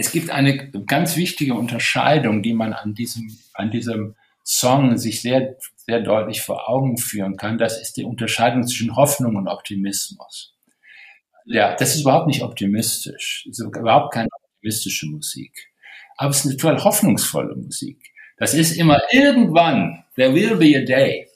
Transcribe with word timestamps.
es 0.00 0.12
gibt 0.12 0.30
eine 0.30 0.70
ganz 0.86 1.16
wichtige 1.16 1.52
Unterscheidung, 1.52 2.42
die 2.42 2.54
man 2.54 2.72
an 2.72 2.94
diesem, 2.94 3.38
an 3.52 3.70
diesem 3.70 4.16
Song 4.42 4.96
sich 4.96 5.20
sehr, 5.20 5.58
sehr 5.76 6.00
deutlich 6.00 6.40
vor 6.40 6.70
Augen 6.70 6.96
führen 6.96 7.36
kann. 7.36 7.58
Das 7.58 7.78
ist 7.78 7.98
die 7.98 8.04
Unterscheidung 8.04 8.66
zwischen 8.66 8.96
Hoffnung 8.96 9.36
und 9.36 9.46
Optimismus. 9.46 10.56
Ja, 11.44 11.76
das 11.76 11.94
ist 11.94 12.00
überhaupt 12.00 12.28
nicht 12.28 12.42
optimistisch. 12.42 13.44
Das 13.46 13.58
ist 13.58 13.76
überhaupt 13.76 14.14
keine 14.14 14.28
optimistische 14.32 15.04
Musik. 15.06 15.68
Aber 16.16 16.30
es 16.30 16.38
ist 16.38 16.46
eine 16.46 16.56
total 16.56 16.82
hoffnungsvolle 16.82 17.54
Musik. 17.56 18.10
Das 18.38 18.54
ist 18.54 18.78
immer 18.78 19.02
irgendwann, 19.10 20.02
there 20.16 20.34
will 20.34 20.56
be 20.56 20.78
a 20.78 20.82
day. 20.82 21.28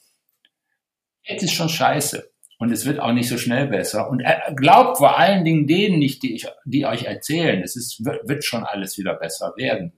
Jetzt 1.23 1.43
ist 1.43 1.53
schon 1.53 1.69
scheiße. 1.69 2.33
Und 2.65 2.73
es 2.73 2.87
wird 2.87 2.99
auch 2.99 3.12
nicht 3.12 3.29
so 3.29 3.37
schnell 3.37 3.67
besser. 3.67 4.09
Und 4.09 4.23
glaubt 4.57 4.97
vor 4.97 5.19
allen 5.19 5.45
Dingen 5.45 5.67
denen 5.67 5.99
nicht, 5.99 6.23
die, 6.23 6.35
ich, 6.35 6.47
die 6.65 6.87
euch 6.87 7.05
erzählen, 7.05 7.61
es 7.61 7.77
ist, 7.77 8.03
wird, 8.03 8.43
schon 8.43 8.65
alles 8.65 8.97
wieder 8.97 9.12
besser 9.12 9.53
werden. 9.59 9.93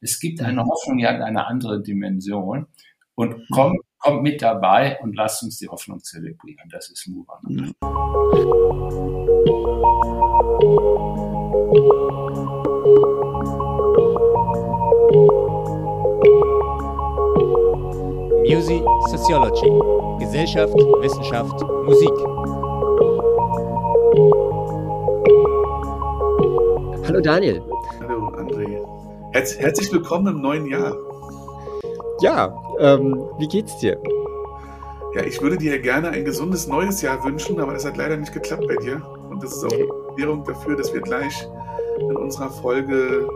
Es 0.00 0.18
gibt 0.18 0.40
eine 0.40 0.64
Hoffnung, 0.64 0.98
die 0.98 1.06
hat 1.06 1.20
eine 1.20 1.46
andere 1.46 1.80
Dimension. 1.80 2.66
Und 3.14 3.48
kommt, 3.52 3.78
kommt 3.98 4.24
mit 4.24 4.42
dabei 4.42 4.98
und 5.00 5.14
lasst 5.14 5.44
uns 5.44 5.58
die 5.58 5.68
Hoffnung 5.68 6.00
zelebrieren. 6.00 6.68
Das 6.72 6.90
ist 6.90 7.06
Muran. 7.06 7.38
Mhm. 7.46 7.74
Music 18.48 18.82
Sociology. 19.10 19.68
Gesellschaft, 20.24 20.72
Wissenschaft, 20.72 21.60
Musik. 21.84 22.08
Hallo 27.06 27.20
Daniel. 27.20 27.62
Hallo 28.00 28.28
André. 28.38 28.80
Herz, 29.32 29.54
herzlich 29.58 29.92
willkommen 29.92 30.36
im 30.36 30.40
neuen 30.40 30.64
Jahr. 30.64 30.96
Ja, 32.22 32.58
ähm, 32.78 33.22
wie 33.38 33.48
geht's 33.48 33.76
dir? 33.80 34.00
Ja, 35.14 35.24
ich 35.24 35.42
würde 35.42 35.58
dir 35.58 35.78
gerne 35.78 36.08
ein 36.08 36.24
gesundes 36.24 36.66
neues 36.66 37.02
Jahr 37.02 37.22
wünschen, 37.24 37.60
aber 37.60 37.74
das 37.74 37.84
hat 37.84 37.98
leider 37.98 38.16
nicht 38.16 38.32
geklappt 38.32 38.66
bei 38.66 38.76
dir. 38.76 39.06
Und 39.28 39.42
das 39.42 39.52
ist 39.52 39.64
auch 39.64 39.72
eine 39.72 39.84
Erklärung 40.08 40.44
dafür, 40.44 40.74
dass 40.74 40.94
wir 40.94 41.02
gleich 41.02 41.46
in 41.98 42.16
unserer 42.16 42.48
Folge 42.48 43.28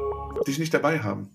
dich 0.47 0.59
nicht 0.59 0.73
dabei 0.73 1.01
haben. 1.01 1.29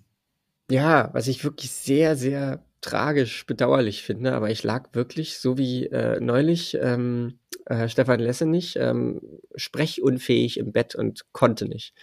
Ja, 0.72 1.12
was 1.14 1.28
ich 1.28 1.44
wirklich 1.44 1.72
sehr, 1.72 2.16
sehr 2.16 2.64
tragisch 2.88 3.46
bedauerlich 3.46 4.02
finde, 4.02 4.34
aber 4.34 4.50
ich 4.50 4.64
lag 4.64 4.90
wirklich, 4.94 5.40
so 5.40 5.58
wie 5.58 5.88
äh, 5.88 6.20
neulich 6.20 6.78
ähm, 6.82 7.40
äh, 7.66 7.90
Stefan 7.90 8.20
Lessenich, 8.20 8.78
ähm, 8.80 9.22
sprechunfähig 9.56 10.58
im 10.58 10.72
Bett 10.72 10.96
und 10.96 11.26
konnte 11.34 11.66
nicht. 11.66 11.94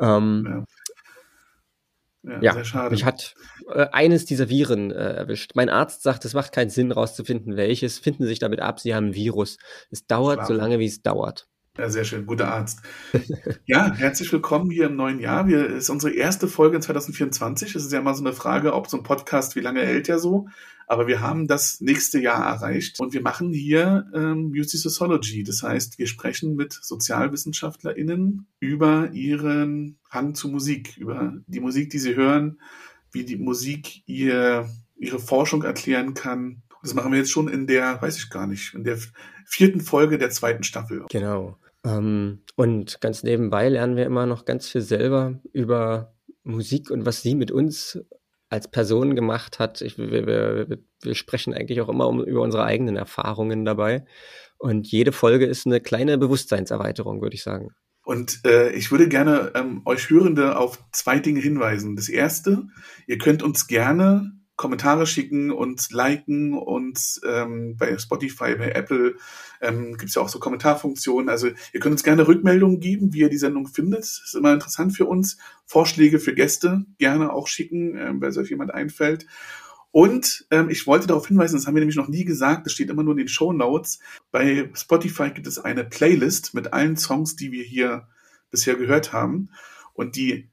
Ähm, 0.00 0.44
ja. 2.22 2.40
Ja, 2.40 2.60
ja 2.62 2.90
mich 2.90 3.04
hat 3.04 3.34
äh, 3.72 3.86
eines 3.92 4.24
dieser 4.26 4.48
Viren 4.48 4.90
äh, 4.90 5.12
erwischt. 5.14 5.52
Mein 5.54 5.70
Arzt 5.70 6.02
sagt, 6.02 6.24
es 6.24 6.34
macht 6.34 6.52
keinen 6.52 6.70
Sinn, 6.70 6.92
rauszufinden, 6.92 7.56
welches. 7.56 7.98
Finden 7.98 8.24
Sie 8.24 8.28
sich 8.28 8.38
damit 8.38 8.60
ab, 8.60 8.80
Sie 8.80 8.94
haben 8.94 9.08
ein 9.08 9.14
Virus. 9.14 9.56
Es 9.90 10.06
dauert 10.06 10.38
Klar. 10.38 10.46
so 10.46 10.54
lange, 10.54 10.78
wie 10.78 10.86
es 10.86 11.02
dauert. 11.02 11.48
Ja, 11.78 11.88
sehr 11.88 12.02
schön, 12.02 12.26
guter 12.26 12.52
Arzt. 12.52 12.80
ja, 13.66 13.94
herzlich 13.94 14.32
willkommen 14.32 14.68
hier 14.68 14.86
im 14.86 14.96
neuen 14.96 15.20
Jahr. 15.20 15.46
Wir 15.46 15.64
ist 15.64 15.90
unsere 15.90 16.12
erste 16.12 16.48
Folge 16.48 16.74
in 16.74 16.82
2024. 16.82 17.76
Es 17.76 17.84
ist 17.84 17.92
ja 17.92 18.00
immer 18.00 18.14
so 18.14 18.24
eine 18.24 18.32
Frage, 18.32 18.74
ob 18.74 18.88
so 18.88 18.96
ein 18.96 19.04
Podcast, 19.04 19.54
wie 19.54 19.60
lange 19.60 19.82
hält 19.82 20.08
der 20.08 20.18
so? 20.18 20.48
Aber 20.88 21.06
wir 21.06 21.20
haben 21.20 21.46
das 21.46 21.80
nächste 21.80 22.18
Jahr 22.18 22.44
erreicht 22.44 22.98
und 22.98 23.12
wir 23.12 23.22
machen 23.22 23.52
hier 23.52 24.10
ähm, 24.12 24.48
Music 24.48 24.80
Sociology. 24.80 25.44
Das 25.44 25.62
heißt, 25.62 26.00
wir 26.00 26.08
sprechen 26.08 26.56
mit 26.56 26.72
SozialwissenschaftlerInnen 26.72 28.48
über 28.58 29.12
ihren 29.12 30.00
Hang 30.10 30.34
zu 30.34 30.48
Musik, 30.48 30.96
über 30.96 31.34
die 31.46 31.60
Musik, 31.60 31.90
die 31.90 32.00
sie 32.00 32.16
hören, 32.16 32.60
wie 33.12 33.24
die 33.24 33.36
Musik 33.36 34.02
ihr, 34.06 34.68
ihre 34.96 35.20
Forschung 35.20 35.62
erklären 35.62 36.14
kann. 36.14 36.62
Das 36.82 36.94
machen 36.94 37.12
wir 37.12 37.20
jetzt 37.20 37.30
schon 37.30 37.46
in 37.46 37.68
der, 37.68 38.02
weiß 38.02 38.16
ich 38.16 38.30
gar 38.30 38.48
nicht, 38.48 38.74
in 38.74 38.82
der 38.82 38.98
vierten 39.46 39.80
Folge 39.80 40.18
der 40.18 40.30
zweiten 40.30 40.64
Staffel. 40.64 41.04
Genau. 41.08 41.56
Ähm, 41.84 42.42
und 42.56 43.00
ganz 43.00 43.22
nebenbei 43.22 43.68
lernen 43.68 43.96
wir 43.96 44.06
immer 44.06 44.26
noch 44.26 44.44
ganz 44.44 44.68
viel 44.68 44.80
selber 44.80 45.40
über 45.52 46.14
Musik 46.42 46.90
und 46.90 47.06
was 47.06 47.22
sie 47.22 47.34
mit 47.34 47.50
uns 47.50 47.98
als 48.48 48.68
Person 48.68 49.14
gemacht 49.14 49.58
hat. 49.58 49.82
Ich, 49.82 49.98
wir, 49.98 50.26
wir, 50.26 50.78
wir 51.02 51.14
sprechen 51.14 51.54
eigentlich 51.54 51.80
auch 51.80 51.88
immer 51.88 52.08
um, 52.08 52.24
über 52.24 52.42
unsere 52.42 52.64
eigenen 52.64 52.96
Erfahrungen 52.96 53.64
dabei. 53.64 54.04
Und 54.58 54.90
jede 54.90 55.12
Folge 55.12 55.46
ist 55.46 55.66
eine 55.66 55.80
kleine 55.80 56.18
Bewusstseinserweiterung, 56.18 57.20
würde 57.20 57.34
ich 57.34 57.42
sagen. 57.42 57.70
Und 58.02 58.40
äh, 58.46 58.70
ich 58.70 58.90
würde 58.90 59.08
gerne 59.08 59.52
ähm, 59.54 59.82
euch 59.84 60.08
Hörende 60.08 60.56
auf 60.56 60.82
zwei 60.92 61.18
Dinge 61.18 61.40
hinweisen. 61.40 61.94
Das 61.94 62.08
erste, 62.08 62.64
ihr 63.06 63.18
könnt 63.18 63.42
uns 63.42 63.66
gerne 63.66 64.32
Kommentare 64.58 65.06
schicken 65.06 65.52
und 65.52 65.90
liken 65.92 66.52
und 66.52 67.20
ähm, 67.24 67.76
bei 67.78 67.96
Spotify, 67.96 68.56
bei 68.56 68.72
Apple 68.72 69.14
ähm, 69.60 69.92
gibt 69.96 70.08
es 70.08 70.16
ja 70.16 70.22
auch 70.22 70.28
so 70.28 70.40
Kommentarfunktionen. 70.40 71.28
Also 71.28 71.46
ihr 71.72 71.80
könnt 71.80 71.92
uns 71.92 72.02
gerne 72.02 72.26
Rückmeldungen 72.26 72.80
geben, 72.80 73.14
wie 73.14 73.20
ihr 73.20 73.30
die 73.30 73.38
Sendung 73.38 73.68
findet. 73.68 74.00
Ist 74.00 74.34
immer 74.34 74.52
interessant 74.52 74.96
für 74.96 75.06
uns. 75.06 75.38
Vorschläge 75.64 76.18
für 76.18 76.34
Gäste 76.34 76.84
gerne 76.98 77.32
auch 77.32 77.46
schicken, 77.46 77.96
ähm, 77.96 78.20
wenn 78.20 78.36
euch 78.36 78.50
jemand 78.50 78.74
einfällt. 78.74 79.26
Und 79.92 80.46
ähm, 80.50 80.68
ich 80.70 80.88
wollte 80.88 81.06
darauf 81.06 81.28
hinweisen, 81.28 81.54
das 81.56 81.68
haben 81.68 81.76
wir 81.76 81.80
nämlich 81.80 81.96
noch 81.96 82.08
nie 82.08 82.24
gesagt, 82.24 82.66
das 82.66 82.72
steht 82.72 82.90
immer 82.90 83.04
nur 83.04 83.12
in 83.12 83.18
den 83.18 83.28
Show 83.28 83.52
Notes. 83.52 84.00
Bei 84.32 84.70
Spotify 84.74 85.30
gibt 85.30 85.46
es 85.46 85.60
eine 85.60 85.84
Playlist 85.84 86.52
mit 86.52 86.72
allen 86.72 86.96
Songs, 86.96 87.36
die 87.36 87.52
wir 87.52 87.62
hier 87.62 88.08
bisher 88.50 88.74
gehört 88.74 89.12
haben. 89.12 89.50
Und 89.94 90.16
die 90.16 90.50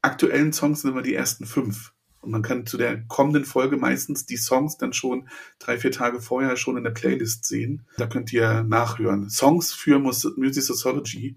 aktuellen 0.00 0.52
Songs 0.52 0.82
sind 0.82 0.92
immer 0.92 1.02
die 1.02 1.14
ersten 1.14 1.44
fünf. 1.44 1.92
Und 2.20 2.30
man 2.30 2.42
kann 2.42 2.66
zu 2.66 2.76
der 2.76 3.02
kommenden 3.04 3.44
Folge 3.44 3.76
meistens 3.76 4.26
die 4.26 4.36
Songs 4.36 4.76
dann 4.76 4.92
schon 4.92 5.28
drei, 5.58 5.78
vier 5.78 5.92
Tage 5.92 6.20
vorher 6.20 6.56
schon 6.56 6.76
in 6.76 6.84
der 6.84 6.90
Playlist 6.90 7.46
sehen. 7.46 7.86
Da 7.96 8.06
könnt 8.06 8.32
ihr 8.32 8.64
nachhören. 8.64 9.30
Songs 9.30 9.72
für 9.72 9.98
Music 9.98 10.62
Sociology 10.62 11.36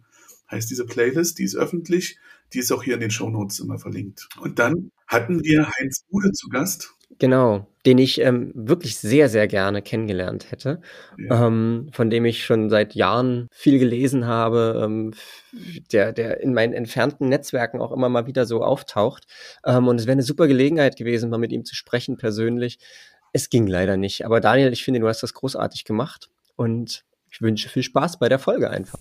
heißt 0.49 0.69
diese 0.69 0.85
Playlist, 0.85 1.39
die 1.39 1.43
ist 1.43 1.55
öffentlich, 1.55 2.17
die 2.53 2.59
ist 2.59 2.71
auch 2.71 2.83
hier 2.83 2.95
in 2.95 2.99
den 2.99 3.11
Show 3.11 3.29
Notes 3.29 3.59
immer 3.59 3.79
verlinkt. 3.79 4.27
Und 4.39 4.59
dann 4.59 4.91
hatten 5.07 5.43
wir 5.43 5.69
Heinz 5.79 6.03
Bude 6.09 6.31
zu 6.31 6.49
Gast. 6.49 6.93
Genau, 7.19 7.67
den 7.85 7.97
ich 7.97 8.21
ähm, 8.21 8.51
wirklich 8.55 8.97
sehr, 8.97 9.29
sehr 9.29 9.47
gerne 9.47 9.81
kennengelernt 9.81 10.51
hätte, 10.51 10.81
ja. 11.17 11.47
ähm, 11.47 11.89
von 11.91 12.09
dem 12.09 12.25
ich 12.25 12.45
schon 12.45 12.69
seit 12.69 12.95
Jahren 12.95 13.47
viel 13.51 13.79
gelesen 13.79 14.25
habe, 14.27 14.81
ähm, 14.83 15.13
der, 15.91 16.13
der 16.13 16.41
in 16.41 16.53
meinen 16.53 16.73
entfernten 16.73 17.29
Netzwerken 17.29 17.81
auch 17.81 17.91
immer 17.91 18.09
mal 18.09 18.27
wieder 18.27 18.45
so 18.45 18.63
auftaucht. 18.63 19.25
Ähm, 19.65 19.87
und 19.87 19.99
es 19.99 20.05
wäre 20.05 20.13
eine 20.13 20.23
super 20.23 20.47
Gelegenheit 20.47 20.95
gewesen, 20.95 21.29
mal 21.29 21.37
mit 21.37 21.51
ihm 21.51 21.65
zu 21.65 21.75
sprechen 21.75 22.17
persönlich. 22.17 22.77
Es 23.33 23.49
ging 23.49 23.67
leider 23.67 23.97
nicht. 23.97 24.25
Aber 24.25 24.39
Daniel, 24.39 24.73
ich 24.73 24.83
finde, 24.83 24.99
du 24.99 25.07
hast 25.07 25.23
das 25.23 25.33
großartig 25.33 25.85
gemacht 25.85 26.29
und 26.55 27.03
ich 27.31 27.41
wünsche 27.41 27.69
viel 27.69 27.83
Spaß 27.83 28.19
bei 28.19 28.29
der 28.29 28.39
Folge 28.39 28.69
einfach. 28.69 28.99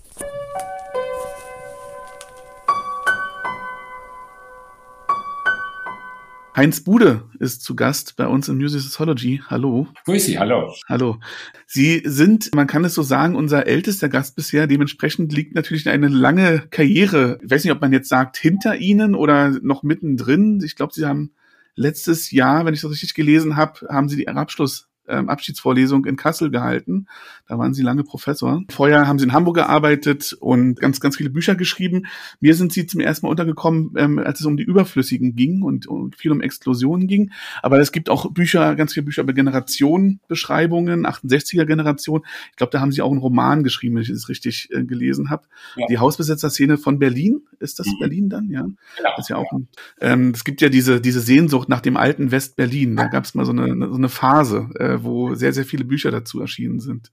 Heinz 6.53 6.83
Bude 6.83 7.23
ist 7.39 7.63
zu 7.63 7.75
Gast 7.77 8.17
bei 8.17 8.27
uns 8.27 8.49
in 8.49 8.57
Music 8.57 8.81
Sociology. 8.81 9.41
Hallo. 9.47 9.87
Grüß 10.03 10.25
Sie, 10.25 10.37
hallo. 10.37 10.73
Hallo. 10.89 11.17
Sie 11.65 12.01
sind, 12.03 12.53
man 12.53 12.67
kann 12.67 12.83
es 12.83 12.93
so 12.93 13.03
sagen, 13.03 13.35
unser 13.35 13.67
ältester 13.67 14.09
Gast 14.09 14.35
bisher. 14.35 14.67
Dementsprechend 14.67 15.31
liegt 15.31 15.55
natürlich 15.55 15.87
eine 15.87 16.09
lange 16.09 16.67
Karriere. 16.69 17.39
Ich 17.41 17.49
weiß 17.49 17.63
nicht, 17.63 17.71
ob 17.71 17.79
man 17.79 17.93
jetzt 17.93 18.09
sagt, 18.09 18.35
hinter 18.35 18.75
Ihnen 18.75 19.15
oder 19.15 19.51
noch 19.61 19.83
mittendrin. 19.83 20.61
Ich 20.61 20.75
glaube, 20.75 20.93
Sie 20.93 21.05
haben 21.05 21.31
letztes 21.75 22.31
Jahr, 22.31 22.65
wenn 22.65 22.73
ich 22.73 22.81
das 22.81 22.91
richtig 22.91 23.13
gelesen 23.13 23.55
habe, 23.55 23.87
haben 23.87 24.09
Sie 24.09 24.17
die 24.17 24.27
Abschluss 24.27 24.90
ähm, 25.11 25.29
Abschiedsvorlesung 25.29 26.05
in 26.05 26.15
Kassel 26.15 26.49
gehalten. 26.49 27.07
Da 27.47 27.57
waren 27.57 27.73
sie 27.73 27.83
lange 27.83 28.03
Professor. 28.03 28.63
Vorher 28.69 29.07
haben 29.07 29.19
sie 29.19 29.25
in 29.25 29.33
Hamburg 29.33 29.55
gearbeitet 29.55 30.35
und 30.39 30.79
ganz, 30.79 30.99
ganz 30.99 31.17
viele 31.17 31.29
Bücher 31.29 31.55
geschrieben. 31.55 32.07
Mir 32.39 32.55
sind 32.55 32.71
sie 32.71 32.87
zum 32.87 33.01
ersten 33.01 33.25
Mal 33.25 33.31
untergekommen, 33.31 33.93
ähm, 33.97 34.19
als 34.19 34.39
es 34.39 34.45
um 34.45 34.57
die 34.57 34.63
Überflüssigen 34.63 35.35
ging 35.35 35.61
und, 35.61 35.85
und 35.87 36.15
viel 36.15 36.31
um 36.31 36.41
Explosionen 36.41 37.07
ging. 37.07 37.31
Aber 37.61 37.79
es 37.79 37.91
gibt 37.91 38.09
auch 38.09 38.31
Bücher, 38.31 38.75
ganz 38.75 38.93
viele 38.93 39.05
Bücher 39.05 39.23
über 39.23 39.33
Generationenbeschreibungen, 39.33 41.05
68er 41.05 41.65
Generation. 41.65 42.21
Ich 42.51 42.55
glaube, 42.55 42.71
da 42.71 42.79
haben 42.79 42.91
sie 42.91 43.01
auch 43.01 43.11
einen 43.11 43.19
Roman 43.19 43.63
geschrieben, 43.63 43.95
wenn 43.95 44.03
ich 44.03 44.09
es 44.09 44.29
richtig 44.29 44.69
äh, 44.71 44.83
gelesen 44.83 45.29
habe. 45.29 45.43
Ja. 45.75 45.87
Die 45.89 45.97
Hausbesetzerszene 45.97 46.77
von 46.77 46.99
Berlin. 46.99 47.41
Ist 47.59 47.79
das 47.79 47.87
mhm. 47.87 47.99
Berlin 47.99 48.29
dann? 48.29 48.49
Ja. 48.49 48.65
ja. 49.03 49.11
Das 49.15 49.25
ist 49.25 49.29
ja 49.29 49.35
auch 49.35 49.51
ein, 49.51 49.67
ähm, 49.99 50.31
es 50.33 50.43
gibt 50.43 50.61
ja 50.61 50.69
diese, 50.69 51.01
diese 51.01 51.19
Sehnsucht 51.19 51.69
nach 51.69 51.81
dem 51.81 51.97
alten 51.97 52.31
West-Berlin. 52.31 52.95
Da 52.95 53.07
gab 53.07 53.25
es 53.25 53.35
mal 53.35 53.45
so 53.45 53.51
eine, 53.51 53.89
so 53.89 53.95
eine 53.95 54.09
Phase, 54.09 54.69
äh, 54.79 55.00
wo 55.03 55.35
sehr, 55.35 55.53
sehr 55.53 55.65
viele 55.65 55.85
Bücher 55.85 56.11
dazu 56.11 56.41
erschienen 56.41 56.79
sind. 56.79 57.11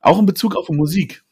Auch 0.00 0.18
in 0.18 0.26
Bezug 0.26 0.56
auf 0.56 0.68
Musik. 0.68 1.24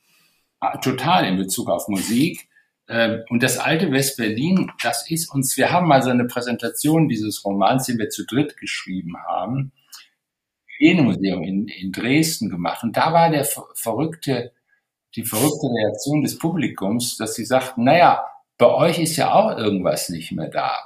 Ah, 0.60 0.78
total 0.78 1.26
in 1.26 1.36
Bezug 1.36 1.68
auf 1.68 1.88
Musik. 1.88 2.48
Ähm, 2.88 3.22
und 3.28 3.42
das 3.42 3.58
alte 3.58 3.90
West-Berlin, 3.92 4.70
das 4.82 5.10
ist 5.10 5.32
uns, 5.32 5.56
wir 5.56 5.72
haben 5.72 5.88
mal 5.88 6.02
so 6.02 6.10
eine 6.10 6.26
Präsentation 6.26 7.08
dieses 7.08 7.44
Romans, 7.44 7.86
den 7.86 7.98
wir 7.98 8.10
zu 8.10 8.26
dritt 8.26 8.56
geschrieben 8.56 9.16
haben, 9.26 9.72
im 10.78 11.04
Museum 11.04 11.42
in, 11.42 11.68
in 11.68 11.92
Dresden 11.92 12.50
gemacht. 12.50 12.82
Und 12.82 12.96
da 12.96 13.12
war 13.12 13.30
der 13.30 13.44
verrückte, 13.74 14.52
die 15.14 15.24
verrückte 15.24 15.68
Reaktion 15.68 16.22
des 16.22 16.38
Publikums, 16.38 17.16
dass 17.16 17.34
sie 17.34 17.44
sagten, 17.44 17.84
naja, 17.84 18.24
bei 18.58 18.66
euch 18.66 18.98
ist 18.98 19.16
ja 19.16 19.32
auch 19.32 19.56
irgendwas 19.56 20.08
nicht 20.08 20.32
mehr 20.32 20.48
da. 20.48 20.76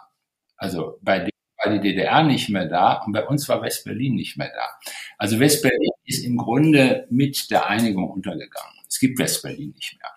Also 0.56 0.98
bei 1.02 1.20
dem 1.20 1.30
war 1.62 1.72
die 1.72 1.80
DDR 1.80 2.22
nicht 2.22 2.48
mehr 2.48 2.66
da 2.66 3.02
und 3.04 3.12
bei 3.12 3.26
uns 3.26 3.48
war 3.48 3.62
West-Berlin 3.62 4.14
nicht 4.14 4.36
mehr 4.36 4.50
da. 4.54 4.92
Also 5.16 5.40
West-Berlin 5.40 5.90
ist 6.04 6.24
im 6.24 6.36
Grunde 6.36 7.06
mit 7.10 7.50
der 7.50 7.68
Einigung 7.68 8.10
untergegangen. 8.10 8.78
Es 8.88 8.98
gibt 8.98 9.18
West-Berlin 9.18 9.72
nicht 9.74 9.98
mehr. 9.98 10.10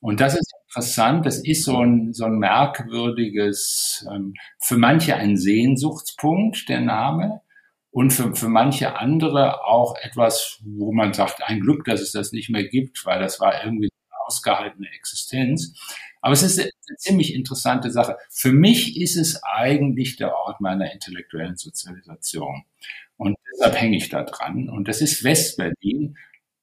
Und 0.00 0.20
das 0.20 0.34
ist 0.34 0.52
interessant. 0.66 1.26
Das 1.26 1.38
ist 1.44 1.64
so 1.64 1.78
ein, 1.78 2.12
so 2.12 2.24
ein 2.24 2.38
merkwürdiges, 2.38 4.06
ähm, 4.10 4.34
für 4.62 4.78
manche 4.78 5.14
ein 5.14 5.36
Sehnsuchtspunkt, 5.36 6.68
der 6.68 6.80
Name. 6.80 7.42
Und 7.92 8.12
für, 8.12 8.34
für 8.34 8.48
manche 8.48 8.96
andere 8.96 9.64
auch 9.64 9.96
etwas, 10.00 10.60
wo 10.64 10.92
man 10.92 11.12
sagt, 11.12 11.42
ein 11.42 11.60
Glück, 11.60 11.84
dass 11.84 12.00
es 12.00 12.12
das 12.12 12.32
nicht 12.32 12.48
mehr 12.48 12.64
gibt, 12.64 13.04
weil 13.04 13.20
das 13.20 13.40
war 13.40 13.64
irgendwie 13.64 13.90
ausgehaltene 14.30 14.88
Existenz. 14.94 15.74
Aber 16.20 16.32
es 16.32 16.42
ist 16.42 16.60
eine 16.60 16.70
ziemlich 16.98 17.34
interessante 17.34 17.90
Sache. 17.90 18.16
Für 18.30 18.52
mich 18.52 19.00
ist 19.00 19.16
es 19.16 19.42
eigentlich 19.42 20.16
der 20.16 20.36
Ort 20.36 20.60
meiner 20.60 20.92
intellektuellen 20.92 21.56
Sozialisation. 21.56 22.62
Und 23.16 23.36
deshalb 23.52 23.80
hänge 23.80 23.96
ich 23.96 24.08
da 24.08 24.22
dran. 24.22 24.68
Und 24.68 24.86
das 24.86 25.00
ist 25.00 25.24
Westberlin. 25.24 26.16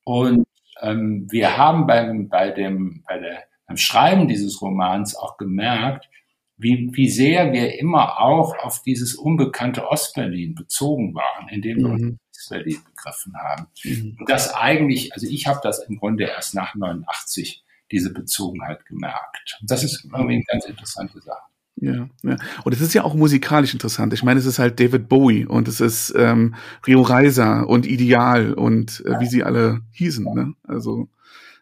Und 0.04 0.48
ähm, 0.82 1.28
wir 1.30 1.58
haben 1.58 1.88
beim, 1.88 2.30
bei 2.30 2.52
dem, 2.52 3.04
bei 3.06 3.20
der, 3.20 3.44
beim 3.68 3.78
Schreiben 3.78 4.28
dieses 4.28 4.62
Romans 4.62 5.16
auch 5.16 5.38
gemerkt, 5.38 6.08
wie, 6.58 6.90
wie 6.94 7.10
sehr 7.10 7.54
wir 7.54 7.80
immer 7.80 8.20
auch 8.20 8.58
auf 8.60 8.82
dieses 8.82 9.16
unbekannte 9.16 9.88
Ostberlin 9.88 10.56
bezogen 10.56 11.14
waren, 11.14 11.48
in 11.50 11.62
dem 11.62 11.78
wir 11.78 11.90
mhm. 11.90 12.18
Westberlin 12.48 12.80
begriffen 12.84 13.34
haben. 13.38 13.68
Mhm. 13.84 14.18
Und 14.20 14.30
das 14.30 14.54
eigentlich, 14.54 15.14
also 15.14 15.28
ich 15.28 15.48
habe 15.48 15.60
das 15.64 15.84
im 15.88 15.98
Grunde 15.98 16.26
erst 16.26 16.56
nach 16.56 16.76
89 16.76 17.64
diese 17.92 18.12
Bezogenheit 18.12 18.86
gemerkt. 18.86 19.58
Und 19.62 19.72
das 19.72 19.84
ist 19.84 20.04
irgendwie 20.06 20.36
eine 20.36 20.44
ganz 20.44 20.66
interessante 20.66 21.22
Sache. 21.22 21.42
Ja, 21.80 22.10
ja. 22.24 22.38
Und 22.64 22.74
es 22.74 22.82
ist 22.82 22.96
ja 22.96 23.04
auch 23.04 23.14
musikalisch 23.14 23.74
interessant. 23.74 24.12
Ich 24.14 24.24
meine, 24.24 24.40
es 24.40 24.48
ist 24.48 24.58
halt 24.58 24.80
David 24.80 25.08
Bowie 25.08 25.46
und 25.46 25.68
es 25.68 25.80
ist 25.80 26.12
ähm, 26.18 26.56
Rio 26.88 27.04
Reiser 27.04 27.68
und 27.70 27.86
Ideal 27.86 28.54
und 28.54 29.04
äh, 29.06 29.20
wie 29.20 29.28
sie 29.28 29.44
alle 29.44 29.82
hießen. 29.92 30.26
Ne? 30.26 30.54
Also 30.64 31.08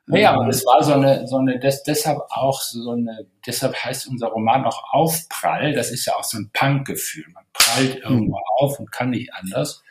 naja, 0.07 0.35
und 0.35 0.49
es 0.49 0.63
war 0.65 0.83
so 0.83 0.93
eine, 0.93 1.27
so 1.27 1.37
eine, 1.37 1.59
das, 1.59 1.81
deshalb 1.83 2.19
auch 2.29 2.61
so 2.61 2.91
eine, 2.91 3.25
deshalb 3.45 3.75
heißt 3.75 4.07
unser 4.07 4.27
Roman 4.27 4.65
auch 4.65 4.93
Aufprall. 4.93 5.73
Das 5.73 5.91
ist 5.91 6.05
ja 6.05 6.13
auch 6.15 6.23
so 6.23 6.37
ein 6.37 6.51
Punk-Gefühl. 6.53 7.25
Man 7.33 7.43
prallt 7.53 7.95
irgendwo 7.95 8.37
mhm. 8.37 8.43
auf 8.59 8.79
und 8.79 8.91
kann 8.91 9.09
nicht 9.09 9.33
anders. 9.33 9.83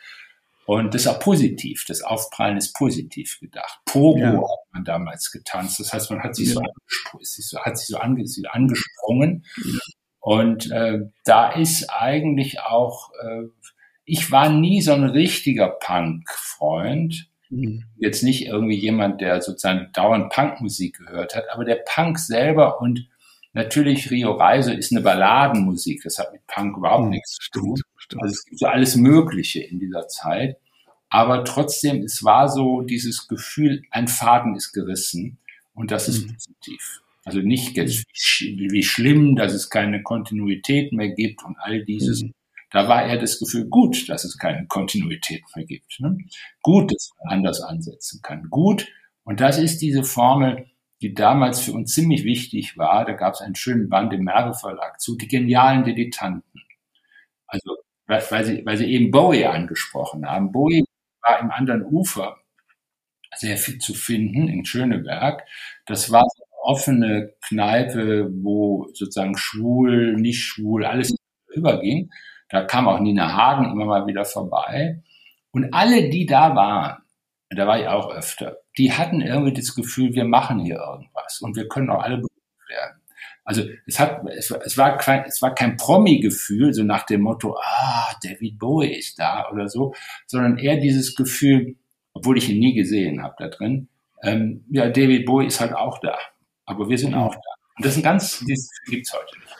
Und 0.65 0.93
das 0.93 1.01
ist 1.01 1.07
auch 1.07 1.19
positiv. 1.19 1.85
Das 1.87 2.01
Aufprallen 2.01 2.57
ist 2.57 2.73
positiv 2.73 3.39
gedacht. 3.39 3.81
Pogo 3.85 4.19
ja. 4.19 4.33
hat 4.33 4.73
man 4.73 4.83
damals 4.85 5.31
getanzt. 5.31 5.79
Das 5.79 5.93
heißt, 5.93 6.09
man 6.09 6.23
hat 6.23 6.35
sich, 6.35 6.53
ja. 6.53 6.61
so, 7.21 7.59
hat 7.59 7.77
sich 7.77 7.87
so 7.87 7.97
ange, 7.97 8.23
angesprungen. 8.51 9.45
Ja. 9.57 9.79
Und 10.21 10.71
äh, 10.71 11.01
da 11.23 11.51
ist 11.51 11.89
eigentlich 11.89 12.61
auch, 12.61 13.11
äh, 13.21 13.43
ich 14.05 14.31
war 14.31 14.49
nie 14.49 14.81
so 14.81 14.93
ein 14.93 15.03
richtiger 15.03 15.67
Punk-Freund. 15.69 17.29
Mhm. 17.55 17.83
Jetzt 17.97 18.23
nicht 18.23 18.45
irgendwie 18.45 18.77
jemand, 18.77 19.21
der 19.21 19.41
sozusagen 19.41 19.89
dauernd 19.93 20.31
Punkmusik 20.31 20.97
gehört 20.97 21.35
hat, 21.35 21.45
aber 21.51 21.65
der 21.65 21.83
Punk 21.87 22.19
selber 22.19 22.81
und 22.81 23.07
natürlich 23.53 24.11
Rio 24.11 24.33
Reise 24.33 24.73
ist 24.73 24.91
eine 24.91 25.01
Balladenmusik. 25.01 26.01
Das 26.03 26.19
hat 26.19 26.33
mit 26.33 26.45
Punk 26.47 26.77
überhaupt 26.77 27.05
mhm. 27.05 27.11
nichts 27.11 27.37
zu 27.37 27.51
tun. 27.51 27.81
Stimmt. 27.97 28.23
Also 28.23 28.33
es 28.33 28.45
gibt 28.45 28.59
so 28.59 28.67
alles 28.67 28.95
Mögliche 28.95 29.61
in 29.61 29.79
dieser 29.79 30.07
Zeit. 30.07 30.57
Aber 31.09 31.45
trotzdem, 31.45 32.03
es 32.03 32.23
war 32.23 32.49
so 32.49 32.81
dieses 32.81 33.27
Gefühl, 33.27 33.83
ein 33.91 34.07
Faden 34.07 34.55
ist 34.55 34.73
gerissen 34.73 35.37
und 35.73 35.91
das 35.91 36.09
ist 36.09 36.27
mhm. 36.27 36.33
positiv. 36.33 37.01
Also 37.23 37.39
nicht 37.39 37.77
jetzt 37.77 38.05
wie, 38.41 38.69
wie 38.69 38.83
schlimm, 38.83 39.35
dass 39.35 39.53
es 39.53 39.69
keine 39.69 40.03
Kontinuität 40.03 40.91
mehr 40.91 41.09
gibt 41.09 41.43
und 41.43 41.55
all 41.59 41.83
dieses. 41.85 42.23
Mhm. 42.23 42.33
Da 42.75 42.89
war 42.89 43.05
eher 43.05 43.17
das 43.17 43.39
Gefühl, 43.39 43.69
gut, 43.69 44.09
dass 44.09 44.25
es 44.25 44.37
keine 44.37 44.67
Kontinuität 44.67 45.43
mehr 45.55 45.65
gibt. 45.65 45.97
Ne? 46.01 46.17
Gut, 46.61 46.91
dass 46.91 47.11
man 47.23 47.37
anders 47.37 47.61
ansetzen 47.61 48.19
kann. 48.21 48.49
Gut. 48.49 48.85
Und 49.23 49.39
das 49.39 49.57
ist 49.57 49.81
diese 49.81 50.03
Formel, 50.03 50.67
die 51.01 51.13
damals 51.13 51.61
für 51.61 51.71
uns 51.71 51.93
ziemlich 51.93 52.25
wichtig 52.25 52.77
war. 52.77 53.05
Da 53.05 53.13
gab 53.13 53.35
es 53.35 53.39
einen 53.39 53.55
schönen 53.55 53.87
Band 53.87 54.11
im 54.11 54.25
Merve 54.25 54.53
Verlag 54.53 54.99
zu, 54.99 55.15
die 55.15 55.29
genialen 55.29 55.85
Dilettanten. 55.85 56.63
Also 57.47 57.77
weil 58.07 58.43
sie, 58.43 58.65
weil 58.65 58.75
sie 58.75 58.91
eben 58.91 59.09
Bowie 59.09 59.45
angesprochen 59.45 60.25
haben. 60.25 60.51
Bowie 60.51 60.83
war 61.21 61.39
im 61.39 61.51
anderen 61.51 61.81
Ufer 61.85 62.35
sehr 63.37 63.55
viel 63.55 63.77
zu 63.77 63.93
finden, 63.93 64.49
in 64.49 64.65
Schöneberg. 64.65 65.45
Das 65.85 66.11
war 66.11 66.23
eine 66.23 66.61
offene 66.61 67.35
Kneipe, 67.47 68.29
wo 68.33 68.89
sozusagen 68.93 69.37
schwul, 69.37 70.17
nicht 70.17 70.43
schwul, 70.43 70.83
alles 70.83 71.15
überging. 71.53 72.11
Da 72.49 72.63
kam 72.63 72.87
auch 72.87 72.99
Nina 72.99 73.33
Hagen 73.33 73.71
immer 73.71 73.85
mal 73.85 74.07
wieder 74.07 74.25
vorbei. 74.25 75.01
Und 75.51 75.73
alle, 75.73 76.09
die 76.09 76.25
da 76.25 76.55
waren, 76.55 76.97
da 77.49 77.67
war 77.67 77.79
ich 77.79 77.87
auch 77.87 78.11
öfter, 78.11 78.57
die 78.77 78.91
hatten 78.91 79.21
irgendwie 79.21 79.53
das 79.53 79.75
Gefühl, 79.75 80.13
wir 80.13 80.25
machen 80.25 80.59
hier 80.59 80.75
irgendwas 80.75 81.39
und 81.41 81.55
wir 81.55 81.67
können 81.67 81.89
auch 81.89 82.03
alle 82.03 82.17
berühmt 82.17 82.69
werden. 82.69 83.01
Also 83.43 83.63
es 83.85 83.99
hat, 83.99 84.21
es, 84.35 84.49
es 84.49 84.77
war 84.77 84.97
kein, 84.97 85.23
es 85.25 85.41
war 85.41 85.53
kein 85.53 85.77
Promi-Gefühl, 85.77 86.73
so 86.73 86.83
nach 86.83 87.05
dem 87.05 87.21
Motto, 87.21 87.55
ah, 87.57 88.13
David 88.23 88.57
Bowie 88.57 88.97
ist 88.97 89.19
da 89.19 89.49
oder 89.51 89.69
so, 89.69 89.93
sondern 90.25 90.57
eher 90.57 90.77
dieses 90.77 91.15
Gefühl, 91.15 91.75
obwohl 92.13 92.37
ich 92.37 92.49
ihn 92.49 92.59
nie 92.59 92.73
gesehen 92.73 93.21
habe 93.21 93.35
da 93.37 93.47
drin, 93.49 93.87
ähm, 94.23 94.65
ja, 94.71 94.89
David 94.89 95.25
Bowie 95.25 95.45
ist 95.45 95.61
halt 95.61 95.73
auch 95.73 95.99
da, 95.99 96.17
aber 96.65 96.89
wir 96.89 96.97
sind 96.97 97.13
auch 97.13 97.35
da. 97.35 97.41
Und 97.77 97.85
das 97.85 97.91
ist 97.93 97.99
ein 97.99 98.03
ganz, 98.03 98.43
das 98.47 98.69
gibt's 98.87 99.13
heute 99.13 99.39
nicht. 99.39 99.55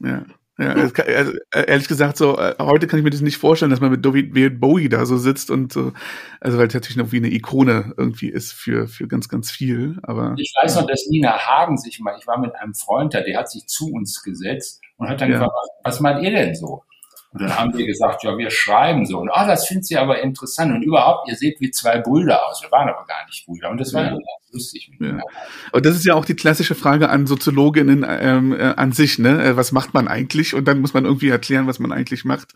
Ja. 0.00 0.24
Ja, 0.58 0.72
also 0.72 1.32
ehrlich 1.54 1.86
gesagt, 1.86 2.16
so 2.16 2.36
äh, 2.36 2.56
heute 2.58 2.88
kann 2.88 2.98
ich 2.98 3.04
mir 3.04 3.10
das 3.10 3.20
nicht 3.20 3.36
vorstellen, 3.36 3.70
dass 3.70 3.80
man 3.80 3.92
mit 3.92 4.04
David 4.04 4.58
Bowie 4.58 4.88
da 4.88 5.06
so 5.06 5.16
sitzt 5.16 5.52
und 5.52 5.72
so, 5.72 5.92
also 6.40 6.58
weil 6.58 6.66
es 6.66 6.74
natürlich 6.74 6.96
noch 6.96 7.12
wie 7.12 7.18
eine 7.18 7.32
Ikone 7.32 7.94
irgendwie 7.96 8.28
ist 8.28 8.52
für 8.52 8.88
für 8.88 9.06
ganz 9.06 9.28
ganz 9.28 9.52
viel. 9.52 9.98
Aber 10.02 10.34
ich 10.36 10.52
weiß 10.60 10.74
noch, 10.74 10.86
dass 10.86 11.06
Nina 11.06 11.38
Hagen 11.38 11.78
sich 11.78 12.00
mal, 12.00 12.16
ich 12.18 12.26
war 12.26 12.40
mit 12.40 12.56
einem 12.56 12.74
Freund 12.74 13.14
da, 13.14 13.20
der 13.20 13.38
hat 13.38 13.48
sich 13.48 13.68
zu 13.68 13.92
uns 13.92 14.20
gesetzt 14.24 14.82
und 14.96 15.08
hat 15.08 15.20
dann 15.20 15.30
ja. 15.30 15.38
gefragt, 15.38 15.54
was 15.84 16.00
meint 16.00 16.24
ihr 16.24 16.32
denn 16.32 16.56
so? 16.56 16.82
Und 17.38 17.48
dann 17.48 17.58
haben 17.58 17.76
wir 17.76 17.86
gesagt, 17.86 18.24
ja, 18.24 18.36
wir 18.36 18.50
schreiben 18.50 19.06
so. 19.06 19.18
Und 19.18 19.30
ah, 19.30 19.46
das 19.46 19.66
findet 19.68 19.86
sie 19.86 19.96
aber 19.96 20.20
interessant. 20.20 20.74
Und 20.74 20.82
überhaupt, 20.82 21.28
ihr 21.28 21.36
seht 21.36 21.60
wie 21.60 21.70
zwei 21.70 21.98
Brüder 22.00 22.44
aus. 22.46 22.62
Wir 22.62 22.70
waren 22.72 22.88
aber 22.88 23.04
gar 23.06 23.24
nicht 23.26 23.46
Brüder. 23.46 23.70
Und 23.70 23.78
das 23.78 23.94
war 23.94 24.06
ja. 24.06 24.18
lustig. 24.50 24.90
Ja. 24.98 25.20
Und 25.70 25.86
das 25.86 25.94
ist 25.94 26.04
ja 26.04 26.14
auch 26.14 26.24
die 26.24 26.34
klassische 26.34 26.74
Frage 26.74 27.10
an 27.10 27.28
Soziologinnen 27.28 28.04
ähm, 28.08 28.52
äh, 28.52 28.74
an 28.76 28.90
sich, 28.90 29.18
ne? 29.18 29.42
Äh, 29.44 29.56
was 29.56 29.70
macht 29.70 29.94
man 29.94 30.08
eigentlich? 30.08 30.54
Und 30.54 30.66
dann 30.66 30.80
muss 30.80 30.94
man 30.94 31.04
irgendwie 31.04 31.28
erklären, 31.28 31.68
was 31.68 31.78
man 31.78 31.92
eigentlich 31.92 32.24
macht. 32.24 32.54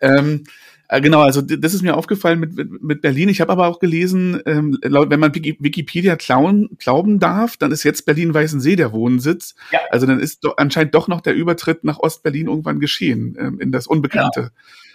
Ähm, 0.00 0.44
äh, 0.88 1.00
Genau, 1.00 1.20
also 1.20 1.40
das 1.40 1.74
ist 1.74 1.82
mir 1.82 1.96
aufgefallen 1.96 2.40
mit, 2.40 2.82
mit 2.82 3.00
Berlin. 3.02 3.28
Ich 3.28 3.40
habe 3.40 3.52
aber 3.52 3.66
auch 3.66 3.78
gelesen, 3.78 4.42
ähm, 4.46 4.78
wenn 4.82 5.20
man 5.20 5.34
Wikipedia 5.34 6.16
klauen, 6.16 6.76
glauben 6.78 7.18
darf, 7.18 7.56
dann 7.56 7.72
ist 7.72 7.82
jetzt 7.84 8.06
Berlin-Weißensee 8.06 8.76
der 8.76 8.92
Wohnsitz. 8.92 9.54
Ja. 9.70 9.80
Also 9.90 10.06
dann 10.06 10.20
ist 10.20 10.44
doch 10.44 10.56
anscheinend 10.56 10.94
doch 10.94 11.08
noch 11.08 11.20
der 11.20 11.34
Übertritt 11.34 11.84
nach 11.84 11.98
Ostberlin 11.98 12.46
irgendwann 12.46 12.80
geschehen, 12.80 13.36
ähm, 13.38 13.60
in 13.60 13.72
das 13.72 13.86
Unbekannte. 13.86 14.52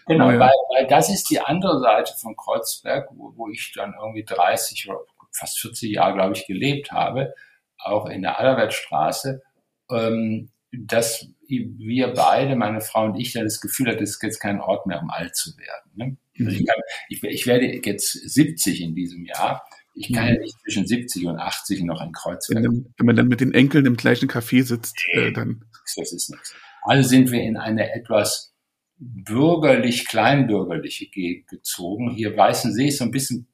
Genau, 0.08 0.28
genau 0.28 0.40
weil, 0.40 0.52
weil 0.76 0.88
das 0.88 1.10
ist 1.10 1.30
die 1.30 1.40
andere 1.40 1.80
Seite 1.80 2.14
von 2.18 2.36
Kreuzberg, 2.36 3.10
wo, 3.12 3.34
wo 3.36 3.50
ich 3.50 3.72
dann 3.76 3.94
irgendwie 4.00 4.24
30 4.24 4.90
oder 4.90 5.02
fast 5.32 5.60
40 5.60 5.92
Jahre, 5.92 6.16
glaube 6.16 6.36
ich, 6.36 6.46
gelebt 6.46 6.92
habe, 6.92 7.34
auch 7.78 8.08
in 8.08 8.22
der 8.22 8.40
Allerwertstraße. 8.40 9.42
Ähm, 9.90 10.50
dass 10.72 11.28
wir 11.48 12.14
beide, 12.14 12.56
meine 12.56 12.82
Frau 12.82 13.06
und 13.06 13.20
ich, 13.20 13.34
ja 13.34 13.44
das 13.44 13.60
Gefühl 13.60 13.88
hatten, 13.88 14.04
es 14.04 14.12
ist 14.12 14.24
jetzt 14.24 14.40
kein 14.40 14.62
Ort 14.62 14.88
mehr, 14.88 15.02
um 15.02 15.10
alt 15.10 15.36
zu 15.36 15.52
werden. 15.58 15.92
Ne? 15.96 16.18
Also 16.40 16.58
ich, 16.58 16.66
kann, 16.66 16.82
ich, 17.10 17.24
ich, 17.24 17.46
werde 17.46 17.66
jetzt 17.86 18.12
70 18.12 18.82
in 18.82 18.96
diesem 18.96 19.26
Jahr. 19.26 19.64
Ich 19.94 20.14
kann 20.14 20.28
ja 20.28 20.40
nicht 20.40 20.58
zwischen 20.62 20.88
70 20.88 21.26
und 21.26 21.38
80 21.38 21.84
noch 21.84 22.00
ein 22.00 22.14
Kreuzberg. 22.14 22.64
Wenn, 22.64 22.94
wenn 22.98 23.06
man 23.06 23.16
dann 23.18 23.28
mit 23.28 23.42
den 23.42 23.54
Enkeln 23.54 23.86
im 23.86 23.98
gleichen 23.98 24.30
Café 24.30 24.64
sitzt, 24.64 24.96
äh, 25.14 25.34
dann. 25.34 25.66
Das 25.98 26.14
ist 26.14 26.30
nichts. 26.30 26.56
Also 26.84 27.08
sind 27.08 27.32
wir 27.32 27.42
in 27.42 27.58
eine 27.58 27.94
etwas 27.94 28.56
bürgerlich, 28.98 30.08
kleinbürgerliche 30.08 31.08
Gegend 31.08 31.48
gezogen. 31.48 32.12
Hier 32.12 32.36
Weißensee 32.38 32.88
ist 32.88 33.00
so 33.00 33.04
ein 33.04 33.12
bisschen 33.12 33.48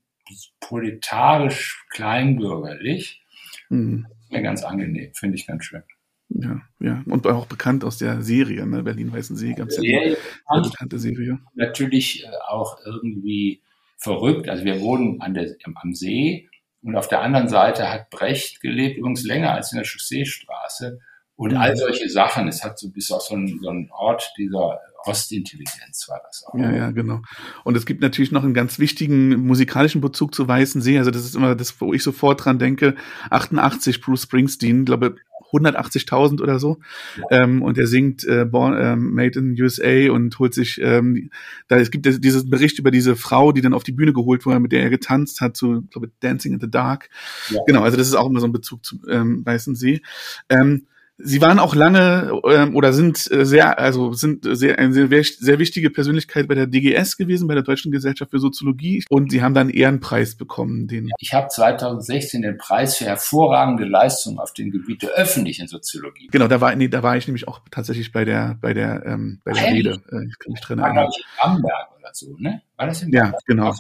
proletarisch, 0.60 1.86
kleinbürgerlich. 1.90 3.24
Mhm. 3.70 4.08
Mir 4.30 4.42
ganz 4.42 4.64
angenehm, 4.64 5.14
finde 5.14 5.36
ich 5.36 5.48
ganz 5.48 5.66
schön. 5.66 5.84
Ja, 6.30 6.62
ja. 6.80 7.04
Und 7.06 7.26
auch 7.26 7.46
bekannt 7.46 7.84
aus 7.84 7.98
der 7.98 8.22
Serie, 8.22 8.66
ne? 8.68 8.84
Berlin-Weißensee 8.84 9.54
gab 9.54 9.70
es 9.70 9.78
ja 9.82 10.00
eine 10.00 10.16
sehr 10.16 10.72
bekannte 10.72 11.00
Serie. 11.00 11.40
Natürlich 11.56 12.26
äh, 12.26 12.30
auch 12.48 12.80
irgendwie 12.86 13.62
verrückt. 13.98 14.50
Also 14.50 14.66
wir 14.66 14.82
wohnen 14.82 15.22
an 15.22 15.34
der, 15.34 15.56
am 15.64 15.94
See 15.94 16.50
und 16.82 16.96
auf 16.96 17.08
der 17.08 17.22
anderen 17.22 17.48
Seite 17.48 17.92
hat 17.92 18.10
Brecht 18.10 18.62
gelebt, 18.62 18.98
übrigens 18.98 19.24
länger 19.24 19.54
als 19.54 19.72
in 19.72 19.78
der 19.78 19.86
Chausseestraße. 19.86 21.00
Und 21.38 21.56
all 21.56 21.78
solche 21.78 22.10
Sachen. 22.10 22.48
Es 22.48 22.64
hat 22.64 22.80
so 22.80 22.90
bis 22.90 23.12
auch 23.12 23.22
so 23.22 23.36
ein, 23.36 23.60
so 23.62 23.70
ein 23.70 23.90
Ort 23.92 24.34
dieser 24.38 24.80
Ostintelligenz 25.06 26.08
war 26.10 26.20
das 26.26 26.44
auch. 26.46 26.56
Ja, 26.56 26.72
ja, 26.72 26.92
genau. 26.92 27.22
Und 27.64 27.78
es 27.78 27.86
gibt 27.86 28.02
natürlich 28.02 28.32
noch 28.32 28.44
einen 28.44 28.56
ganz 28.56 28.80
wichtigen 28.80 29.46
musikalischen 29.46 30.02
Bezug 30.02 30.34
zu 30.34 30.48
Weißensee. 30.48 30.98
Also 30.98 31.12
das 31.12 31.24
ist 31.24 31.36
immer 31.36 31.56
das, 31.56 31.80
wo 31.80 31.94
ich 31.94 32.04
sofort 32.04 32.44
dran 32.44 32.60
denke. 32.60 32.96
88 33.30 34.02
Bruce 34.02 34.24
Springsteen, 34.24 34.84
glaube 34.84 35.16
180.000 35.52 36.42
oder 36.42 36.60
so. 36.60 36.80
Ja. 37.18 37.44
Ähm, 37.44 37.62
und 37.62 37.78
er 37.78 37.88
singt 37.88 38.26
äh, 38.26 38.44
Born, 38.44 38.76
ähm, 38.78 39.14
Made 39.14 39.40
in 39.40 39.62
USA 39.62 40.12
und 40.12 40.38
holt 40.40 40.54
sich, 40.54 40.80
ähm, 40.82 41.30
da 41.68 41.78
es 41.78 41.92
gibt 41.92 42.06
dieses 42.06 42.50
Bericht 42.50 42.80
über 42.80 42.92
diese 42.92 43.16
Frau, 43.16 43.52
die 43.52 43.62
dann 43.62 43.74
auf 43.74 43.84
die 43.84 43.94
Bühne 43.94 44.12
geholt 44.12 44.46
wurde, 44.46 44.60
mit 44.60 44.72
der 44.72 44.84
er 44.84 44.90
getanzt 44.90 45.40
hat, 45.40 45.56
zu, 45.56 45.84
glaube 45.90 46.12
Dancing 46.20 46.54
in 46.54 46.60
the 46.60 46.70
Dark. 46.70 47.10
Ja. 47.50 47.62
Genau, 47.66 47.84
also 47.84 47.96
das 47.96 48.08
ist 48.08 48.16
auch 48.16 48.28
immer 48.28 48.42
so 48.42 48.48
ein 48.48 48.52
Bezug 48.52 48.84
zu 48.84 49.00
ähm, 49.10 49.46
Weißensee. 49.46 50.02
Ähm, 50.50 50.88
Sie 51.20 51.42
waren 51.42 51.58
auch 51.58 51.74
lange 51.74 52.40
ähm, 52.48 52.76
oder 52.76 52.94
sind 52.94 53.30
äh, 53.32 53.46
sehr, 53.46 53.80
also 53.80 54.14
sind 54.14 54.46
sehr 54.50 54.78
eine 54.78 54.94
sehr, 54.94 55.24
sehr 55.24 55.60
wichtige 55.60 55.90
Persönlichkeit 55.90 56.48
bei 56.48 56.56
der 56.56 56.68
DGS 56.68 57.18
gewesen, 57.18 57.48
bei 57.48 57.56
der 57.56 57.64
Deutschen 57.64 57.92
Gesellschaft 57.92 58.32
für 58.32 58.40
Soziologie. 58.40 59.04
Und 59.10 59.32
Sie 59.32 59.42
haben 59.42 59.54
dann 59.54 59.68
einen 59.68 59.78
Ehrenpreis 59.78 60.36
bekommen. 60.36 60.88
Den 60.88 61.10
ich 61.20 61.34
habe 61.34 61.48
2016 61.48 62.44
den 62.44 62.58
Preis 62.58 62.98
für 62.98 63.06
hervorragende 63.06 63.86
Leistung 63.86 64.38
auf 64.38 64.54
dem 64.54 64.72
Gebiet 64.72 65.02
der 65.02 65.12
öffentlichen 65.12 65.68
Soziologie. 65.68 66.28
Genau, 66.32 66.48
da 66.48 66.62
war, 66.62 66.76
nee, 66.76 66.88
da 66.88 67.02
war 67.02 67.18
ich 67.18 67.28
nämlich 67.28 67.48
auch 67.48 67.62
tatsächlich 67.72 68.12
bei 68.12 68.24
der, 68.24 68.58
bei 68.62 68.74
der, 68.74 69.06
ähm, 69.06 69.40
bei 69.44 69.54
der 69.54 69.74
Rede. 69.74 70.02
Äh, 70.12 70.28
ich 70.28 70.40
kann 70.40 70.52
mich 70.52 70.62
drin 70.62 70.80
erinnern. 70.80 70.98
War, 70.98 71.10
ich, 71.10 71.18
in 71.18 71.24
Bamberg 71.42 71.97
so, 72.16 72.36
ne? 72.38 72.62
War 72.76 72.88
das 72.88 73.02
in 73.02 73.12
Bamberg? 73.12 73.34
Ja, 73.34 73.40
genau. 73.46 73.74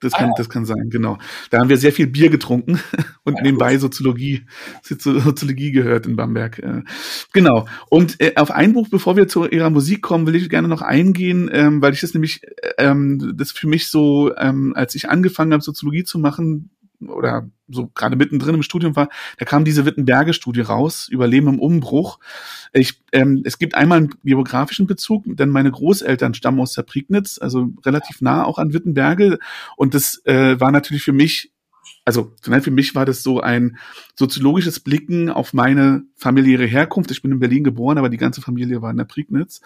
Das 0.00 0.12
kann, 0.12 0.30
ah, 0.30 0.34
das 0.36 0.48
kann 0.48 0.64
sein, 0.64 0.90
genau. 0.90 1.18
Da 1.50 1.58
haben 1.58 1.68
wir 1.68 1.76
sehr 1.76 1.92
viel 1.92 2.06
Bier 2.06 2.30
getrunken 2.30 2.78
und 3.24 3.38
ja, 3.38 3.42
nebenbei 3.42 3.72
gut. 3.72 3.80
Soziologie, 3.80 4.46
Soziologie 4.82 5.72
gehört 5.72 6.06
in 6.06 6.14
Bamberg. 6.14 6.60
Äh. 6.60 6.82
Genau. 7.32 7.66
Und 7.90 8.20
äh, 8.20 8.34
auf 8.36 8.52
ein 8.52 8.74
Buch, 8.74 8.88
bevor 8.88 9.16
wir 9.16 9.26
zu 9.26 9.44
ihrer 9.44 9.70
Musik 9.70 10.02
kommen, 10.02 10.26
will 10.26 10.36
ich 10.36 10.48
gerne 10.48 10.68
noch 10.68 10.82
eingehen, 10.82 11.50
ähm, 11.52 11.82
weil 11.82 11.92
ich 11.92 12.00
das 12.00 12.14
nämlich, 12.14 12.42
ähm, 12.78 13.34
das 13.36 13.50
für 13.50 13.66
mich 13.66 13.88
so, 13.88 14.34
ähm, 14.36 14.72
als 14.76 14.94
ich 14.94 15.08
angefangen 15.08 15.52
habe, 15.52 15.62
Soziologie 15.62 16.04
zu 16.04 16.20
machen, 16.20 16.70
oder 17.00 17.48
so 17.68 17.88
gerade 17.88 18.16
mittendrin 18.16 18.54
im 18.54 18.62
Studium 18.62 18.96
war, 18.96 19.08
da 19.38 19.44
kam 19.44 19.64
diese 19.64 19.84
Wittenberge-Studie 19.84 20.60
raus, 20.60 21.08
Überleben 21.08 21.48
im 21.48 21.60
Umbruch. 21.60 22.18
Ich, 22.72 23.02
ähm, 23.12 23.42
es 23.44 23.58
gibt 23.58 23.74
einmal 23.74 23.98
einen 23.98 24.14
biografischen 24.22 24.86
Bezug, 24.86 25.24
denn 25.26 25.50
meine 25.50 25.70
Großeltern 25.70 26.34
stammen 26.34 26.60
aus 26.60 26.74
der 26.74 26.82
Prignitz, 26.82 27.38
also 27.40 27.72
relativ 27.84 28.20
nah 28.20 28.44
auch 28.44 28.58
an 28.58 28.72
Wittenberge. 28.72 29.38
Und 29.76 29.94
das 29.94 30.22
äh, 30.24 30.60
war 30.60 30.70
natürlich 30.70 31.02
für 31.02 31.12
mich, 31.12 31.52
also 32.04 32.32
für 32.40 32.70
mich 32.70 32.94
war 32.94 33.04
das 33.04 33.22
so 33.22 33.40
ein 33.40 33.78
soziologisches 34.14 34.80
Blicken 34.80 35.30
auf 35.30 35.52
meine 35.52 36.04
familiäre 36.16 36.66
Herkunft. 36.66 37.10
Ich 37.10 37.22
bin 37.22 37.32
in 37.32 37.40
Berlin 37.40 37.64
geboren, 37.64 37.98
aber 37.98 38.08
die 38.08 38.16
ganze 38.16 38.40
Familie 38.40 38.82
war 38.82 38.90
in 38.90 38.96
der 38.96 39.04
Prignitz. 39.04 39.60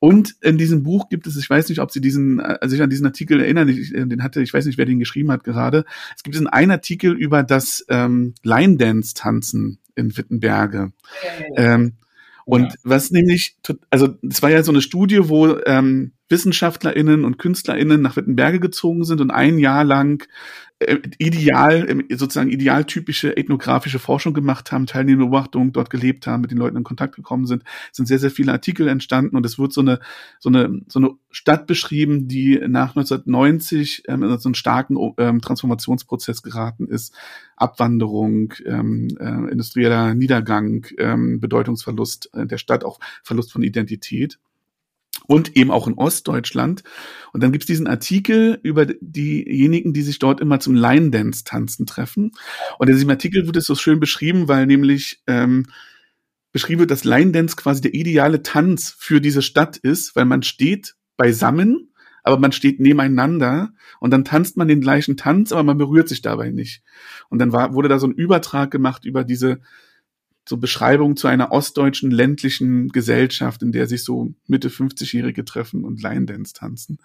Und 0.00 0.36
in 0.42 0.58
diesem 0.58 0.84
Buch 0.84 1.08
gibt 1.08 1.26
es, 1.26 1.36
ich 1.36 1.50
weiß 1.50 1.68
nicht, 1.68 1.80
ob 1.80 1.90
Sie 1.90 2.00
diesen, 2.00 2.40
also 2.40 2.70
sich 2.70 2.82
an 2.82 2.90
diesen 2.90 3.06
Artikel 3.06 3.40
erinnern, 3.40 3.68
ich, 3.68 3.94
äh, 3.94 4.06
den 4.06 4.22
hatte, 4.22 4.40
ich 4.42 4.54
weiß 4.54 4.66
nicht, 4.66 4.78
wer 4.78 4.86
den 4.86 4.98
geschrieben 4.98 5.32
hat 5.32 5.44
gerade. 5.44 5.84
Es 6.16 6.22
gibt 6.22 6.36
einen 6.36 6.70
Artikel 6.70 7.12
über 7.12 7.42
das 7.42 7.84
ähm, 7.88 8.34
Line 8.42 8.76
Dance 8.76 9.14
Tanzen 9.14 9.78
in 9.96 10.16
Wittenberge. 10.16 10.92
Ähm, 11.56 11.94
und 12.44 12.62
ja. 12.62 12.78
was 12.84 13.10
nämlich, 13.10 13.56
also 13.90 14.16
es 14.28 14.40
war 14.40 14.50
ja 14.50 14.62
so 14.62 14.72
eine 14.72 14.80
Studie, 14.80 15.28
wo 15.28 15.58
ähm, 15.66 16.12
WissenschaftlerInnen 16.28 17.24
und 17.24 17.38
KünstlerInnen 17.38 18.00
nach 18.00 18.16
Wittenberge 18.16 18.60
gezogen 18.60 19.04
sind 19.04 19.20
und 19.20 19.30
ein 19.30 19.58
Jahr 19.58 19.84
lang 19.84 20.26
äh, 20.80 20.98
ideal, 21.18 22.04
sozusagen 22.10 22.50
idealtypische 22.50 23.36
ethnografische 23.36 23.98
Forschung 23.98 24.32
gemacht 24.32 24.70
haben, 24.70 24.86
teilnehmende 24.86 25.24
Beobachtungen 25.24 25.72
dort 25.72 25.90
gelebt 25.90 26.28
haben, 26.28 26.42
mit 26.42 26.52
den 26.52 26.58
Leuten 26.58 26.76
in 26.76 26.84
Kontakt 26.84 27.16
gekommen 27.16 27.46
sind, 27.46 27.64
sind 27.90 28.06
sehr, 28.06 28.20
sehr 28.20 28.30
viele 28.30 28.52
Artikel 28.52 28.86
entstanden 28.86 29.36
und 29.36 29.44
es 29.44 29.58
wird 29.58 29.72
so 29.72 29.80
eine, 29.80 29.98
so 30.38 30.50
eine, 30.50 30.82
so 30.86 31.00
eine 31.00 31.10
Stadt 31.30 31.66
beschrieben, 31.66 32.28
die 32.28 32.60
nach 32.68 32.94
1990 32.94 34.04
ähm, 34.06 34.22
in 34.22 34.38
so 34.38 34.48
einen 34.48 34.54
starken 34.54 34.96
ähm, 35.18 35.40
Transformationsprozess 35.40 36.42
geraten 36.42 36.86
ist. 36.86 37.12
Abwanderung, 37.56 38.54
ähm, 38.64 39.08
äh, 39.18 39.50
industrieller 39.50 40.14
Niedergang, 40.14 40.86
ähm, 40.98 41.40
Bedeutungsverlust 41.40 42.30
äh, 42.34 42.46
der 42.46 42.58
Stadt, 42.58 42.84
auch 42.84 43.00
Verlust 43.24 43.50
von 43.50 43.64
Identität 43.64 44.38
und 45.28 45.56
eben 45.56 45.70
auch 45.70 45.86
in 45.86 45.94
Ostdeutschland. 45.94 46.82
Und 47.32 47.42
dann 47.42 47.52
gibt's 47.52 47.66
diesen 47.66 47.86
Artikel 47.86 48.58
über 48.62 48.86
diejenigen, 48.86 49.92
die 49.92 50.02
sich 50.02 50.18
dort 50.18 50.40
immer 50.40 50.58
zum 50.58 50.74
Line 50.74 51.10
Dance 51.10 51.44
tanzen 51.44 51.86
treffen. 51.86 52.32
Und 52.78 52.88
in 52.88 52.94
diesem 52.94 53.10
Artikel 53.10 53.46
wird 53.46 53.56
es 53.56 53.66
so 53.66 53.74
schön 53.74 54.00
beschrieben, 54.00 54.48
weil 54.48 54.66
nämlich 54.66 55.22
ähm, 55.26 55.66
beschrieben 56.50 56.80
wird, 56.80 56.90
dass 56.90 57.04
Line 57.04 57.32
Dance 57.32 57.56
quasi 57.56 57.82
der 57.82 57.92
ideale 57.92 58.42
Tanz 58.42 58.96
für 58.98 59.20
diese 59.20 59.42
Stadt 59.42 59.76
ist, 59.76 60.16
weil 60.16 60.24
man 60.24 60.42
steht 60.42 60.94
beisammen, 61.18 61.92
aber 62.22 62.38
man 62.38 62.52
steht 62.52 62.80
nebeneinander 62.80 63.74
und 64.00 64.10
dann 64.10 64.24
tanzt 64.24 64.56
man 64.56 64.66
den 64.66 64.80
gleichen 64.80 65.18
Tanz, 65.18 65.52
aber 65.52 65.62
man 65.62 65.76
berührt 65.76 66.08
sich 66.08 66.22
dabei 66.22 66.48
nicht. 66.50 66.82
Und 67.28 67.38
dann 67.38 67.52
war, 67.52 67.74
wurde 67.74 67.90
da 67.90 67.98
so 67.98 68.06
ein 68.06 68.12
Übertrag 68.12 68.70
gemacht 68.70 69.04
über 69.04 69.24
diese 69.24 69.60
so 70.48 70.56
Beschreibung 70.56 71.16
zu 71.16 71.28
einer 71.28 71.52
ostdeutschen 71.52 72.10
ländlichen 72.10 72.88
Gesellschaft, 72.88 73.62
in 73.62 73.72
der 73.72 73.86
sich 73.86 74.02
so 74.02 74.32
Mitte 74.46 74.70
50-Jährige 74.70 75.44
treffen 75.44 75.84
und 75.84 76.02
Line 76.02 76.26
Dance 76.26 76.54
tanzen. 76.54 76.98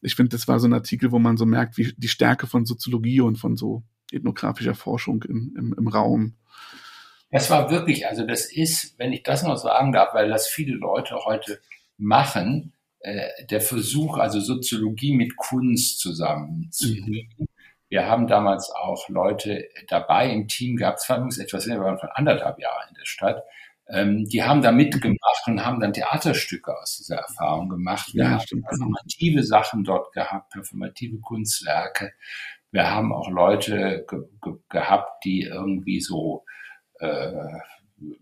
Ich 0.00 0.14
finde, 0.14 0.30
das 0.30 0.48
war 0.48 0.58
so 0.58 0.66
ein 0.66 0.72
Artikel, 0.72 1.12
wo 1.12 1.18
man 1.18 1.36
so 1.36 1.44
merkt, 1.46 1.76
wie 1.76 1.92
die 1.96 2.08
Stärke 2.08 2.46
von 2.46 2.64
Soziologie 2.64 3.20
und 3.20 3.36
von 3.36 3.56
so 3.56 3.82
ethnografischer 4.10 4.74
Forschung 4.74 5.22
im, 5.24 5.54
im, 5.58 5.74
im 5.76 5.88
Raum. 5.88 6.34
Es 7.30 7.50
war 7.50 7.70
wirklich, 7.70 8.06
also 8.06 8.26
das 8.26 8.50
ist, 8.50 8.98
wenn 8.98 9.12
ich 9.12 9.22
das 9.22 9.42
noch 9.42 9.56
sagen 9.56 9.92
darf, 9.92 10.14
weil 10.14 10.30
das 10.30 10.46
viele 10.46 10.74
Leute 10.74 11.14
heute 11.26 11.60
machen, 11.98 12.72
äh, 13.00 13.28
der 13.50 13.60
Versuch, 13.60 14.16
also 14.16 14.40
Soziologie 14.40 15.14
mit 15.14 15.36
Kunst 15.36 16.00
zusammenzubringen. 16.00 17.28
Mhm. 17.36 17.48
Wir 17.88 18.06
haben 18.06 18.26
damals 18.26 18.70
auch 18.70 19.08
Leute 19.08 19.68
dabei 19.88 20.30
im 20.30 20.48
Team 20.48 20.76
gehabt, 20.76 21.00
es 21.00 21.08
war 21.08 21.16
übrigens 21.16 21.38
etwas 21.38 21.66
länger, 21.66 21.80
wir 21.80 21.86
waren 21.86 21.98
von 21.98 22.10
anderthalb 22.12 22.58
Jahren 22.58 22.88
in 22.90 22.94
der 22.94 23.06
Stadt. 23.06 23.42
Ähm, 23.90 24.26
die 24.26 24.42
haben 24.42 24.60
da 24.60 24.70
mitgemacht 24.70 25.46
und 25.46 25.64
haben 25.64 25.80
dann 25.80 25.94
Theaterstücke 25.94 26.76
aus 26.76 26.98
dieser 26.98 27.16
Erfahrung 27.16 27.70
gemacht. 27.70 28.12
Wir 28.12 28.24
ja, 28.24 28.30
haben 28.32 28.40
stimmt. 28.40 28.66
performative 28.66 29.42
Sachen 29.42 29.82
dort 29.84 30.12
gehabt, 30.12 30.50
performative 30.50 31.18
Kunstwerke. 31.20 32.12
Wir 32.70 32.90
haben 32.90 33.14
auch 33.14 33.30
Leute 33.30 34.04
ge 34.08 34.20
ge 34.42 34.54
gehabt, 34.68 35.24
die 35.24 35.42
irgendwie 35.42 36.00
so 36.00 36.44
äh, 37.00 37.32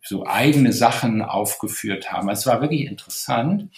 so 0.03 0.27
eigene 0.27 0.73
Sachen 0.73 1.23
aufgeführt 1.23 2.13
haben. 2.13 2.29
Es 2.31 2.47
war 2.47 2.61
wirklich 2.61 2.87
interessant. 2.87 3.71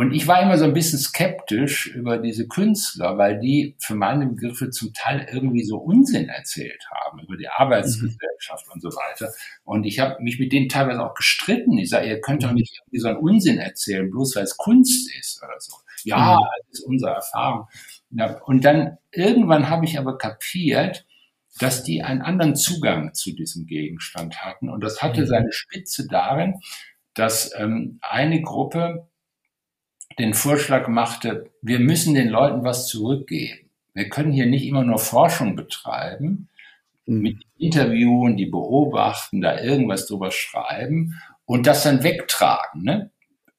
Und 0.00 0.12
ich 0.12 0.26
war 0.26 0.40
immer 0.40 0.56
so 0.56 0.64
ein 0.64 0.72
bisschen 0.72 0.98
skeptisch 0.98 1.88
über 1.88 2.16
diese 2.16 2.48
Künstler, 2.48 3.18
weil 3.18 3.38
die 3.38 3.76
für 3.80 3.94
meine 3.94 4.28
Begriffe 4.28 4.70
zum 4.70 4.94
Teil 4.94 5.28
irgendwie 5.30 5.62
so 5.62 5.76
Unsinn 5.76 6.30
erzählt 6.30 6.82
haben 6.90 7.18
über 7.18 7.36
die 7.36 7.50
Arbeitsgesellschaft 7.50 8.66
mhm. 8.66 8.72
und 8.72 8.80
so 8.80 8.88
weiter. 8.88 9.30
Und 9.62 9.84
ich 9.84 10.00
habe 10.00 10.16
mich 10.22 10.38
mit 10.38 10.52
denen 10.52 10.70
teilweise 10.70 11.04
auch 11.04 11.12
gestritten. 11.12 11.76
Ich 11.76 11.90
sage, 11.90 12.08
ihr 12.08 12.18
könnt 12.22 12.44
doch 12.44 12.52
nicht 12.52 12.80
irgendwie 12.80 12.98
so 12.98 13.08
einen 13.08 13.18
Unsinn 13.18 13.58
erzählen, 13.58 14.10
bloß 14.10 14.36
weil 14.36 14.44
es 14.44 14.56
Kunst 14.56 15.14
ist 15.18 15.42
oder 15.42 15.60
so. 15.60 15.76
Ja, 16.04 16.38
mhm. 16.38 16.46
das 16.68 16.78
ist 16.78 16.86
unsere 16.86 17.12
Erfahrung. 17.12 17.66
Und 18.46 18.64
dann 18.64 18.96
irgendwann 19.12 19.68
habe 19.68 19.84
ich 19.84 19.98
aber 19.98 20.16
kapiert, 20.16 21.04
dass 21.58 21.82
die 21.82 22.02
einen 22.02 22.22
anderen 22.22 22.56
Zugang 22.56 23.12
zu 23.12 23.34
diesem 23.34 23.66
Gegenstand 23.66 24.42
hatten. 24.42 24.70
Und 24.70 24.82
das 24.82 25.02
hatte 25.02 25.20
mhm. 25.20 25.26
seine 25.26 25.52
Spitze 25.52 26.06
darin, 26.08 26.54
dass 27.12 27.52
ähm, 27.58 27.98
eine 28.00 28.40
Gruppe 28.40 29.09
den 30.20 30.34
Vorschlag 30.34 30.88
machte, 30.88 31.50
wir 31.62 31.78
müssen 31.78 32.14
den 32.14 32.28
Leuten 32.28 32.64
was 32.64 32.86
zurückgeben. 32.86 33.70
Wir 33.94 34.08
können 34.08 34.32
hier 34.32 34.46
nicht 34.46 34.66
immer 34.66 34.84
nur 34.84 34.98
Forschung 34.98 35.56
betreiben, 35.56 36.48
mhm. 37.06 37.20
mit 37.20 37.36
Interviewen, 37.58 38.36
die 38.36 38.46
beobachten, 38.46 39.40
da 39.40 39.60
irgendwas 39.60 40.06
drüber 40.06 40.30
schreiben 40.30 41.20
und 41.44 41.66
das 41.66 41.82
dann 41.82 42.02
wegtragen. 42.02 42.82
Ne? 42.82 43.10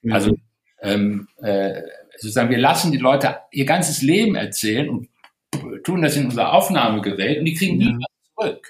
Mhm. 0.01 0.12
Also 0.12 0.38
ähm, 0.82 1.27
äh, 1.41 1.82
sozusagen, 2.18 2.50
wir 2.50 2.58
lassen 2.58 2.91
die 2.91 2.98
Leute 2.98 3.38
ihr 3.51 3.65
ganzes 3.65 4.01
Leben 4.01 4.36
erzählen 4.36 4.89
und 4.89 5.10
tun 5.84 6.01
das 6.01 6.15
in 6.15 6.25
unser 6.25 6.53
Aufnahmegerät 6.53 7.39
und 7.39 7.46
die 7.46 7.53
kriegen 7.53 7.77
nie 7.77 7.96
was 7.96 8.36
zurück. 8.36 8.68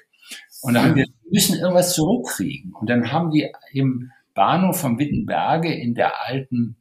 Und 0.61 0.73
dann 0.75 0.83
haben 0.83 0.95
wir, 0.95 1.05
wir 1.05 1.31
müssen 1.31 1.59
irgendwas 1.59 1.93
zurückkriegen. 1.93 2.73
Und 2.73 2.89
dann 2.89 3.11
haben 3.11 3.31
die 3.31 3.51
im 3.71 4.11
Bahnhof 4.33 4.79
von 4.79 4.99
Wittenberge 4.99 5.73
in 5.73 5.95
der 5.95 6.25
alten 6.25 6.77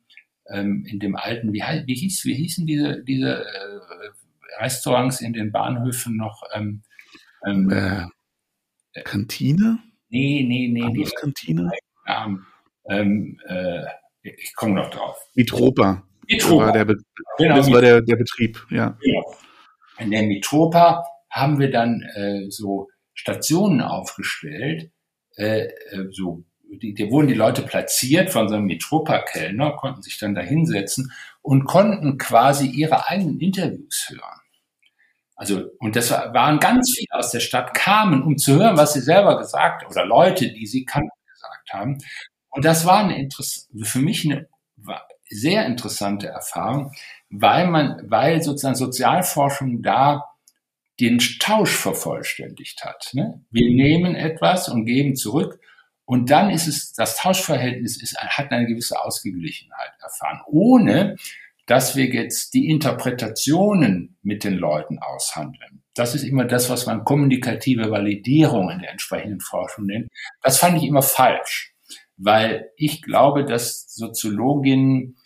ähm, 0.50 0.84
in 0.86 0.98
dem 0.98 1.16
alten, 1.16 1.52
wie, 1.52 1.60
wie, 1.60 1.94
hieß, 1.94 2.24
wie 2.24 2.34
hießen 2.34 2.66
diese, 2.66 3.02
diese 3.04 3.44
äh, 3.44 4.62
Restaurants 4.62 5.20
in 5.20 5.32
den 5.32 5.52
Bahnhöfen 5.52 6.16
noch? 6.16 6.42
Ähm, 6.54 6.82
ähm, 7.46 7.70
äh, 7.70 9.02
Kantine? 9.02 9.78
Nee, 10.08 10.44
nee, 10.46 10.68
nee. 10.68 10.92
Die 10.92 11.10
Kantine? 11.18 11.70
Ähm, 12.88 13.38
äh, 13.46 13.84
ich 14.22 14.54
komme 14.54 14.74
noch 14.74 14.90
drauf. 14.90 15.16
Mitropa. 15.34 16.02
Mitropa. 16.28 16.66
War 16.66 16.72
der 16.72 16.84
genau, 17.38 17.56
das 17.56 17.70
war 17.70 17.80
der, 17.80 18.00
der 18.02 18.16
Betrieb, 18.16 18.66
ja. 18.70 18.98
Genau. 19.00 19.34
In 19.98 20.10
der 20.10 20.22
Mitropa 20.22 21.04
haben 21.30 21.58
wir 21.58 21.70
dann 21.70 22.02
äh, 22.14 22.50
so 22.50 22.88
Stationen 23.14 23.80
aufgestellt, 23.80 24.90
äh, 25.36 25.66
äh 25.66 26.08
so 26.10 26.44
die, 26.76 26.94
die 26.94 27.10
wurden 27.10 27.28
die 27.28 27.34
Leute 27.34 27.62
platziert 27.62 28.30
von 28.30 28.48
so 28.48 28.54
einem 28.54 28.66
Mitropa-Kellner, 28.66 29.72
konnten 29.72 30.02
sich 30.02 30.18
dann 30.18 30.34
da 30.34 30.40
hinsetzen 30.40 31.12
und 31.42 31.64
konnten 31.64 32.18
quasi 32.18 32.66
ihre 32.66 33.08
eigenen 33.08 33.40
Interviews 33.40 34.08
hören. 34.10 34.40
Also, 35.34 35.70
und 35.78 35.96
das 35.96 36.10
waren 36.10 36.58
ganz 36.58 36.94
viele 36.96 37.18
aus 37.18 37.30
der 37.30 37.40
Stadt 37.40 37.72
kamen, 37.72 38.22
um 38.22 38.36
zu 38.36 38.56
hören, 38.56 38.76
was 38.76 38.92
sie 38.92 39.00
selber 39.00 39.38
gesagt 39.38 39.86
oder 39.88 40.04
Leute, 40.04 40.52
die 40.52 40.66
sie 40.66 40.84
kannten, 40.84 41.08
gesagt 41.32 41.72
haben. 41.72 41.98
Und 42.50 42.64
das 42.64 42.84
war 42.84 42.98
eine 42.98 43.18
Interess 43.18 43.68
für 43.82 44.00
mich 44.00 44.24
eine 44.24 44.48
sehr 45.30 45.64
interessante 45.64 46.26
Erfahrung, 46.26 46.92
weil 47.30 47.68
man, 47.68 48.10
weil 48.10 48.42
sozusagen 48.42 48.74
Sozialforschung 48.74 49.82
da 49.82 50.24
den 50.98 51.18
Tausch 51.18 51.74
vervollständigt 51.74 52.84
hat. 52.84 53.10
Ne? 53.14 53.42
Wir 53.50 53.70
nehmen 53.70 54.14
etwas 54.14 54.68
und 54.68 54.84
geben 54.84 55.16
zurück 55.16 55.58
und 56.10 56.28
dann 56.28 56.50
ist 56.50 56.66
es, 56.66 56.92
das 56.92 57.16
Tauschverhältnis 57.18 58.02
ist, 58.02 58.18
hat 58.18 58.50
eine 58.50 58.66
gewisse 58.66 59.00
Ausgeglichenheit 59.00 59.92
erfahren, 60.02 60.40
ohne 60.48 61.14
dass 61.66 61.94
wir 61.94 62.06
jetzt 62.06 62.52
die 62.52 62.68
Interpretationen 62.68 64.16
mit 64.20 64.42
den 64.42 64.54
Leuten 64.54 64.98
aushandeln. 64.98 65.84
Das 65.94 66.16
ist 66.16 66.24
immer 66.24 66.46
das, 66.46 66.68
was 66.68 66.86
man 66.86 67.04
kommunikative 67.04 67.92
Validierung 67.92 68.70
in 68.70 68.80
der 68.80 68.90
entsprechenden 68.90 69.38
Forschung 69.38 69.86
nennt. 69.86 70.08
Das 70.42 70.58
fand 70.58 70.78
ich 70.78 70.88
immer 70.88 71.02
falsch, 71.02 71.76
weil 72.16 72.72
ich 72.74 73.02
glaube, 73.02 73.44
dass 73.44 73.94
Soziologinnen 73.94 75.16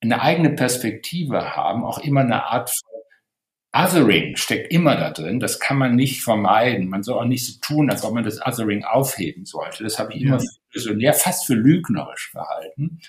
eine 0.00 0.20
eigene 0.20 0.50
Perspektive 0.50 1.54
haben, 1.54 1.84
auch 1.84 1.98
immer 1.98 2.22
eine 2.22 2.46
Art 2.46 2.68
von 2.70 2.95
Othering 3.76 4.36
steckt 4.36 4.72
immer 4.72 4.96
da 4.96 5.10
drin. 5.10 5.40
Das 5.40 5.60
kann 5.60 5.76
man 5.76 5.96
nicht 5.96 6.22
vermeiden. 6.22 6.88
Man 6.88 7.02
soll 7.02 7.18
auch 7.18 7.26
nicht 7.26 7.46
so 7.46 7.60
tun, 7.60 7.90
als 7.90 8.04
ob 8.04 8.14
man 8.14 8.24
das 8.24 8.40
Othering 8.44 8.84
aufheben 8.84 9.44
sollte. 9.44 9.84
Das 9.84 9.98
habe 9.98 10.14
ich 10.14 10.22
immer 10.22 10.40
ja. 10.98 11.12
fast 11.12 11.46
für 11.46 11.54
lügnerisch 11.54 12.30
verhalten. 12.30 13.00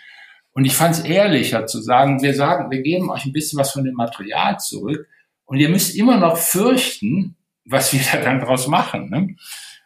Und 0.52 0.66
ich 0.66 0.74
fand 0.74 0.96
es 0.96 1.02
ehrlicher 1.02 1.68
zu 1.68 1.80
sagen, 1.80 2.22
wir 2.22 2.34
sagen, 2.34 2.72
wir 2.72 2.82
geben 2.82 3.10
euch 3.12 3.26
ein 3.26 3.32
bisschen 3.32 3.60
was 3.60 3.72
von 3.72 3.84
dem 3.84 3.94
Material 3.94 4.58
zurück 4.58 5.08
und 5.46 5.58
ihr 5.58 5.70
müsst 5.70 5.96
immer 5.96 6.18
noch 6.18 6.38
fürchten, 6.38 7.36
was 7.64 7.94
wir 7.94 8.02
da 8.12 8.22
dann 8.22 8.40
draus 8.40 8.68
machen. 8.68 9.10
Ne? 9.10 9.36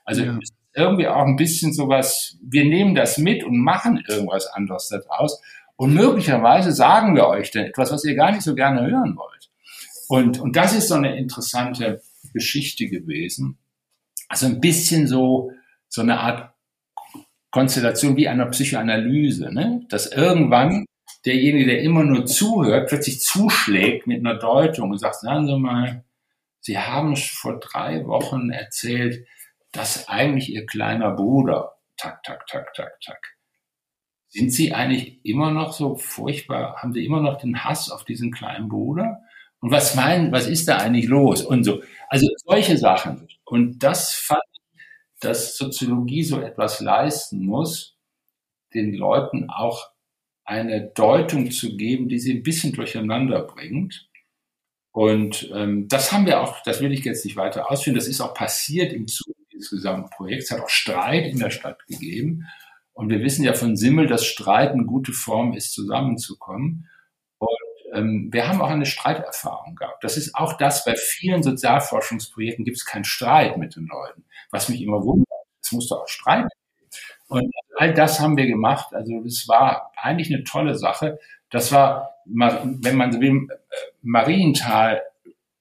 Also 0.05 0.23
ja. 0.23 0.39
irgendwie 0.73 1.07
auch 1.07 1.25
ein 1.25 1.35
bisschen 1.35 1.73
sowas, 1.73 2.37
wir 2.41 2.63
nehmen 2.63 2.95
das 2.95 3.17
mit 3.17 3.43
und 3.43 3.59
machen 3.59 4.03
irgendwas 4.07 4.47
anderes 4.47 4.87
daraus. 4.87 5.41
Und 5.75 5.93
möglicherweise 5.93 6.71
sagen 6.71 7.15
wir 7.15 7.27
euch 7.27 7.51
dann 7.51 7.65
etwas, 7.65 7.91
was 7.91 8.05
ihr 8.05 8.15
gar 8.15 8.31
nicht 8.31 8.43
so 8.43 8.55
gerne 8.55 8.81
hören 8.81 9.15
wollt. 9.17 9.50
Und, 10.11 10.41
und 10.41 10.57
das 10.57 10.73
ist 10.73 10.89
so 10.89 10.95
eine 10.95 11.17
interessante 11.17 12.01
Geschichte 12.33 12.89
gewesen. 12.89 13.57
Also 14.27 14.45
ein 14.45 14.59
bisschen 14.59 15.07
so, 15.07 15.53
so 15.87 16.01
eine 16.01 16.19
Art 16.19 16.53
Konstellation 17.49 18.17
wie 18.17 18.27
einer 18.27 18.47
Psychoanalyse, 18.47 19.53
ne? 19.53 19.85
dass 19.87 20.11
irgendwann 20.11 20.85
derjenige, 21.25 21.65
der 21.65 21.81
immer 21.81 22.03
nur 22.03 22.25
zuhört, 22.25 22.89
plötzlich 22.89 23.21
zuschlägt 23.21 24.05
mit 24.05 24.19
einer 24.19 24.37
Deutung 24.37 24.91
und 24.91 24.97
sagt, 24.97 25.21
sagen 25.21 25.47
Sie 25.47 25.57
mal, 25.57 26.03
Sie 26.59 26.77
haben 26.77 27.15
vor 27.15 27.61
drei 27.61 28.05
Wochen 28.05 28.49
erzählt, 28.49 29.25
dass 29.71 30.09
eigentlich 30.09 30.49
Ihr 30.51 30.65
kleiner 30.65 31.11
Bruder, 31.11 31.77
tak, 31.95 32.21
tak, 32.23 32.47
tak, 32.47 32.73
tak, 32.73 32.99
tak. 32.99 33.37
Sind 34.27 34.51
Sie 34.51 34.73
eigentlich 34.73 35.23
immer 35.23 35.51
noch 35.51 35.71
so 35.71 35.95
furchtbar, 35.95 36.81
haben 36.81 36.91
Sie 36.91 37.05
immer 37.05 37.21
noch 37.21 37.37
den 37.37 37.63
Hass 37.63 37.89
auf 37.89 38.03
diesen 38.03 38.33
kleinen 38.33 38.67
Bruder? 38.67 39.21
Und 39.61 39.71
was 39.71 39.95
meinen, 39.95 40.31
was 40.31 40.47
ist 40.47 40.67
da 40.67 40.77
eigentlich 40.77 41.07
los? 41.07 41.43
Und 41.43 41.63
so. 41.63 41.81
Also 42.09 42.27
solche 42.45 42.77
Sachen. 42.77 43.27
Und 43.45 43.79
das 43.79 44.13
fand 44.13 44.41
dass 45.21 45.55
Soziologie 45.55 46.23
so 46.23 46.41
etwas 46.41 46.81
leisten 46.81 47.45
muss, 47.45 47.95
den 48.73 48.93
Leuten 48.93 49.49
auch 49.49 49.91
eine 50.43 50.91
Deutung 50.95 51.51
zu 51.51 51.77
geben, 51.77 52.09
die 52.09 52.19
sie 52.19 52.33
ein 52.33 52.43
bisschen 52.43 52.73
durcheinander 52.73 53.43
bringt. 53.43 54.09
Und 54.91 55.49
ähm, 55.53 55.87
das 55.87 56.11
haben 56.11 56.25
wir 56.25 56.41
auch, 56.41 56.61
das 56.63 56.81
will 56.81 56.91
ich 56.91 57.05
jetzt 57.05 57.23
nicht 57.23 57.37
weiter 57.37 57.71
ausführen, 57.71 57.95
das 57.95 58.07
ist 58.07 58.19
auch 58.19 58.33
passiert 58.33 58.91
im 58.91 59.07
Zuge 59.07 59.37
dieses 59.53 59.69
gesamten 59.69 60.09
Projekts. 60.09 60.45
Es 60.45 60.51
hat 60.51 60.63
auch 60.63 60.69
Streit 60.69 61.27
in 61.27 61.39
der 61.39 61.51
Stadt 61.51 61.85
gegeben. 61.87 62.47
Und 62.93 63.09
wir 63.09 63.21
wissen 63.21 63.45
ja 63.45 63.53
von 63.53 63.77
Simmel, 63.77 64.07
dass 64.07 64.25
Streit 64.25 64.71
eine 64.71 64.85
gute 64.85 65.13
Form 65.13 65.53
ist, 65.53 65.71
zusammenzukommen. 65.73 66.89
Ähm, 67.93 68.29
wir 68.31 68.47
haben 68.47 68.61
auch 68.61 68.69
eine 68.69 68.85
Streiterfahrung 68.85 69.75
gehabt. 69.75 70.03
Das 70.03 70.17
ist 70.17 70.35
auch 70.35 70.53
das, 70.57 70.85
bei 70.85 70.95
vielen 70.95 71.43
Sozialforschungsprojekten 71.43 72.65
gibt 72.65 72.77
es 72.77 72.85
keinen 72.85 73.03
Streit 73.03 73.57
mit 73.57 73.75
den 73.75 73.87
Leuten 73.87 74.23
was 74.51 74.69
mich 74.69 74.81
immer 74.81 75.03
wundert. 75.03 75.27
Es 75.63 75.71
musste 75.71 75.95
auch 75.95 76.07
Streit 76.07 76.47
Und 77.27 77.51
all 77.77 77.93
das 77.93 78.19
haben 78.19 78.37
wir 78.37 78.45
gemacht. 78.45 78.93
Also 78.93 79.23
es 79.25 79.47
war 79.47 79.91
eigentlich 79.95 80.33
eine 80.33 80.43
tolle 80.43 80.75
Sache. 80.75 81.17
Das 81.49 81.71
war, 81.71 82.17
wenn 82.25 82.95
man 82.95 83.11
so 83.11 83.21
will, 83.21 83.47
Marienthal 84.01 85.01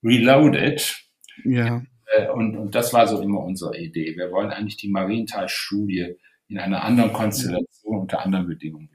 reloaded. 0.02 1.04
Ja. 1.44 1.82
Äh, 2.12 2.28
und, 2.30 2.56
und 2.56 2.74
das 2.74 2.92
war 2.92 3.06
so 3.06 3.20
immer 3.22 3.40
unsere 3.40 3.78
Idee. 3.78 4.16
Wir 4.16 4.30
wollen 4.30 4.50
eigentlich 4.50 4.76
die 4.76 4.88
Marienthal-Studie 4.88 6.16
in 6.48 6.58
einer 6.58 6.82
anderen 6.82 7.12
Konstellation 7.12 8.00
unter 8.00 8.20
anderen 8.24 8.48
Bedingungen 8.48 8.90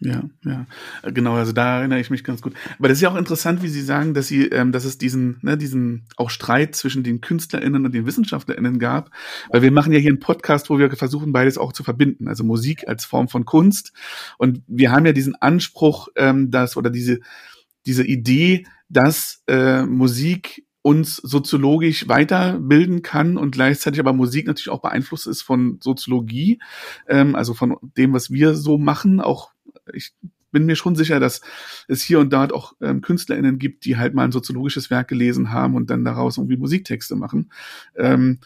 ja, 0.00 0.22
ja, 0.44 0.66
genau. 1.10 1.34
Also 1.34 1.52
da 1.52 1.78
erinnere 1.78 1.98
ich 1.98 2.10
mich 2.10 2.22
ganz 2.22 2.40
gut. 2.40 2.54
Aber 2.78 2.88
das 2.88 2.98
ist 2.98 3.02
ja 3.02 3.10
auch 3.10 3.16
interessant, 3.16 3.62
wie 3.62 3.68
Sie 3.68 3.82
sagen, 3.82 4.14
dass 4.14 4.28
Sie, 4.28 4.44
ähm, 4.46 4.70
dass 4.70 4.84
es 4.84 4.98
diesen, 4.98 5.38
ne, 5.42 5.56
diesen 5.56 6.04
auch 6.16 6.30
Streit 6.30 6.76
zwischen 6.76 7.02
den 7.02 7.20
KünstlerInnen 7.20 7.84
und 7.84 7.92
den 7.92 8.06
WissenschaftlerInnen 8.06 8.78
gab. 8.78 9.10
Weil 9.50 9.62
wir 9.62 9.72
machen 9.72 9.92
ja 9.92 9.98
hier 9.98 10.10
einen 10.10 10.20
Podcast, 10.20 10.70
wo 10.70 10.78
wir 10.78 10.90
versuchen, 10.90 11.32
beides 11.32 11.58
auch 11.58 11.72
zu 11.72 11.82
verbinden. 11.82 12.28
Also 12.28 12.44
Musik 12.44 12.86
als 12.86 13.04
Form 13.04 13.28
von 13.28 13.44
Kunst. 13.44 13.92
Und 14.38 14.62
wir 14.68 14.92
haben 14.92 15.04
ja 15.04 15.12
diesen 15.12 15.34
Anspruch, 15.34 16.08
ähm, 16.16 16.50
dass 16.50 16.76
oder 16.76 16.90
diese 16.90 17.20
diese 17.86 18.04
Idee, 18.04 18.66
dass 18.88 19.42
äh, 19.46 19.82
Musik 19.82 20.64
uns 20.82 21.16
soziologisch 21.16 22.08
weiterbilden 22.08 23.02
kann 23.02 23.36
und 23.36 23.50
gleichzeitig 23.50 24.00
aber 24.00 24.12
Musik 24.12 24.46
natürlich 24.46 24.70
auch 24.70 24.80
beeinflusst 24.80 25.26
ist 25.26 25.42
von 25.42 25.78
Soziologie, 25.82 26.60
ähm, 27.08 27.34
also 27.34 27.52
von 27.54 27.76
dem, 27.96 28.12
was 28.12 28.30
wir 28.30 28.54
so 28.54 28.78
machen, 28.78 29.20
auch 29.20 29.50
ich 29.92 30.12
bin 30.50 30.66
mir 30.66 30.76
schon 30.76 30.96
sicher, 30.96 31.20
dass 31.20 31.42
es 31.88 32.02
hier 32.02 32.20
und 32.20 32.32
da 32.32 32.46
auch 32.46 32.74
ähm, 32.80 33.00
KünstlerInnen 33.00 33.58
gibt, 33.58 33.84
die 33.84 33.96
halt 33.96 34.14
mal 34.14 34.24
ein 34.24 34.32
soziologisches 34.32 34.90
Werk 34.90 35.08
gelesen 35.08 35.52
haben 35.52 35.74
und 35.74 35.90
dann 35.90 36.04
daraus 36.04 36.38
irgendwie 36.38 36.56
Musiktexte 36.56 37.16
machen. 37.16 37.50
Ähm, 37.96 38.38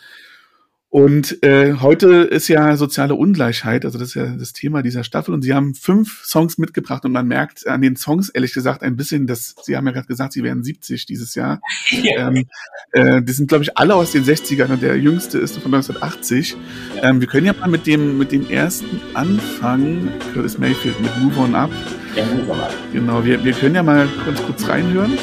und 0.93 1.43
äh, 1.43 1.77
heute 1.81 2.09
ist 2.25 2.49
ja 2.49 2.77
soziale 2.77 3.15
Ungleichheit, 3.15 3.87
also 3.87 3.99
das 3.99 4.09
ist 4.09 4.15
ja 4.15 4.27
das 4.27 4.53
Thema 4.53 4.83
dieser 4.83 5.05
Staffel. 5.05 5.33
Und 5.33 5.41
sie 5.41 5.55
haben 5.55 5.75
fünf 5.75 6.23
Songs 6.23 6.59
mitgebracht 6.59 7.07
und 7.07 7.13
man 7.13 7.27
merkt 7.27 7.67
an 7.67 7.81
den 7.81 7.97
Songs 7.97 8.29
ehrlich 8.29 8.53
gesagt 8.53 8.83
ein 8.83 8.95
bisschen, 8.95 9.27
dass 9.27 9.55
sie 9.63 9.75
haben 9.75 9.87
ja 9.87 9.93
gerade 9.93 10.07
gesagt, 10.07 10.35
sie 10.35 10.43
werden 10.43 10.63
70 10.63 11.07
dieses 11.07 11.35
Jahr. 11.35 11.63
Ja. 12.03 12.29
Ähm, 12.29 12.45
äh, 12.93 13.23
die 13.23 13.33
sind 13.33 13.49
glaube 13.49 13.65
ich 13.65 13.79
alle 13.79 13.95
aus 13.95 14.13
den 14.13 14.25
60ern 14.25 14.71
und 14.71 14.83
der 14.83 14.99
jüngste 14.99 15.39
ist 15.39 15.57
von 15.57 15.73
1980. 15.73 16.57
Ja. 16.97 17.05
Ähm, 17.09 17.21
wir 17.23 17.27
können 17.27 17.47
ja 17.47 17.55
mal 17.55 17.71
mit 17.71 17.87
dem 17.87 18.19
mit 18.19 18.31
dem 18.31 18.51
ersten 18.51 19.01
anfangen. 19.15 20.11
Curtis 20.35 20.59
Mayfield 20.59 21.01
mit 21.01 21.17
Move 21.21 21.41
On 21.41 21.55
Up. 21.55 21.71
Ja, 22.15 22.27
Move 22.27 22.53
On 22.53 22.61
Up. 22.61 22.75
Genau, 22.93 23.25
wir, 23.25 23.43
wir 23.43 23.55
können 23.55 23.77
ja 23.77 23.83
mal 23.83 24.07
ganz 24.27 24.43
kurz 24.43 24.69
reinhören. 24.69 25.17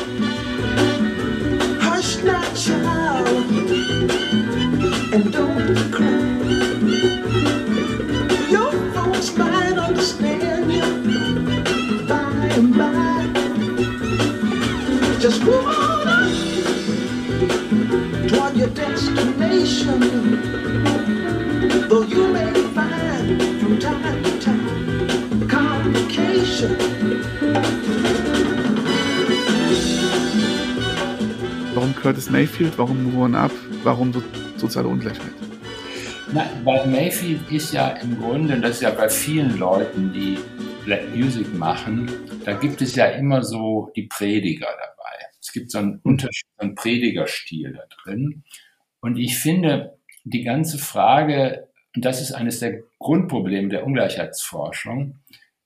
Just 15.29 15.43
move 15.43 15.67
on 15.67 16.07
toward 18.27 18.57
your 18.57 18.69
destination. 18.69 19.99
Though 21.87 22.01
you 22.01 22.33
may 22.33 22.51
find 22.73 23.37
from 23.61 23.77
time 23.77 24.23
to 24.23 24.31
time 24.41 25.47
complication. 25.47 26.71
Warum 31.75 31.93
Curtis 31.93 32.31
Mayfield? 32.31 32.75
Warum 32.79 33.03
Move 33.03 33.21
On 33.21 33.35
Up? 33.35 33.51
Warum 33.83 34.11
so 34.11 34.23
soziale 34.57 34.87
Ungleichheit? 34.87 35.35
Na, 36.33 36.49
weil 36.63 36.87
Mayfield 36.87 37.51
ist 37.51 37.71
ja 37.71 37.89
im 38.01 38.19
Grunde, 38.19 38.59
das 38.59 38.77
ist 38.77 38.81
ja 38.81 38.89
bei 38.89 39.07
vielen 39.07 39.59
Leuten, 39.59 40.11
die 40.11 40.39
Black 40.85 41.15
Music 41.15 41.53
machen, 41.53 42.09
da 42.45 42.53
gibt 42.53 42.81
es 42.81 42.95
ja 42.95 43.05
immer 43.05 43.43
so 43.43 43.91
die 43.95 44.07
Prediger 44.07 44.65
dabei. 44.65 44.98
Es 45.49 45.53
gibt 45.53 45.71
so 45.71 45.79
einen 45.79 45.99
Unterschied, 46.03 46.45
so 46.59 46.63
einen 46.63 46.75
Predigerstil 46.75 47.73
da 47.73 47.81
drin. 48.03 48.43
Und 48.99 49.17
ich 49.17 49.39
finde, 49.39 49.97
die 50.23 50.43
ganze 50.43 50.77
Frage, 50.77 51.69
und 51.95 52.05
das 52.05 52.21
ist 52.21 52.33
eines 52.33 52.59
der 52.59 52.83
Grundprobleme 52.99 53.69
der 53.69 53.83
Ungleichheitsforschung, 53.83 55.17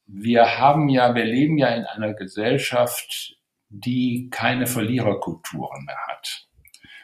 wir 0.06 0.58
haben 0.58 0.88
ja, 0.88 1.14
wir 1.16 1.26
leben 1.26 1.58
ja 1.58 1.68
in 1.76 1.84
einer 1.84 2.14
Gesellschaft, 2.14 3.36
die 3.68 4.30
keine 4.32 4.68
Verliererkulturen 4.68 5.84
mehr 5.84 6.00
hat. 6.08 6.48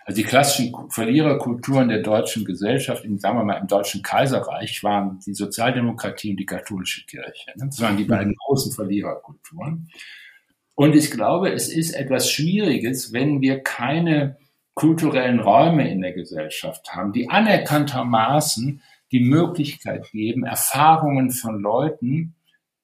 Also 0.05 0.21
die 0.21 0.27
klassischen 0.27 0.73
Verliererkulturen 0.89 1.89
der 1.89 2.01
deutschen 2.01 2.45
Gesellschaft, 2.45 3.03
in, 3.03 3.19
sagen 3.19 3.39
wir 3.39 3.43
mal 3.43 3.57
im 3.57 3.67
Deutschen 3.67 4.01
Kaiserreich, 4.03 4.81
waren 4.85 5.19
die 5.19 5.33
Sozialdemokratie 5.33 6.31
und 6.31 6.37
die 6.37 6.45
katholische 6.45 7.05
Kirche. 7.05 7.51
Ne? 7.57 7.65
Das 7.65 7.81
waren 7.81 7.97
die 7.97 8.05
beiden 8.05 8.33
großen 8.35 8.71
Verliererkulturen. 8.71 9.89
Und 10.79 10.95
ich 10.95 11.11
glaube, 11.11 11.51
es 11.51 11.67
ist 11.67 11.91
etwas 11.91 12.31
Schwieriges, 12.31 13.11
wenn 13.11 13.41
wir 13.41 13.59
keine 13.59 14.37
kulturellen 14.75 15.41
Räume 15.41 15.91
in 15.91 15.99
der 15.99 16.13
Gesellschaft 16.13 16.95
haben, 16.95 17.11
die 17.11 17.29
anerkanntermaßen 17.29 18.81
die 19.11 19.19
Möglichkeit 19.19 20.09
geben, 20.13 20.45
Erfahrungen 20.45 21.31
von 21.31 21.59
Leuten 21.59 22.33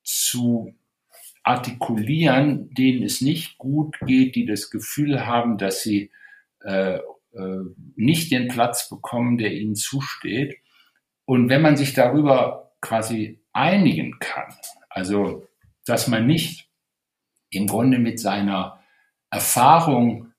zu 0.04 0.76
artikulieren, 1.44 2.70
denen 2.74 3.02
es 3.02 3.22
nicht 3.22 3.58
gut 3.58 3.96
geht, 4.06 4.36
die 4.36 4.46
das 4.46 4.72
Gefühl 4.72 5.26
haben, 5.26 5.58
dass 5.58 5.82
sie 5.82 6.12
äh, 6.66 6.98
äh, 6.98 7.62
nicht 7.96 8.30
den 8.30 8.50
Platz 8.50 8.90
bekommen, 8.90 9.38
der 9.38 9.54
ihnen 9.54 9.76
zusteht. 9.76 10.58
Und 11.24 11.48
wenn 11.48 11.62
man 11.62 11.78
sich 11.78 11.94
darüber 11.94 12.74
quasi 12.82 13.40
einigen 13.54 14.20
kann, 14.20 14.54
also 14.90 15.48
dass 15.86 16.10
man 16.10 16.28
nicht 16.28 16.65
im 17.56 17.68
Grunde 17.68 18.00
mit 18.00 18.20
seiner 18.20 18.80
Erfahrung 19.30 20.34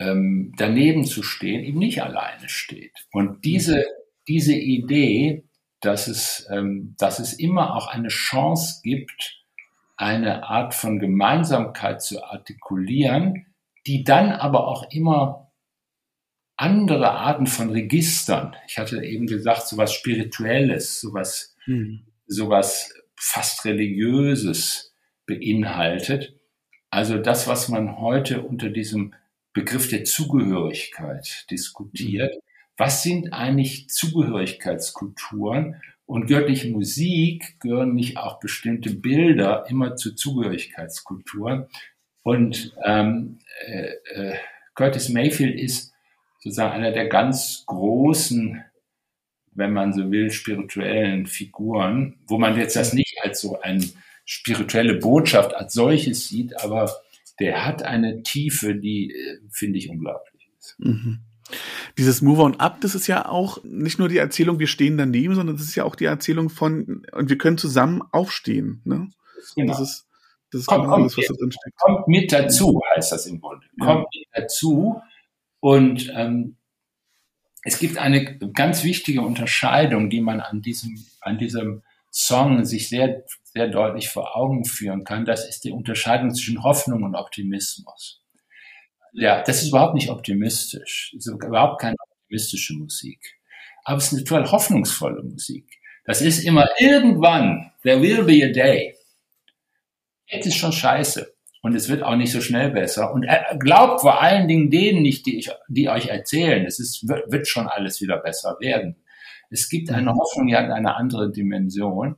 ähm, 0.00 0.52
daneben 0.56 1.04
zu 1.04 1.22
stehen, 1.22 1.64
eben 1.64 1.78
nicht 1.78 2.02
alleine 2.02 2.48
steht. 2.48 3.06
Und 3.12 3.44
diese, 3.44 3.84
diese 4.28 4.54
Idee, 4.54 5.44
dass 5.80 6.08
es, 6.08 6.46
ähm, 6.50 6.94
dass 6.98 7.18
es 7.18 7.32
immer 7.32 7.74
auch 7.74 7.88
eine 7.88 8.08
Chance 8.08 8.80
gibt, 8.82 9.44
eine 9.96 10.44
Art 10.44 10.74
von 10.74 10.98
Gemeinsamkeit 10.98 12.02
zu 12.02 12.22
artikulieren, 12.22 13.46
die 13.86 14.04
dann 14.04 14.30
aber 14.30 14.68
auch 14.68 14.90
immer 14.90 15.50
andere 16.56 17.12
Arten 17.12 17.46
von 17.46 17.70
Registern, 17.70 18.56
ich 18.66 18.78
hatte 18.78 19.02
eben 19.04 19.26
gesagt, 19.26 19.68
sowas 19.68 19.92
Spirituelles, 19.92 21.00
sowas, 21.00 21.56
mhm. 21.66 22.06
sowas 22.26 22.92
fast 23.16 23.64
Religiöses 23.64 24.94
beinhaltet. 25.26 26.37
Also 26.90 27.18
das, 27.18 27.46
was 27.46 27.68
man 27.68 27.98
heute 27.98 28.42
unter 28.42 28.70
diesem 28.70 29.14
Begriff 29.52 29.88
der 29.88 30.04
Zugehörigkeit 30.04 31.46
diskutiert. 31.50 32.32
Was 32.76 33.02
sind 33.02 33.32
eigentlich 33.32 33.88
Zugehörigkeitskulturen? 33.88 35.80
Und 36.06 36.26
gehört 36.26 36.48
nicht 36.48 36.64
Musik, 36.64 37.60
gehören 37.60 37.94
nicht 37.94 38.16
auch 38.16 38.40
bestimmte 38.40 38.94
Bilder 38.94 39.66
immer 39.68 39.96
zu 39.96 40.14
Zugehörigkeitskulturen? 40.14 41.66
Und 42.22 42.72
ähm, 42.84 43.40
äh, 43.66 43.90
äh, 44.14 44.34
Curtis 44.74 45.08
Mayfield 45.08 45.58
ist 45.58 45.92
sozusagen 46.38 46.72
einer 46.72 46.92
der 46.92 47.08
ganz 47.08 47.64
großen, 47.66 48.64
wenn 49.52 49.72
man 49.72 49.92
so 49.92 50.10
will, 50.10 50.30
spirituellen 50.30 51.26
Figuren, 51.26 52.16
wo 52.28 52.38
man 52.38 52.56
jetzt 52.56 52.76
das 52.76 52.92
nicht 52.92 53.18
als 53.22 53.40
so 53.40 53.60
eine 53.60 53.84
spirituelle 54.28 54.96
Botschaft 54.96 55.54
als 55.54 55.72
solches 55.72 56.28
sieht, 56.28 56.62
aber 56.62 56.92
der 57.40 57.64
hat 57.64 57.82
eine 57.82 58.22
Tiefe, 58.22 58.74
die, 58.74 59.10
äh, 59.10 59.40
finde 59.50 59.78
ich, 59.78 59.88
unglaublich 59.88 60.50
ist. 60.58 60.76
Mhm. 60.78 61.20
Dieses 61.96 62.20
Move 62.20 62.42
on 62.42 62.60
Up, 62.60 62.82
das 62.82 62.94
ist 62.94 63.06
ja 63.06 63.26
auch 63.26 63.64
nicht 63.64 63.98
nur 63.98 64.10
die 64.10 64.18
Erzählung, 64.18 64.58
wir 64.58 64.66
stehen 64.66 64.98
daneben, 64.98 65.34
sondern 65.34 65.56
das 65.56 65.64
ist 65.64 65.76
ja 65.76 65.84
auch 65.84 65.96
die 65.96 66.04
Erzählung 66.04 66.50
von, 66.50 67.06
und 67.12 67.30
wir 67.30 67.38
können 67.38 67.56
zusammen 67.56 68.02
aufstehen. 68.12 68.82
Ne? 68.84 69.08
Genau. 69.56 69.72
Das 69.72 69.80
ist, 69.80 70.06
das 70.50 70.60
ist 70.60 70.66
kommt, 70.66 70.84
genau 70.84 70.96
alles, 70.96 71.16
was 71.16 71.26
da 71.26 71.34
drin 71.34 71.50
steckt. 71.50 71.78
Kommt 71.78 72.08
mit 72.08 72.30
dazu, 72.30 72.82
heißt 72.94 73.12
das 73.12 73.24
im 73.24 73.40
Grunde. 73.40 73.64
Ja. 73.80 73.86
Kommt 73.86 74.08
mit 74.14 74.26
dazu. 74.34 75.00
Und 75.60 76.12
ähm, 76.14 76.56
es 77.62 77.78
gibt 77.78 77.96
eine 77.96 78.36
ganz 78.52 78.84
wichtige 78.84 79.22
Unterscheidung, 79.22 80.10
die 80.10 80.20
man 80.20 80.40
an 80.40 80.60
diesem, 80.60 81.02
an 81.22 81.38
diesem 81.38 81.82
Song 82.10 82.66
sich 82.66 82.90
sehr, 82.90 83.24
sehr 83.58 83.68
deutlich 83.68 84.08
vor 84.08 84.36
Augen 84.36 84.64
führen 84.64 85.04
kann. 85.04 85.24
Das 85.24 85.48
ist 85.48 85.64
die 85.64 85.72
Unterscheidung 85.72 86.32
zwischen 86.32 86.62
Hoffnung 86.62 87.02
und 87.02 87.16
Optimismus. 87.16 88.22
Ja, 89.12 89.42
das 89.42 89.62
ist 89.62 89.70
überhaupt 89.70 89.94
nicht 89.94 90.10
optimistisch. 90.10 91.12
Das 91.14 91.26
ist 91.26 91.44
überhaupt 91.44 91.80
keine 91.80 91.96
optimistische 91.98 92.74
Musik. 92.74 93.18
Aber 93.84 93.98
es 93.98 94.06
ist 94.06 94.12
eine 94.12 94.24
total 94.24 94.50
hoffnungsvolle 94.50 95.22
Musik. 95.22 95.66
Das 96.04 96.22
ist 96.22 96.44
immer 96.44 96.68
irgendwann, 96.78 97.72
there 97.82 98.00
will 98.00 98.22
be 98.22 98.44
a 98.44 98.52
day. 98.52 98.94
Jetzt 100.26 100.46
ist 100.46 100.56
schon 100.56 100.72
scheiße. 100.72 101.34
Und 101.62 101.74
es 101.74 101.88
wird 101.88 102.04
auch 102.04 102.14
nicht 102.14 102.30
so 102.30 102.40
schnell 102.40 102.70
besser. 102.70 103.12
Und 103.12 103.26
glaubt 103.58 104.02
vor 104.02 104.20
allen 104.22 104.46
Dingen 104.46 104.70
denen 104.70 105.02
nicht, 105.02 105.26
die, 105.26 105.38
ich, 105.38 105.50
die 105.68 105.88
euch 105.88 106.06
erzählen, 106.06 106.64
es 106.64 106.78
ist, 106.78 107.08
wird, 107.08 107.32
wird 107.32 107.48
schon 107.48 107.66
alles 107.66 108.00
wieder 108.00 108.18
besser 108.18 108.56
werden. 108.60 108.96
Es 109.50 109.68
gibt 109.68 109.90
eine 109.90 110.14
Hoffnung, 110.14 110.46
die 110.46 110.56
hat 110.56 110.70
eine 110.70 110.94
andere 110.94 111.32
Dimension. 111.32 112.16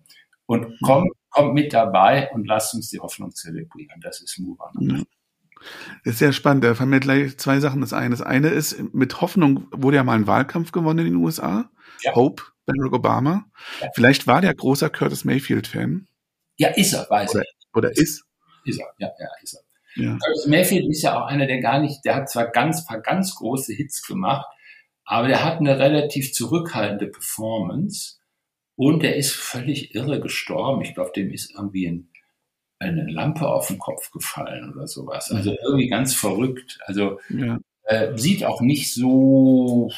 Und 0.50 0.80
kommt, 0.80 1.12
kommt 1.28 1.54
mit 1.54 1.72
dabei 1.72 2.28
und 2.32 2.44
lasst 2.44 2.74
uns 2.74 2.90
die 2.90 2.98
Hoffnung 2.98 3.32
zelebrieren. 3.32 4.00
Das 4.00 4.20
ist 4.20 4.36
Muran. 4.40 5.06
Das 6.02 6.14
ist 6.14 6.18
sehr 6.18 6.32
spannend. 6.32 6.64
Da 6.64 6.74
fallen 6.74 6.90
mir 6.90 6.98
gleich 6.98 7.38
zwei 7.38 7.60
Sachen. 7.60 7.80
Das 7.80 7.92
eine, 7.92 8.10
das 8.10 8.20
eine 8.20 8.48
ist, 8.48 8.92
mit 8.92 9.20
Hoffnung 9.20 9.68
wurde 9.70 9.98
ja 9.98 10.02
mal 10.02 10.16
ein 10.16 10.26
Wahlkampf 10.26 10.72
gewonnen 10.72 11.06
in 11.06 11.12
den 11.12 11.22
USA. 11.22 11.70
Ja. 12.02 12.16
Hope, 12.16 12.42
Barack 12.66 12.92
Obama. 12.92 13.44
Ja. 13.80 13.90
Vielleicht 13.94 14.26
war 14.26 14.40
der 14.40 14.52
großer 14.52 14.90
Curtis 14.90 15.24
Mayfield-Fan. 15.24 16.08
Ja, 16.56 16.70
ist 16.70 16.94
er, 16.94 17.08
weiß 17.08 17.30
oder, 17.30 17.42
ich. 17.42 17.56
Oder 17.72 17.90
ist? 17.92 18.24
Ist 18.64 18.80
er, 18.80 18.88
ja, 18.98 19.08
ja, 19.20 19.28
ist 19.44 19.54
er. 19.54 20.02
Ja. 20.02 20.18
Curtis 20.18 20.46
Mayfield 20.48 20.90
ist 20.90 21.02
ja 21.02 21.16
auch 21.16 21.28
einer, 21.28 21.46
der 21.46 21.60
gar 21.60 21.78
nicht, 21.78 22.04
der 22.04 22.16
hat 22.16 22.28
zwar 22.28 22.48
ganz, 22.48 22.84
paar 22.84 23.00
ganz 23.00 23.36
große 23.36 23.72
Hits 23.72 24.04
gemacht, 24.04 24.46
aber 25.04 25.28
der 25.28 25.44
hat 25.44 25.60
eine 25.60 25.78
relativ 25.78 26.32
zurückhaltende 26.32 27.06
Performance 27.06 28.19
und 28.80 29.02
der 29.02 29.16
ist 29.16 29.32
völlig 29.32 29.94
irre 29.94 30.20
gestorben. 30.20 30.80
Ich 30.80 30.94
glaube, 30.94 31.12
dem 31.14 31.30
ist 31.30 31.52
irgendwie 31.54 31.86
ein 31.86 32.08
eine 32.78 33.04
Lampe 33.10 33.46
auf 33.46 33.66
den 33.66 33.78
Kopf 33.78 34.10
gefallen 34.10 34.72
oder 34.72 34.86
sowas. 34.86 35.30
Also 35.30 35.54
irgendwie 35.62 35.88
ganz 35.88 36.14
verrückt. 36.14 36.78
Also 36.86 37.20
ja. 37.28 37.58
äh, 37.82 38.16
sieht 38.16 38.42
auch 38.42 38.62
nicht 38.62 38.94
so 38.94 39.90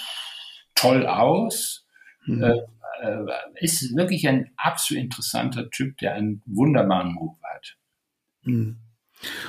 toll 0.75 1.07
aus. 1.07 1.87
Mhm. 2.27 2.42
Äh, 2.42 2.59
äh, 3.03 3.27
ist 3.61 3.95
wirklich 3.95 4.27
ein 4.27 4.51
absolut 4.57 5.01
interessanter 5.05 5.71
Typ, 5.71 5.99
der 5.99 6.14
einen 6.14 6.42
wunderbaren 6.45 7.12
Move 7.12 7.37
hat. 7.45 7.77
Mhm. 8.42 8.79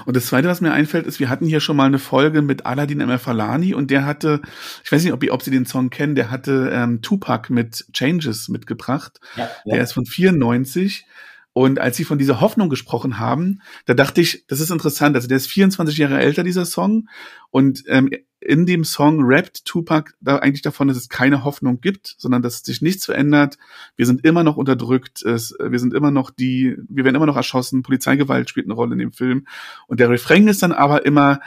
Und 0.05 0.15
das 0.15 0.27
Zweite, 0.27 0.47
was 0.47 0.61
mir 0.61 0.71
einfällt, 0.71 1.07
ist, 1.07 1.19
wir 1.19 1.29
hatten 1.29 1.45
hier 1.45 1.59
schon 1.59 1.75
mal 1.75 1.85
eine 1.85 1.99
Folge 1.99 2.41
mit 2.41 2.65
Aladdin 2.65 3.01
M. 3.01 3.19
Falani 3.19 3.73
und 3.73 3.91
der 3.91 4.05
hatte, 4.05 4.41
ich 4.83 4.91
weiß 4.91 5.03
nicht, 5.03 5.13
ob, 5.13 5.23
ob 5.29 5.41
Sie 5.41 5.51
den 5.51 5.65
Song 5.65 5.89
kennen, 5.89 6.15
der 6.15 6.31
hatte 6.31 6.69
ähm, 6.73 7.01
Tupac 7.01 7.51
mit 7.51 7.85
Changes 7.93 8.49
mitgebracht. 8.49 9.19
Ja, 9.35 9.49
ja. 9.65 9.75
Der 9.75 9.83
ist 9.83 9.93
von 9.93 10.05
94 10.05 11.05
und 11.53 11.79
als 11.79 11.97
sie 11.97 12.03
von 12.03 12.17
dieser 12.17 12.41
Hoffnung 12.41 12.69
gesprochen 12.69 13.19
haben, 13.19 13.61
da 13.85 13.93
dachte 13.93 14.21
ich, 14.21 14.45
das 14.47 14.59
ist 14.59 14.71
interessant. 14.71 15.15
Also 15.15 15.27
der 15.27 15.37
ist 15.37 15.47
24 15.47 15.97
Jahre 15.97 16.19
älter, 16.19 16.43
dieser 16.43 16.65
Song. 16.65 17.07
Und 17.51 17.83
ähm, 17.87 18.09
in 18.39 18.65
dem 18.65 18.83
Song 18.83 19.23
rappt 19.23 19.63
Tupac 19.63 20.13
da 20.19 20.37
eigentlich 20.37 20.63
davon, 20.63 20.87
dass 20.87 20.97
es 20.97 21.09
keine 21.09 21.43
Hoffnung 21.43 21.79
gibt, 21.79 22.15
sondern 22.17 22.41
dass 22.41 22.63
sich 22.63 22.81
nichts 22.81 23.05
verändert. 23.05 23.59
Wir 23.95 24.07
sind 24.07 24.25
immer 24.25 24.43
noch 24.43 24.57
unterdrückt. 24.57 25.21
Es, 25.23 25.55
wir 25.59 25.79
sind 25.79 25.93
immer 25.93 26.09
noch 26.09 26.31
die, 26.31 26.75
wir 26.89 27.05
werden 27.05 27.15
immer 27.15 27.27
noch 27.27 27.37
erschossen. 27.37 27.83
Polizeigewalt 27.83 28.49
spielt 28.49 28.65
eine 28.65 28.73
Rolle 28.73 28.93
in 28.93 28.99
dem 28.99 29.13
Film. 29.13 29.45
Und 29.87 29.99
der 29.99 30.09
Refrain 30.09 30.47
ist 30.47 30.63
dann 30.63 30.71
aber 30.71 31.05
immer, 31.05 31.39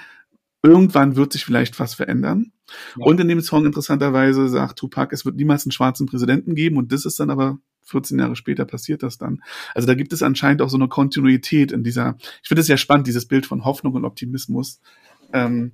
irgendwann 0.63 1.17
wird 1.17 1.33
sich 1.33 1.45
vielleicht 1.45 1.81
was 1.81 1.95
verändern. 1.95 2.53
Ja. 2.97 3.05
Und 3.05 3.21
in 3.21 3.29
dem 3.29 3.41
Song 3.41 3.67
interessanterweise 3.67 4.49
sagt 4.49 4.79
Tupac, 4.79 5.15
es 5.15 5.25
wird 5.25 5.37
niemals 5.37 5.65
einen 5.65 5.73
schwarzen 5.73 6.07
Präsidenten 6.07 6.55
geben. 6.55 6.77
Und 6.77 6.93
das 6.93 7.05
ist 7.05 7.21
dann 7.21 7.31
aber 7.31 7.59
14 7.85 8.19
Jahre 8.19 8.37
später 8.37 8.65
passiert 8.65 9.03
das 9.03 9.19
dann. 9.19 9.43
Also 9.75 9.87
da 9.87 9.95
gibt 9.95 10.13
es 10.13 10.23
anscheinend 10.23 10.63
auch 10.63 10.69
so 10.69 10.77
eine 10.77 10.89
Kontinuität 10.89 11.73
in 11.73 11.85
dieser, 11.85 12.17
ich 12.43 12.49
finde 12.49 12.61
es 12.61 12.67
sehr 12.67 12.77
spannend, 12.77 13.07
dieses 13.07 13.27
Bild 13.27 13.47
von 13.47 13.65
Hoffnung 13.65 13.95
und 13.95 14.05
Optimismus, 14.05 14.81
ähm, 15.33 15.73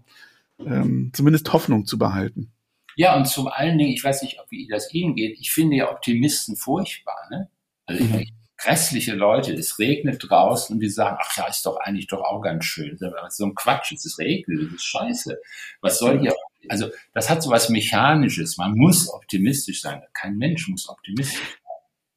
ähm, 0.59 1.11
zumindest 1.14 1.52
Hoffnung 1.52 1.87
zu 1.87 1.98
behalten. 1.98 2.52
Ja, 2.96 3.16
und 3.16 3.26
zum 3.26 3.48
allen 3.48 3.78
Dingen, 3.78 3.92
ich 3.92 4.05
weiß 4.05 4.22
nicht, 4.22 4.38
wie 4.50 4.68
das 4.68 4.92
Ihnen 4.92 5.14
geht, 5.14 5.38
ich 5.40 5.50
finde 5.50 5.76
ja 5.76 5.90
Optimisten 5.90 6.57
furchtbar, 6.57 7.16
ne? 7.31 7.48
Also 7.87 8.05
mhm. 8.05 8.20
ich, 8.20 8.35
grässliche 8.62 9.14
Leute, 9.14 9.55
es 9.55 9.78
regnet 9.78 10.24
draußen 10.28 10.74
und 10.74 10.81
die 10.81 10.88
sagen, 10.88 11.16
ach 11.20 11.37
ja, 11.37 11.46
ist 11.48 11.66
doch 11.66 11.78
eigentlich 11.78 12.07
doch 12.07 12.20
auch 12.20 12.42
ganz 12.42 12.64
schön. 12.64 12.96
So 13.31 13.44
ein 13.44 13.55
Quatsch, 13.55 13.92
es 13.92 14.18
regnet, 14.18 14.66
das 14.66 14.74
ist 14.74 14.85
scheiße. 14.85 15.38
Was 15.81 15.98
soll 15.98 16.20
hier? 16.20 16.35
Also 16.68 16.88
das 17.14 17.29
hat 17.31 17.42
so 17.42 17.51
was 17.51 17.68
Mechanisches. 17.68 18.57
Man 18.57 18.75
muss 18.75 19.09
optimistisch 19.12 19.81
sein. 19.81 20.03
Kein 20.12 20.37
Mensch 20.37 20.68
muss 20.68 20.88
optimistisch 20.88 21.38
sein 21.38 21.62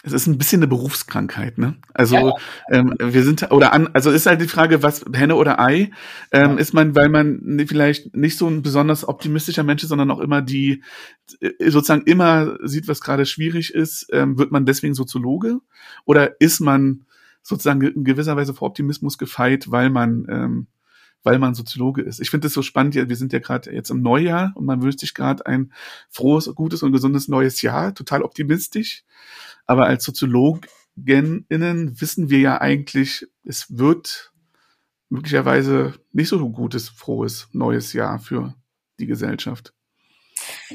es 0.05 0.13
ist 0.13 0.27
ein 0.27 0.37
bisschen 0.37 0.59
eine 0.59 0.67
Berufskrankheit, 0.67 1.57
ne? 1.57 1.75
Also 1.93 2.15
ja. 2.15 2.33
ähm, 2.69 2.95
wir 2.99 3.23
sind 3.23 3.51
oder 3.51 3.73
an, 3.73 3.89
also 3.93 4.11
ist 4.11 4.27
halt 4.27 4.39
die 4.39 4.47
Frage, 4.47 4.83
was 4.83 5.03
Henne 5.11 5.35
oder 5.35 5.59
Ei 5.59 5.91
ähm, 6.31 6.51
ja. 6.51 6.55
ist 6.57 6.73
man, 6.73 6.95
weil 6.95 7.09
man 7.09 7.65
vielleicht 7.67 8.15
nicht 8.15 8.37
so 8.37 8.47
ein 8.47 8.61
besonders 8.61 9.07
optimistischer 9.07 9.63
Mensch 9.63 9.81
ist, 9.81 9.89
sondern 9.89 10.11
auch 10.11 10.19
immer 10.19 10.43
die 10.43 10.83
äh, 11.39 11.71
sozusagen 11.71 12.03
immer 12.03 12.55
sieht, 12.63 12.87
was 12.87 13.01
gerade 13.01 13.25
schwierig 13.25 13.73
ist, 13.73 14.07
ähm, 14.13 14.37
wird 14.37 14.51
man 14.51 14.67
deswegen 14.67 14.93
Soziologe 14.93 15.59
oder 16.05 16.39
ist 16.39 16.59
man 16.59 17.05
sozusagen 17.41 17.81
in 17.81 18.03
gewisser 18.03 18.37
Weise 18.37 18.53
vor 18.53 18.67
Optimismus 18.67 19.17
gefeit, 19.17 19.71
weil 19.71 19.89
man 19.89 20.27
ähm, 20.29 20.67
weil 21.25 21.39
man 21.39 21.55
Soziologe 21.55 22.03
ist. 22.03 22.21
Ich 22.21 22.29
finde 22.29 22.45
das 22.45 22.53
so 22.53 22.61
spannend, 22.61 22.95
wir 22.95 23.15
sind 23.15 23.33
ja 23.33 23.39
gerade 23.39 23.73
jetzt 23.73 23.89
im 23.89 24.01
Neujahr 24.01 24.53
und 24.55 24.65
man 24.65 24.81
wünscht 24.81 24.99
sich 24.99 25.13
gerade 25.13 25.45
ein 25.45 25.73
frohes, 26.09 26.53
gutes 26.53 26.83
und 26.83 26.91
gesundes 26.91 27.27
neues 27.27 27.61
Jahr, 27.61 27.93
total 27.95 28.21
optimistisch. 28.21 29.03
Aber 29.65 29.87
als 29.87 30.03
SoziologInnen 30.03 31.99
wissen 31.99 32.29
wir 32.29 32.39
ja 32.39 32.61
eigentlich, 32.61 33.27
es 33.43 33.77
wird 33.77 34.31
möglicherweise 35.09 35.95
nicht 36.13 36.29
so 36.29 36.37
ein 36.37 36.53
gutes, 36.53 36.89
frohes 36.89 37.49
neues 37.51 37.93
Jahr 37.93 38.19
für 38.19 38.53
die 38.99 39.07
Gesellschaft. 39.07 39.73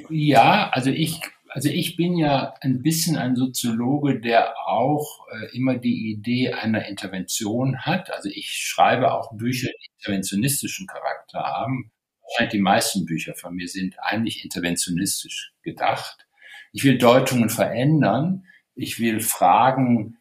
Ja, 0.09 0.71
also 0.71 0.91
ich 0.91 1.21
also 1.53 1.69
ich 1.69 1.97
bin 1.97 2.17
ja 2.17 2.55
ein 2.61 2.81
bisschen 2.81 3.17
ein 3.17 3.35
Soziologe, 3.35 4.21
der 4.21 4.55
auch 4.69 5.27
äh, 5.33 5.57
immer 5.57 5.77
die 5.79 6.13
Idee 6.13 6.53
einer 6.53 6.87
Intervention 6.87 7.81
hat. 7.81 8.13
Also 8.13 8.29
ich 8.29 8.51
schreibe 8.53 9.13
auch 9.13 9.37
Bücher, 9.37 9.69
interventionistischen 10.01 10.87
Charakter 10.87 11.41
haben. 11.41 11.91
Wahrscheinlich 12.23 12.53
die 12.53 12.61
meisten 12.61 13.07
Bücher 13.07 13.35
von 13.35 13.55
mir 13.55 13.69
sind 13.69 13.97
eigentlich 14.01 14.45
interventionistisch 14.45 15.53
gedacht. 15.63 16.27
Ich 16.73 16.85
will 16.85 16.99
Deutungen 16.99 17.51
verändern. 17.51 18.47
Ich 18.75 18.99
will 18.99 19.21
Fragen 19.21 20.17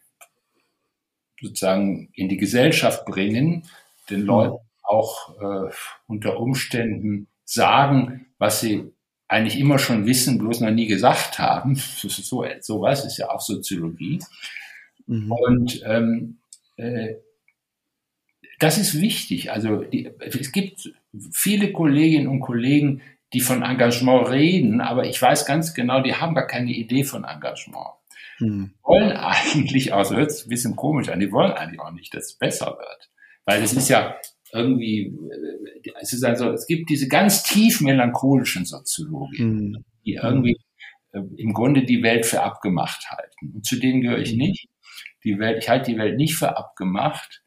sozusagen 1.40 2.10
in 2.14 2.28
die 2.28 2.38
Gesellschaft 2.38 3.06
bringen, 3.06 3.64
den 4.10 4.22
Leuten 4.22 4.58
auch 4.84 5.40
äh, 5.40 5.72
unter 6.08 6.40
Umständen 6.40 7.28
sagen, 7.46 8.26
was 8.38 8.60
sie 8.60 8.92
eigentlich 9.28 9.60
immer 9.60 9.78
schon 9.78 10.08
wissen, 10.08 10.40
bloß 10.40 10.62
noch 10.62 10.72
nie 10.72 10.88
gesagt 10.88 11.40
haben. 11.40 11.76
So, 11.96 12.44
sowas 12.60 13.06
ist 13.06 13.18
ja 13.18 13.30
auch 13.30 13.40
Soziologie. 13.40 14.20
Mhm. 15.06 15.32
Und 15.32 15.82
ähm, 15.86 16.40
äh, 16.76 17.16
das 18.60 18.78
ist 18.78 19.02
wichtig. 19.02 19.52
Also 19.52 19.84
die, 19.84 20.12
es 20.20 20.52
gibt 20.52 20.94
viele 21.32 21.72
Kolleginnen 21.72 22.28
und 22.28 22.42
Kollegen, 22.42 23.02
die 23.34 23.42
von 23.42 23.64
Engagement 23.64 24.30
reden, 24.30 24.82
aber 24.82 25.06
ich 25.06 25.22
weiß 25.22 25.46
ganz 25.46 25.74
genau, 25.74 26.02
die 26.02 26.16
haben 26.16 26.36
gar 26.36 26.48
keine 26.48 26.72
Idee 26.72 27.04
von 27.04 27.24
Engagement. 27.24 27.88
Die 28.40 28.72
wollen 28.84 29.12
eigentlich, 29.12 29.94
also 29.94 30.16
hört 30.16 30.32
es 30.32 30.46
ein 30.46 30.50
bisschen 30.50 30.76
komisch 30.76 31.10
an, 31.10 31.20
die 31.20 31.32
wollen 31.32 31.52
eigentlich 31.52 31.80
auch 31.80 31.92
nicht, 31.92 32.14
dass 32.14 32.26
es 32.26 32.34
besser 32.38 32.78
wird. 32.78 33.10
Weil 33.46 33.62
es 33.64 33.74
ist 33.74 33.90
ja, 33.90 34.16
irgendwie, 34.54 35.08
äh, 35.08 35.92
es 36.02 36.14
ist 36.14 36.24
also, 36.24 36.52
es 36.52 36.66
gibt 36.66 36.90
diese 36.90 37.08
ganz 37.08 37.44
tief 37.44 37.82
melancholischen 37.82 38.66
Soziologien, 38.66 39.72
mhm. 39.72 39.86
die 40.06 40.16
irgendwie 40.16 40.58
äh, 41.12 41.22
im 41.38 41.54
Grunde 41.54 41.84
die 41.84 42.04
Welt 42.04 42.26
für 42.26 42.42
abgemacht 42.42 43.10
halten. 43.12 43.54
Und 43.56 43.66
zu 43.66 43.78
denen 43.78 44.02
gehöre 44.02 44.20
ich 44.20 44.34
mhm. 44.34 44.40
nicht. 44.40 44.70
Die 45.24 45.38
Welt, 45.38 45.62
ich 45.62 45.70
halte 45.70 45.92
die 45.92 45.98
Welt 45.98 46.18
nicht 46.18 46.36
für 46.36 46.58
abgemacht. 46.58 47.42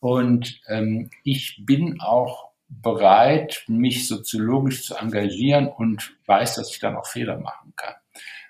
Und 0.00 0.60
ähm, 0.68 1.10
ich 1.24 1.62
bin 1.64 2.00
auch 2.00 2.52
bereit, 2.68 3.64
mich 3.66 4.06
soziologisch 4.06 4.84
zu 4.84 4.94
engagieren 4.96 5.68
und 5.68 6.16
weiß, 6.26 6.56
dass 6.56 6.70
ich 6.70 6.78
dann 6.78 6.96
auch 6.96 7.06
Fehler 7.06 7.38
machen 7.38 7.72
kann. 7.76 7.94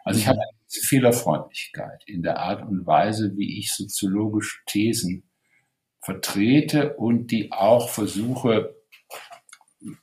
Also 0.05 0.21
ich 0.21 0.27
mhm. 0.27 0.31
habe 0.31 0.41
eine 0.41 0.83
Fehlerfreundlichkeit 0.83 2.03
in 2.07 2.23
der 2.23 2.39
Art 2.39 2.63
und 2.63 2.87
Weise, 2.87 3.37
wie 3.37 3.59
ich 3.59 3.73
soziologische 3.73 4.59
Thesen 4.67 5.31
vertrete 6.01 6.95
und 6.95 7.31
die 7.31 7.53
auch 7.53 7.91
versuche 7.91 8.75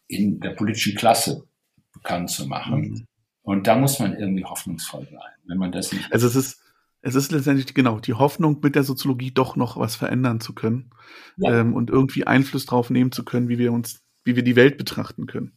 in 0.07 0.39
der 0.39 0.51
politischen 0.51 0.95
Klasse 0.95 1.47
bekannt 1.91 2.29
zu 2.29 2.47
machen. 2.47 2.81
Mhm. 2.81 3.07
Und 3.41 3.67
da 3.67 3.75
muss 3.75 3.99
man 3.99 4.17
irgendwie 4.17 4.45
hoffnungsvoll 4.45 5.07
sein, 5.11 5.31
wenn 5.45 5.57
man 5.57 5.71
das 5.71 5.91
nicht. 5.91 6.11
Also 6.11 6.27
es 6.27 6.35
ist, 6.35 6.61
es 7.05 7.13
ist 7.13 7.31
letztendlich 7.31 7.71
genau 7.75 7.99
die 7.99 8.15
Hoffnung, 8.15 8.59
mit 8.63 8.73
der 8.73 8.83
Soziologie 8.83 9.29
doch 9.29 9.55
noch 9.55 9.77
was 9.77 9.95
verändern 9.95 10.41
zu 10.41 10.55
können 10.55 10.89
ja. 11.37 11.59
ähm, 11.59 11.75
und 11.75 11.91
irgendwie 11.91 12.25
Einfluss 12.25 12.65
drauf 12.65 12.89
nehmen 12.89 13.11
zu 13.11 13.23
können, 13.23 13.47
wie 13.47 13.59
wir 13.59 13.71
uns, 13.71 14.03
wie 14.23 14.35
wir 14.35 14.43
die 14.43 14.55
Welt 14.55 14.79
betrachten 14.79 15.27
können. 15.27 15.55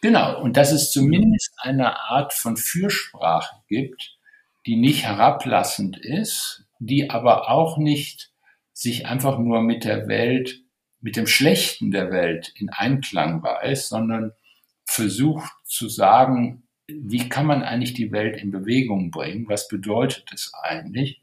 Genau, 0.00 0.42
und 0.42 0.56
dass 0.56 0.72
es 0.72 0.90
zumindest 0.90 1.52
eine 1.58 2.00
Art 2.10 2.32
von 2.32 2.56
Fürsprache 2.56 3.54
gibt, 3.68 4.18
die 4.66 4.74
nicht 4.74 5.04
herablassend 5.04 5.98
ist, 5.98 6.64
die 6.80 7.10
aber 7.10 7.48
auch 7.48 7.78
nicht 7.78 8.32
sich 8.72 9.06
einfach 9.06 9.38
nur 9.38 9.62
mit 9.62 9.84
der 9.84 10.08
Welt, 10.08 10.62
mit 11.00 11.14
dem 11.14 11.28
Schlechten 11.28 11.92
der 11.92 12.10
Welt 12.10 12.52
in 12.56 12.70
Einklang 12.70 13.40
weiß, 13.40 13.88
sondern 13.88 14.32
versucht 14.84 15.52
zu 15.64 15.88
sagen, 15.88 16.64
wie 17.02 17.28
kann 17.28 17.46
man 17.46 17.62
eigentlich 17.62 17.94
die 17.94 18.12
Welt 18.12 18.36
in 18.36 18.50
Bewegung 18.50 19.10
bringen? 19.10 19.48
Was 19.48 19.68
bedeutet 19.68 20.30
es 20.32 20.52
eigentlich? 20.62 21.22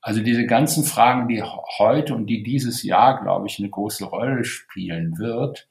Also 0.00 0.20
diese 0.22 0.46
ganzen 0.46 0.84
Fragen, 0.84 1.28
die 1.28 1.42
heute 1.42 2.14
und 2.14 2.26
die 2.26 2.42
dieses 2.42 2.82
Jahr, 2.82 3.22
glaube 3.22 3.46
ich, 3.46 3.58
eine 3.58 3.70
große 3.70 4.04
Rolle 4.04 4.44
spielen 4.44 5.18
wird. 5.18 5.68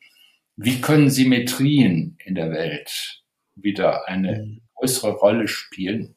Wie 0.56 0.82
können 0.82 1.10
Symmetrien 1.10 2.18
in 2.24 2.36
der 2.36 2.52
Welt 2.52 3.24
wieder 3.56 4.08
eine 4.08 4.44
mhm. 4.44 4.62
größere 4.76 5.14
Rolle 5.14 5.48
spielen? 5.48 6.16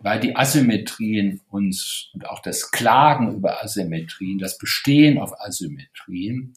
weil 0.00 0.20
die 0.20 0.36
Asymmetrien 0.36 1.40
uns 1.50 2.10
und 2.14 2.26
auch 2.28 2.40
das 2.40 2.70
Klagen 2.70 3.34
über 3.34 3.62
Asymmetrien, 3.62 4.38
das 4.38 4.58
Bestehen 4.58 5.18
auf 5.18 5.32
Asymmetrien 5.40 6.54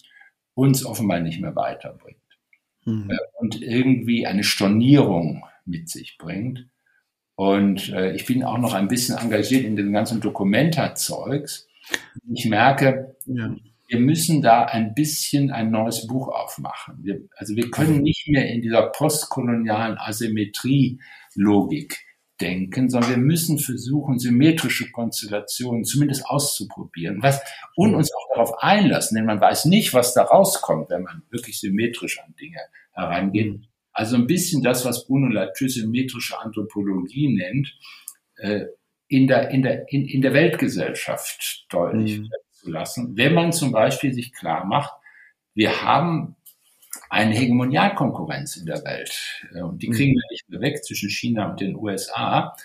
uns 0.54 0.86
offenbar 0.86 1.20
nicht 1.20 1.42
mehr 1.42 1.56
weiterbringt 1.56 2.20
mhm. 2.86 3.12
und 3.40 3.62
irgendwie 3.62 4.28
eine 4.28 4.44
Stornierung 4.44 5.44
mit 5.66 5.90
sich 5.90 6.18
bringt. 6.18 6.68
Und 7.36 7.90
äh, 7.90 8.14
ich 8.14 8.26
bin 8.26 8.44
auch 8.44 8.58
noch 8.58 8.74
ein 8.74 8.88
bisschen 8.88 9.18
engagiert 9.18 9.64
in 9.64 9.76
dem 9.76 9.92
ganzen 9.92 10.22
Dokumenta-Zeugs. 10.22 11.68
Ich 12.34 12.46
merke, 12.46 13.16
ja. 13.26 13.56
wir 13.88 14.00
müssen 14.00 14.42
da 14.42 14.66
ein 14.66 14.94
bisschen 14.94 15.52
ein 15.52 15.72
neues 15.72 16.08
Buch 16.08 16.28
aufmachen. 16.28 17.00
Wir, 17.02 17.22
also 17.36 17.56
wir 17.56 17.72
können 17.72 18.04
nicht 18.04 18.28
mehr 18.28 18.48
in 18.48 18.62
dieser 18.62 18.92
postkolonialen 18.92 19.98
Asymmetrie-Logik 19.98 21.98
denken, 22.42 22.90
sondern 22.90 23.12
wir 23.12 23.18
müssen 23.18 23.60
versuchen, 23.60 24.20
symmetrische 24.20 24.92
Konstellationen 24.92 25.86
zumindest 25.86 26.26
auszuprobieren 26.26 27.20
was, 27.22 27.42
und 27.76 27.96
uns 27.96 28.12
auch 28.14 28.36
darauf 28.36 28.64
einlassen, 28.64 29.16
denn 29.16 29.26
man 29.26 29.40
weiß 29.40 29.66
nicht, 29.66 29.94
was 29.94 30.14
da 30.14 30.24
rauskommt, 30.24 30.90
wenn 30.90 31.04
man 31.04 31.22
wirklich 31.30 31.60
symmetrisch 31.60 32.20
an 32.20 32.34
Dinge 32.40 32.60
herangeht. 32.94 33.62
Also 33.94 34.16
ein 34.16 34.28
bisschen 34.28 34.64
das, 34.64 34.86
was 34.86 35.06
Bruno 35.06 35.28
Latour 35.28 35.70
symmetrische 35.70 36.40
Anthropologie 36.40 37.36
nennt, 37.36 37.76
äh, 38.38 38.66
in 39.08 39.28
der, 39.28 39.50
in 39.50 39.62
der, 39.62 39.92
in, 39.92 40.06
in 40.06 40.22
der 40.22 40.34
Weltgesellschaft 40.34 41.66
deutlich 41.70 42.20
mhm. 42.20 42.30
zu 42.52 42.70
lassen. 42.70 43.18
Wenn 43.18 43.34
man 43.34 43.52
zum 43.52 43.72
Beispiel 43.72 44.14
sich 44.14 44.32
klar 44.34 44.66
macht, 44.66 44.94
wir 45.54 45.84
haben 45.84 46.38
eine 47.10 47.36
Hegemonialkonkurrenz 47.36 48.56
in 48.56 48.66
der 48.66 48.84
Welt. 48.86 49.44
Äh, 49.54 49.62
und 49.62 49.82
die 49.82 49.90
mhm. 49.90 49.94
kriegen 49.94 50.14
wir 50.14 50.24
nicht 50.32 50.50
mehr 50.50 50.62
weg 50.62 50.84
zwischen 50.84 51.10
China 51.10 51.52
und 51.52 51.60
den 51.60 51.76
USA. 51.76 52.56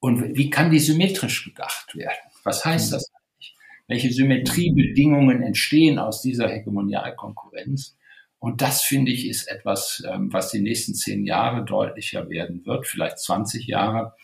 Und 0.00 0.36
wie 0.36 0.50
kann 0.50 0.70
die 0.70 0.78
symmetrisch 0.78 1.44
gedacht 1.44 1.96
werden? 1.96 2.30
Was 2.44 2.64
heißt 2.64 2.90
mhm. 2.90 2.94
das 2.94 3.10
eigentlich? 3.10 3.56
Welche 3.88 4.12
Symmetriebedingungen 4.12 5.42
entstehen 5.42 5.98
aus 5.98 6.22
dieser 6.22 6.48
Hegemonialkonkurrenz? 6.48 7.97
Und 8.38 8.62
das, 8.62 8.82
finde 8.82 9.10
ich, 9.10 9.28
ist 9.28 9.48
etwas, 9.48 10.02
ähm, 10.08 10.32
was 10.32 10.50
die 10.50 10.60
nächsten 10.60 10.94
zehn 10.94 11.24
Jahre 11.24 11.64
deutlicher 11.64 12.28
werden 12.28 12.64
wird, 12.64 12.86
vielleicht 12.86 13.18
20 13.18 13.66
Jahre. 13.66 14.14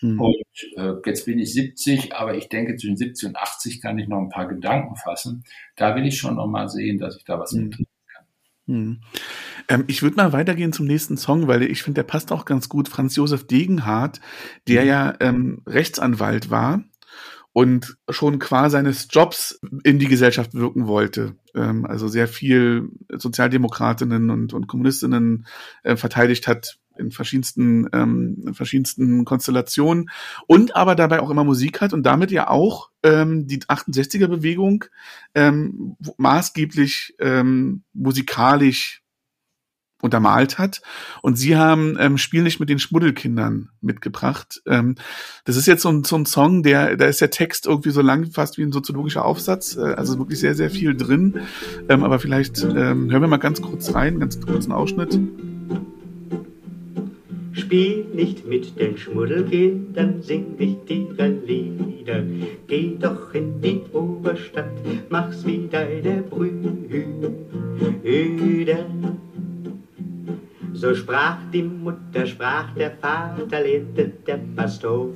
Mhm. 0.00 0.20
Und 0.20 0.36
äh, 0.76 0.92
jetzt 1.06 1.26
bin 1.26 1.38
ich 1.38 1.52
70, 1.52 2.14
aber 2.14 2.36
ich 2.36 2.48
denke, 2.48 2.76
zwischen 2.76 2.96
70 2.96 3.30
und 3.30 3.36
80 3.36 3.80
kann 3.80 3.98
ich 3.98 4.06
noch 4.06 4.20
ein 4.20 4.28
paar 4.28 4.46
Gedanken 4.46 4.96
fassen. 4.96 5.44
Da 5.76 5.96
will 5.96 6.06
ich 6.06 6.18
schon 6.18 6.36
noch 6.36 6.46
mal 6.46 6.68
sehen, 6.68 6.98
dass 6.98 7.16
ich 7.16 7.24
da 7.24 7.38
was 7.38 7.52
mhm. 7.52 7.70
Hm. 8.66 9.00
Ähm, 9.68 9.84
ich 9.88 10.02
würde 10.02 10.16
mal 10.16 10.32
weitergehen 10.32 10.72
zum 10.72 10.86
nächsten 10.86 11.18
Song, 11.18 11.48
weil 11.48 11.62
ich 11.62 11.82
finde, 11.82 11.98
der 11.98 12.08
passt 12.08 12.32
auch 12.32 12.46
ganz 12.46 12.70
gut. 12.70 12.88
Franz 12.88 13.14
Josef 13.14 13.46
Degenhardt, 13.46 14.20
der 14.68 14.82
mhm. 14.82 14.88
ja 14.88 15.14
ähm, 15.20 15.62
Rechtsanwalt 15.66 16.48
war 16.50 16.82
und 17.54 17.96
schon 18.10 18.40
qua 18.40 18.68
seines 18.68 19.06
Jobs 19.12 19.60
in 19.84 20.00
die 20.00 20.08
Gesellschaft 20.08 20.54
wirken 20.54 20.88
wollte. 20.88 21.36
Ähm, 21.54 21.86
also 21.86 22.08
sehr 22.08 22.26
viel 22.26 22.90
Sozialdemokratinnen 23.08 24.28
und, 24.30 24.52
und 24.52 24.66
Kommunistinnen 24.66 25.46
äh, 25.84 25.94
verteidigt 25.94 26.48
hat 26.48 26.78
in 26.98 27.12
verschiedensten, 27.12 27.88
ähm, 27.92 28.42
in 28.44 28.54
verschiedensten 28.54 29.24
Konstellationen 29.24 30.10
und 30.48 30.74
aber 30.74 30.96
dabei 30.96 31.20
auch 31.20 31.30
immer 31.30 31.44
Musik 31.44 31.80
hat 31.80 31.92
und 31.92 32.02
damit 32.02 32.32
ja 32.32 32.50
auch 32.50 32.90
ähm, 33.04 33.46
die 33.46 33.60
68er 33.60 34.26
Bewegung 34.26 34.86
ähm, 35.36 35.96
maßgeblich 36.16 37.14
ähm, 37.20 37.84
musikalisch 37.92 39.03
untermalt 40.04 40.58
hat. 40.58 40.82
Und 41.22 41.36
sie 41.36 41.56
haben 41.56 41.96
ähm, 41.98 42.18
Spiel 42.18 42.42
nicht 42.42 42.60
mit 42.60 42.68
den 42.68 42.78
Schmuddelkindern 42.78 43.70
mitgebracht. 43.80 44.62
Ähm, 44.66 44.94
das 45.44 45.56
ist 45.56 45.66
jetzt 45.66 45.82
so 45.82 45.88
ein, 45.88 46.04
so 46.04 46.16
ein 46.16 46.26
Song, 46.26 46.62
der, 46.62 46.96
da 46.96 47.06
ist 47.06 47.20
der 47.20 47.30
Text 47.30 47.66
irgendwie 47.66 47.90
so 47.90 48.02
lang, 48.02 48.30
fast 48.30 48.58
wie 48.58 48.62
ein 48.62 48.72
soziologischer 48.72 49.24
Aufsatz, 49.24 49.76
äh, 49.76 49.80
also 49.80 50.18
wirklich 50.18 50.38
sehr, 50.38 50.54
sehr 50.54 50.70
viel 50.70 50.94
drin. 50.94 51.40
Ähm, 51.88 52.04
aber 52.04 52.18
vielleicht 52.18 52.62
ähm, 52.62 53.10
hören 53.10 53.22
wir 53.22 53.28
mal 53.28 53.38
ganz 53.38 53.62
kurz 53.62 53.94
rein, 53.94 54.20
ganz 54.20 54.40
kurzen 54.40 54.72
Ausschnitt. 54.72 55.18
Spiel 57.52 58.04
nicht 58.12 58.46
mit 58.46 58.78
den 58.78 58.98
Schmuddelkindern, 58.98 60.22
sing 60.22 60.56
nicht 60.58 60.90
ihre 60.90 61.28
Lieder. 61.28 62.24
Geh 62.66 62.96
doch 62.98 63.32
in 63.32 63.60
die 63.62 63.80
Oberstadt, 63.92 64.70
mach's 65.08 65.46
wie 65.46 65.68
deine 65.70 66.22
Brüder. 66.22 66.64
So 70.74 70.92
sprach 70.92 71.38
die 71.52 71.62
Mutter, 71.62 72.26
sprach 72.26 72.74
der 72.74 72.90
Vater, 72.90 73.62
lehrte 73.62 74.10
der 74.26 74.40
Pastor. 74.56 75.08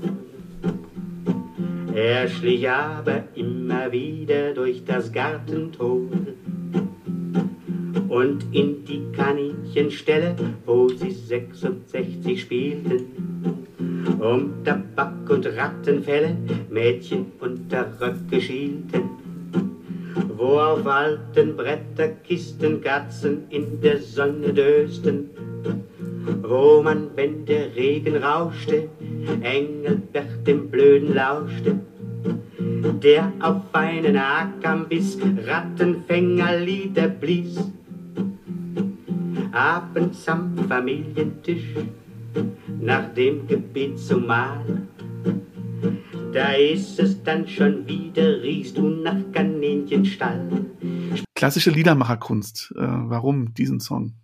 Er 1.92 2.28
schlich 2.28 2.70
aber 2.70 3.24
immer 3.34 3.90
wieder 3.90 4.54
durch 4.54 4.84
das 4.84 5.12
Gartentor 5.12 6.02
und 8.08 8.44
in 8.52 8.84
die 8.84 9.02
Kaninchenstelle, 9.16 10.36
wo 10.64 10.88
sie 10.90 11.10
66 11.10 12.40
spielten. 12.40 13.66
Um 14.20 14.64
Tabak 14.64 15.28
und 15.28 15.44
Rattenfälle 15.46 16.36
Mädchen 16.70 17.26
unter 17.40 18.00
Röcke 18.00 18.40
schielten, 18.40 19.02
wo 20.36 20.58
auf 20.58 20.86
alten 20.86 21.56
Bretterkisten 21.56 22.80
Katzen 22.80 23.44
in 23.50 23.80
der 23.80 23.98
Sonne 23.98 24.52
dösten, 24.52 25.30
wo 26.42 26.82
man, 26.82 27.10
wenn 27.16 27.44
der 27.44 27.74
Regen 27.74 28.16
rauschte, 28.16 28.88
Engelbert 29.42 30.46
dem 30.46 30.68
Blöden 30.68 31.14
lauschte, 31.14 31.80
der 33.02 33.32
auf 33.40 33.62
einen 33.72 34.16
Ackerbiss 34.16 35.18
Rattenfängerlieder 35.46 37.08
blies. 37.08 37.58
Abends 39.52 40.28
am 40.28 40.56
Familientisch, 40.68 41.74
nach 42.80 43.12
dem 43.14 43.46
Gebet 43.46 43.98
zum 43.98 44.26
Mahl, 44.26 44.64
da 46.32 46.52
ist 46.52 46.98
es 46.98 47.22
dann 47.22 47.48
schon 47.48 47.86
wieder, 47.86 48.42
riechst 48.42 48.76
du 48.76 48.88
nach 48.88 49.32
Kaninchenstall. 49.32 50.66
Klassische 51.34 51.70
Liedermacherkunst. 51.70 52.72
Äh, 52.76 52.80
warum 52.80 53.54
diesen 53.54 53.80
Song? 53.80 54.14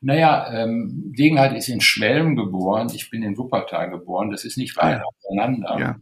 Naja, 0.00 0.52
ähm, 0.52 1.12
Degenhardt 1.16 1.56
ist 1.56 1.68
in 1.68 1.80
Schwelm 1.80 2.36
geboren, 2.36 2.90
ich 2.94 3.10
bin 3.10 3.22
in 3.22 3.38
Wuppertal 3.38 3.90
geboren, 3.90 4.30
das 4.30 4.44
ist 4.44 4.56
nicht 4.58 4.76
weit 4.76 5.00
Ah, 5.00 5.04
auseinander. 5.22 5.78
Ja. 5.78 5.96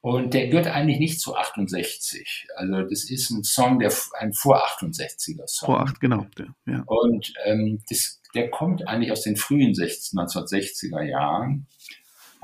Und 0.00 0.34
der 0.34 0.48
gehört 0.48 0.66
eigentlich 0.66 0.98
nicht 0.98 1.20
zu 1.20 1.34
68. 1.34 2.46
Also 2.56 2.82
das 2.82 3.10
ist 3.10 3.30
ein 3.30 3.42
Song, 3.42 3.78
der 3.78 3.92
ein 4.18 4.32
vor 4.32 4.62
68er 4.66 5.46
Song. 5.46 5.66
Vor 5.66 5.80
acht, 5.80 5.98
genau. 5.98 6.26
Der, 6.36 6.54
ja. 6.66 6.82
Und 6.86 7.32
ähm, 7.44 7.82
das, 7.88 8.20
der 8.34 8.50
kommt 8.50 8.86
eigentlich 8.86 9.12
aus 9.12 9.22
den 9.22 9.36
frühen 9.36 9.74
60, 9.74 10.18
1960er 10.18 11.02
Jahren. 11.02 11.66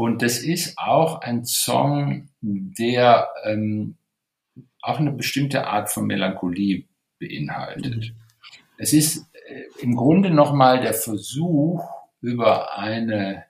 Und 0.00 0.22
das 0.22 0.38
ist 0.38 0.78
auch 0.78 1.20
ein 1.20 1.44
Song, 1.44 2.30
der 2.40 3.28
ähm, 3.44 3.98
auch 4.80 4.98
eine 4.98 5.12
bestimmte 5.12 5.66
Art 5.66 5.90
von 5.90 6.06
Melancholie 6.06 6.86
beinhaltet. 7.18 8.14
Es 8.78 8.94
ist 8.94 9.26
äh, 9.46 9.64
im 9.82 9.96
Grunde 9.96 10.30
nochmal 10.30 10.80
der 10.80 10.94
Versuch, 10.94 11.84
über 12.22 12.78
eine 12.78 13.44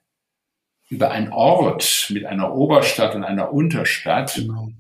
über 0.89 1.13
einen 1.13 1.33
Ort 1.33 2.09
mit 2.11 2.27
einer 2.27 2.53
Oberstadt 2.53 3.15
und 3.15 3.23
einer 3.23 3.53
Unterstadt 3.53 4.35
Genau. 4.35 4.71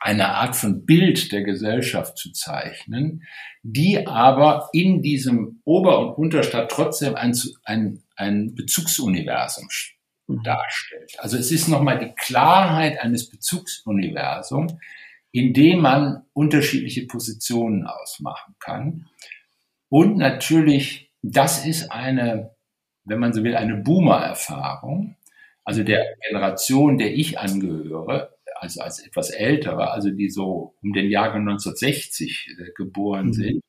eine 0.00 0.30
Art 0.30 0.56
von 0.56 0.86
Bild 0.86 1.32
der 1.32 1.42
Gesellschaft 1.42 2.16
zu 2.16 2.32
zeichnen, 2.32 3.24
die 3.62 4.06
aber 4.06 4.70
in 4.72 5.02
diesem 5.02 5.60
Ober- 5.66 5.98
und 5.98 6.14
Unterstadt 6.14 6.70
trotzdem 6.70 7.14
ein, 7.14 7.36
ein, 7.64 8.02
ein 8.16 8.54
Bezugsuniversum 8.54 9.68
Mhm. 9.68 10.01
Darstellt. 10.28 11.12
Also 11.18 11.36
es 11.36 11.50
ist 11.50 11.68
nochmal 11.68 11.98
die 11.98 12.12
Klarheit 12.14 13.00
eines 13.00 13.28
Bezugsuniversums, 13.28 14.74
in 15.32 15.52
dem 15.54 15.80
man 15.80 16.24
unterschiedliche 16.32 17.06
Positionen 17.06 17.86
ausmachen 17.86 18.54
kann. 18.60 19.08
Und 19.88 20.16
natürlich, 20.16 21.10
das 21.22 21.66
ist 21.66 21.90
eine, 21.90 22.54
wenn 23.04 23.18
man 23.18 23.32
so 23.32 23.44
will, 23.44 23.56
eine 23.56 23.76
Boomer-Erfahrung, 23.76 25.16
also 25.64 25.82
der 25.84 26.04
Generation, 26.28 26.98
der 26.98 27.14
ich 27.14 27.38
angehöre, 27.38 28.34
also 28.56 28.80
als 28.80 29.00
etwas 29.00 29.30
ältere, 29.30 29.90
also 29.90 30.10
die 30.10 30.30
so 30.30 30.74
um 30.82 30.92
den 30.92 31.10
Jahrgang 31.10 31.48
1960 31.48 32.56
äh, 32.58 32.70
geboren 32.76 33.28
Mhm. 33.28 33.32
sind, 33.32 33.60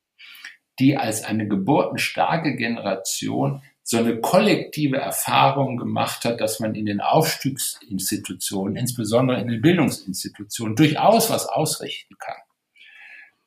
die 0.78 0.96
als 0.96 1.24
eine 1.24 1.46
geburtenstarke 1.46 2.56
Generation 2.56 3.62
so 3.86 3.98
eine 3.98 4.18
kollektive 4.20 4.96
Erfahrung 4.96 5.76
gemacht 5.76 6.24
hat, 6.24 6.40
dass 6.40 6.58
man 6.58 6.74
in 6.74 6.86
den 6.86 7.00
Aufstiegsinstitutionen, 7.02 8.76
insbesondere 8.76 9.40
in 9.40 9.48
den 9.48 9.60
Bildungsinstitutionen, 9.60 10.74
durchaus 10.74 11.28
was 11.30 11.46
ausrichten 11.46 12.16
kann. 12.18 12.38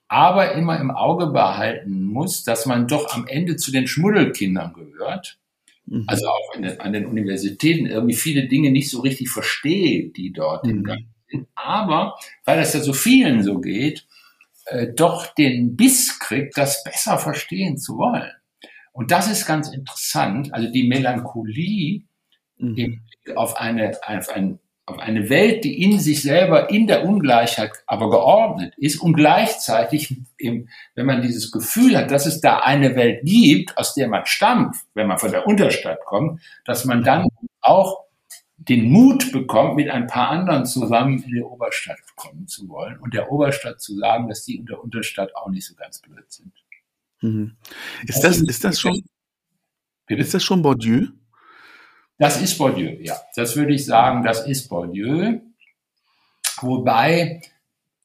Aber 0.08 0.54
immer 0.54 0.80
im 0.80 0.92
Auge 0.92 1.28
behalten 1.28 2.04
muss, 2.04 2.44
dass 2.44 2.68
man 2.68 2.88
doch 2.88 3.14
am 3.14 3.28
Ende 3.28 3.58
zu 3.58 3.72
den 3.72 3.88
Schmuddelkindern 3.88 4.74
gehört. 4.74 5.40
Mhm. 5.88 6.04
Also 6.08 6.28
auch 6.28 6.54
den, 6.54 6.80
an 6.80 6.94
den 6.94 7.08
Universitäten 7.08 7.88
irgendwie 7.88 8.16
viele 8.16 8.48
Dinge 8.48 8.72
nicht 8.72 8.92
so 8.92 9.02
richtig 9.02 9.30
verstehe, 9.30 10.10
die 10.10 10.32
dort 10.32 10.68
im 10.68 10.78
Mhm. 10.78 10.84
Gang 10.84 11.06
sind. 11.30 11.48
Aber 11.56 12.16
weil 12.46 12.58
das 12.60 12.74
ja 12.74 12.80
so 12.82 12.94
vielen 12.94 13.44
so 13.44 13.60
geht, 13.60 14.06
äh, 14.66 14.88
doch 14.94 15.34
den 15.34 15.76
Biss 15.76 16.20
kriegt, 16.20 16.58
das 16.58 16.84
besser 16.84 17.18
verstehen 17.18 17.78
zu 17.78 17.98
wollen. 17.98 18.32
Und 18.98 19.12
das 19.12 19.30
ist 19.30 19.46
ganz 19.46 19.70
interessant. 19.70 20.54
Also 20.54 20.72
die 20.72 20.88
Melancholie 20.88 22.08
Mhm. 22.60 22.76
im 22.76 23.02
Blick 23.24 23.38
auf 23.38 23.58
eine, 23.58 23.98
auf, 24.06 24.30
ein, 24.30 24.60
auf 24.86 25.00
eine 25.00 25.30
Welt, 25.30 25.64
die 25.64 25.82
in 25.82 26.00
sich 26.00 26.22
selber 26.22 26.70
in 26.70 26.88
der 26.88 27.06
Ungleichheit 27.06 27.72
aber 27.86 28.10
geordnet 28.10 28.74
ist 28.78 29.02
und 29.02 29.14
gleichzeitig, 29.14 30.16
im, 30.38 30.70
wenn 30.96 31.06
man 31.06 31.22
dieses 31.22 31.52
Gefühl 31.52 31.98
hat, 31.98 32.12
dass 32.12 32.26
es 32.26 32.42
da 32.42 32.60
eine 32.60 32.96
Welt 32.96 33.22
gibt, 33.24 33.78
aus 33.78 33.94
der 33.94 34.08
man 34.08 34.26
stammt, 34.26 34.76
wenn 34.94 35.08
man 35.08 35.20
von 35.20 35.32
der 35.32 35.46
Unterstadt 35.46 36.04
kommt, 36.06 36.42
dass 36.66 36.86
man 36.86 37.04
dann 37.04 37.28
auch 37.62 38.06
den 38.58 38.90
Mut 38.90 39.32
bekommt, 39.32 39.76
mit 39.76 39.90
ein 39.90 40.08
paar 40.08 40.30
anderen 40.30 40.66
zusammen 40.66 41.22
in 41.22 41.30
die 41.30 41.44
Oberstadt 41.44 42.00
kommen 42.16 42.48
zu 42.48 42.68
wollen 42.68 42.98
und 43.00 43.14
der 43.14 43.32
Oberstadt 43.32 43.80
zu 43.80 43.96
sagen, 43.96 44.28
dass 44.28 44.44
die 44.44 44.56
in 44.56 44.66
der 44.66 44.84
Unterstadt 44.84 45.36
auch 45.36 45.50
nicht 45.50 45.66
so 45.66 45.76
ganz 45.76 46.00
blöd 46.00 46.26
sind. 46.30 46.52
Mhm. 47.22 47.58
Ist 48.06 48.22
das, 48.22 48.42
ist 48.42 48.64
das 48.64 48.80
schon, 48.80 49.04
ist 50.08 50.34
das 50.34 50.44
schon 50.44 50.62
Bourdieu? 50.62 51.08
Das 52.18 52.42
ist 52.42 52.58
Bourdieu, 52.58 52.98
ja. 53.02 53.16
Das 53.36 53.56
würde 53.56 53.74
ich 53.74 53.86
sagen, 53.86 54.24
das 54.24 54.48
ist 54.48 54.70
Bourdieu. 54.70 55.40
Wobei 56.62 57.42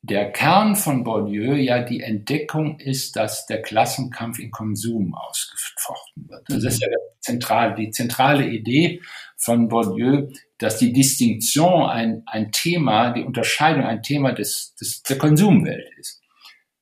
der 0.03 0.33
Kern 0.33 0.75
von 0.75 1.05
Bourdieu 1.05 1.55
ja 1.55 1.83
die 1.83 2.01
Entdeckung 2.01 2.79
ist, 2.81 3.17
dass 3.17 3.47
der 3.47 3.63
Klassenkampf 3.63 4.39
in 4.41 4.51
Konsum 4.51 5.15
ausgefochten 5.15 6.29
wird. 6.29 6.43
Das 6.49 6.65
ist 6.65 6.83
ja 6.83 6.89
der 6.89 6.99
zentrale, 7.21 7.75
die 7.77 7.91
zentrale 7.91 8.47
Idee 8.49 9.01
von 9.37 9.69
Bourdieu, 9.69 10.29
dass 10.59 10.79
die 10.79 10.93
Distinktion 10.93 11.85
ein, 11.89 12.23
ein 12.27 12.51
Thema, 12.53 13.13
die 13.13 13.23
Unterscheidung 13.23 13.85
ein 13.85 14.03
Thema 14.03 14.33
des, 14.33 14.75
des, 14.75 15.03
der 15.03 15.19
Konsumwelt 15.19 15.89
ist. 15.99 16.21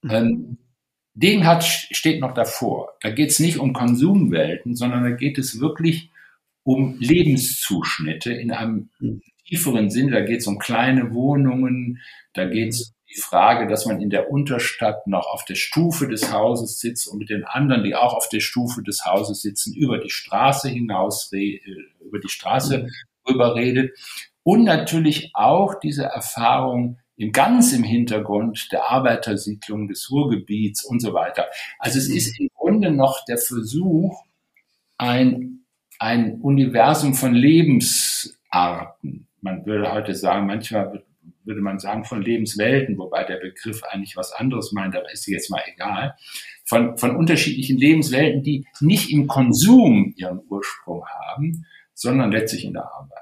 Ähm, 0.08 0.58
Degenhardt 1.14 1.64
steht 1.64 2.20
noch 2.20 2.34
davor. 2.34 2.94
Da 3.00 3.10
geht 3.10 3.30
es 3.30 3.40
nicht 3.40 3.58
um 3.58 3.72
Konsumwelten, 3.72 4.76
sondern 4.76 5.02
da 5.02 5.10
geht 5.10 5.38
es 5.38 5.60
wirklich 5.60 6.10
um 6.62 6.96
Lebenszuschnitte 6.98 8.32
in 8.32 8.52
einem 8.52 8.90
tieferen 9.46 9.90
Sinn. 9.90 10.10
Da 10.10 10.20
geht 10.20 10.40
es 10.40 10.46
um 10.46 10.58
kleine 10.58 11.12
Wohnungen, 11.12 12.00
da 12.32 12.46
geht 12.46 12.70
es 12.70 12.88
um 12.88 12.94
die 13.10 13.20
Frage, 13.20 13.66
dass 13.66 13.86
man 13.86 14.00
in 14.00 14.10
der 14.10 14.30
Unterstadt 14.30 15.06
noch 15.06 15.26
auf 15.26 15.44
der 15.44 15.56
Stufe 15.56 16.06
des 16.06 16.32
Hauses 16.32 16.78
sitzt 16.78 17.08
und 17.08 17.18
mit 17.18 17.28
den 17.28 17.44
anderen, 17.44 17.82
die 17.82 17.96
auch 17.96 18.14
auf 18.14 18.28
der 18.28 18.40
Stufe 18.40 18.82
des 18.82 19.04
Hauses 19.04 19.42
sitzen, 19.42 19.74
über 19.74 19.98
die 19.98 20.10
Straße 20.10 20.68
hinaus, 20.68 21.32
äh, 21.32 21.60
über 22.04 22.20
die 22.20 22.28
Straße 22.28 22.86
rüber 23.28 23.56
redet. 23.56 23.98
Und 24.44 24.64
natürlich 24.64 25.32
auch 25.34 25.74
diese 25.80 26.04
Erfahrung 26.04 26.98
im 27.20 27.33
ganz 27.33 27.74
im 27.74 27.85
Hintergrund 27.85 28.72
der 28.72 28.90
Arbeitersiedlung 28.90 29.88
des 29.88 30.11
Ruhrgebiets 30.11 30.85
und 30.85 31.00
so 31.00 31.12
weiter. 31.12 31.48
Also 31.78 31.98
es 31.98 32.09
ist 32.09 32.40
im 32.40 32.48
Grunde 32.54 32.90
noch 32.90 33.24
der 33.26 33.37
Versuch, 33.37 34.24
ein, 34.96 35.66
ein 35.98 36.40
Universum 36.40 37.12
von 37.12 37.35
Lebensarten. 37.35 39.28
Man 39.42 39.66
würde 39.66 39.92
heute 39.92 40.14
sagen, 40.14 40.46
manchmal 40.46 41.04
würde 41.44 41.61
man 41.61 41.78
sagen 41.78 42.04
von 42.04 42.22
Lebenswelten, 42.22 42.96
wobei 42.96 43.24
der 43.24 43.37
Begriff 43.37 43.83
eigentlich 43.85 44.16
was 44.16 44.33
anderes 44.33 44.72
meint, 44.72 44.96
aber 44.96 45.12
ist 45.12 45.26
jetzt 45.26 45.50
mal 45.50 45.62
egal. 45.74 46.16
Von, 46.64 46.96
von 46.96 47.16
unterschiedlichen 47.16 47.76
Lebenswelten, 47.76 48.42
die 48.42 48.66
nicht 48.80 49.11
im 49.11 49.26
Konsum 49.26 50.14
ihren 50.16 50.40
Ursprung 50.48 51.04
haben, 51.06 51.66
sondern 51.92 52.33
letztlich 52.33 52.64
in 52.64 52.72
der 52.72 52.85
Arbeit. 52.85 53.18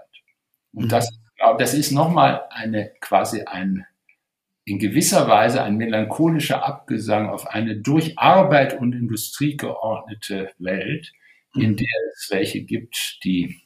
Und 0.72 0.84
Mhm. 0.84 0.88
das, 0.88 1.10
das 1.58 1.74
ist 1.74 1.90
nochmal 1.90 2.42
eine, 2.50 2.92
quasi 3.00 3.42
ein, 3.42 3.86
in 4.68 4.78
gewisser 4.78 5.28
Weise 5.28 5.62
ein 5.62 5.76
melancholischer 5.76 6.64
Abgesang 6.64 7.28
auf 7.30 7.46
eine 7.46 7.76
durch 7.76 8.18
Arbeit 8.18 8.78
und 8.78 8.92
Industrie 8.92 9.56
geordnete 9.56 10.50
Welt, 10.58 11.12
in 11.54 11.76
der 11.76 11.86
es 12.12 12.28
welche 12.30 12.62
gibt, 12.62 13.20
die 13.24 13.62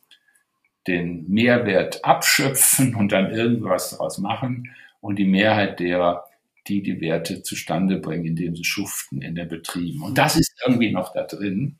den 0.86 1.28
Mehrwert 1.28 2.04
abschöpfen 2.04 2.94
und 2.94 3.12
dann 3.12 3.32
irgendwas 3.32 3.90
daraus 3.90 4.18
machen 4.18 4.74
und 5.00 5.18
die 5.18 5.26
Mehrheit 5.26 5.80
derer, 5.80 6.24
die 6.68 6.82
die 6.82 7.00
Werte 7.00 7.42
zustande 7.42 7.98
bringen, 7.98 8.24
indem 8.24 8.54
sie 8.54 8.64
schuften 8.64 9.20
in 9.20 9.34
den 9.34 9.48
Betrieben. 9.48 10.02
Und 10.02 10.16
das 10.18 10.36
ist 10.36 10.54
irgendwie 10.64 10.92
noch 10.92 11.12
da 11.12 11.24
drin. 11.24 11.78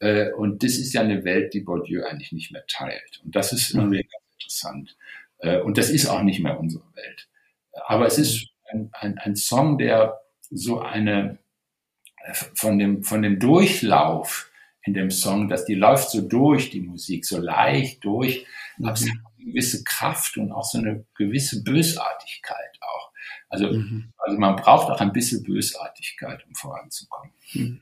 Äh, 0.00 0.30
und 0.32 0.62
das 0.62 0.72
ist 0.72 0.94
ja 0.94 1.02
eine 1.02 1.24
Welt, 1.24 1.52
die 1.52 1.60
Bourdieu 1.60 2.04
eigentlich 2.04 2.32
nicht 2.32 2.50
mehr 2.50 2.64
teilt. 2.66 3.20
Und 3.22 3.36
das 3.36 3.52
ist 3.52 3.74
irgendwie 3.74 4.02
ganz 4.02 4.24
interessant. 4.38 4.96
Äh, 5.38 5.60
und 5.60 5.76
das 5.76 5.90
ist 5.90 6.06
auch 6.06 6.22
nicht 6.22 6.40
mehr 6.40 6.58
unsere 6.58 6.84
Welt. 6.94 7.28
Aber 7.86 8.06
es 8.06 8.18
ist 8.18 8.53
ein, 8.74 8.90
ein, 8.92 9.18
ein 9.18 9.36
Song, 9.36 9.78
der 9.78 10.20
so 10.50 10.80
eine, 10.80 11.38
von 12.54 12.78
dem, 12.78 13.02
von 13.02 13.22
dem 13.22 13.38
Durchlauf 13.38 14.50
in 14.82 14.94
dem 14.94 15.10
Song, 15.10 15.48
dass 15.48 15.64
die 15.64 15.74
läuft 15.74 16.10
so 16.10 16.20
durch, 16.20 16.70
die 16.70 16.80
Musik, 16.80 17.24
so 17.24 17.38
leicht 17.38 18.04
durch, 18.04 18.46
mhm. 18.76 18.86
aber 18.86 18.94
es 18.94 19.08
hat 19.08 19.16
eine 19.38 19.46
gewisse 19.46 19.84
Kraft 19.84 20.36
und 20.36 20.52
auch 20.52 20.64
so 20.64 20.78
eine 20.78 21.04
gewisse 21.14 21.62
Bösartigkeit 21.62 22.78
auch. 22.80 23.12
Also, 23.48 23.72
mhm. 23.72 24.12
also 24.18 24.38
man 24.38 24.56
braucht 24.56 24.90
auch 24.90 25.00
ein 25.00 25.12
bisschen 25.12 25.42
Bösartigkeit, 25.42 26.44
um 26.46 26.54
voranzukommen. 26.54 27.32
Mhm. 27.52 27.80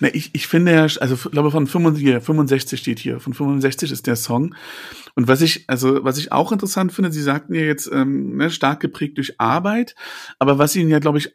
Na, 0.00 0.08
ich, 0.14 0.34
ich 0.34 0.46
finde 0.46 0.72
ja, 0.72 0.82
also 0.82 1.14
ich 1.14 1.30
glaube 1.30 1.50
von 1.50 1.66
65, 1.66 2.24
65 2.24 2.80
steht 2.80 2.98
hier, 2.98 3.20
von 3.20 3.32
65 3.32 3.92
ist 3.92 4.06
der 4.06 4.16
Song. 4.16 4.54
Und 5.14 5.28
was 5.28 5.40
ich, 5.40 5.64
also 5.68 6.04
was 6.04 6.18
ich 6.18 6.32
auch 6.32 6.52
interessant 6.52 6.92
finde, 6.92 7.12
Sie 7.12 7.22
sagten 7.22 7.54
ja 7.54 7.62
jetzt 7.62 7.90
ähm, 7.92 8.36
ne, 8.36 8.50
stark 8.50 8.80
geprägt 8.80 9.16
durch 9.18 9.40
Arbeit, 9.40 9.94
aber 10.38 10.58
was 10.58 10.76
Ihnen 10.76 10.90
ja, 10.90 10.98
glaube 10.98 11.18
ich, 11.18 11.34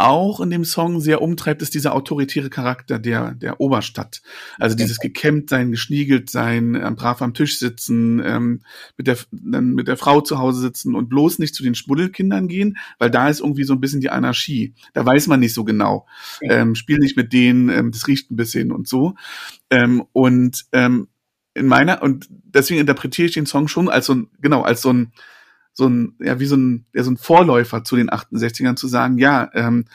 auch 0.00 0.40
in 0.40 0.50
dem 0.50 0.64
Song 0.64 1.00
sehr 1.00 1.20
umtreibt, 1.20 1.62
ist 1.62 1.74
dieser 1.74 1.94
autoritäre 1.94 2.50
Charakter 2.50 2.98
der, 2.98 3.32
der 3.34 3.60
Oberstadt. 3.60 4.22
Also 4.58 4.74
dieses 4.74 4.98
gekämmt 4.98 5.50
sein, 5.50 5.70
geschniegelt 5.70 6.30
sein, 6.30 6.74
ähm, 6.74 6.96
brav 6.96 7.20
am 7.22 7.34
Tisch 7.34 7.58
sitzen, 7.58 8.20
ähm, 8.24 8.62
mit, 8.96 9.06
der, 9.06 9.18
mit 9.30 9.88
der 9.88 9.96
Frau 9.96 10.20
zu 10.20 10.38
Hause 10.38 10.60
sitzen 10.60 10.94
und 10.94 11.08
bloß 11.08 11.38
nicht 11.38 11.54
zu 11.54 11.62
den 11.62 11.74
Schmuddelkindern 11.74 12.48
gehen, 12.48 12.78
weil 12.98 13.10
da 13.10 13.28
ist 13.28 13.40
irgendwie 13.40 13.64
so 13.64 13.74
ein 13.74 13.80
bisschen 13.80 14.00
die 14.00 14.10
Anarchie. 14.10 14.74
Da 14.94 15.04
weiß 15.04 15.26
man 15.26 15.40
nicht 15.40 15.54
so 15.54 15.64
genau. 15.64 16.06
Ähm, 16.42 16.74
spiel 16.74 16.98
nicht 16.98 17.16
mit 17.16 17.32
denen, 17.32 17.68
ähm, 17.68 17.92
das 17.92 18.08
riecht 18.08 18.30
ein 18.30 18.36
bisschen 18.36 18.72
und 18.72 18.88
so. 18.88 19.14
Ähm, 19.70 20.04
und 20.12 20.64
ähm, 20.72 21.08
in 21.54 21.66
meiner, 21.66 22.02
und 22.02 22.26
deswegen 22.30 22.80
interpretiere 22.80 23.26
ich 23.26 23.34
den 23.34 23.46
Song 23.46 23.68
schon 23.68 23.88
als 23.88 24.06
so 24.06 24.14
ein, 24.14 24.28
genau, 24.40 24.62
als 24.62 24.82
so 24.82 24.92
ein, 24.92 25.12
so 25.80 25.88
ein, 25.88 26.14
ja, 26.20 26.38
wie 26.38 26.46
so 26.46 26.56
ein, 26.56 26.86
ja, 26.94 27.02
so 27.02 27.10
ein 27.10 27.16
Vorläufer 27.16 27.82
zu 27.82 27.96
den 27.96 28.10
68ern 28.10 28.76
zu 28.76 28.86
sagen, 28.86 29.18
ja, 29.18 29.50
ähm, 29.54 29.86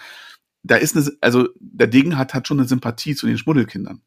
da 0.64 0.76
ist 0.76 0.98
eine, 0.98 1.10
also 1.22 1.48
der 1.60 1.88
Degen 1.88 2.18
hat, 2.18 2.34
hat 2.34 2.48
schon 2.48 2.60
eine 2.60 2.68
Sympathie 2.68 3.16
zu 3.16 3.28
den 3.28 3.38
Schmuddelkindern. 3.38 4.02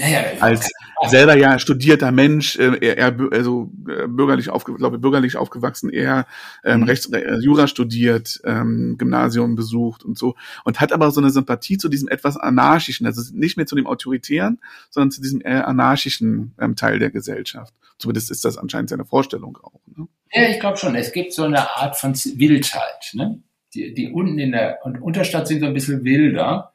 Ja, 0.00 0.08
ja, 0.08 0.22
als 0.40 0.70
selber 1.06 1.36
ja 1.36 1.58
studierter 1.60 2.10
Mensch, 2.10 2.56
äh, 2.56 2.76
er, 2.80 2.98
er 2.98 3.16
also 3.30 3.70
äh, 3.88 4.08
bürgerlich 4.08 4.50
aufge, 4.50 4.74
glaube 4.74 4.98
bürgerlich 4.98 5.36
aufgewachsen, 5.36 5.88
er 5.88 6.26
ähm, 6.64 6.80
mhm. 6.80 6.86
Rechts, 6.86 7.06
äh, 7.12 7.38
Jura 7.40 7.68
studiert, 7.68 8.40
ähm, 8.44 8.96
Gymnasium 8.98 9.54
besucht 9.54 10.04
und 10.04 10.18
so 10.18 10.34
und 10.64 10.80
hat 10.80 10.92
aber 10.92 11.12
so 11.12 11.20
eine 11.20 11.30
Sympathie 11.30 11.78
zu 11.78 11.88
diesem 11.88 12.08
etwas 12.08 12.36
anarchischen, 12.36 13.06
also 13.06 13.22
nicht 13.34 13.56
mehr 13.56 13.66
zu 13.66 13.76
dem 13.76 13.86
autoritären, 13.86 14.60
sondern 14.90 15.12
zu 15.12 15.22
diesem 15.22 15.40
eher 15.40 15.68
anarchischen 15.68 16.54
ähm, 16.58 16.74
Teil 16.74 16.98
der 16.98 17.10
Gesellschaft. 17.10 17.72
Zumindest 17.98 18.32
ist 18.32 18.44
das 18.44 18.58
anscheinend 18.58 18.90
seine 18.90 19.04
Vorstellung 19.04 19.56
auch. 19.62 19.80
Ne? 19.96 20.08
Ja, 20.32 20.48
ich 20.48 20.58
glaube 20.58 20.76
schon. 20.76 20.96
Es 20.96 21.12
gibt 21.12 21.32
so 21.32 21.44
eine 21.44 21.70
Art 21.76 21.96
von 21.96 22.14
Wildheit. 22.14 23.12
Ne? 23.12 23.40
Die, 23.74 23.94
die 23.94 24.10
unten 24.10 24.38
in 24.38 24.52
der 24.52 24.80
und 24.82 25.00
Unterstadt 25.00 25.46
sind 25.46 25.60
so 25.60 25.66
ein 25.66 25.74
bisschen 25.74 26.04
wilder 26.04 26.72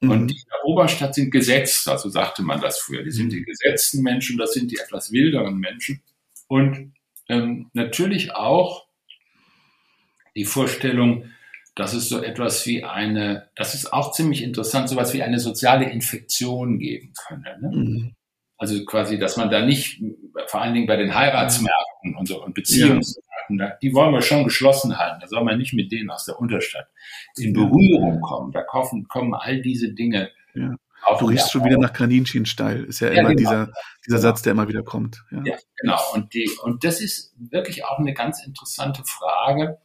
mhm. 0.00 0.10
und 0.10 0.26
die 0.28 0.34
in 0.34 0.48
der 0.48 0.49
Oberstadt 0.64 1.14
sind 1.14 1.30
gesetzt. 1.30 1.88
Also 1.88 2.08
sagte 2.08 2.42
man 2.42 2.60
das 2.60 2.78
früher. 2.78 3.02
Die 3.02 3.10
sind 3.10 3.26
mhm. 3.26 3.30
die 3.30 3.44
gesetzten 3.44 4.02
Menschen, 4.02 4.38
das 4.38 4.52
sind 4.52 4.70
die 4.70 4.78
etwas 4.78 5.12
wilderen 5.12 5.58
Menschen. 5.58 6.02
Und 6.48 6.94
ähm, 7.28 7.70
natürlich 7.72 8.32
auch 8.34 8.86
die 10.34 10.44
Vorstellung, 10.44 11.30
dass 11.74 11.94
es 11.94 12.08
so 12.08 12.22
etwas 12.22 12.66
wie 12.66 12.84
eine, 12.84 13.48
das 13.56 13.74
ist 13.74 13.92
auch 13.92 14.12
ziemlich 14.12 14.42
interessant, 14.42 14.88
so 14.88 14.96
etwas 14.96 15.14
wie 15.14 15.22
eine 15.22 15.38
soziale 15.38 15.88
Infektion 15.90 16.78
geben 16.78 17.12
könne. 17.26 17.58
Ne? 17.60 17.70
Mhm. 17.70 18.14
Also 18.58 18.84
quasi, 18.84 19.18
dass 19.18 19.38
man 19.38 19.50
da 19.50 19.64
nicht, 19.64 20.02
vor 20.46 20.60
allen 20.60 20.74
Dingen 20.74 20.86
bei 20.86 20.96
den 20.96 21.14
Heiratsmärkten 21.14 22.14
und 22.18 22.28
so 22.28 22.44
und 22.44 22.54
Beziehungsmärkten, 22.54 23.58
ja. 23.58 23.72
die 23.80 23.94
wollen 23.94 24.12
wir 24.12 24.20
schon 24.20 24.44
geschlossen 24.44 24.98
halten. 24.98 25.20
Da 25.20 25.28
soll 25.28 25.42
man 25.44 25.56
nicht 25.56 25.72
mit 25.72 25.90
denen 25.90 26.10
aus 26.10 26.26
der 26.26 26.38
Unterstadt 26.38 26.88
in 27.38 27.54
Berührung 27.54 28.20
kommen. 28.20 28.52
Da 28.52 28.62
kommen, 28.62 29.08
kommen 29.08 29.32
all 29.32 29.62
diese 29.62 29.94
Dinge. 29.94 30.30
Ja. 30.54 30.76
Du 31.18 31.26
riechst 31.26 31.50
schon 31.50 31.64
wieder 31.64 31.78
nach 31.78 31.92
Graninchensteil, 31.92 32.84
ist 32.84 33.00
ja, 33.00 33.08
ja 33.08 33.20
immer 33.20 33.34
genau. 33.34 33.38
dieser, 33.38 33.66
dieser 34.06 34.16
genau. 34.16 34.20
Satz, 34.20 34.42
der 34.42 34.52
immer 34.52 34.68
wieder 34.68 34.82
kommt. 34.82 35.24
Ja, 35.30 35.42
ja 35.44 35.56
genau. 35.80 35.98
Und, 36.12 36.34
die, 36.34 36.50
und 36.62 36.84
das 36.84 37.00
ist 37.00 37.34
wirklich 37.38 37.84
auch 37.84 37.98
eine 37.98 38.12
ganz 38.12 38.44
interessante 38.44 39.02
Frage 39.04 39.78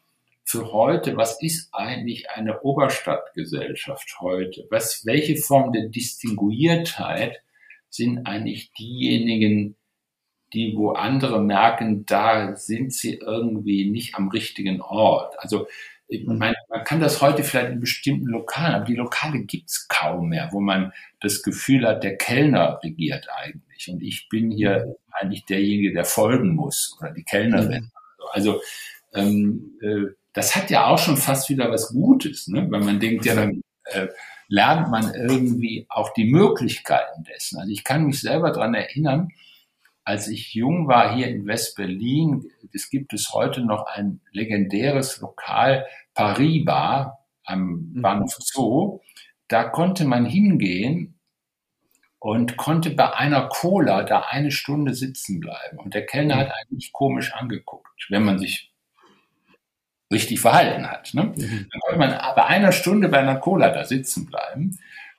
für 0.43 0.72
heute. 0.72 1.18
Was 1.18 1.41
ist 1.41 1.70
eigentlich 1.74 2.30
eine 2.30 2.61
Oberstadtgesellschaft 2.61 4.18
heute? 4.20 4.68
Was, 4.70 5.05
welche 5.05 5.38
Form 5.38 5.72
der 5.72 5.88
Distinguiertheit 5.88 7.41
sind 7.89 8.26
eigentlich 8.26 8.72
diejenigen, 8.74 9.78
die, 10.53 10.76
wo 10.76 10.91
andere 10.91 11.41
merken, 11.41 12.05
da 12.05 12.55
sind 12.55 12.93
sie 12.93 13.16
irgendwie 13.16 13.89
nicht 13.89 14.16
am 14.16 14.30
richtigen 14.30 14.82
Ort. 14.82 15.36
Also 15.39 15.68
ich 16.08 16.26
meine, 16.26 16.56
man 16.70 16.84
kann 16.84 16.99
das 16.99 17.22
heute 17.22 17.43
vielleicht 17.43 17.72
in 17.72 17.80
bestimmten 17.80 18.28
Lokalen, 18.28 18.76
aber 18.76 18.86
die 18.86 18.95
Lokale 18.95 19.39
gibt's 19.39 19.88
kaum 19.88 20.30
mehr, 20.30 20.49
wo 20.51 20.60
man 20.60 20.93
das 21.20 21.41
Gefühl 21.41 21.88
hat, 21.88 22.03
der 22.03 22.18
Kellner 22.18 22.80
regiert 22.84 23.28
eigentlich 23.36 23.89
und 23.89 24.01
ich 24.03 24.30
bin 24.30 24.51
hier 24.51 24.95
eigentlich 25.12 25.45
derjenige, 25.45 25.93
der 25.93 26.06
folgen 26.06 26.56
muss 26.56 26.95
oder 26.99 27.12
die 27.12 27.24
Kellnerin. 27.24 27.84
Mhm. 27.84 27.91
Also 28.32 28.62
ähm, 29.14 29.78
äh, 29.82 30.14
das 30.34 30.56
hat 30.56 30.70
ja 30.70 30.88
auch 30.88 30.99
schon 30.99 31.18
fast 31.18 31.49
wieder 31.49 31.72
was 31.72 31.89
Gutes, 31.89 32.47
ne? 32.47 32.68
wenn 32.70 32.84
man 32.84 32.99
denkt, 32.99 33.26
ja, 33.26 33.36
dann 33.36 33.62
äh, 33.86 34.08
lernt 34.47 34.89
man 34.89 35.14
irgendwie 35.14 35.86
auch 35.89 36.14
die 36.14 36.26
Möglichkeiten 36.26 37.24
dessen. 37.24 37.58
Also 37.58 37.72
ich 37.72 37.84
kann 37.84 38.06
mich 38.06 38.20
selber 38.20 38.51
dran 38.51 38.74
erinnern, 38.76 39.30
als 40.06 40.28
ich 40.28 40.53
jung 40.53 40.88
war 40.88 41.16
hier 41.16 41.28
in 41.28 41.47
West-Berlin, 41.47 42.49
es 42.72 42.89
gibt 42.89 43.12
es 43.14 43.34
heute 43.34 43.62
noch 43.62 43.88
ein 43.88 44.22
legendäres 44.32 45.20
Lokal 45.20 45.88
Paris-Bar 46.14 47.26
am 47.43 47.91
mhm. 47.93 48.01
Bahnhof 48.01 48.38
Zoo. 48.39 49.01
Da 49.47 49.64
konnte 49.64 50.06
man 50.06 50.26
hingehen 50.26 51.16
und 52.20 52.56
konnte 52.56 52.91
bei 52.91 53.14
einer 53.14 53.47
Cola 53.49 54.03
da 54.03 54.22
eine 54.22 54.51
Stunde 54.51 54.93
sitzen 54.93 55.39
bleiben. 55.39 55.80
Und 55.80 55.95
der 55.95 56.06
Kellner 56.06 56.38
hat 56.38 56.51
eigentlich 56.51 56.91
komisch 56.91 57.34
angeguckt, 57.34 58.08
wenn 58.10 58.24
man 58.24 58.38
sich 58.38 58.72
richtig 60.12 60.39
verhalten 60.39 60.89
hat. 60.89 61.16
Ne? 61.16 61.34
Mhm. 61.36 61.68
Dann 61.72 61.82
konnte 61.82 61.99
man 61.99 62.36
bei 62.36 62.45
einer 62.45 62.72
Stunde 62.72 63.10
bei 63.10 63.20
einer 63.20 63.38
Cola 63.38 63.70
da 63.70 63.84
sitzen 63.86 64.28
bleiben. 64.28 64.78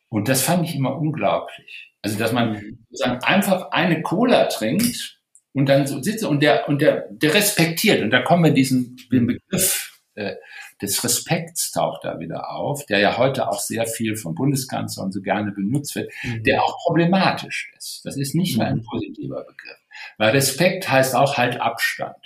Und 0.09 0.29
das 0.29 0.43
fand 0.43 0.65
ich 0.65 0.77
immer 0.77 0.97
unglaublich. 0.97 1.93
Also, 2.07 2.19
dass 2.19 2.33
man 2.33 2.53
mhm. 2.53 2.79
einfach 3.23 3.73
eine 3.73 4.01
Cola 4.03 4.45
trinkt 4.45 5.19
und 5.53 5.69
dann 5.69 5.87
so 5.87 6.01
sitzt 6.01 6.25
und 6.25 6.41
der, 6.41 6.69
und 6.69 6.81
der, 6.81 7.09
der 7.11 7.35
respektiert. 7.35 8.01
Und 8.03 8.11
da 8.11 8.23
kommen 8.23 8.45
wir 8.45 8.53
diesen 8.53 8.97
den 9.11 9.27
Begriff 9.27 10.01
äh, 10.15 10.37
des 10.81 11.03
Respekts 11.03 11.73
taucht 11.73 12.05
da 12.05 12.21
wieder 12.21 12.51
auf, 12.51 12.87
der 12.87 13.01
ja 13.01 13.17
heute 13.17 13.49
auch 13.49 13.59
sehr 13.59 13.87
viel 13.87 14.15
vom 14.15 14.37
Bundeskanzler 14.37 15.03
und 15.03 15.13
so 15.13 15.21
gerne 15.21 15.51
benutzt 15.51 15.97
wird, 15.97 16.13
mhm. 16.23 16.45
der 16.45 16.63
auch 16.63 16.77
problematisch 16.85 17.73
ist. 17.77 18.03
Das 18.05 18.17
ist 18.17 18.37
nicht 18.37 18.57
mehr 18.57 18.69
ein 18.69 18.77
mhm. 18.77 18.85
positiver 18.85 19.43
Begriff. 19.45 19.79
Weil 20.19 20.31
Respekt 20.31 20.89
heißt 20.89 21.17
auch 21.17 21.37
halt 21.37 21.61
Abstand. 21.61 22.17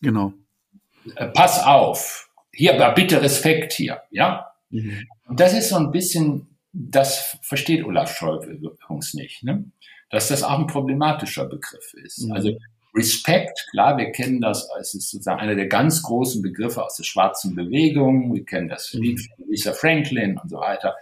Genau. 0.00 0.32
Äh, 1.16 1.26
pass 1.26 1.62
auf, 1.62 2.30
hier, 2.52 2.72
bitte 2.94 3.20
Respekt 3.20 3.74
hier, 3.74 4.00
ja? 4.10 4.52
Mhm. 4.70 5.06
Und 5.28 5.40
das 5.40 5.52
ist 5.52 5.68
so 5.68 5.76
ein 5.76 5.90
bisschen, 5.90 6.55
das 6.78 7.38
versteht 7.42 7.84
Olaf 7.84 8.16
Scholz 8.16 8.46
übrigens 8.46 9.14
nicht, 9.14 9.42
ne? 9.42 9.64
dass 10.10 10.28
das 10.28 10.42
auch 10.42 10.58
ein 10.58 10.66
problematischer 10.66 11.46
Begriff 11.46 11.94
ist. 11.94 12.26
Mhm. 12.26 12.32
Also 12.32 12.58
Respekt, 12.94 13.66
klar, 13.70 13.98
wir 13.98 14.10
kennen 14.12 14.40
das, 14.40 14.68
es 14.80 14.94
ist 14.94 15.10
sozusagen 15.10 15.40
einer 15.40 15.54
der 15.54 15.66
ganz 15.66 16.02
großen 16.02 16.42
Begriffe 16.42 16.82
aus 16.82 16.96
der 16.96 17.04
schwarzen 17.04 17.54
Bewegung, 17.54 18.32
wir 18.34 18.44
kennen 18.44 18.68
das 18.68 18.92
mhm. 18.94 19.02
Lied 19.02 19.20
von 19.20 19.46
Lisa 19.48 19.72
Franklin 19.72 20.38
und 20.38 20.48
so 20.50 20.58
weiter, 20.58 20.96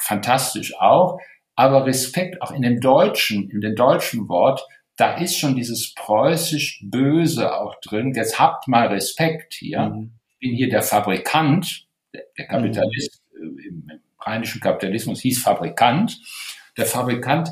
fantastisch 0.00 0.74
auch, 0.78 1.20
aber 1.54 1.86
Respekt 1.86 2.40
auch 2.42 2.52
in 2.52 2.62
dem 2.62 2.80
deutschen, 2.80 3.50
in 3.50 3.60
dem 3.60 3.76
deutschen 3.76 4.28
Wort 4.28 4.66
da 5.00 5.16
ist 5.16 5.38
schon 5.38 5.56
dieses 5.56 5.94
preußisch 5.94 6.82
Böse 6.84 7.54
auch 7.58 7.80
drin. 7.80 8.12
Jetzt 8.14 8.38
habt 8.38 8.68
mal 8.68 8.88
Respekt 8.88 9.54
hier. 9.54 9.88
Mhm. 9.88 10.12
Ich 10.28 10.38
bin 10.38 10.56
hier 10.56 10.68
der 10.68 10.82
Fabrikant, 10.82 11.86
der, 12.12 12.24
der 12.36 12.46
Kapitalist, 12.46 13.22
mhm. 13.32 13.58
im, 13.58 13.88
im 13.88 13.99
rheinischen 14.20 14.60
Kapitalismus 14.60 15.20
hieß 15.20 15.42
Fabrikant. 15.42 16.20
Der 16.76 16.86
Fabrikant 16.86 17.50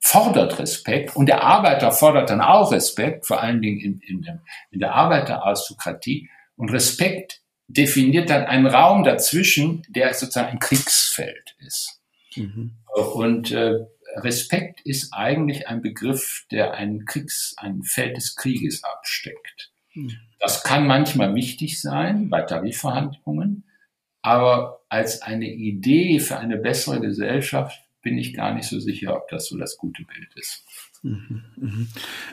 fordert 0.00 0.58
Respekt 0.58 1.16
und 1.16 1.26
der 1.26 1.42
Arbeiter 1.42 1.90
fordert 1.90 2.30
dann 2.30 2.40
auch 2.40 2.72
Respekt, 2.72 3.26
vor 3.26 3.40
allen 3.42 3.62
Dingen 3.62 3.80
in, 3.80 4.00
in, 4.00 4.40
in 4.70 4.80
der 4.80 4.94
Arbeiteraristokratie. 4.94 6.28
Und 6.56 6.70
Respekt 6.70 7.40
definiert 7.68 8.30
dann 8.30 8.44
einen 8.44 8.66
Raum 8.66 9.02
dazwischen, 9.02 9.82
der 9.88 10.12
sozusagen 10.12 10.52
ein 10.52 10.58
Kriegsfeld 10.58 11.56
ist. 11.58 12.00
Mhm. 12.36 12.72
Und 13.14 13.50
äh, 13.50 13.86
Respekt 14.16 14.80
ist 14.82 15.12
eigentlich 15.12 15.68
ein 15.68 15.82
Begriff, 15.82 16.46
der 16.50 16.74
ein 16.74 17.04
Kriegs, 17.04 17.54
ein 17.56 17.82
Feld 17.82 18.16
des 18.16 18.36
Krieges 18.36 18.84
absteckt. 18.84 19.72
Hm. 19.92 20.12
Das 20.38 20.62
kann 20.62 20.86
manchmal 20.86 21.34
wichtig 21.34 21.80
sein 21.80 22.28
bei 22.28 22.42
Tarifverhandlungen, 22.42 23.64
aber 24.22 24.83
als 24.94 25.22
eine 25.22 25.52
Idee 25.52 26.20
für 26.20 26.38
eine 26.38 26.56
bessere 26.56 27.00
Gesellschaft 27.00 27.80
bin 28.00 28.16
ich 28.16 28.32
gar 28.32 28.54
nicht 28.54 28.68
so 28.68 28.78
sicher, 28.78 29.16
ob 29.16 29.28
das 29.28 29.46
so 29.46 29.58
das 29.58 29.76
gute 29.76 30.04
Bild 30.04 30.28
ist. 30.36 30.64
Mhm, 31.02 31.42
mhm. 31.56 31.88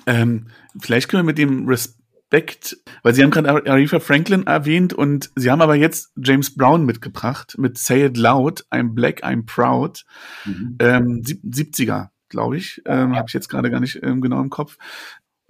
Ähm, 0.06 0.48
vielleicht 0.80 1.10
können 1.10 1.24
wir 1.24 1.32
mit 1.32 1.40
dem 1.40 1.68
Respekt, 1.68 2.78
weil 3.02 3.16
Sie 3.16 3.24
haben 3.24 3.32
gerade 3.32 3.50
Aretha 3.50 4.00
Franklin 4.00 4.46
erwähnt 4.46 4.94
und 4.94 5.32
Sie 5.36 5.50
haben 5.50 5.62
aber 5.62 5.76
jetzt 5.76 6.12
James 6.18 6.54
Brown 6.54 6.86
mitgebracht 6.86 7.56
mit 7.58 7.80
Say 7.80 8.06
It 8.06 8.18
Loud, 8.18 8.64
I'm 8.70 8.94
Black, 8.94 9.24
I'm 9.24 9.44
Proud, 9.48 10.06
mhm. 10.46 10.76
ähm, 10.80 11.24
70er, 11.24 12.10
glaube 12.30 12.58
ich, 12.58 12.84
ähm, 12.86 13.14
ja. 13.14 13.18
habe 13.18 13.26
ich 13.28 13.34
jetzt 13.34 13.50
gerade 13.50 13.72
gar 13.72 13.80
nicht 13.80 14.00
ähm, 14.04 14.22
genau 14.22 14.40
im 14.40 14.52
Kopf. 14.52 14.78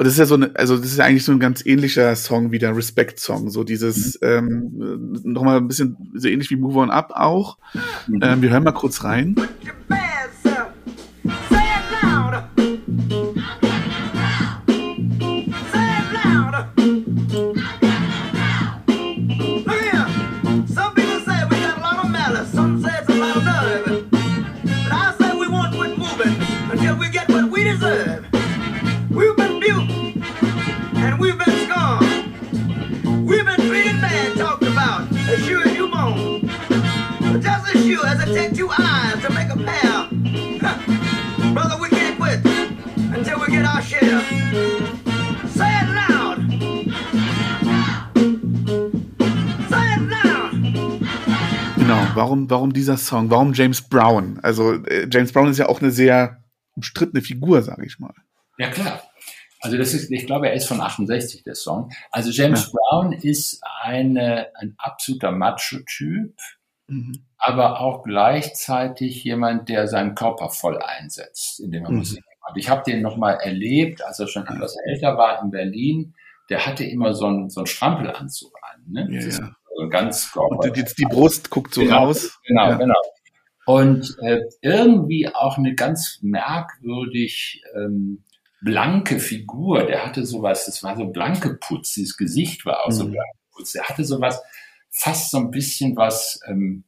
Und 0.01 0.05
das 0.05 0.13
ist 0.13 0.19
ja 0.19 0.25
so 0.25 0.33
eine, 0.33 0.49
also 0.55 0.77
das 0.77 0.87
ist 0.87 0.97
ja 0.97 1.05
eigentlich 1.05 1.23
so 1.23 1.31
ein 1.31 1.39
ganz 1.39 1.63
ähnlicher 1.63 2.15
Song 2.15 2.51
wie 2.51 2.57
der 2.57 2.75
Respect-Song. 2.75 3.51
So 3.51 3.63
dieses, 3.63 4.19
mhm. 4.19 4.27
ähm, 4.27 5.21
nochmal 5.25 5.57
ein 5.57 5.67
bisschen 5.67 5.95
so 6.15 6.27
ähnlich 6.27 6.49
wie 6.49 6.55
Move 6.55 6.79
On 6.79 6.89
Up 6.89 7.11
auch. 7.13 7.59
Mhm. 8.07 8.19
Ähm, 8.23 8.41
wir 8.41 8.49
hören 8.49 8.63
mal 8.63 8.71
kurz 8.71 9.03
rein. 9.03 9.35
Warum, 52.15 52.49
warum 52.49 52.73
dieser 52.73 52.97
Song? 52.97 53.29
Warum 53.29 53.53
James 53.53 53.81
Brown? 53.81 54.39
Also 54.41 54.73
äh, 54.85 55.07
James 55.11 55.31
Brown 55.31 55.49
ist 55.49 55.57
ja 55.57 55.67
auch 55.67 55.81
eine 55.81 55.91
sehr 55.91 56.43
umstrittene 56.75 57.21
Figur, 57.21 57.61
sage 57.61 57.85
ich 57.85 57.99
mal. 57.99 58.13
Ja 58.57 58.69
klar. 58.69 59.01
Also 59.59 59.77
das 59.77 59.93
ist, 59.93 60.09
ich 60.11 60.25
glaube, 60.25 60.47
er 60.47 60.53
ist 60.53 60.67
von 60.67 60.81
68 60.81 61.43
der 61.43 61.55
Song. 61.55 61.91
Also 62.11 62.31
James 62.31 62.65
ja. 62.65 62.71
Brown 62.71 63.13
ist 63.13 63.61
eine, 63.81 64.47
ein 64.55 64.73
absoluter 64.77 65.31
Macho-Typ, 65.31 66.35
mhm. 66.91 67.25
aber 67.37 67.79
auch 67.79 68.03
gleichzeitig 68.03 69.23
jemand, 69.23 69.69
der 69.69 69.87
seinen 69.87 70.15
Körper 70.15 70.49
voll 70.49 70.77
einsetzt, 70.77 71.59
indem 71.59 71.85
er 71.85 71.91
mhm. 71.91 71.97
Musik 71.97 72.23
macht. 72.41 72.57
Ich 72.57 72.69
habe 72.69 72.83
den 72.83 73.01
nochmal 73.01 73.39
erlebt, 73.41 74.03
als 74.03 74.19
er 74.19 74.27
schon 74.27 74.45
etwas 74.45 74.75
älter 74.85 75.17
war 75.17 75.41
in 75.41 75.51
Berlin. 75.51 76.13
Der 76.49 76.65
hatte 76.65 76.83
immer 76.83 77.13
so 77.13 77.27
einen, 77.27 77.49
so 77.49 77.61
einen 77.61 77.67
Strampelanzug 77.67 78.53
an. 78.73 78.91
Ne? 78.91 79.07
Ja, 79.09 79.21
ja 79.21 79.55
also 79.71 79.89
ganz 79.89 80.31
Und 80.35 80.77
jetzt 80.77 80.97
die 80.97 81.05
Brust 81.05 81.49
guckt 81.49 81.73
so 81.73 81.81
genau, 81.81 82.05
raus. 82.05 82.39
Genau, 82.45 82.69
ja. 82.69 82.75
genau. 82.75 83.01
Und 83.65 84.17
äh, 84.21 84.41
irgendwie 84.61 85.29
auch 85.33 85.57
eine 85.57 85.75
ganz 85.75 86.19
merkwürdig 86.21 87.63
ähm, 87.75 88.23
blanke 88.61 89.19
Figur. 89.19 89.83
Der 89.83 90.05
hatte 90.05 90.25
sowas, 90.25 90.65
das 90.65 90.83
war 90.83 90.97
so 90.97 91.05
blanke 91.05 91.57
Putz, 91.59 91.93
dieses 91.93 92.17
Gesicht 92.17 92.65
war 92.65 92.83
auch 92.83 92.89
mhm. 92.89 92.93
so 92.93 93.03
blanke 93.05 93.37
Putz. 93.53 93.73
Der 93.73 93.83
hatte 93.83 94.03
sowas, 94.03 94.41
fast 94.91 95.31
so 95.31 95.37
ein 95.37 95.51
bisschen 95.51 95.95
was 95.95 96.39
ähm, 96.47 96.83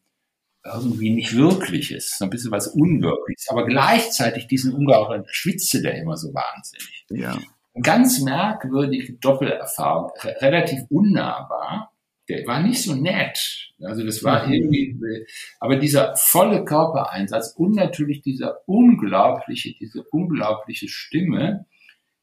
irgendwie 0.64 1.10
nicht 1.10 1.36
Wirkliches, 1.36 2.18
so 2.18 2.26
ein 2.26 2.30
bisschen 2.30 2.52
was 2.52 2.68
Unwirkliches, 2.68 3.50
aber 3.50 3.66
gleichzeitig 3.66 4.48
diesen 4.48 4.74
ungeheuren 4.74 5.26
Schwitze, 5.28 5.82
der 5.82 5.96
immer 5.96 6.16
so 6.16 6.34
wahnsinnig. 6.34 7.06
Ja. 7.10 7.38
ganz 7.82 8.22
merkwürdige 8.22 9.14
Doppelerfahrung, 9.14 10.12
relativ 10.42 10.82
unnahbar 10.90 11.94
der 12.30 12.46
war 12.48 12.62
nicht 12.62 12.82
so 12.82 12.96
nett. 12.96 13.74
Also 13.82 14.06
das 14.06 14.24
war 14.24 14.48
mhm. 14.48 14.54
irgendwie, 14.54 15.26
aber 15.60 15.76
dieser 15.76 16.16
volle 16.16 16.64
Körpereinsatz 16.64 17.54
und 17.58 17.76
natürlich 17.76 18.22
dieser 18.22 18.68
unglaubliche, 18.68 19.74
diese 19.74 20.04
unglaubliche 20.04 20.88
Stimme, 20.88 21.66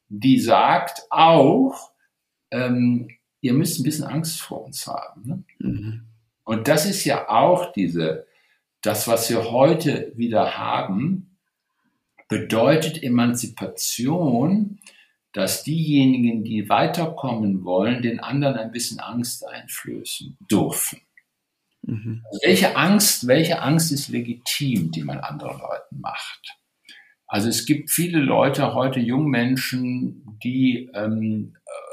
die 0.08 0.40
sagt 0.40 1.02
auch, 1.10 1.92
ähm, 2.50 3.08
ihr 3.40 3.52
müsst 3.52 3.80
ein 3.80 3.84
bisschen 3.84 4.04
Angst 4.04 4.40
vor 4.40 4.64
uns 4.64 4.86
haben. 4.86 5.22
Ne? 5.24 5.44
Mhm. 5.58 6.02
Und 6.44 6.68
das 6.68 6.86
ist 6.86 7.04
ja 7.04 7.28
auch 7.28 7.72
diese, 7.72 8.26
das, 8.82 9.06
was 9.08 9.30
wir 9.30 9.50
heute 9.50 10.12
wieder 10.16 10.58
haben, 10.58 11.36
bedeutet 12.28 13.02
Emanzipation, 13.02 14.78
dass 15.32 15.62
diejenigen, 15.62 16.44
die 16.44 16.68
weiterkommen 16.68 17.64
wollen, 17.64 18.02
den 18.02 18.20
anderen 18.20 18.56
ein 18.56 18.72
bisschen 18.72 19.00
Angst 19.00 19.46
einflößen 19.46 20.36
dürfen. 20.50 21.00
Mhm. 21.82 22.24
Also 22.26 22.40
welche 22.42 22.76
Angst, 22.76 23.26
welche 23.26 23.62
Angst 23.62 23.92
ist 23.92 24.08
legitim, 24.08 24.90
die 24.90 25.02
man 25.02 25.18
anderen 25.18 25.58
Leuten 25.58 26.00
macht? 26.00 26.56
Also 27.26 27.48
es 27.48 27.64
gibt 27.64 27.90
viele 27.90 28.18
Leute, 28.18 28.74
heute 28.74 28.98
Jungmenschen, 28.98 30.38
die, 30.42 30.90
ähm, 30.94 31.54
äh, 31.64 31.89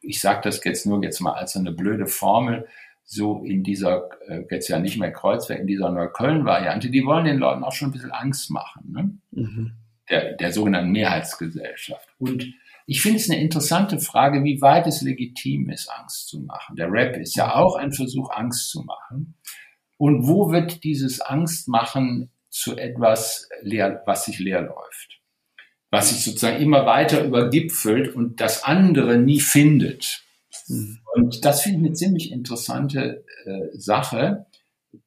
ich 0.00 0.20
sage 0.20 0.40
das 0.44 0.62
jetzt 0.64 0.86
nur 0.86 1.02
jetzt 1.02 1.20
mal 1.20 1.32
als 1.32 1.56
eine 1.56 1.72
blöde 1.72 2.06
Formel, 2.06 2.66
so 3.04 3.42
in 3.44 3.62
dieser, 3.62 4.08
äh, 4.28 4.44
jetzt 4.50 4.68
ja 4.68 4.78
nicht 4.78 4.98
mehr 4.98 5.12
Kreuzberg, 5.12 5.60
in 5.60 5.66
dieser 5.66 5.90
Neukölln-Variante, 5.90 6.90
die 6.90 7.04
wollen 7.04 7.26
den 7.26 7.38
Leuten 7.38 7.64
auch 7.64 7.72
schon 7.72 7.88
ein 7.88 7.92
bisschen 7.92 8.12
Angst 8.12 8.50
machen. 8.50 8.92
Ne? 8.92 9.18
Mhm 9.30 9.72
der, 10.10 10.34
der 10.34 10.52
sogenannten 10.52 10.92
Mehrheitsgesellschaft. 10.92 12.08
Und 12.18 12.54
ich 12.86 13.00
finde 13.00 13.18
es 13.18 13.30
eine 13.30 13.40
interessante 13.40 13.98
Frage, 13.98 14.44
wie 14.44 14.60
weit 14.60 14.86
es 14.86 15.00
legitim 15.00 15.70
ist, 15.70 15.88
Angst 15.88 16.28
zu 16.28 16.40
machen. 16.40 16.76
Der 16.76 16.90
Rap 16.90 17.16
ist 17.16 17.36
ja 17.36 17.54
auch 17.54 17.76
ein 17.76 17.92
Versuch, 17.92 18.30
Angst 18.30 18.70
zu 18.70 18.82
machen. 18.82 19.34
Und 19.96 20.26
wo 20.26 20.50
wird 20.50 20.84
dieses 20.84 21.20
Angstmachen 21.20 22.30
zu 22.50 22.76
etwas, 22.76 23.48
leer, 23.62 24.02
was 24.06 24.26
sich 24.26 24.38
leer 24.38 24.60
läuft? 24.60 25.20
Was 25.94 26.10
sich 26.10 26.24
sozusagen 26.24 26.60
immer 26.60 26.86
weiter 26.86 27.24
übergipfelt 27.24 28.14
und 28.14 28.40
das 28.40 28.64
andere 28.64 29.18
nie 29.18 29.40
findet. 29.40 30.24
Mhm. 30.68 30.98
Und 31.14 31.44
das 31.44 31.62
finde 31.62 31.78
ich 31.78 31.86
eine 31.86 31.94
ziemlich 31.94 32.32
interessante 32.32 33.24
äh, 33.44 33.78
Sache 33.78 34.46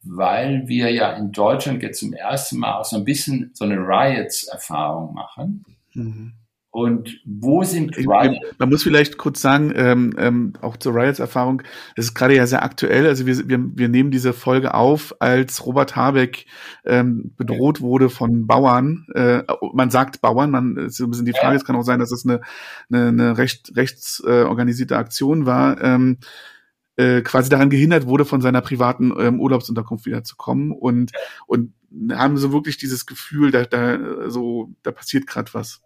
weil 0.04 0.68
wir 0.68 0.92
ja 0.92 1.14
in 1.14 1.32
Deutschland 1.32 1.84
jetzt 1.84 2.00
zum 2.00 2.14
ersten 2.14 2.58
Mal 2.58 2.76
auch 2.76 2.86
so 2.86 2.98
ein 2.98 3.04
bisschen 3.04 3.52
so 3.54 3.66
eine 3.66 3.78
Riots-Erfahrung 3.78 5.14
machen. 5.14 5.64
Mhm. 5.94 6.34
Und 6.78 7.22
wo 7.26 7.64
sind 7.64 7.98
Riots? 7.98 8.38
Man 8.60 8.70
muss 8.70 8.84
vielleicht 8.84 9.18
kurz 9.18 9.42
sagen, 9.42 9.74
ähm, 9.76 10.14
ähm, 10.20 10.54
auch 10.62 10.78
zur 10.78 10.94
Riots-Erfahrung, 10.94 11.64
das 11.96 12.06
ist 12.06 12.14
gerade 12.14 12.36
ja 12.36 12.46
sehr 12.46 12.62
aktuell. 12.62 13.08
Also 13.08 13.26
wir, 13.26 13.50
wir, 13.50 13.58
wir 13.76 13.90
nehmen 13.90 14.12
diese 14.12 14.32
Folge 14.32 14.76
auf, 14.76 15.16
als 15.18 15.66
Robert 15.66 15.96
Habeck 15.96 16.46
ähm, 16.86 17.34
bedroht 17.36 17.82
wurde 17.82 18.12
von 18.12 18.46
Bauern. 18.46 19.08
Äh, 19.16 19.42
man 19.74 19.90
sagt 19.90 20.22
Bauern, 20.22 20.52
man 20.52 20.78
ist 20.78 21.00
ein 21.00 21.10
bisschen 21.10 21.26
die 21.26 21.34
Frage, 21.34 21.56
es 21.56 21.66
kann 21.66 21.76
auch 21.76 21.82
sein, 21.82 21.98
dass 21.98 22.12
es 22.12 22.26
eine, 22.26 22.42
eine, 22.92 23.08
eine 23.08 23.38
recht, 23.40 23.76
rechtsorganisierte 23.76 24.94
äh, 24.94 24.98
Aktion 24.98 25.48
war. 25.48 25.82
Ähm, 25.82 26.20
äh, 26.96 27.24
quasi 27.24 27.50
daran 27.50 27.72
gehindert 27.72 28.06
wurde, 28.06 28.24
von 28.24 28.42
seiner 28.42 28.62
privaten 28.62 29.12
ähm, 29.18 29.40
Urlaubsunterkunft 29.40 30.06
wieder 30.06 30.24
zu 30.24 30.36
kommen 30.36 30.72
und 30.72 31.12
und 31.48 31.74
haben 32.12 32.38
so 32.38 32.54
wirklich 32.54 32.78
dieses 32.78 33.08
Gefühl, 33.08 33.50
da 33.50 33.66
da 33.66 34.30
so 34.30 34.76
da 34.84 34.92
passiert 34.92 35.26
gerade 35.26 35.52
was. 35.56 35.82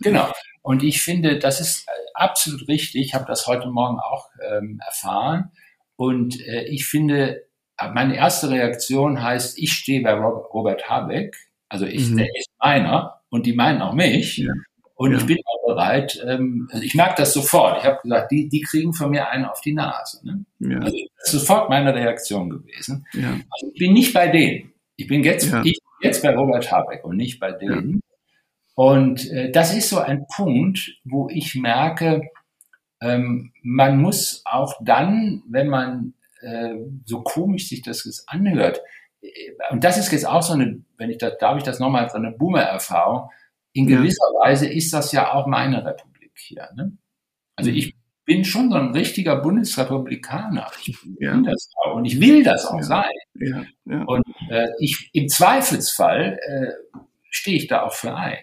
Genau. 0.00 0.30
Und 0.62 0.82
ich 0.82 1.02
finde, 1.02 1.38
das 1.38 1.60
ist 1.60 1.86
absolut 2.14 2.68
richtig. 2.68 3.06
Ich 3.06 3.14
habe 3.14 3.26
das 3.26 3.46
heute 3.46 3.68
Morgen 3.68 3.98
auch 3.98 4.30
ähm, 4.42 4.80
erfahren. 4.84 5.50
Und 5.96 6.40
äh, 6.40 6.64
ich 6.64 6.86
finde, 6.86 7.46
meine 7.92 8.16
erste 8.16 8.50
Reaktion 8.50 9.22
heißt, 9.22 9.58
ich 9.58 9.72
stehe 9.72 10.02
bei 10.02 10.14
Robert 10.14 10.88
Habeck, 10.88 11.36
also 11.68 11.86
ich, 11.86 12.08
mhm. 12.08 12.18
der 12.18 12.26
ist 12.26 12.50
meiner 12.58 13.20
und 13.30 13.46
die 13.46 13.52
meinen 13.52 13.82
auch 13.82 13.94
mich. 13.94 14.38
Ja. 14.38 14.52
Und 14.96 15.12
ja. 15.12 15.18
ich 15.18 15.26
bin 15.26 15.38
auch 15.44 15.66
bereit, 15.66 16.22
ähm, 16.24 16.68
also 16.70 16.84
ich 16.84 16.94
merke 16.94 17.16
das 17.18 17.32
sofort. 17.34 17.78
Ich 17.78 17.84
habe 17.84 17.98
gesagt, 18.02 18.30
die, 18.30 18.48
die 18.48 18.60
kriegen 18.60 18.92
von 18.92 19.10
mir 19.10 19.28
einen 19.28 19.44
auf 19.44 19.60
die 19.60 19.72
Nase. 19.72 20.24
Ne? 20.24 20.44
Ja. 20.60 20.78
Also 20.78 20.96
das 21.18 21.34
ist 21.34 21.40
sofort 21.40 21.68
meine 21.68 21.92
Reaktion 21.94 22.48
gewesen. 22.48 23.04
Ja. 23.12 23.32
Also 23.32 23.72
ich 23.72 23.78
bin 23.78 23.92
nicht 23.92 24.14
bei 24.14 24.28
denen. 24.28 24.72
Ich 24.96 25.08
bin 25.08 25.24
jetzt, 25.24 25.52
ich 25.64 25.78
jetzt 26.00 26.22
bei 26.22 26.34
Robert 26.34 26.70
Habeck 26.70 27.04
und 27.04 27.16
nicht 27.16 27.40
bei 27.40 27.50
denen. 27.50 28.00
Und 28.74 29.30
äh, 29.30 29.52
das 29.52 29.74
ist 29.74 29.88
so 29.88 29.98
ein 29.98 30.26
Punkt, 30.26 30.98
wo 31.04 31.28
ich 31.28 31.54
merke, 31.54 32.22
ähm, 33.00 33.52
man 33.62 34.00
muss 34.00 34.42
auch 34.44 34.74
dann, 34.82 35.42
wenn 35.48 35.68
man 35.68 36.14
äh, 36.40 36.74
so 37.04 37.22
komisch 37.22 37.68
sich 37.68 37.82
das 37.82 38.04
jetzt 38.04 38.28
anhört, 38.28 38.80
äh, 39.22 39.28
und 39.70 39.84
das 39.84 39.98
ist 39.98 40.10
jetzt 40.10 40.26
auch 40.26 40.42
so 40.42 40.54
eine, 40.54 40.82
wenn 40.96 41.10
ich 41.10 41.18
das, 41.18 41.38
darf 41.38 41.56
ich 41.56 41.62
das 41.62 41.78
nochmal, 41.78 42.08
so 42.10 42.16
eine 42.16 42.32
Boomer-Erfahrung, 42.32 43.30
in 43.72 43.86
gewisser 43.86 44.26
ja. 44.34 44.40
Weise 44.48 44.68
ist 44.68 44.92
das 44.92 45.12
ja 45.12 45.32
auch 45.32 45.46
meine 45.46 45.84
Republik 45.84 46.32
hier. 46.36 46.68
Ne? 46.74 46.96
Also 47.56 47.70
mhm. 47.70 47.76
ich 47.76 47.96
bin 48.24 48.44
schon 48.44 48.70
so 48.70 48.76
ein 48.76 48.92
richtiger 48.92 49.36
Bundesrepublikaner. 49.36 50.70
Ich 50.86 50.96
ja. 51.20 51.32
bin 51.32 51.44
das 51.44 51.70
auch 51.84 51.96
und 51.96 52.04
ich 52.06 52.20
will 52.20 52.42
das 52.42 52.66
auch 52.66 52.78
ja. 52.78 52.82
sein. 52.82 53.12
Ja. 53.34 53.64
Und 54.04 54.24
äh, 54.48 54.68
ich 54.78 55.10
im 55.12 55.28
Zweifelsfall, 55.28 56.38
äh, 56.40 57.00
stehe 57.30 57.56
ich 57.56 57.66
da 57.66 57.82
auch 57.82 57.92
für 57.92 58.14
ein. 58.14 58.38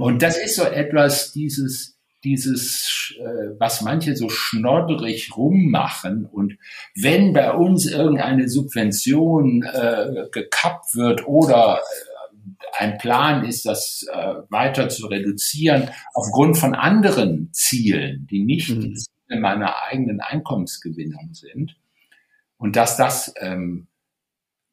Und 0.00 0.22
das 0.22 0.36
ist 0.38 0.56
so 0.56 0.64
etwas, 0.64 1.32
dieses, 1.32 1.98
dieses, 2.24 3.14
äh, 3.18 3.58
was 3.58 3.80
manche 3.82 4.16
so 4.16 4.28
schnodderig 4.28 5.36
rummachen 5.36 6.26
und 6.26 6.58
wenn 6.94 7.32
bei 7.32 7.52
uns 7.52 7.86
irgendeine 7.86 8.48
Subvention 8.48 9.62
äh, 9.62 10.26
gekappt 10.30 10.94
wird 10.94 11.26
oder 11.26 11.78
äh, 11.78 12.78
ein 12.78 12.98
Plan 12.98 13.44
ist, 13.44 13.64
das 13.64 14.06
äh, 14.12 14.34
weiter 14.50 14.88
zu 14.88 15.06
reduzieren 15.06 15.90
aufgrund 16.14 16.58
von 16.58 16.74
anderen 16.74 17.50
Zielen, 17.52 18.26
die 18.30 18.44
nicht 18.44 18.70
mhm. 18.70 18.94
Ziele 18.94 19.40
meiner 19.40 19.82
eigenen 19.84 20.20
Einkommensgewinnung 20.20 21.32
sind 21.32 21.76
und 22.58 22.76
dass 22.76 22.96
das 22.96 23.32
ähm, 23.40 23.86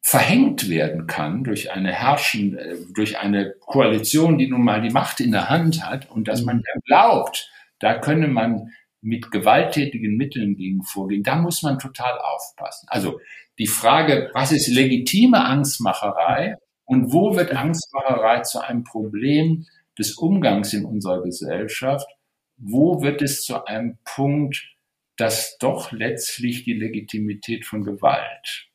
verhängt 0.08 0.70
werden 0.70 1.06
kann 1.06 1.44
durch 1.44 1.70
eine 1.70 1.92
herrschen, 1.92 2.56
äh, 2.56 2.76
durch 2.94 3.18
eine 3.18 3.52
Koalition, 3.60 4.38
die 4.38 4.48
nun 4.48 4.64
mal 4.64 4.80
die 4.80 4.88
Macht 4.88 5.20
in 5.20 5.32
der 5.32 5.50
Hand 5.50 5.84
hat 5.84 6.10
und 6.10 6.28
dass 6.28 6.42
man 6.44 6.62
ja 6.66 6.80
glaubt, 6.86 7.50
da 7.78 7.98
könne 7.98 8.26
man 8.26 8.72
mit 9.02 9.30
gewalttätigen 9.30 10.16
Mitteln 10.16 10.56
gegen 10.56 10.82
vorgehen, 10.82 11.22
da 11.22 11.36
muss 11.36 11.62
man 11.62 11.78
total 11.78 12.18
aufpassen. 12.18 12.86
Also 12.88 13.20
die 13.58 13.66
Frage, 13.66 14.30
was 14.32 14.50
ist 14.50 14.68
legitime 14.68 15.44
Angstmacherei 15.44 16.56
und 16.86 17.12
wo 17.12 17.36
wird 17.36 17.54
Angstmacherei 17.54 18.40
zu 18.40 18.60
einem 18.60 18.84
Problem 18.84 19.66
des 19.98 20.14
Umgangs 20.14 20.72
in 20.72 20.86
unserer 20.86 21.22
Gesellschaft? 21.22 22.08
Wo 22.56 23.02
wird 23.02 23.20
es 23.20 23.42
zu 23.44 23.66
einem 23.66 23.98
Punkt, 24.06 24.74
dass 25.18 25.58
doch 25.58 25.92
letztlich 25.92 26.64
die 26.64 26.72
Legitimität 26.72 27.66
von 27.66 27.84
Gewalt 27.84 28.70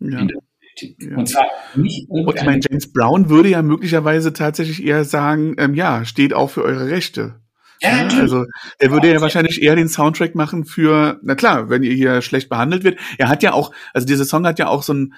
ja. 0.00 0.18
in 0.18 0.28
der 0.28 0.47
ja. 0.82 1.16
Und 1.16 1.28
zwar 1.28 1.46
nicht 1.74 2.08
Und 2.08 2.34
ich 2.34 2.44
meine, 2.44 2.60
James 2.68 2.92
Brown 2.92 3.28
würde 3.28 3.50
ja 3.50 3.62
möglicherweise 3.62 4.32
tatsächlich 4.32 4.84
eher 4.84 5.04
sagen, 5.04 5.54
ähm, 5.58 5.74
ja, 5.74 6.04
steht 6.04 6.34
auch 6.34 6.50
für 6.50 6.62
eure 6.62 6.88
Rechte. 6.88 7.40
Ja, 7.80 8.08
ja, 8.08 8.20
also 8.20 8.44
er 8.78 8.90
würde 8.90 9.12
ja 9.12 9.20
wahrscheinlich 9.20 9.62
eher 9.62 9.76
den 9.76 9.88
Soundtrack 9.88 10.34
machen 10.34 10.64
für, 10.64 11.20
na 11.22 11.36
klar, 11.36 11.70
wenn 11.70 11.84
ihr 11.84 11.94
hier 11.94 12.22
schlecht 12.22 12.48
behandelt 12.48 12.82
wird. 12.82 12.98
Er 13.18 13.28
hat 13.28 13.42
ja 13.42 13.52
auch, 13.52 13.72
also 13.94 14.06
dieser 14.06 14.24
Song 14.24 14.46
hat 14.46 14.58
ja 14.58 14.66
auch 14.66 14.82
so 14.82 14.94
ein, 14.94 15.14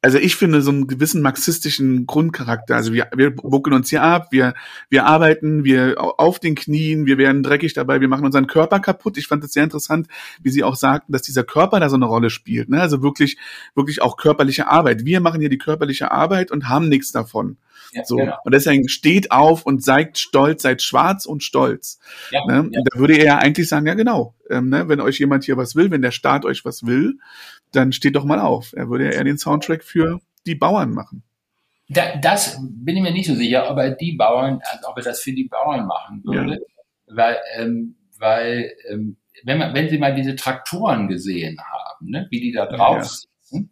also 0.00 0.18
ich 0.18 0.36
finde 0.36 0.62
so 0.62 0.70
einen 0.70 0.86
gewissen 0.86 1.22
marxistischen 1.22 2.06
Grundcharakter. 2.06 2.76
Also 2.76 2.92
wir, 2.92 3.08
wir 3.16 3.34
bucken 3.34 3.72
uns 3.72 3.90
hier 3.90 4.02
ab, 4.02 4.28
wir, 4.30 4.54
wir 4.88 5.06
arbeiten, 5.06 5.64
wir 5.64 5.96
auf 5.98 6.38
den 6.38 6.54
Knien, 6.54 7.06
wir 7.06 7.18
werden 7.18 7.42
dreckig 7.42 7.74
dabei, 7.74 8.00
wir 8.00 8.06
machen 8.06 8.24
unseren 8.24 8.46
Körper 8.46 8.78
kaputt. 8.78 9.18
Ich 9.18 9.26
fand 9.26 9.42
es 9.42 9.52
sehr 9.52 9.64
interessant, 9.64 10.06
wie 10.40 10.50
Sie 10.50 10.62
auch 10.62 10.76
sagten, 10.76 11.12
dass 11.12 11.22
dieser 11.22 11.42
Körper 11.42 11.80
da 11.80 11.88
so 11.88 11.96
eine 11.96 12.04
Rolle 12.04 12.30
spielt. 12.30 12.68
Ne? 12.68 12.80
Also 12.80 13.02
wirklich, 13.02 13.38
wirklich 13.74 14.00
auch 14.00 14.16
körperliche 14.16 14.68
Arbeit. 14.68 15.04
Wir 15.04 15.20
machen 15.20 15.40
hier 15.40 15.50
die 15.50 15.58
körperliche 15.58 16.12
Arbeit 16.12 16.52
und 16.52 16.68
haben 16.68 16.88
nichts 16.88 17.10
davon. 17.10 17.56
Ja, 17.92 18.04
so. 18.04 18.16
Genau. 18.16 18.36
Und 18.44 18.54
deswegen 18.54 18.88
steht 18.88 19.32
auf 19.32 19.64
und 19.64 19.82
zeigt 19.82 20.18
stolz, 20.18 20.62
seid 20.62 20.82
schwarz 20.82 21.26
und 21.26 21.42
stolz. 21.42 21.98
Ja, 22.30 22.44
ne? 22.46 22.68
ja. 22.70 22.80
Da 22.84 22.98
würde 22.98 23.16
er 23.16 23.24
ja 23.24 23.38
eigentlich 23.38 23.68
sagen, 23.68 23.86
ja 23.86 23.94
genau, 23.94 24.34
ähm, 24.50 24.68
ne? 24.68 24.88
wenn 24.88 25.00
euch 25.00 25.18
jemand 25.18 25.44
hier 25.44 25.56
was 25.56 25.74
will, 25.74 25.90
wenn 25.90 26.02
der 26.02 26.10
Staat 26.10 26.44
euch 26.44 26.64
was 26.64 26.86
will, 26.86 27.18
dann 27.72 27.92
steht 27.92 28.16
doch 28.16 28.24
mal 28.24 28.40
auf. 28.40 28.72
Er 28.74 28.88
würde 28.88 29.04
ja 29.04 29.10
eher 29.12 29.24
den 29.24 29.38
Soundtrack 29.38 29.84
für 29.84 30.20
die 30.46 30.54
Bauern 30.54 30.90
machen. 30.90 31.22
Da, 31.88 32.16
das 32.16 32.58
bin 32.60 32.96
ich 32.96 33.02
mir 33.02 33.12
nicht 33.12 33.26
so 33.26 33.34
sicher, 33.34 33.70
ob 33.70 33.78
er 33.78 33.90
die 33.92 34.12
Bauern, 34.12 34.60
also 34.70 34.88
ob 34.88 34.98
er 34.98 35.04
das 35.04 35.20
für 35.20 35.32
die 35.32 35.44
Bauern 35.44 35.86
machen 35.86 36.22
würde, 36.24 36.54
ja. 36.54 37.16
weil, 37.16 37.36
ähm, 37.56 37.96
weil 38.18 38.72
ähm, 38.88 39.16
wenn 39.44 39.58
man, 39.58 39.74
wenn 39.74 39.88
Sie 39.88 39.98
mal 39.98 40.14
diese 40.14 40.36
Traktoren 40.36 41.08
gesehen 41.08 41.58
haben, 41.60 42.10
ne, 42.10 42.26
wie 42.30 42.40
die 42.40 42.52
da 42.52 42.66
drauf 42.66 42.98
ja. 42.98 43.04
sitzen, 43.04 43.70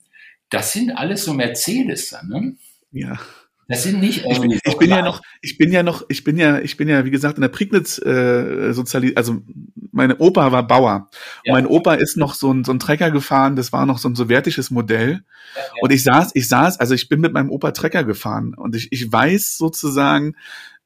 das 0.49 0.73
sind 0.73 0.93
alles 0.93 1.25
so 1.25 1.35
Mercedes, 1.35 2.17
ne? 2.27 2.57
Ja. 2.93 3.19
Das 3.69 3.83
sind 3.83 4.01
nicht 4.01 4.25
ich 4.25 4.41
bin, 4.41 4.53
ich 4.53 4.79
bin 4.79 4.91
ja 4.91 5.03
noch, 5.03 5.23
ich 5.41 5.59
bin 5.59 5.73
ja 5.73 5.83
noch, 5.83 6.05
ich 6.09 6.23
bin 6.23 6.39
ja, 6.39 6.61
ich 6.61 6.77
bin 6.77 6.89
ja, 6.89 7.05
wie 7.05 7.11
gesagt, 7.11 7.37
in 7.37 7.43
der 7.43 7.49
Prignitz 7.49 7.99
äh, 7.99 8.73
sozialisiert, 8.73 9.19
also 9.19 9.43
meine 9.91 10.19
Opa 10.19 10.53
war 10.53 10.65
Bauer. 10.67 11.09
Ja. 11.45 11.55
Mein 11.55 11.67
Opa 11.67 11.95
ist 11.95 12.17
noch 12.17 12.35
so 12.35 12.53
ein, 12.53 12.63
so 12.63 12.73
ein 12.73 12.79
Trecker 12.79 13.11
gefahren, 13.11 13.57
das 13.57 13.73
war 13.73 13.85
noch 13.85 13.99
so 13.99 14.09
ein 14.09 14.15
sowjetisches 14.15 14.71
Modell. 14.71 15.11
Ja, 15.11 15.61
ja. 15.61 15.67
Und 15.81 15.93
ich 15.93 16.05
saß, 16.05 16.31
ich 16.35 16.49
saß, 16.49 16.79
also 16.79 16.95
ich 16.95 17.09
bin 17.09 17.21
mit 17.21 17.33
meinem 17.33 17.51
Opa 17.51 17.73
Trecker 17.73 18.05
gefahren 18.05 18.55
und 18.55 18.77
ich, 18.77 18.93
ich 18.93 19.13
weiß 19.13 19.57
sozusagen, 19.59 20.37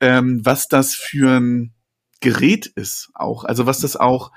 ähm, 0.01 0.41
was 0.45 0.69
das 0.69 0.95
für 0.95 1.39
ein 1.39 1.75
Gerät 2.21 2.67
ist 2.67 3.11
auch. 3.15 3.45
Also 3.45 3.67
was 3.67 3.81
das 3.81 3.97
auch 3.97 4.33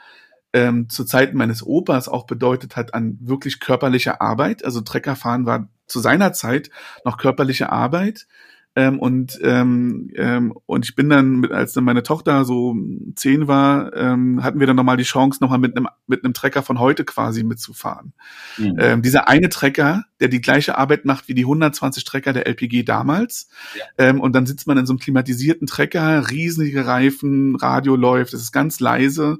ähm, 0.54 0.90
zu 0.90 1.04
Zeiten 1.04 1.38
meines 1.38 1.66
Opas 1.66 2.08
auch 2.08 2.26
bedeutet 2.26 2.76
hat 2.76 2.94
an 2.94 3.18
wirklich 3.22 3.60
körperlicher 3.60 4.22
Arbeit. 4.22 4.64
Also 4.64 4.82
Treckerfahren 4.82 5.46
war 5.46 5.70
zu 5.94 6.00
seiner 6.00 6.34
Zeit 6.34 6.70
noch 7.06 7.18
körperliche 7.18 7.72
Arbeit. 7.72 8.28
Ähm, 8.76 8.98
und 8.98 9.40
ähm, 9.44 10.10
ähm, 10.16 10.54
und 10.66 10.86
ich 10.86 10.96
bin 10.96 11.08
dann, 11.08 11.36
mit, 11.36 11.52
als 11.52 11.74
dann 11.74 11.84
meine 11.84 12.02
Tochter 12.02 12.44
so 12.44 12.76
zehn 13.16 13.48
war, 13.48 13.96
ähm, 13.96 14.44
hatten 14.44 14.60
wir 14.60 14.66
dann 14.66 14.76
nochmal 14.76 14.98
die 14.98 15.04
Chance, 15.04 15.38
nochmal 15.42 15.60
mit 15.60 15.78
einem 15.78 15.88
mit 16.08 16.24
einem 16.24 16.34
Trecker 16.34 16.64
von 16.64 16.80
heute 16.80 17.06
quasi 17.06 17.44
mitzufahren. 17.44 18.14
Mhm. 18.58 18.76
Ähm, 18.80 19.02
dieser 19.04 19.28
eine 19.28 19.50
Trecker, 19.50 20.06
der 20.20 20.28
die 20.28 20.42
gleiche 20.42 20.76
Arbeit 20.76 21.06
macht 21.06 21.28
wie 21.28 21.36
die 21.36 21.44
120 21.44 22.04
Trecker 22.04 22.34
der 22.34 22.48
LPG 22.48 22.82
damals. 22.82 23.48
Ja. 23.78 23.86
Ähm, 24.00 24.20
und 24.20 24.34
dann 24.34 24.48
sitzt 24.48 24.66
man 24.66 24.80
in 24.80 24.88
so 24.88 24.94
einem 24.94 25.00
klimatisierten 25.00 25.68
Trecker, 25.68 26.32
riesige 26.32 26.88
Reifen, 26.88 27.56
Radio 27.56 27.96
läuft, 27.96 28.34
es 28.34 28.42
ist 28.42 28.52
ganz 28.52 28.80
leise. 28.80 29.38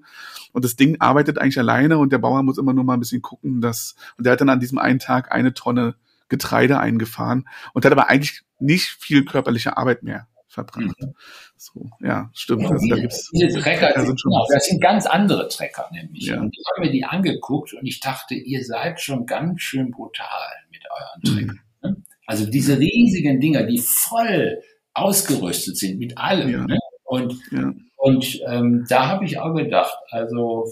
Und 0.52 0.64
das 0.64 0.76
Ding 0.76 0.98
arbeitet 1.00 1.40
eigentlich 1.40 1.58
alleine 1.58 1.98
und 1.98 2.14
der 2.14 2.20
Bauer 2.20 2.44
muss 2.44 2.60
immer 2.60 2.74
nur 2.74 2.84
mal 2.84 2.94
ein 2.94 3.00
bisschen 3.00 3.24
gucken, 3.24 3.62
dass, 3.62 3.96
und 4.16 4.28
der 4.28 4.34
hat 4.34 4.42
dann 4.42 4.50
an 4.50 4.60
diesem 4.60 4.78
einen 4.78 5.00
Tag 5.00 5.32
eine 5.32 5.56
Tonne 5.56 5.96
Getreide 6.30 6.80
eingefahren 6.80 7.48
und 7.74 7.86
hat 7.86 7.92
aber 7.92 8.10
eigentlich 8.10 8.42
nicht 8.60 8.88
viel 8.88 9.26
körperliche 9.26 9.78
Arbeit 9.78 10.04
mehr 10.04 10.28
verbracht. 10.54 11.02
Mhm. 11.02 11.14
So, 11.58 11.90
ja, 12.00 12.30
stimmt. 12.34 12.66
also, 12.66 12.88
da 12.88 12.96
gibt's, 12.96 13.30
diese 13.34 13.60
Trecker, 13.60 13.92
sind, 14.06 14.22
genau, 14.24 14.46
das 14.52 14.66
sind 14.66 14.82
ganz 14.82 15.06
andere 15.06 15.48
Trecker 15.50 15.90
nämlich. 15.92 16.28
Ja. 16.28 16.40
Und 16.40 16.56
ich 16.56 16.64
habe 16.72 16.86
mir 16.86 16.92
die 16.92 17.04
angeguckt 17.04 17.74
und 17.74 17.86
ich 17.86 18.00
dachte, 18.00 18.36
ihr 18.36 18.64
seid 18.64 19.02
schon 19.02 19.26
ganz 19.26 19.62
schön 19.62 19.92
brutal 19.92 20.52
mit 20.72 20.82
euren 20.90 21.22
Treckern. 21.22 21.60
Mhm. 21.82 22.06
Also 22.26 22.50
diese 22.50 22.80
riesigen 22.80 23.40
Dinger, 23.40 23.64
die 23.64 23.80
voll 23.80 24.62
ausgerüstet 24.94 25.78
sind 25.78 26.00
mit 26.00 26.18
allem. 26.18 26.50
Ja. 26.50 26.66
Ne? 26.66 26.80
Und, 27.04 27.36
ja. 27.52 27.74
und 27.98 28.42
ähm, 28.48 28.86
da 28.88 29.08
habe 29.08 29.26
ich 29.26 29.40
auch 29.40 29.54
gedacht, 29.54 29.98
also 30.10 30.72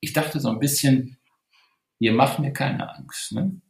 ich 0.00 0.12
dachte 0.12 0.40
so 0.40 0.50
ein 0.50 0.58
bisschen, 0.58 1.18
ihr 1.98 2.12
macht 2.12 2.38
mir 2.38 2.52
keine 2.52 2.94
Angst. 2.94 3.32
Ne? 3.32 3.60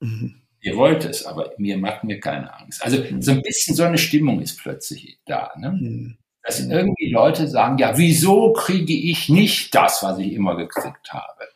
Mhm. 0.00 0.43
Ihr 0.64 0.78
wollt 0.78 1.04
es, 1.04 1.26
aber 1.26 1.52
mir 1.58 1.76
macht 1.76 2.04
mir 2.04 2.18
keine 2.18 2.52
Angst. 2.54 2.82
Also 2.82 2.96
mhm. 2.96 3.20
so 3.20 3.32
ein 3.32 3.42
bisschen 3.42 3.76
so 3.76 3.82
eine 3.82 3.98
Stimmung 3.98 4.40
ist 4.40 4.58
plötzlich 4.58 5.18
da. 5.26 5.52
Ne? 5.58 5.72
Mhm. 5.72 6.18
Dass 6.42 6.58
irgendwie 6.58 7.10
Leute 7.10 7.46
sagen, 7.48 7.76
ja, 7.76 7.98
wieso 7.98 8.54
kriege 8.54 8.94
ich 8.94 9.28
nicht 9.28 9.74
das, 9.74 10.02
was 10.02 10.18
ich 10.18 10.32
immer 10.32 10.56
gekriegt 10.56 11.12
habe? 11.12 11.48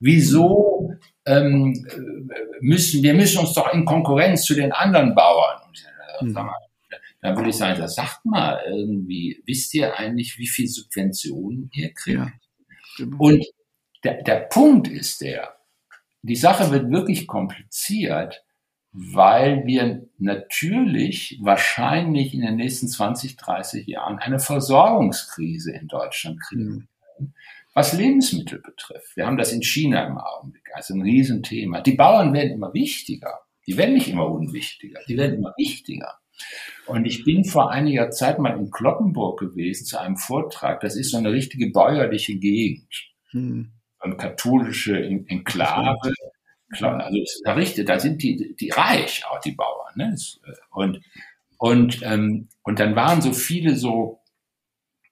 Wieso 0.00 0.92
ähm, 1.24 1.86
müssen 2.60 3.04
wir 3.04 3.14
müssen 3.14 3.38
uns 3.38 3.52
doch 3.52 3.72
in 3.72 3.84
Konkurrenz 3.84 4.44
zu 4.44 4.54
den 4.54 4.72
anderen 4.72 5.14
Bauern? 5.14 5.60
Mhm. 6.20 6.36
Dann 7.20 7.36
würde 7.36 7.50
ich 7.50 7.56
sagen, 7.56 7.80
das 7.80 7.94
sagt 7.94 8.24
mal 8.24 8.60
irgendwie, 8.66 9.40
wisst 9.46 9.72
ihr 9.74 9.96
eigentlich, 9.96 10.36
wie 10.36 10.48
viel 10.48 10.66
Subventionen 10.66 11.70
ihr 11.72 11.94
kriegt? 11.94 12.18
Ja, 12.98 13.06
Und 13.18 13.46
der, 14.02 14.20
der 14.24 14.40
Punkt 14.50 14.88
ist 14.88 15.20
der, 15.20 15.54
die 16.22 16.36
Sache 16.36 16.72
wird 16.72 16.90
wirklich 16.90 17.28
kompliziert, 17.28 18.44
weil 19.00 19.64
wir 19.64 20.08
natürlich 20.18 21.38
wahrscheinlich 21.40 22.34
in 22.34 22.40
den 22.40 22.56
nächsten 22.56 22.88
20, 22.88 23.36
30 23.36 23.86
Jahren 23.86 24.18
eine 24.18 24.40
Versorgungskrise 24.40 25.72
in 25.72 25.86
Deutschland 25.86 26.40
kriegen 26.40 26.88
werden, 27.00 27.34
was 27.74 27.92
Lebensmittel 27.92 28.60
betrifft. 28.60 29.16
Wir 29.16 29.26
haben 29.26 29.36
das 29.36 29.52
in 29.52 29.62
China 29.62 30.04
im 30.04 30.18
Augenblick, 30.18 30.68
also 30.74 30.94
ein 30.94 31.02
Riesenthema. 31.02 31.80
Die 31.80 31.94
Bauern 31.94 32.32
werden 32.32 32.54
immer 32.54 32.74
wichtiger. 32.74 33.38
Die 33.68 33.76
werden 33.76 33.94
nicht 33.94 34.08
immer 34.08 34.28
unwichtiger, 34.28 34.98
die 35.06 35.16
werden 35.16 35.36
immer 35.36 35.54
wichtiger. 35.56 36.18
Und 36.86 37.04
ich 37.04 37.24
bin 37.24 37.44
vor 37.44 37.70
einiger 37.70 38.10
Zeit 38.10 38.40
mal 38.40 38.58
in 38.58 38.70
Kloppenburg 38.70 39.38
gewesen 39.38 39.84
zu 39.84 40.00
einem 40.00 40.16
Vortrag. 40.16 40.80
Das 40.80 40.96
ist 40.96 41.12
so 41.12 41.18
eine 41.18 41.30
richtige 41.30 41.70
bäuerliche 41.70 42.36
Gegend. 42.36 42.92
Hm. 43.30 43.72
Eine 44.00 44.16
katholische 44.16 44.98
Enklave 44.98 46.12
Klar, 46.70 47.02
also 47.02 47.18
errichtet, 47.44 47.88
da 47.88 47.98
sind 47.98 48.22
die, 48.22 48.54
die 48.54 48.70
reich, 48.70 49.24
auch 49.26 49.40
die 49.40 49.52
Bauern. 49.52 49.92
Ne? 49.94 50.16
Äh, 50.44 50.52
und, 50.70 51.00
und, 51.58 52.02
ähm, 52.02 52.48
und 52.62 52.78
dann 52.78 52.94
waren 52.94 53.22
so 53.22 53.32
viele 53.32 53.76
so, 53.76 54.20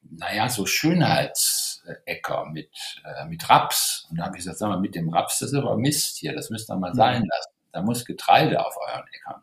naja, 0.02 0.48
so 0.48 0.66
Schönheitsäcker 0.66 2.46
mit, 2.46 2.70
äh, 3.04 3.26
mit 3.26 3.48
Raps. 3.48 4.06
Und 4.10 4.18
da 4.18 4.24
habe 4.24 4.36
ich 4.36 4.44
gesagt, 4.44 4.58
sag 4.58 4.68
mal, 4.68 4.80
mit 4.80 4.94
dem 4.94 5.08
Raps, 5.08 5.38
das 5.38 5.52
ist 5.52 5.58
aber 5.58 5.76
Mist 5.76 6.18
hier, 6.18 6.34
das 6.34 6.50
müsst 6.50 6.70
ihr 6.70 6.76
mal 6.76 6.94
sein 6.94 7.24
lassen. 7.24 7.52
Da 7.72 7.82
muss 7.82 8.04
Getreide 8.04 8.64
auf 8.64 8.76
euren 8.76 9.06
Äckern 9.08 9.42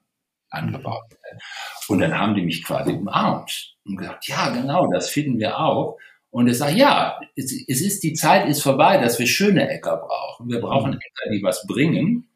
angebaut 0.50 1.10
werden. 1.12 1.40
Und 1.88 2.00
dann 2.00 2.18
haben 2.18 2.36
die 2.36 2.44
mich 2.44 2.64
quasi 2.64 2.92
umarmt 2.92 3.76
und 3.86 3.98
gesagt, 3.98 4.28
ja, 4.28 4.50
genau, 4.50 4.88
das 4.92 5.10
finden 5.10 5.40
wir 5.40 5.60
auch. 5.60 5.98
Und 6.34 6.48
ich 6.48 6.58
sage, 6.58 6.76
ja, 6.76 7.20
es, 7.36 7.54
es, 7.68 7.80
ist 7.80 8.02
die 8.02 8.14
Zeit 8.14 8.48
ist 8.48 8.64
vorbei, 8.64 8.98
dass 8.98 9.20
wir 9.20 9.28
schöne 9.28 9.70
Äcker 9.70 9.98
brauchen. 9.98 10.50
Wir 10.50 10.60
brauchen 10.60 10.90
mhm. 10.90 10.98
Äcker, 10.98 11.32
die 11.32 11.44
was 11.44 11.68
bringen 11.68 12.28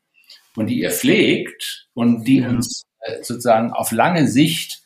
und 0.55 0.67
die 0.67 0.81
ihr 0.81 0.91
pflegt 0.91 1.87
und 1.95 2.23
die 2.25 2.41
ja. 2.41 2.49
uns 2.49 2.83
äh, 2.99 3.23
sozusagen 3.23 3.71
auf 3.71 3.91
lange 3.91 4.27
Sicht 4.27 4.83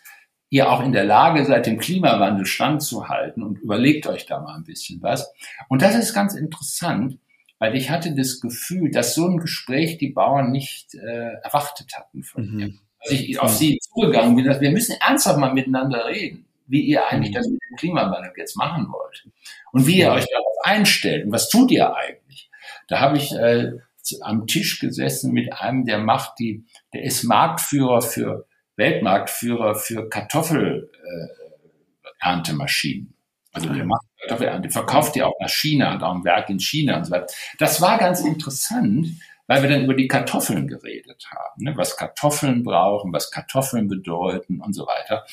ihr 0.50 0.72
auch 0.72 0.82
in 0.82 0.94
der 0.94 1.04
Lage 1.04 1.44
seid, 1.44 1.66
dem 1.66 1.78
Klimawandel 1.78 2.46
standzuhalten 2.46 3.44
und 3.44 3.60
überlegt 3.60 4.08
euch 4.08 4.28
da 4.28 4.40
mal 4.40 4.56
ein 4.56 4.64
bisschen 4.64 5.02
was. 5.02 5.30
Und 5.68 5.82
das 5.82 5.96
ist 5.96 6.14
ganz 6.14 6.34
interessant, 6.34 7.20
weil 7.60 7.76
ich 7.76 7.90
hatte 7.90 8.16
das 8.16 8.40
Gefühl, 8.40 8.92
dass 8.92 9.14
so 9.14 9.28
ein 9.28 9.40
Gespräch 9.40 9.98
die 9.98 10.12
Bauern 10.12 10.52
nicht 10.52 10.96
äh, 10.96 11.34
erwartet 11.44 11.98
hatten 11.98 12.24
von 12.24 12.50
mhm. 12.50 12.56
mir. 12.56 12.74
Als 13.02 13.12
ich 13.12 13.38
auf 13.42 13.52
sie 13.52 13.78
zugegangen 13.82 14.38
bin, 14.38 14.46
dass 14.46 14.62
wir 14.62 14.72
müssen 14.72 14.96
ernsthaft 15.02 15.38
mal 15.38 15.54
miteinander 15.54 16.06
reden, 16.06 16.46
wie 16.72 16.82
ihr 16.82 17.08
eigentlich 17.08 17.32
mhm. 17.32 17.36
das 17.36 17.48
mit 17.48 17.62
dem 17.70 17.78
Klimawandel 17.78 18.34
jetzt 18.38 18.56
machen 18.56 18.88
wollt 18.92 19.28
und 19.72 19.86
wie 19.86 20.00
ihr 20.00 20.12
euch 20.12 20.26
darauf 20.26 20.58
einstellt 20.64 21.26
und 21.26 21.32
was 21.32 21.50
tut 21.50 21.70
ihr 21.72 21.96
eigentlich. 21.96 22.50
Da 22.88 23.00
habe 23.00 23.18
ich 23.18 23.32
äh, 23.34 23.74
am 24.22 24.48
Tisch 24.48 24.80
gesessen 24.80 25.34
mit 25.34 25.54
einem, 25.54 25.86
der 25.86 26.00
macht 26.00 26.40
die, 26.40 26.66
der 26.94 27.04
ist 27.04 27.24
Marktführer 27.24 28.02
für 28.02 28.48
Weltmarktführer 28.78 29.76
für 29.76 30.10
Kartoffelerntemaschinen. 30.10 33.08
Äh, 33.08 33.12
also 33.54 33.70
der 33.70 33.86
macht 33.86 34.06
Kartoffelernte, 34.22 34.70
verkauft 34.70 35.16
die 35.16 35.24
auch 35.24 35.36
nach 35.40 35.50
China, 35.50 35.94
hat 35.94 36.04
auch 36.04 36.16
ein 36.16 36.24
Werk 36.24 36.50
in 36.50 36.60
China 36.60 36.98
und 36.98 37.06
so 37.06 37.12
weiter. 37.12 37.28
Das 37.60 37.82
war 37.82 37.98
ganz 37.98 38.22
interessant, 38.22 39.08
weil 39.48 39.62
wir 39.62 39.70
dann 39.70 39.84
über 39.84 39.94
die 39.94 40.08
Kartoffeln 40.08 40.68
geredet 40.68 41.28
haben, 41.30 41.64
ne? 41.64 41.74
was 41.76 41.98
Kartoffeln 41.98 42.64
brauchen, 42.64 43.12
was 43.12 43.32
Kartoffeln 43.32 43.90
bedeuten 43.90 44.62
und 44.62 44.74
so 44.74 44.88
weiter. 44.88 45.26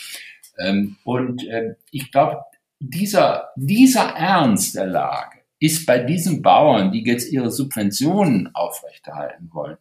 Ähm, 0.58 0.96
und 1.04 1.46
äh, 1.46 1.74
ich 1.90 2.10
glaube, 2.10 2.42
dieser, 2.80 3.50
dieser 3.56 4.14
Ernst 4.14 4.74
der 4.74 4.86
Lage 4.86 5.38
ist 5.60 5.86
bei 5.86 5.98
diesen 5.98 6.42
Bauern, 6.42 6.92
die 6.92 7.04
jetzt 7.04 7.32
ihre 7.32 7.50
Subventionen 7.50 8.54
aufrechterhalten 8.54 9.50
wollen, 9.52 9.78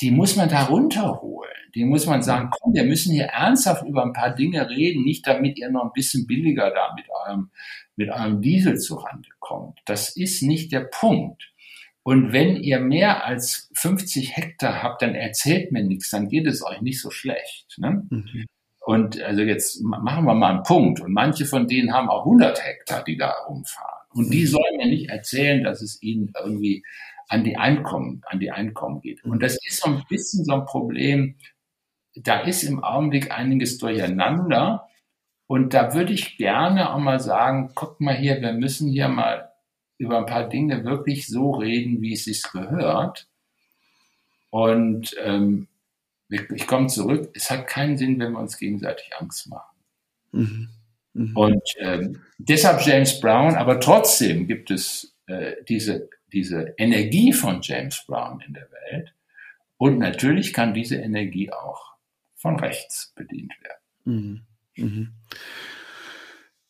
die 0.00 0.10
muss 0.10 0.36
man 0.36 0.48
da 0.48 0.64
runterholen. 0.64 1.50
Die 1.74 1.84
muss 1.84 2.06
man 2.06 2.22
sagen, 2.22 2.50
komm, 2.50 2.74
wir 2.74 2.84
müssen 2.84 3.12
hier 3.12 3.26
ernsthaft 3.26 3.84
über 3.86 4.02
ein 4.02 4.12
paar 4.12 4.34
Dinge 4.34 4.68
reden, 4.68 5.04
nicht 5.04 5.26
damit 5.26 5.58
ihr 5.58 5.70
noch 5.70 5.84
ein 5.84 5.92
bisschen 5.94 6.26
billiger 6.26 6.70
da 6.70 6.94
mit 6.96 7.04
eurem, 7.08 7.50
mit 7.96 8.10
eurem 8.10 8.40
Diesel 8.40 8.78
zurande 8.78 9.28
kommt. 9.38 9.78
Das 9.84 10.16
ist 10.16 10.42
nicht 10.42 10.72
der 10.72 10.80
Punkt. 10.80 11.52
Und 12.02 12.32
wenn 12.32 12.56
ihr 12.56 12.80
mehr 12.80 13.24
als 13.24 13.70
50 13.74 14.36
Hektar 14.36 14.82
habt, 14.82 15.02
dann 15.02 15.14
erzählt 15.14 15.70
mir 15.70 15.84
nichts, 15.84 16.10
dann 16.10 16.28
geht 16.28 16.46
es 16.46 16.64
euch 16.64 16.80
nicht 16.80 17.00
so 17.00 17.10
schlecht. 17.10 17.76
Ne? 17.78 18.06
Mhm. 18.08 18.46
Und 18.80 19.20
also 19.20 19.42
jetzt 19.42 19.82
machen 19.82 20.24
wir 20.24 20.34
mal 20.34 20.54
einen 20.54 20.62
Punkt. 20.62 21.00
Und 21.00 21.12
manche 21.12 21.44
von 21.44 21.66
denen 21.66 21.92
haben 21.92 22.08
auch 22.08 22.24
100 22.24 22.64
Hektar, 22.64 23.04
die 23.04 23.16
da 23.16 23.30
rumfahren. 23.46 24.00
Und 24.12 24.32
die 24.32 24.42
mhm. 24.42 24.46
sollen 24.46 24.76
mir 24.78 24.86
nicht 24.86 25.10
erzählen, 25.10 25.62
dass 25.62 25.82
es 25.82 26.02
ihnen 26.02 26.32
irgendwie 26.42 26.82
an 27.28 27.44
die 27.44 27.56
Einkommen, 27.56 28.22
an 28.26 28.40
die 28.40 28.50
Einkommen 28.50 29.00
geht. 29.00 29.22
Und 29.24 29.42
das 29.42 29.56
ist 29.64 29.80
so 29.80 29.90
ein 29.90 30.02
bisschen 30.08 30.44
so 30.44 30.54
ein 30.54 30.64
Problem. 30.64 31.36
Da 32.16 32.40
ist 32.40 32.64
im 32.64 32.82
Augenblick 32.82 33.30
einiges 33.30 33.78
durcheinander. 33.78 34.88
Und 35.46 35.74
da 35.74 35.94
würde 35.94 36.12
ich 36.12 36.38
gerne 36.38 36.92
auch 36.92 36.98
mal 36.98 37.20
sagen, 37.20 37.70
guck 37.74 38.00
mal 38.00 38.16
hier, 38.16 38.40
wir 38.40 38.52
müssen 38.52 38.90
hier 38.90 39.08
mal 39.08 39.52
über 39.98 40.18
ein 40.18 40.26
paar 40.26 40.48
Dinge 40.48 40.84
wirklich 40.84 41.28
so 41.28 41.50
reden, 41.52 42.00
wie 42.00 42.14
es 42.14 42.24
sich 42.24 42.42
gehört. 42.42 43.28
Und 44.50 45.14
ähm, 45.22 45.68
ich 46.30 46.66
komme 46.66 46.86
zurück, 46.86 47.30
es 47.34 47.50
hat 47.50 47.66
keinen 47.66 47.96
Sinn, 47.98 48.18
wenn 48.18 48.32
wir 48.32 48.38
uns 48.38 48.56
gegenseitig 48.56 49.10
Angst 49.18 49.48
machen. 49.48 49.76
Mhm. 50.32 50.68
Mhm. 51.12 51.36
Und 51.36 51.68
ähm, 51.78 52.22
deshalb 52.38 52.86
James 52.86 53.20
Brown, 53.20 53.56
aber 53.56 53.80
trotzdem 53.80 54.46
gibt 54.46 54.70
es 54.70 55.16
äh, 55.26 55.54
diese 55.68 56.08
diese 56.32 56.74
Energie 56.78 57.32
von 57.32 57.60
James 57.62 58.04
Brown 58.06 58.40
in 58.46 58.54
der 58.54 58.68
Welt. 58.70 59.12
Und 59.76 59.98
natürlich 59.98 60.52
kann 60.52 60.74
diese 60.74 60.96
Energie 60.96 61.50
auch 61.52 61.94
von 62.36 62.58
rechts 62.58 63.12
bedient 63.16 63.52
werden. 63.62 64.44
Mhm. 64.76 64.84
Mhm. 64.84 65.08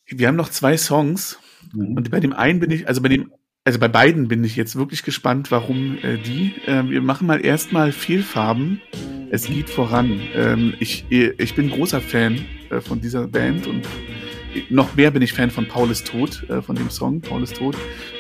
Wir 0.07 0.29
haben 0.29 0.37
noch 0.37 0.49
zwei 0.49 0.77
Songs 0.77 1.39
mhm. 1.73 1.97
und 1.97 2.11
bei 2.11 2.21
dem 2.21 2.33
einen 2.33 2.61
bin 2.61 2.71
ich, 2.71 2.89
also 2.89 3.01
bei 3.03 3.09
dem, 3.09 3.33
also 3.65 3.79
bei 3.79 3.89
beiden 3.89 4.29
bin 4.29 4.43
ich 4.43 4.57
jetzt 4.57 4.77
wirklich 4.77 5.03
gespannt, 5.03 5.51
warum 5.51 5.99
äh, 5.99 6.19
die. 6.19 6.55
Äh, 6.67 6.89
wir 6.89 7.03
machen 7.03 7.27
mal 7.27 7.45
erstmal 7.45 7.93
Vielfarben. 7.93 8.81
Es 9.31 9.47
geht 9.47 9.71
voran. 9.71 10.21
Ähm, 10.35 10.75
ich, 10.81 11.05
ich 11.09 11.55
bin 11.55 11.71
großer 11.71 12.01
Fan 12.01 12.45
äh, 12.71 12.81
von 12.81 13.01
dieser 13.01 13.29
Band 13.29 13.67
und 13.67 13.87
noch 14.69 14.97
mehr 14.97 15.13
bin 15.13 15.23
ich 15.23 15.33
Fan 15.33 15.51
von 15.51 15.69
Paul 15.69 15.91
ist 15.91 16.09
tot, 16.09 16.45
äh, 16.51 16.61
von 16.61 16.75
dem 16.75 16.91
Song 16.91 17.21
Paul 17.21 17.45
ist 17.45 17.57
tot. 17.57 17.77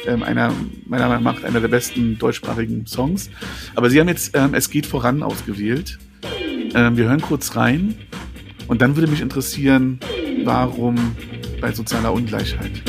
Ähm, 0.07 0.23
einer, 0.23 0.53
meiner 0.87 1.09
Meinung 1.09 1.25
nach 1.25 1.43
einer 1.43 1.61
der 1.61 1.69
besten 1.69 2.17
deutschsprachigen 2.19 2.87
Songs. 2.87 3.29
Aber 3.75 3.91
sie 3.91 3.99
haben 3.99 4.09
jetzt 4.09 4.37
ähm, 4.37 4.55
Es 4.55 4.71
geht 4.71 4.87
voran 4.87 5.25
ausgewählt. 5.25 5.99
Ähm, 6.75 6.97
wir 6.97 7.07
hören 7.07 7.21
kurz 7.21 7.57
rein. 7.57 7.97
Und 8.69 8.81
dann 8.81 8.95
würde 8.95 9.11
mich 9.11 9.21
interessieren, 9.21 9.99
warum 10.45 11.17
bei 11.61 11.73
sozialer 11.73 12.13
Ungleichheit. 12.13 12.83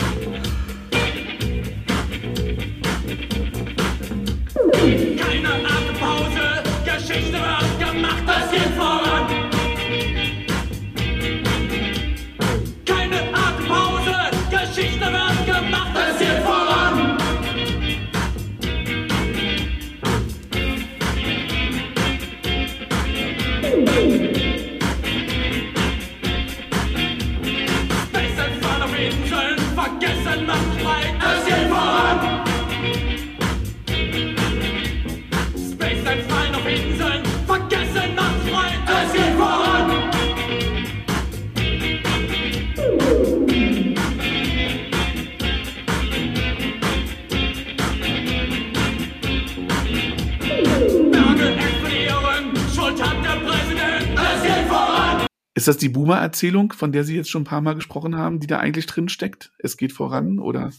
Ist 55.62 55.68
das 55.68 55.78
die 55.78 55.90
Boomer-Erzählung, 55.90 56.74
von 56.74 56.92
der 56.92 57.04
Sie 57.04 57.16
jetzt 57.16 57.30
schon 57.30 57.44
ein 57.44 57.46
paar 57.46 57.62
Mal 57.62 57.76
gesprochen 57.76 58.18
haben, 58.18 58.40
die 58.40 58.48
da 58.48 58.58
eigentlich 58.58 58.88
drin 58.88 59.10
steckt? 59.10 59.52
Es 59.60 59.78
geht 59.78 59.94
voran, 59.94 60.40
oder? 60.40 60.72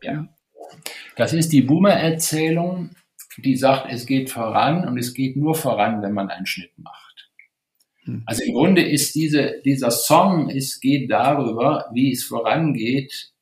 Ja. 0.00 0.34
Das 1.14 1.34
ist 1.34 1.52
die 1.52 1.60
Boomer-Erzählung, 1.60 2.88
die 3.36 3.54
sagt, 3.54 3.92
es 3.92 4.06
geht 4.06 4.30
voran 4.30 4.88
und 4.88 4.96
es 4.96 5.12
geht 5.12 5.36
nur 5.36 5.54
voran, 5.54 6.00
wenn 6.00 6.14
man 6.14 6.30
einen 6.30 6.46
Schnitt 6.46 6.70
macht. 6.78 7.30
Hm. 8.04 8.22
Also 8.24 8.42
im 8.44 8.54
Grunde 8.54 8.80
ist 8.80 9.14
diese, 9.14 9.60
dieser 9.62 9.90
Song, 9.90 10.48
es 10.48 10.80
geht 10.80 11.10
darüber, 11.10 11.90
wie 11.92 12.10
es 12.10 12.24
vorangeht, 12.24 13.34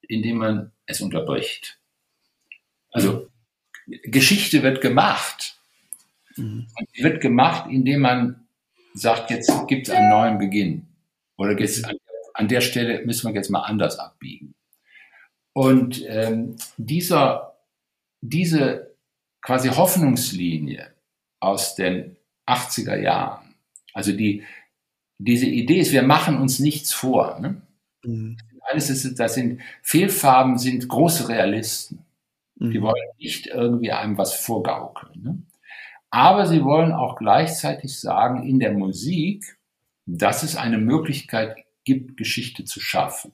indem 0.00 0.38
man 0.38 0.72
es 0.84 1.00
unterbricht. 1.00 1.78
Also 2.90 3.28
Geschichte 3.86 4.64
wird 4.64 4.80
gemacht. 4.80 5.60
Mhm. 6.34 6.66
Wird 6.96 7.20
gemacht, 7.20 7.70
indem 7.70 8.00
man 8.00 8.39
sagt, 8.94 9.30
jetzt 9.30 9.50
gibt 9.68 9.88
es 9.88 9.94
einen 9.94 10.10
neuen 10.10 10.38
Beginn. 10.38 10.86
Oder 11.36 11.58
jetzt 11.58 11.84
an, 11.84 11.96
an, 12.34 12.48
der 12.48 12.60
Stelle 12.60 13.04
müssen 13.04 13.28
wir 13.28 13.34
jetzt 13.34 13.50
mal 13.50 13.62
anders 13.62 13.98
abbiegen. 13.98 14.54
Und 15.52 16.04
ähm, 16.06 16.56
dieser, 16.76 17.56
diese 18.20 18.94
quasi 19.42 19.68
Hoffnungslinie 19.68 20.92
aus 21.40 21.74
den 21.74 22.16
80er 22.46 22.96
Jahren, 22.96 23.54
also 23.94 24.12
die, 24.12 24.44
diese 25.18 25.46
Idee 25.46 25.80
ist, 25.80 25.92
wir 25.92 26.02
machen 26.02 26.38
uns 26.38 26.58
nichts 26.58 26.92
vor. 26.92 27.38
Ne? 27.40 27.62
Mhm. 28.04 28.38
Alles 28.62 28.90
ist, 28.90 29.18
das 29.18 29.34
sind 29.34 29.60
Fehlfarben, 29.82 30.58
sind 30.58 30.88
große 30.88 31.28
Realisten. 31.28 32.04
Mhm. 32.56 32.70
Die 32.70 32.82
wollen 32.82 33.08
nicht 33.18 33.46
irgendwie 33.46 33.92
einem 33.92 34.18
was 34.18 34.34
vorgaukeln. 34.34 35.22
Ne? 35.22 35.42
Aber 36.10 36.46
sie 36.46 36.64
wollen 36.64 36.92
auch 36.92 37.16
gleichzeitig 37.16 37.98
sagen 37.98 38.46
in 38.46 38.58
der 38.58 38.72
Musik, 38.72 39.56
dass 40.06 40.42
es 40.42 40.56
eine 40.56 40.78
Möglichkeit 40.78 41.56
gibt, 41.84 42.16
Geschichte 42.16 42.64
zu 42.64 42.80
schaffen. 42.80 43.32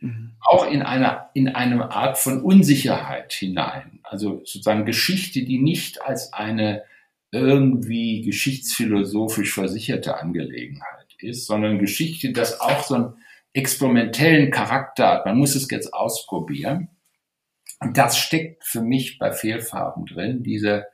Mhm. 0.00 0.32
Auch 0.40 0.66
in 0.70 0.82
einer, 0.82 1.30
in 1.34 1.48
eine 1.48 1.90
Art 1.90 2.18
von 2.18 2.42
Unsicherheit 2.42 3.32
hinein. 3.32 4.00
Also 4.02 4.38
sozusagen 4.38 4.86
Geschichte, 4.86 5.44
die 5.44 5.58
nicht 5.58 6.02
als 6.02 6.32
eine 6.32 6.84
irgendwie 7.30 8.22
geschichtsphilosophisch 8.22 9.54
versicherte 9.54 10.18
Angelegenheit 10.18 11.16
ist, 11.18 11.46
sondern 11.46 11.78
Geschichte, 11.78 12.32
das 12.32 12.60
auch 12.60 12.82
so 12.82 12.94
einen 12.94 13.14
experimentellen 13.54 14.50
Charakter 14.50 15.08
hat. 15.08 15.26
Man 15.26 15.38
muss 15.38 15.54
es 15.54 15.70
jetzt 15.70 15.92
ausprobieren. 15.92 16.88
Und 17.80 17.98
das 17.98 18.18
steckt 18.18 18.64
für 18.64 18.82
mich 18.82 19.18
bei 19.18 19.32
Fehlfarben 19.32 20.06
drin, 20.06 20.42
diese 20.42 20.86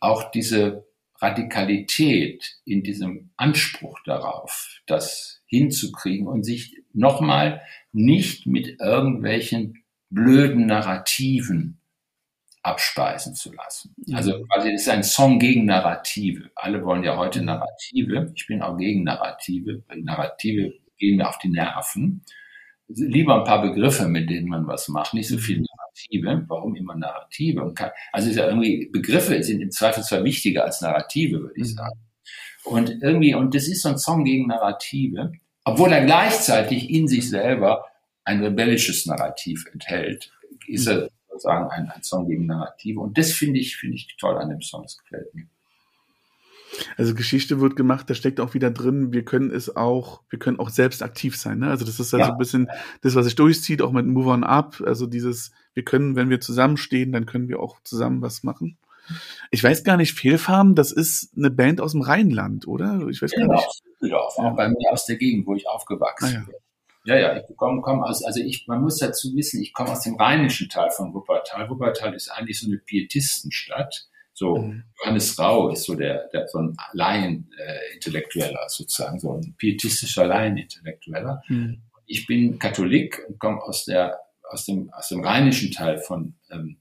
auch 0.00 0.30
diese 0.30 0.86
Radikalität 1.20 2.58
in 2.64 2.82
diesem 2.82 3.30
Anspruch 3.36 3.98
darauf, 4.04 4.80
dass 4.86 5.42
hinzukriegen 5.46 6.26
und 6.26 6.44
sich 6.44 6.76
nochmal 6.92 7.62
nicht 7.92 8.46
mit 8.46 8.80
irgendwelchen 8.80 9.82
blöden 10.10 10.66
Narrativen 10.66 11.80
abspeisen 12.62 13.34
zu 13.34 13.52
lassen. 13.52 13.94
Also 14.12 14.44
quasi 14.44 14.72
es 14.72 14.82
ist 14.82 14.88
ein 14.88 15.02
Song 15.02 15.38
gegen 15.38 15.64
Narrative. 15.64 16.50
Alle 16.54 16.84
wollen 16.84 17.04
ja 17.04 17.16
heute 17.16 17.42
Narrative. 17.42 18.32
Ich 18.34 18.46
bin 18.46 18.62
auch 18.62 18.76
gegen 18.76 19.04
Narrative. 19.04 19.82
Narrative 19.94 20.74
gehen 20.98 21.16
mir 21.16 21.28
auf 21.28 21.38
die 21.38 21.48
Nerven. 21.48 22.22
Lieber 22.88 23.38
ein 23.38 23.44
paar 23.44 23.62
Begriffe, 23.62 24.08
mit 24.08 24.28
denen 24.30 24.48
man 24.48 24.66
was 24.66 24.88
macht, 24.88 25.14
nicht 25.14 25.28
so 25.28 25.38
viel 25.38 25.60
Narrative. 25.98 26.44
Warum 26.48 26.76
immer 26.76 26.96
Narrative? 26.96 27.74
also 28.12 28.30
ist 28.30 28.36
ja 28.36 28.46
irgendwie 28.46 28.88
Begriffe 28.92 29.42
sind 29.42 29.60
im 29.60 29.70
Zweifel 29.70 30.02
zwar 30.02 30.24
wichtiger 30.24 30.64
als 30.64 30.80
Narrative, 30.80 31.40
würde 31.40 31.54
ich 31.56 31.72
mhm. 31.72 31.76
sagen. 31.76 32.00
Und 32.64 33.02
irgendwie, 33.02 33.34
und 33.34 33.54
das 33.54 33.68
ist 33.68 33.82
so 33.82 33.88
ein 33.88 33.98
Song 33.98 34.24
gegen 34.24 34.48
Narrative, 34.48 35.32
obwohl 35.64 35.92
er 35.92 36.04
gleichzeitig 36.04 36.90
in 36.90 37.08
sich 37.08 37.28
selber 37.28 37.84
ein 38.24 38.42
rebellisches 38.42 39.06
Narrativ 39.06 39.64
enthält, 39.72 40.30
ist 40.66 40.86
er 40.86 41.08
sozusagen 41.30 41.70
ein, 41.70 41.88
ein 41.90 42.02
Song 42.02 42.28
gegen 42.28 42.46
Narrative. 42.46 43.00
Und 43.00 43.16
das 43.16 43.32
finde 43.32 43.60
ich, 43.60 43.76
finde 43.76 43.96
ich 43.96 44.14
toll 44.18 44.36
an 44.36 44.50
dem 44.50 44.60
Song, 44.60 44.82
das 44.82 44.98
gefällt 44.98 45.34
mir. 45.34 45.46
Also 46.96 47.14
Geschichte 47.14 47.60
wird 47.60 47.76
gemacht, 47.76 48.08
da 48.10 48.14
steckt 48.14 48.40
auch 48.40 48.54
wieder 48.54 48.70
drin, 48.70 49.12
wir 49.12 49.24
können 49.24 49.50
es 49.50 49.74
auch, 49.76 50.22
wir 50.30 50.38
können 50.38 50.58
auch 50.58 50.70
selbst 50.70 51.02
aktiv 51.02 51.36
sein. 51.36 51.58
Ne? 51.60 51.70
Also 51.70 51.84
das 51.84 52.00
ist 52.00 52.14
also 52.14 52.18
ja. 52.18 52.32
ein 52.32 52.38
bisschen 52.38 52.68
das, 53.02 53.14
was 53.14 53.24
sich 53.24 53.34
durchzieht, 53.34 53.82
auch 53.82 53.92
mit 53.92 54.06
Move 54.06 54.30
On 54.30 54.44
Up. 54.44 54.82
Also 54.84 55.06
dieses, 55.06 55.52
wir 55.74 55.84
können, 55.84 56.16
wenn 56.16 56.30
wir 56.30 56.40
zusammenstehen, 56.40 57.12
dann 57.12 57.26
können 57.26 57.48
wir 57.48 57.60
auch 57.60 57.82
zusammen 57.82 58.22
was 58.22 58.42
machen. 58.42 58.78
Ich 59.50 59.64
weiß 59.64 59.84
gar 59.84 59.96
nicht, 59.96 60.12
Fehlfarben, 60.12 60.74
das 60.74 60.92
ist 60.92 61.32
eine 61.36 61.50
Band 61.50 61.80
aus 61.80 61.92
dem 61.92 62.02
Rheinland, 62.02 62.68
oder? 62.68 63.06
Ich 63.08 63.22
weiß 63.22 63.30
genau, 63.30 63.48
gar 63.48 63.56
nicht. 63.56 63.82
Düsseldorf, 64.00 64.38
auch 64.38 64.56
bei 64.56 64.68
mir 64.68 64.92
aus 64.92 65.06
der 65.06 65.16
Gegend, 65.16 65.46
wo 65.46 65.54
ich 65.54 65.66
aufgewachsen 65.66 66.26
ah, 66.26 66.32
ja. 66.32 66.40
bin. 66.40 66.54
Ja, 67.04 67.16
ja, 67.16 67.36
ich 67.38 67.56
komme 67.56 67.80
komm 67.80 68.02
aus, 68.02 68.22
also 68.22 68.40
ich, 68.40 68.66
man 68.66 68.82
muss 68.82 68.98
dazu 68.98 69.34
wissen, 69.34 69.62
ich 69.62 69.72
komme 69.72 69.92
aus 69.92 70.02
dem 70.02 70.16
rheinischen 70.16 70.68
Teil 70.68 70.90
von 70.90 71.14
Wuppertal. 71.14 71.70
Wuppertal 71.70 72.14
ist 72.14 72.28
eigentlich 72.28 72.60
so 72.60 72.66
eine 72.66 72.76
Pietistenstadt. 72.76 74.08
So, 74.38 74.56
mhm. 74.56 74.84
Johannes 75.00 75.36
Rau 75.36 75.70
ist 75.70 75.82
so 75.82 75.96
der, 75.96 76.28
der 76.28 76.46
so 76.46 76.58
ein 76.58 76.76
Laien-Intellektueller 76.92 78.66
äh, 78.66 78.68
sozusagen, 78.68 79.18
so 79.18 79.32
ein 79.32 79.56
pietistischer 79.58 80.26
Laien-Intellektueller. 80.26 81.42
Mhm. 81.48 81.82
Ich 82.06 82.24
bin 82.28 82.56
Katholik 82.60 83.20
und 83.26 83.40
komme 83.40 83.60
aus 83.60 83.84
der, 83.84 84.16
aus 84.48 84.64
dem, 84.64 84.90
aus 84.92 85.08
dem 85.08 85.24
rheinischen 85.24 85.72
Teil 85.72 85.98
von, 85.98 86.36
ähm, 86.52 86.80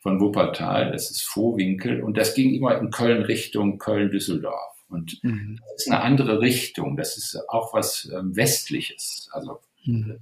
von 0.00 0.18
Wuppertal. 0.18 0.90
Das 0.90 1.12
ist 1.12 1.22
Vohwinkel 1.22 2.02
und 2.02 2.16
das 2.16 2.34
ging 2.34 2.52
immer 2.52 2.76
in 2.76 2.90
Köln 2.90 3.22
Richtung 3.22 3.78
Köln-Düsseldorf. 3.78 4.74
Und 4.88 5.22
mhm. 5.22 5.60
das 5.62 5.86
ist 5.86 5.92
eine 5.92 6.02
andere 6.02 6.40
Richtung. 6.40 6.96
Das 6.96 7.16
ist 7.16 7.40
auch 7.48 7.72
was 7.72 8.10
ähm, 8.12 8.34
Westliches, 8.34 9.28
also 9.30 9.60
mhm. 9.84 10.18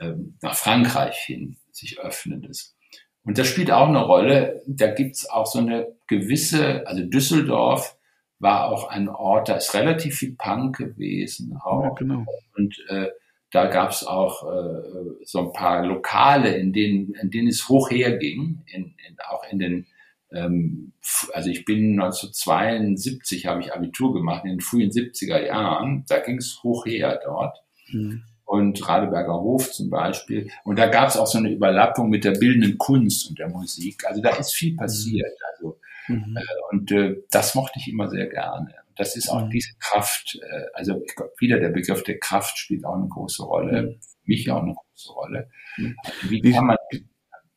ähm, 0.00 0.36
nach 0.42 0.56
Frankreich 0.56 1.18
hin 1.18 1.56
sich 1.70 2.00
öffnendes. 2.00 2.75
Und 3.26 3.38
das 3.38 3.48
spielt 3.48 3.70
auch 3.70 3.88
eine 3.88 4.02
Rolle. 4.02 4.62
Da 4.66 4.86
gibt's 4.86 5.28
auch 5.28 5.46
so 5.46 5.58
eine 5.58 5.88
gewisse, 6.06 6.86
also 6.86 7.02
Düsseldorf 7.04 7.96
war 8.38 8.70
auch 8.70 8.88
ein 8.88 9.08
Ort, 9.08 9.48
da 9.48 9.56
ist 9.56 9.74
relativ 9.74 10.16
viel 10.16 10.36
Punk 10.36 10.76
gewesen. 10.76 11.58
Auch. 11.62 11.82
Ja, 11.82 11.90
genau. 11.90 12.24
Und 12.56 12.76
äh, 12.88 13.08
da 13.50 13.66
gab's 13.66 14.04
auch 14.04 14.44
äh, 14.44 15.24
so 15.24 15.40
ein 15.40 15.52
paar 15.52 15.84
Lokale, 15.84 16.56
in 16.56 16.72
denen, 16.72 17.14
in 17.14 17.30
denen 17.30 17.48
es 17.48 17.68
hoch 17.68 17.90
herging, 17.90 18.62
in, 18.66 18.84
in, 18.84 19.16
auch 19.28 19.42
in 19.50 19.58
den 19.58 19.86
ähm, 20.32 20.92
also 21.32 21.50
ich 21.50 21.64
bin 21.64 21.92
1972 22.00 23.46
habe 23.46 23.60
ich 23.60 23.72
Abitur 23.72 24.12
gemacht, 24.12 24.44
in 24.44 24.50
den 24.50 24.60
frühen 24.60 24.90
70er 24.90 25.44
Jahren, 25.44 26.04
da 26.08 26.18
ging 26.18 26.38
es 26.38 26.60
hoch 26.62 26.86
her 26.86 27.20
dort. 27.24 27.62
Mhm. 27.88 28.22
Und 28.56 28.88
Radeberger 28.88 29.40
Hof 29.40 29.72
zum 29.72 29.90
Beispiel. 29.90 30.50
Und 30.64 30.78
da 30.78 30.86
gab 30.86 31.08
es 31.08 31.16
auch 31.16 31.26
so 31.26 31.38
eine 31.38 31.50
Überlappung 31.50 32.08
mit 32.08 32.24
der 32.24 32.32
bildenden 32.32 32.78
Kunst 32.78 33.28
und 33.28 33.38
der 33.38 33.48
Musik. 33.48 34.04
Also 34.06 34.22
da 34.22 34.30
ist 34.30 34.54
viel 34.54 34.76
passiert. 34.76 35.32
Also, 35.52 35.78
mhm. 36.08 36.36
äh, 36.36 36.74
und 36.74 36.90
äh, 36.92 37.16
das 37.30 37.54
mochte 37.54 37.78
ich 37.78 37.88
immer 37.88 38.08
sehr 38.08 38.26
gerne. 38.26 38.74
Das 38.96 39.16
ist 39.16 39.28
auch 39.28 39.44
mhm. 39.44 39.50
diese 39.50 39.74
Kraft, 39.78 40.38
äh, 40.42 40.64
also 40.72 41.02
ich 41.06 41.14
glaube, 41.14 41.32
wieder 41.38 41.60
der 41.60 41.68
Begriff 41.68 42.02
der 42.02 42.18
Kraft 42.18 42.58
spielt 42.58 42.84
auch 42.84 42.94
eine 42.94 43.08
große 43.08 43.42
Rolle, 43.42 43.82
mhm. 43.82 44.00
mich 44.24 44.50
auch 44.50 44.62
eine 44.62 44.74
große 44.74 45.12
Rolle. 45.12 45.50
Mhm. 45.76 45.96
Also 46.02 46.30
wie 46.30 46.52
kann 46.52 46.66
man, 46.66 46.76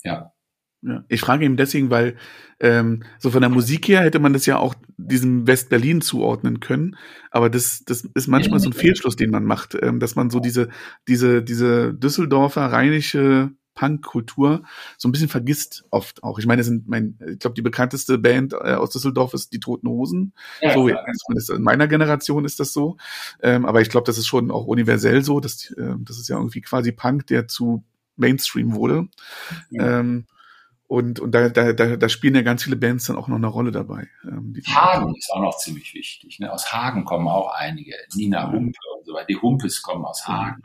ja. 0.03 0.33
Ja, 0.81 1.03
ich 1.09 1.19
frage 1.19 1.43
ihn 1.43 1.57
deswegen, 1.57 1.89
weil 1.89 2.15
ähm, 2.61 3.03
so 3.17 3.31
von 3.31 3.41
der 3.41 3.49
Musik 3.49 3.87
her 3.89 4.01
hätte 4.01 4.19
man 4.19 4.31
das 4.31 4.45
ja 4.45 4.57
auch 4.57 4.75
diesem 4.97 5.45
West-Berlin 5.45 6.01
zuordnen 6.01 6.61
können, 6.61 6.95
aber 7.31 7.49
das, 7.49 7.83
das 7.85 8.01
ist 8.13 8.27
manchmal 8.27 8.59
so 8.59 8.69
ein 8.69 8.73
Fehlschluss, 8.73 9.17
den 9.17 9.29
man 9.29 9.43
macht, 9.43 9.77
ähm, 9.81 9.99
dass 9.99 10.15
man 10.15 10.29
so 10.29 10.39
diese, 10.39 10.69
diese, 11.07 11.43
diese 11.43 11.93
Düsseldorfer 11.93 12.71
rheinische 12.71 13.51
Punkkultur 13.79 14.63
so 14.97 15.07
ein 15.07 15.13
bisschen 15.13 15.29
vergisst 15.29 15.85
oft 15.89 16.21
auch. 16.21 16.37
Ich 16.37 16.45
meine, 16.45 16.59
das 16.59 16.67
sind 16.67 16.89
mein, 16.89 17.17
ich 17.31 17.39
glaube, 17.39 17.53
die 17.53 17.61
bekannteste 17.61 18.17
Band 18.17 18.51
äh, 18.51 18.73
aus 18.73 18.89
Düsseldorf 18.89 19.33
ist 19.33 19.53
die 19.53 19.61
Toten 19.61 19.87
Hosen. 19.87 20.33
Ja, 20.59 20.73
so, 20.73 20.89
ja, 20.89 20.97
in 21.55 21.61
meiner 21.61 21.87
Generation 21.87 22.43
ist 22.43 22.59
das 22.59 22.73
so. 22.73 22.97
Ähm, 23.41 23.65
aber 23.65 23.79
ich 23.79 23.89
glaube, 23.89 24.05
das 24.05 24.17
ist 24.17 24.27
schon 24.27 24.51
auch 24.51 24.65
universell 24.65 25.23
so. 25.23 25.39
Dass, 25.39 25.71
äh, 25.71 25.95
das 25.99 26.19
ist 26.19 26.27
ja 26.27 26.35
irgendwie 26.35 26.59
quasi 26.59 26.91
Punk, 26.91 27.27
der 27.27 27.47
zu 27.47 27.85
Mainstream 28.17 28.75
wurde. 28.75 29.07
Ja. 29.69 30.01
Ähm, 30.01 30.25
und, 30.89 31.19
und 31.19 31.35
da, 31.35 31.49
da, 31.49 31.71
da, 31.71 31.97
da 31.97 32.09
spielen 32.09 32.33
ja 32.33 32.41
ganz 32.41 32.63
viele 32.63 32.75
Bands 32.75 33.05
dann 33.05 33.15
auch 33.15 33.27
noch 33.27 33.35
eine 33.35 33.45
Rolle 33.45 33.69
dabei. 33.69 34.07
Ähm, 34.23 34.59
Hagen 34.67 35.13
ist 35.15 35.31
auch 35.31 35.39
noch 35.39 35.55
ziemlich 35.57 35.93
wichtig. 35.93 36.39
Ne? 36.39 36.51
Aus 36.51 36.73
Hagen 36.73 37.05
kommen 37.05 37.27
auch 37.27 37.53
einige. 37.53 37.93
Nina 38.15 38.51
Humpe 38.51 38.79
und 38.97 39.05
so 39.05 39.13
weiter. 39.13 39.27
Die 39.27 39.37
Humpes 39.37 39.83
kommen 39.83 40.03
aus 40.03 40.27
Hagen. 40.27 40.63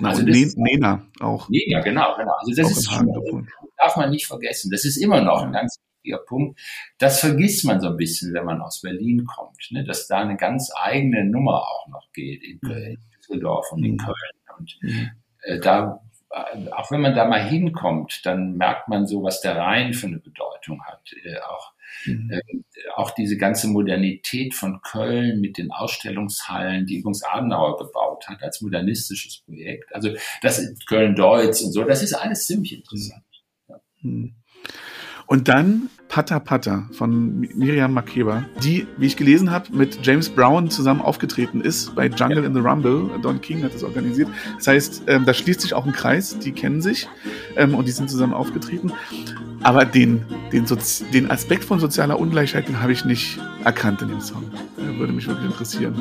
Na, 0.00 0.08
also 0.08 0.26
das 0.26 0.56
Nena 0.56 1.06
auch. 1.20 1.48
Nena, 1.48 1.82
genau, 1.82 2.16
genau. 2.16 2.32
Also 2.40 2.60
das 2.60 2.72
ist 2.72 2.90
schon, 2.90 3.46
darf 3.76 3.96
man 3.96 4.10
nicht 4.10 4.26
vergessen. 4.26 4.72
Das 4.72 4.84
ist 4.84 4.96
immer 4.96 5.20
noch 5.20 5.44
ein 5.44 5.52
ganz 5.52 5.78
wichtiger 6.02 6.18
Punkt. 6.26 6.58
Das 6.98 7.20
vergisst 7.20 7.64
man 7.64 7.80
so 7.80 7.90
ein 7.90 7.96
bisschen, 7.96 8.34
wenn 8.34 8.46
man 8.46 8.60
aus 8.60 8.80
Berlin 8.80 9.24
kommt, 9.24 9.68
ne? 9.70 9.84
dass 9.84 10.08
da 10.08 10.18
eine 10.18 10.36
ganz 10.36 10.72
eigene 10.74 11.24
Nummer 11.24 11.62
auch 11.62 11.86
noch 11.86 12.10
geht 12.12 12.42
in, 12.42 12.58
in 12.68 12.98
Düsseldorf 13.18 13.70
und 13.70 13.84
in 13.84 13.92
mhm. 13.92 13.98
Köln. 13.98 14.58
Und 14.58 14.78
mhm. 14.82 15.10
äh, 15.42 15.60
da 15.60 16.00
auch 16.30 16.90
wenn 16.90 17.00
man 17.00 17.14
da 17.14 17.24
mal 17.26 17.42
hinkommt, 17.42 18.24
dann 18.24 18.56
merkt 18.56 18.88
man 18.88 19.06
so, 19.06 19.22
was 19.22 19.40
der 19.40 19.56
Rhein 19.56 19.94
für 19.94 20.06
eine 20.06 20.18
Bedeutung 20.18 20.84
hat. 20.84 21.12
Äh, 21.24 21.40
auch, 21.40 21.72
mhm. 22.06 22.30
äh, 22.30 22.40
auch 22.94 23.10
diese 23.10 23.36
ganze 23.36 23.66
Modernität 23.68 24.54
von 24.54 24.80
Köln 24.82 25.40
mit 25.40 25.58
den 25.58 25.72
Ausstellungshallen, 25.72 26.86
die 26.86 26.98
übrigens 26.98 27.24
Adenauer 27.24 27.78
gebaut 27.78 28.28
hat 28.28 28.42
als 28.42 28.60
modernistisches 28.60 29.38
Projekt. 29.38 29.92
Also 29.94 30.10
das 30.42 30.60
ist 30.60 30.86
Köln-Deutz 30.86 31.62
und 31.62 31.72
so, 31.72 31.82
das 31.84 32.02
ist 32.02 32.14
alles 32.14 32.46
ziemlich 32.46 32.74
interessant. 32.74 33.24
Mhm. 34.02 34.34
Ja. 34.64 34.74
Und 35.30 35.46
dann 35.46 35.88
Pata 36.08 36.40
Pata 36.40 36.88
von 36.90 37.38
Miriam 37.38 37.92
Makeba, 37.92 38.46
die, 38.64 38.88
wie 38.96 39.06
ich 39.06 39.16
gelesen 39.16 39.52
habe, 39.52 39.72
mit 39.72 40.04
James 40.04 40.28
Brown 40.28 40.70
zusammen 40.70 41.00
aufgetreten 41.00 41.60
ist 41.60 41.94
bei 41.94 42.08
Jungle 42.08 42.42
in 42.42 42.52
the 42.52 42.58
Rumble. 42.58 43.08
Don 43.22 43.40
King 43.40 43.62
hat 43.62 43.72
das 43.72 43.84
organisiert. 43.84 44.28
Das 44.56 44.66
heißt, 44.66 45.04
ähm, 45.06 45.24
da 45.24 45.32
schließt 45.32 45.60
sich 45.60 45.72
auch 45.72 45.86
ein 45.86 45.92
Kreis, 45.92 46.36
die 46.40 46.50
kennen 46.50 46.82
sich 46.82 47.08
ähm, 47.56 47.76
und 47.76 47.86
die 47.86 47.92
sind 47.92 48.10
zusammen 48.10 48.34
aufgetreten. 48.34 48.90
Aber 49.62 49.84
den, 49.84 50.24
den, 50.52 50.66
den 51.14 51.30
Aspekt 51.30 51.62
von 51.62 51.78
sozialer 51.78 52.18
Ungleichheit, 52.18 52.66
den 52.66 52.82
habe 52.82 52.90
ich 52.90 53.04
nicht 53.04 53.38
erkannt 53.62 54.02
in 54.02 54.08
dem 54.08 54.20
Song. 54.20 54.50
Würde 54.98 55.12
mich 55.12 55.28
wirklich 55.28 55.46
interessieren. 55.46 55.94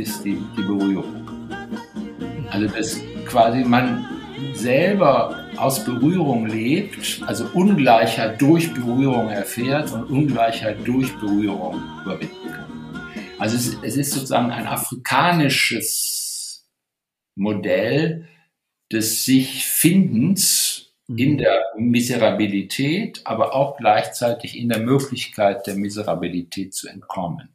Ist 0.00 0.24
die, 0.24 0.42
die 0.56 0.62
Berührung. 0.62 1.28
Also 2.50 2.66
dass 2.66 3.00
quasi 3.26 3.64
man 3.64 4.06
selber 4.54 5.46
aus 5.56 5.84
Berührung 5.84 6.46
lebt, 6.46 7.22
also 7.26 7.46
Ungleichheit 7.54 8.40
durch 8.40 8.72
Berührung 8.72 9.28
erfährt 9.28 9.92
und 9.92 10.04
Ungleichheit 10.04 10.78
durch 10.84 11.12
Berührung 11.18 11.82
überwinden 12.02 12.50
kann. 12.50 12.66
Also 13.38 13.56
es, 13.56 13.76
es 13.82 13.96
ist 13.96 14.12
sozusagen 14.12 14.50
ein 14.50 14.66
afrikanisches 14.66 16.68
Modell 17.36 18.26
des 18.92 19.24
sich 19.24 19.66
Findens 19.66 20.92
in 21.08 21.34
mhm. 21.34 21.38
der 21.38 21.64
Miserabilität, 21.76 23.22
aber 23.24 23.54
auch 23.54 23.76
gleichzeitig 23.76 24.56
in 24.56 24.68
der 24.68 24.80
Möglichkeit 24.80 25.66
der 25.66 25.76
Miserabilität 25.76 26.74
zu 26.74 26.88
entkommen. 26.88 27.54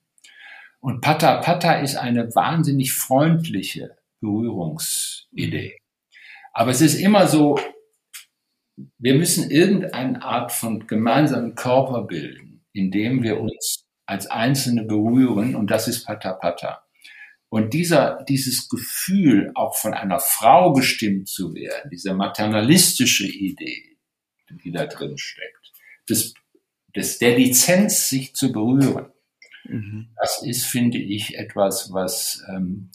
Und 0.85 1.01
Pata 1.01 1.37
Pata 1.37 1.79
ist 1.79 1.95
eine 1.95 2.35
wahnsinnig 2.35 2.93
freundliche 2.93 3.97
Berührungsidee. 4.21 5.79
Aber 6.53 6.69
es 6.69 6.79
ist 6.79 6.93
immer 6.99 7.27
so, 7.27 7.59
wir 8.99 9.15
müssen 9.15 9.49
irgendeine 9.49 10.21
Art 10.21 10.51
von 10.51 10.85
gemeinsamen 10.85 11.55
Körper 11.55 12.03
bilden, 12.03 12.63
in 12.71 12.91
dem 12.91 13.23
wir 13.23 13.39
uns 13.39 13.83
als 14.05 14.27
Einzelne 14.27 14.83
berühren 14.83 15.55
und 15.55 15.71
das 15.71 15.87
ist 15.87 16.05
Pata 16.05 16.33
Pata. 16.33 16.83
Und 17.49 17.73
dieser, 17.73 18.23
dieses 18.29 18.69
Gefühl, 18.69 19.51
auch 19.55 19.75
von 19.75 19.95
einer 19.95 20.19
Frau 20.19 20.71
bestimmt 20.71 21.27
zu 21.27 21.55
werden, 21.55 21.89
diese 21.89 22.13
maternalistische 22.13 23.25
Idee, 23.25 23.97
die 24.63 24.71
da 24.71 24.85
drin 24.85 25.17
steckt, 25.17 25.73
des, 26.07 26.35
des, 26.95 27.17
der 27.17 27.39
Lizenz, 27.39 28.07
sich 28.07 28.35
zu 28.35 28.51
berühren, 28.51 29.07
mhm. 29.67 30.09
das 30.17 30.41
ist, 30.43 30.65
finde 30.65 30.97
ich, 30.97 31.37
etwas, 31.37 31.91
was 31.91 32.43
ähm, 32.49 32.91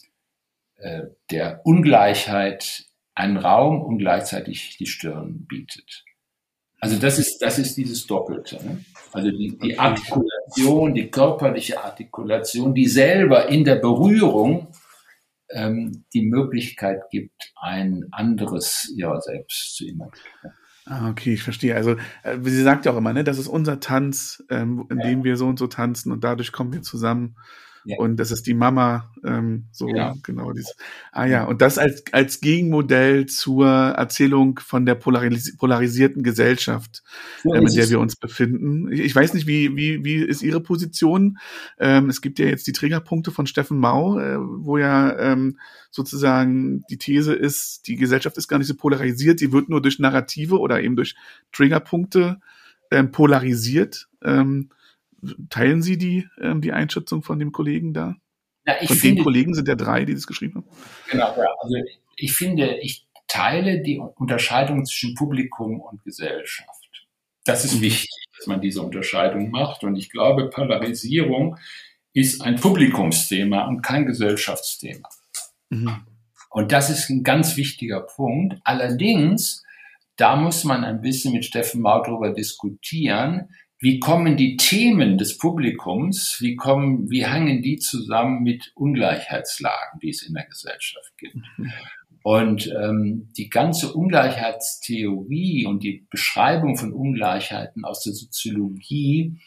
äh, 0.76 1.02
der 1.30 1.60
Ungleichheit 1.64 2.84
einen 3.14 3.36
Raum 3.36 3.82
und 3.82 3.98
gleichzeitig 3.98 4.76
die 4.78 4.86
Stirn 4.86 5.46
bietet. 5.46 6.04
Also 6.80 6.98
das 6.98 7.18
ist, 7.18 7.38
das 7.40 7.58
ist 7.58 7.76
dieses 7.76 8.06
Doppelte. 8.06 8.56
Ne? 8.64 8.84
Also 9.12 9.30
die, 9.30 9.58
die 9.58 9.78
Artikulation, 9.78 10.94
die 10.94 11.10
körperliche 11.10 11.82
Artikulation, 11.82 12.74
die 12.74 12.86
selber 12.86 13.48
in 13.48 13.64
der 13.64 13.76
Berührung 13.76 14.68
ähm, 15.50 16.04
die 16.14 16.22
Möglichkeit 16.22 17.02
gibt, 17.10 17.52
ein 17.60 18.06
anderes 18.12 18.90
ihrer 18.96 19.20
selbst 19.20 19.76
zu 19.76 19.86
imaginieren. 19.86 20.54
Ah, 20.90 21.08
okay, 21.08 21.34
ich 21.34 21.44
verstehe. 21.44 21.76
Also, 21.76 21.92
äh, 22.24 22.36
sie 22.42 22.62
sagt 22.64 22.84
ja 22.84 22.90
auch 22.90 22.96
immer, 22.96 23.12
ne, 23.12 23.22
das 23.22 23.38
ist 23.38 23.46
unser 23.46 23.78
Tanz, 23.78 24.42
ähm, 24.50 24.86
in 24.90 24.98
ja. 24.98 25.06
dem 25.06 25.22
wir 25.22 25.36
so 25.36 25.46
und 25.46 25.56
so 25.56 25.68
tanzen 25.68 26.10
und 26.10 26.24
dadurch 26.24 26.50
kommen 26.50 26.72
wir 26.72 26.82
zusammen. 26.82 27.36
Ja. 27.84 27.98
Und 27.98 28.16
das 28.16 28.30
ist 28.30 28.46
die 28.46 28.54
Mama, 28.54 29.10
ähm, 29.24 29.66
so 29.72 29.88
ja. 29.88 30.14
genau 30.22 30.52
dieses. 30.52 30.74
Ah 31.12 31.24
ja, 31.24 31.44
und 31.44 31.62
das 31.62 31.78
als 31.78 32.04
als 32.12 32.40
Gegenmodell 32.40 33.26
zur 33.26 33.68
Erzählung 33.68 34.58
von 34.58 34.84
der 34.84 34.96
polaris 34.96 35.56
polarisierten 35.56 36.22
Gesellschaft, 36.22 37.02
so 37.42 37.54
ähm, 37.54 37.66
in 37.66 37.74
der 37.74 37.88
wir 37.88 38.00
uns 38.00 38.16
befinden. 38.16 38.92
Ich, 38.92 39.00
ich, 39.00 39.16
weiß 39.16 39.34
nicht, 39.34 39.46
wie 39.46 39.76
wie 39.76 40.04
wie 40.04 40.16
ist 40.16 40.42
Ihre 40.42 40.60
Position? 40.60 41.38
Ähm, 41.78 42.10
es 42.10 42.20
gibt 42.20 42.38
ja 42.38 42.46
jetzt 42.46 42.66
die 42.66 42.72
Trägerpunkte 42.72 43.30
von 43.30 43.46
Steffen 43.46 43.78
Mau, 43.78 44.18
äh, 44.18 44.36
wo 44.38 44.76
ja 44.76 45.18
ähm, 45.18 45.58
sozusagen 45.90 46.84
die 46.90 46.98
These 46.98 47.34
ist, 47.34 47.86
die 47.86 47.96
Gesellschaft 47.96 48.36
ist 48.36 48.48
gar 48.48 48.58
nicht 48.58 48.68
so 48.68 48.74
polarisiert, 48.74 49.38
sie 49.38 49.52
wird 49.52 49.68
nur 49.68 49.80
durch 49.80 49.98
Narrative 49.98 50.58
oder 50.58 50.82
eben 50.82 50.96
durch 50.96 51.16
Triggerpunkte 51.52 52.40
ähm, 52.90 53.10
polarisiert. 53.10 54.08
Ähm, 54.22 54.70
Teilen 55.50 55.82
Sie 55.82 55.98
die, 55.98 56.28
ähm, 56.40 56.60
die 56.60 56.72
Einschätzung 56.72 57.22
von 57.22 57.38
dem 57.38 57.52
Kollegen 57.52 57.92
da? 57.92 58.16
Ja, 58.66 58.74
ich 58.80 58.88
von 58.88 58.96
finde, 58.96 59.16
den 59.16 59.24
Kollegen 59.24 59.54
sind 59.54 59.68
ja 59.68 59.74
drei, 59.74 60.04
die 60.04 60.14
das 60.14 60.26
geschrieben 60.26 60.56
haben. 60.56 60.66
Genau, 61.10 61.34
ja. 61.36 61.46
Also 61.60 61.76
ich 62.16 62.32
finde, 62.34 62.78
ich 62.78 63.06
teile 63.26 63.80
die 63.80 63.98
Unterscheidung 63.98 64.84
zwischen 64.84 65.14
Publikum 65.14 65.80
und 65.80 66.02
Gesellschaft. 66.04 67.08
Das 67.44 67.64
ist 67.64 67.76
mhm. 67.76 67.82
wichtig, 67.82 68.10
dass 68.36 68.46
man 68.46 68.60
diese 68.60 68.82
Unterscheidung 68.82 69.50
macht. 69.50 69.84
Und 69.84 69.96
ich 69.96 70.10
glaube, 70.10 70.50
Polarisierung 70.50 71.56
ist 72.12 72.42
ein 72.42 72.56
Publikumsthema 72.56 73.66
und 73.66 73.82
kein 73.82 74.06
Gesellschaftsthema. 74.06 75.08
Mhm. 75.70 76.06
Und 76.50 76.72
das 76.72 76.90
ist 76.90 77.08
ein 77.08 77.22
ganz 77.22 77.56
wichtiger 77.56 78.00
Punkt. 78.00 78.60
Allerdings, 78.64 79.62
da 80.16 80.34
muss 80.36 80.64
man 80.64 80.84
ein 80.84 81.00
bisschen 81.00 81.32
mit 81.32 81.44
Steffen 81.44 81.80
Mau 81.80 82.02
darüber 82.02 82.32
diskutieren, 82.32 83.54
wie 83.80 83.98
kommen 83.98 84.36
die 84.36 84.58
Themen 84.58 85.16
des 85.16 85.38
Publikums, 85.38 86.36
wie 86.40 86.54
kommen, 86.54 87.10
wie 87.10 87.26
hängen 87.26 87.62
die 87.62 87.78
zusammen 87.78 88.42
mit 88.42 88.72
Ungleichheitslagen, 88.74 90.00
die 90.00 90.10
es 90.10 90.22
in 90.22 90.34
der 90.34 90.44
Gesellschaft 90.44 91.16
gibt? 91.16 91.36
Und 92.22 92.70
ähm, 92.78 93.30
die 93.38 93.48
ganze 93.48 93.94
Ungleichheitstheorie 93.94 95.64
und 95.64 95.82
die 95.82 96.06
Beschreibung 96.10 96.76
von 96.76 96.92
Ungleichheiten 96.92 97.86
aus 97.86 98.02
der 98.02 98.12
Soziologie 98.12 99.38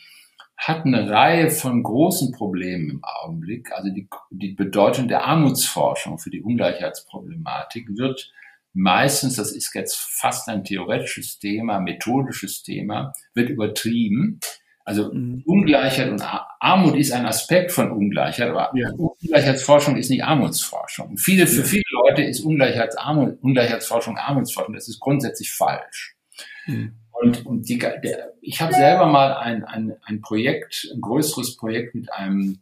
hat 0.58 0.86
eine 0.86 1.08
Reihe 1.08 1.52
von 1.52 1.84
großen 1.84 2.32
Problemen 2.32 2.90
im 2.90 3.02
Augenblick. 3.04 3.72
Also 3.74 3.92
die, 3.92 4.08
die 4.32 4.54
Bedeutung 4.54 5.08
der 5.08 5.26
Armutsforschung 5.26 6.18
für 6.18 6.32
die 6.32 6.42
Ungleichheitsproblematik 6.42 7.90
wird 7.96 8.32
meistens, 8.74 9.36
das 9.36 9.52
ist 9.52 9.74
jetzt 9.74 9.96
fast 9.96 10.50
ein 10.50 10.64
theoretisches 10.64 11.40
Thema, 11.40 11.80
methodisches 11.80 12.64
Thema, 12.64 13.14
wird 13.34 13.50
übertrieben. 13.50 14.40
Also 14.86 15.14
mhm. 15.14 15.44
Ungleichheit 15.46 16.10
und 16.10 16.22
Armut 16.60 16.98
ist 16.98 17.14
ein 17.14 17.26
Aspekt 17.26 17.72
von 17.72 17.92
Ungleichheit, 17.92 18.50
aber 18.50 18.72
ja. 18.76 18.90
Ungleichheitsforschung 18.98 19.96
ist 19.96 20.10
nicht 20.10 20.24
Armutsforschung. 20.24 21.18
viele, 21.18 21.48
für 21.48 21.64
viele 21.64 21.84
Leute 21.92 22.24
ist 22.24 22.42
Ungleichheitsarmut, 22.42 23.42
Ungleichheitsforschung 23.42 24.18
Armutsforschung. 24.18 24.74
Das 24.74 24.90
ist 24.90 25.00
grundsätzlich 25.00 25.54
falsch. 25.54 26.18
Mhm. 26.66 26.96
Und, 27.12 27.46
und 27.46 27.70
die, 27.70 27.78
der, 27.78 28.34
ich 28.42 28.60
habe 28.60 28.74
selber 28.74 29.06
mal 29.06 29.36
ein, 29.38 29.64
ein, 29.64 29.94
ein 30.04 30.22
Projekt, 30.22 30.90
ein 30.94 31.00
größeres 31.00 31.56
Projekt 31.56 31.96
mit 31.96 32.12
einem 32.12 32.62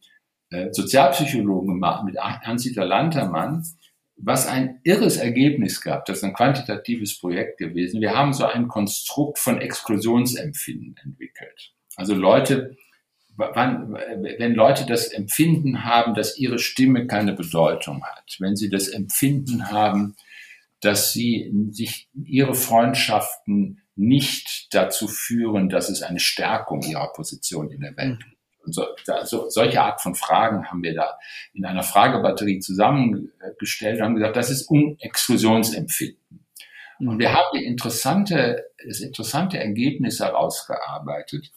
äh, 0.51 0.72
Sozialpsychologen 0.72 1.70
gemacht, 1.70 2.03
mit 2.03 2.18
Hans-Dieter 2.18 2.86
Lantermann, 2.86 3.66
was 4.24 4.48
ein 4.48 4.80
irres 4.84 5.18
Ergebnis 5.18 5.82
gab. 5.82 6.06
Das 6.06 6.18
ist 6.18 6.24
ein 6.24 6.34
quantitatives 6.34 7.20
Projekt 7.20 7.58
gewesen. 7.58 8.02
Wir 8.02 8.16
haben 8.16 8.34
so 8.34 8.46
ein 8.46 8.68
Konstrukt 8.68 9.40
von 9.40 9.60
Exklusionsempfinden 9.60 10.96
entwickelt. 11.04 11.74
Also 11.96 12.14
Leute, 12.14 12.78
wann, 13.36 13.94
wenn 13.94 14.54
Leute 14.54 14.86
das 14.86 15.08
Empfinden 15.08 15.84
haben, 15.84 16.14
dass 16.14 16.38
ihre 16.38 16.60
Stimme 16.60 17.08
keine 17.08 17.34
Bedeutung 17.34 18.04
hat, 18.04 18.36
wenn 18.40 18.56
sie 18.56 18.70
das 18.70 18.88
Empfinden 18.88 19.72
haben, 19.72 20.16
dass 20.82 21.14
sie 21.14 21.52
sich 21.72 22.08
ihre 22.26 22.56
Freundschaften 22.56 23.82
nicht 23.96 24.74
dazu 24.74 25.08
führen, 25.08 25.70
dass 25.70 25.90
es 25.90 26.02
eine 26.02 26.20
Stärkung 26.20 26.82
ihrer 26.84 27.12
Position 27.14 27.72
in 27.72 27.82
der 27.82 27.96
Welt 27.98 28.20
und 28.64 28.74
so, 28.74 28.86
da, 29.05 29.26
so, 29.26 29.49
solche 29.49 29.82
Art 29.82 30.01
von 30.01 30.16
Fragen 30.16 30.68
haben 30.68 30.84
wir 30.84 30.93
da 30.93 31.18
in 31.53 31.66
einer 31.66 31.84
Fragebatterie 31.84 32.59
zusammengestellt 32.59 33.97
und 33.97 34.05
haben 34.05 34.16
gesagt, 34.16 34.36
das 34.36 34.49
ist 34.49 34.70
Unexklusionsempfinden. 34.70 36.45
Mhm. 36.99 37.07
Und 37.07 37.20
wir 37.20 37.34
haben 37.34 37.57
die 37.57 37.66
interessante, 37.66 38.66
das 38.88 38.99
interessante 38.99 39.57
Ergebnis 39.59 40.20
herausgearbeitet, 40.20 41.51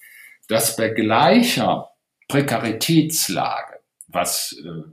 dass 0.48 0.76
bei 0.76 0.88
gleicher 0.88 1.90
Prekaritätslage, 2.28 3.80
was 4.09 4.57
äh, 4.64 4.90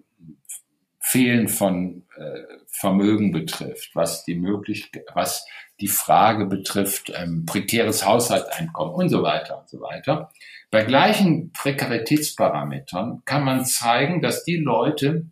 Fehlen 1.00 1.48
von 1.48 2.04
äh, 2.18 2.61
Vermögen 2.72 3.32
betrifft, 3.32 3.92
was 3.96 4.24
die 4.24 4.36
Möglichkeit, 4.36 5.06
was 5.14 5.46
die 5.82 5.88
Frage 5.88 6.46
betrifft, 6.46 7.12
ähm, 7.16 7.46
prekäres 7.46 8.06
Haushaltseinkommen 8.06 8.96
und 8.96 9.10
so 9.10 9.24
weiter 9.24 9.60
und 9.60 9.70
so 9.70 9.82
weiter, 9.82 10.32
bei 10.72 10.84
gleichen 10.84 11.52
Prekaritätsparametern 11.52 13.24
kann 13.26 13.44
man 13.44 13.66
zeigen, 13.66 14.22
dass 14.22 14.46
die 14.46 14.56
Leute, 14.56 15.28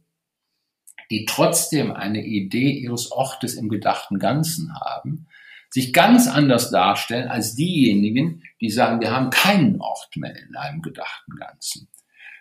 die 1.10 1.26
trotzdem 1.26 1.92
eine 1.92 2.24
Idee 2.24 2.72
ihres 2.72 3.12
Ortes 3.12 3.56
im 3.56 3.70
gedachten 3.70 4.20
Ganzen 4.20 4.76
haben, 4.80 5.28
sich 5.70 5.94
ganz 5.94 6.28
anders 6.28 6.72
darstellen 6.72 7.30
als 7.30 7.56
diejenigen, 7.56 8.44
die 8.60 8.70
sagen, 8.70 9.00
wir 9.00 9.12
haben 9.12 9.30
keinen 9.30 9.80
Ort 9.80 10.18
mehr 10.18 10.36
in 10.36 10.56
einem 10.56 10.82
gedachten 10.82 11.36
Ganzen. 11.36 11.88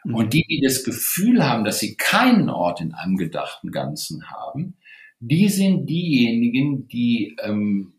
Mhm. 0.05 0.15
Und 0.15 0.33
die, 0.33 0.45
die 0.49 0.61
das 0.61 0.83
Gefühl 0.83 1.47
haben, 1.47 1.65
dass 1.65 1.79
sie 1.79 1.97
keinen 1.97 2.49
Ort 2.49 2.81
in 2.81 2.95
einem 2.95 3.17
gedachten 3.17 3.71
Ganzen 3.71 4.31
haben, 4.31 4.77
die 5.21 5.49
sind 5.49 5.87
diejenigen, 5.87 6.89
die 6.89 7.37
ähm, 7.43 7.95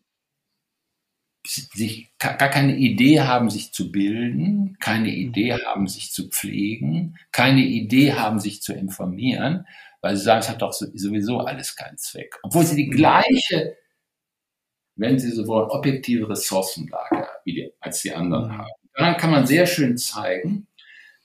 sich 1.45 2.11
gar 2.19 2.37
keine 2.37 2.75
Idee 2.75 3.21
haben, 3.21 3.49
sich 3.49 3.71
zu 3.71 3.91
bilden, 3.91 4.77
keine 4.79 5.09
Idee 5.09 5.53
haben, 5.53 5.87
sich 5.87 6.11
zu 6.11 6.29
pflegen, 6.29 7.17
keine 7.31 7.61
Idee 7.61 8.13
haben, 8.13 8.39
sich 8.39 8.61
zu 8.61 8.73
informieren, 8.73 9.65
weil 10.01 10.15
sie 10.15 10.23
sagen, 10.23 10.41
es 10.41 10.49
hat 10.49 10.61
doch 10.61 10.73
sowieso 10.73 11.39
alles 11.39 11.75
keinen 11.75 11.97
Zweck. 11.97 12.35
Obwohl 12.43 12.65
sie 12.65 12.75
die 12.75 12.89
gleiche, 12.89 13.77
wenn 14.95 15.17
sie 15.17 15.31
so 15.31 15.47
wollen, 15.47 15.69
objektive 15.69 16.29
Ressourcenlage 16.29 17.27
wie 17.45 17.53
die, 17.53 17.71
als 17.79 18.01
die 18.01 18.13
anderen 18.13 18.57
haben. 18.57 18.69
Daran 18.93 19.17
kann 19.17 19.31
man 19.31 19.47
sehr 19.47 19.65
schön 19.65 19.97
zeigen, 19.97 20.67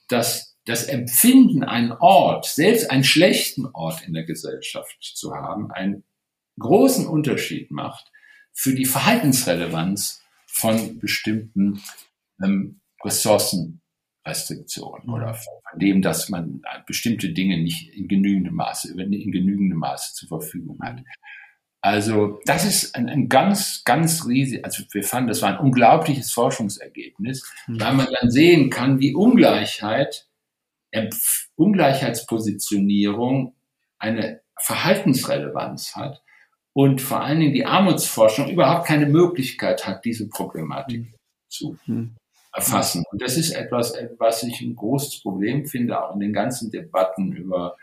dass 0.09 0.54
das 0.65 0.85
Empfinden, 0.85 1.63
einen 1.63 1.93
Ort, 1.93 2.47
selbst 2.47 2.91
einen 2.91 3.05
schlechten 3.05 3.67
Ort 3.67 4.07
in 4.07 4.15
der 4.15 4.25
Gesellschaft 4.25 4.97
zu 5.01 5.35
haben, 5.35 5.71
einen 5.71 6.05
großen 6.59 7.07
Unterschied 7.07 7.71
macht 7.71 8.11
für 8.53 8.75
die 8.75 8.87
Verhaltensrelevanz 8.87 10.23
von 10.47 10.99
bestimmten 10.99 11.83
ähm, 12.43 12.81
Ressourcenrestriktionen 13.05 15.09
oder 15.09 15.35
von 15.35 15.79
dem, 15.79 16.01
dass 16.01 16.29
man 16.29 16.63
bestimmte 16.87 17.33
Dinge 17.33 17.63
nicht 17.63 17.95
in 17.95 18.09
genügendem 18.09 18.55
Maße, 18.55 18.93
in 18.93 19.33
genügendem 19.33 19.79
Maße 19.79 20.15
zur 20.15 20.29
Verfügung 20.29 20.79
hat. 20.81 21.03
Also 21.81 22.41
das 22.47 22.65
ist 22.65 22.95
ein, 22.95 23.11
ein 23.11 23.29
ganz, 23.29 23.83
ganz 23.85 24.27
riesig, 24.27 24.65
also 24.65 24.85
wir 24.93 25.03
fanden, 25.03 25.29
das 25.29 25.43
war 25.43 25.51
ein 25.51 25.59
unglaubliches 25.59 26.33
Forschungsergebnis, 26.33 27.45
mhm. 27.67 27.81
weil 27.81 27.93
man 27.93 28.07
dann 28.21 28.31
sehen 28.31 28.71
kann, 28.71 29.01
wie 29.01 29.15
Ungleichheit, 29.15 30.27
Ungleichheitspositionierung 31.57 33.55
eine 33.99 34.41
Verhaltensrelevanz 34.59 35.97
hat 35.97 36.23
und 36.73 37.01
vor 37.01 37.23
allen 37.23 37.41
Dingen 37.41 37.55
die 37.55 37.65
Armutsforschung 37.65 38.51
überhaupt 38.51 38.87
keine 38.87 39.07
Möglichkeit 39.07 39.87
hat, 39.87 40.05
diese 40.05 40.29
Problematik 40.29 41.01
mhm. 41.01 41.15
zu 41.49 41.79
mhm. 41.87 42.17
erfassen. 42.53 43.05
Und 43.11 43.23
das 43.23 43.37
ist 43.37 43.53
etwas, 43.53 43.95
was 44.19 44.43
ich 44.43 44.61
ein 44.61 44.75
großes 44.75 45.21
Problem 45.23 45.67
finde, 45.67 46.03
auch 46.03 46.15
in 46.15 46.21
den 46.21 46.33
ganzen 46.33 46.71
Debatten 46.71 47.33
über, 47.33 47.77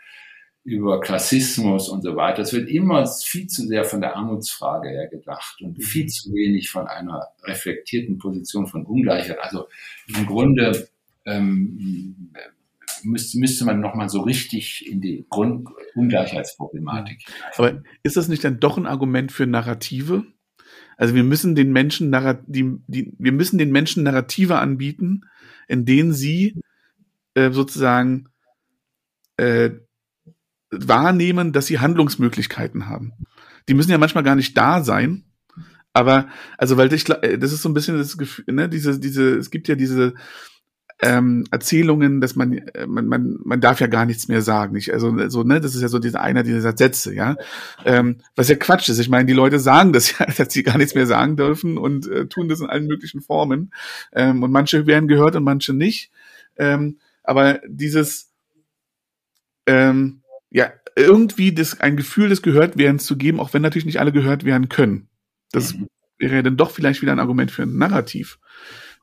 über 0.64 1.00
Klassismus 1.00 1.88
und 1.88 2.02
so 2.02 2.16
weiter. 2.16 2.42
Es 2.42 2.52
wird 2.52 2.68
immer 2.68 3.06
viel 3.06 3.46
zu 3.46 3.66
sehr 3.66 3.84
von 3.84 4.02
der 4.02 4.14
Armutsfrage 4.14 4.90
her 4.90 5.08
gedacht 5.08 5.60
und 5.62 5.78
mhm. 5.78 5.82
viel 5.82 6.06
zu 6.06 6.32
wenig 6.34 6.70
von 6.70 6.86
einer 6.86 7.28
reflektierten 7.44 8.18
Position 8.18 8.66
von 8.66 8.84
Ungleichheit. 8.84 9.38
Also 9.40 9.68
im 10.06 10.26
Grunde 10.26 10.88
ähm, 11.24 12.30
müsste, 13.04 13.38
müsste 13.38 13.64
man 13.64 13.80
nochmal 13.80 14.08
so 14.08 14.20
richtig 14.20 14.86
in 14.86 15.00
die 15.00 15.26
Grundungleichheitsproblematik. 15.28 17.24
Aber 17.56 17.82
ist 18.02 18.16
das 18.16 18.28
nicht 18.28 18.44
dann 18.44 18.60
doch 18.60 18.76
ein 18.76 18.86
Argument 18.86 19.32
für 19.32 19.46
Narrative? 19.46 20.24
Also 20.96 21.14
wir 21.14 21.24
müssen 21.24 21.54
den 21.54 21.72
Menschen 21.72 22.14
die, 22.46 22.76
die, 22.86 23.12
wir 23.18 23.32
müssen 23.32 23.58
den 23.58 23.72
Menschen 23.72 24.02
Narrative 24.02 24.58
anbieten, 24.58 25.22
in 25.68 25.84
denen 25.84 26.12
sie 26.12 26.60
äh, 27.34 27.50
sozusagen 27.50 28.28
äh, 29.36 29.70
wahrnehmen, 30.70 31.52
dass 31.52 31.66
sie 31.66 31.80
Handlungsmöglichkeiten 31.80 32.88
haben. 32.88 33.12
Die 33.68 33.74
müssen 33.74 33.90
ja 33.90 33.98
manchmal 33.98 34.24
gar 34.24 34.36
nicht 34.36 34.56
da 34.56 34.82
sein, 34.82 35.24
aber 35.92 36.28
also 36.58 36.76
weil 36.76 36.92
ich 36.92 37.08
äh, 37.08 37.38
das 37.38 37.52
ist 37.52 37.62
so 37.62 37.68
ein 37.68 37.74
bisschen 37.74 37.96
das 37.98 38.16
Gefühl, 38.16 38.44
ne, 38.48 38.68
diese 38.68 38.98
diese 38.98 39.36
es 39.36 39.50
gibt 39.50 39.68
ja 39.68 39.74
diese 39.74 40.14
ähm, 41.02 41.44
Erzählungen, 41.50 42.20
dass 42.20 42.36
man, 42.36 42.52
äh, 42.52 42.86
man, 42.86 43.08
man, 43.08 43.38
man 43.44 43.60
darf 43.60 43.80
ja 43.80 43.88
gar 43.88 44.06
nichts 44.06 44.28
mehr 44.28 44.40
sagen. 44.40 44.76
Ich, 44.76 44.92
also 44.92 45.28
so, 45.28 45.42
ne, 45.42 45.60
das 45.60 45.74
ist 45.74 45.82
ja 45.82 45.88
so 45.88 45.98
dieser 45.98 46.20
einer 46.20 46.44
dieser 46.44 46.76
Sätze, 46.76 47.12
ja. 47.12 47.36
Ähm, 47.84 48.18
was 48.36 48.48
ja 48.48 48.54
Quatsch 48.54 48.88
ist. 48.88 49.00
Ich 49.00 49.08
meine, 49.08 49.26
die 49.26 49.32
Leute 49.32 49.58
sagen 49.58 49.92
das 49.92 50.16
ja, 50.18 50.26
dass 50.26 50.52
sie 50.52 50.62
gar 50.62 50.78
nichts 50.78 50.94
mehr 50.94 51.06
sagen 51.06 51.36
dürfen 51.36 51.76
und 51.76 52.06
äh, 52.06 52.26
tun 52.26 52.48
das 52.48 52.60
in 52.60 52.68
allen 52.68 52.86
möglichen 52.86 53.20
Formen. 53.20 53.72
Ähm, 54.12 54.44
und 54.44 54.52
manche 54.52 54.86
werden 54.86 55.08
gehört 55.08 55.34
und 55.34 55.42
manche 55.42 55.72
nicht. 55.72 56.12
Ähm, 56.56 56.98
aber 57.24 57.60
dieses 57.66 58.30
ähm, 59.66 60.22
ja, 60.50 60.72
irgendwie 60.94 61.52
das, 61.52 61.80
ein 61.80 61.96
Gefühl 61.96 62.28
des 62.28 62.42
Gehörtwerdens 62.42 63.04
zu 63.04 63.16
geben, 63.16 63.40
auch 63.40 63.52
wenn 63.54 63.62
natürlich 63.62 63.86
nicht 63.86 63.98
alle 63.98 64.12
gehört 64.12 64.44
werden 64.44 64.68
können. 64.68 65.08
Das 65.50 65.74
mhm. 65.74 65.88
wäre 66.18 66.36
ja 66.36 66.42
dann 66.42 66.56
doch 66.56 66.70
vielleicht 66.70 67.02
wieder 67.02 67.12
ein 67.12 67.20
Argument 67.20 67.50
für 67.50 67.62
ein 67.62 67.76
Narrativ 67.76 68.38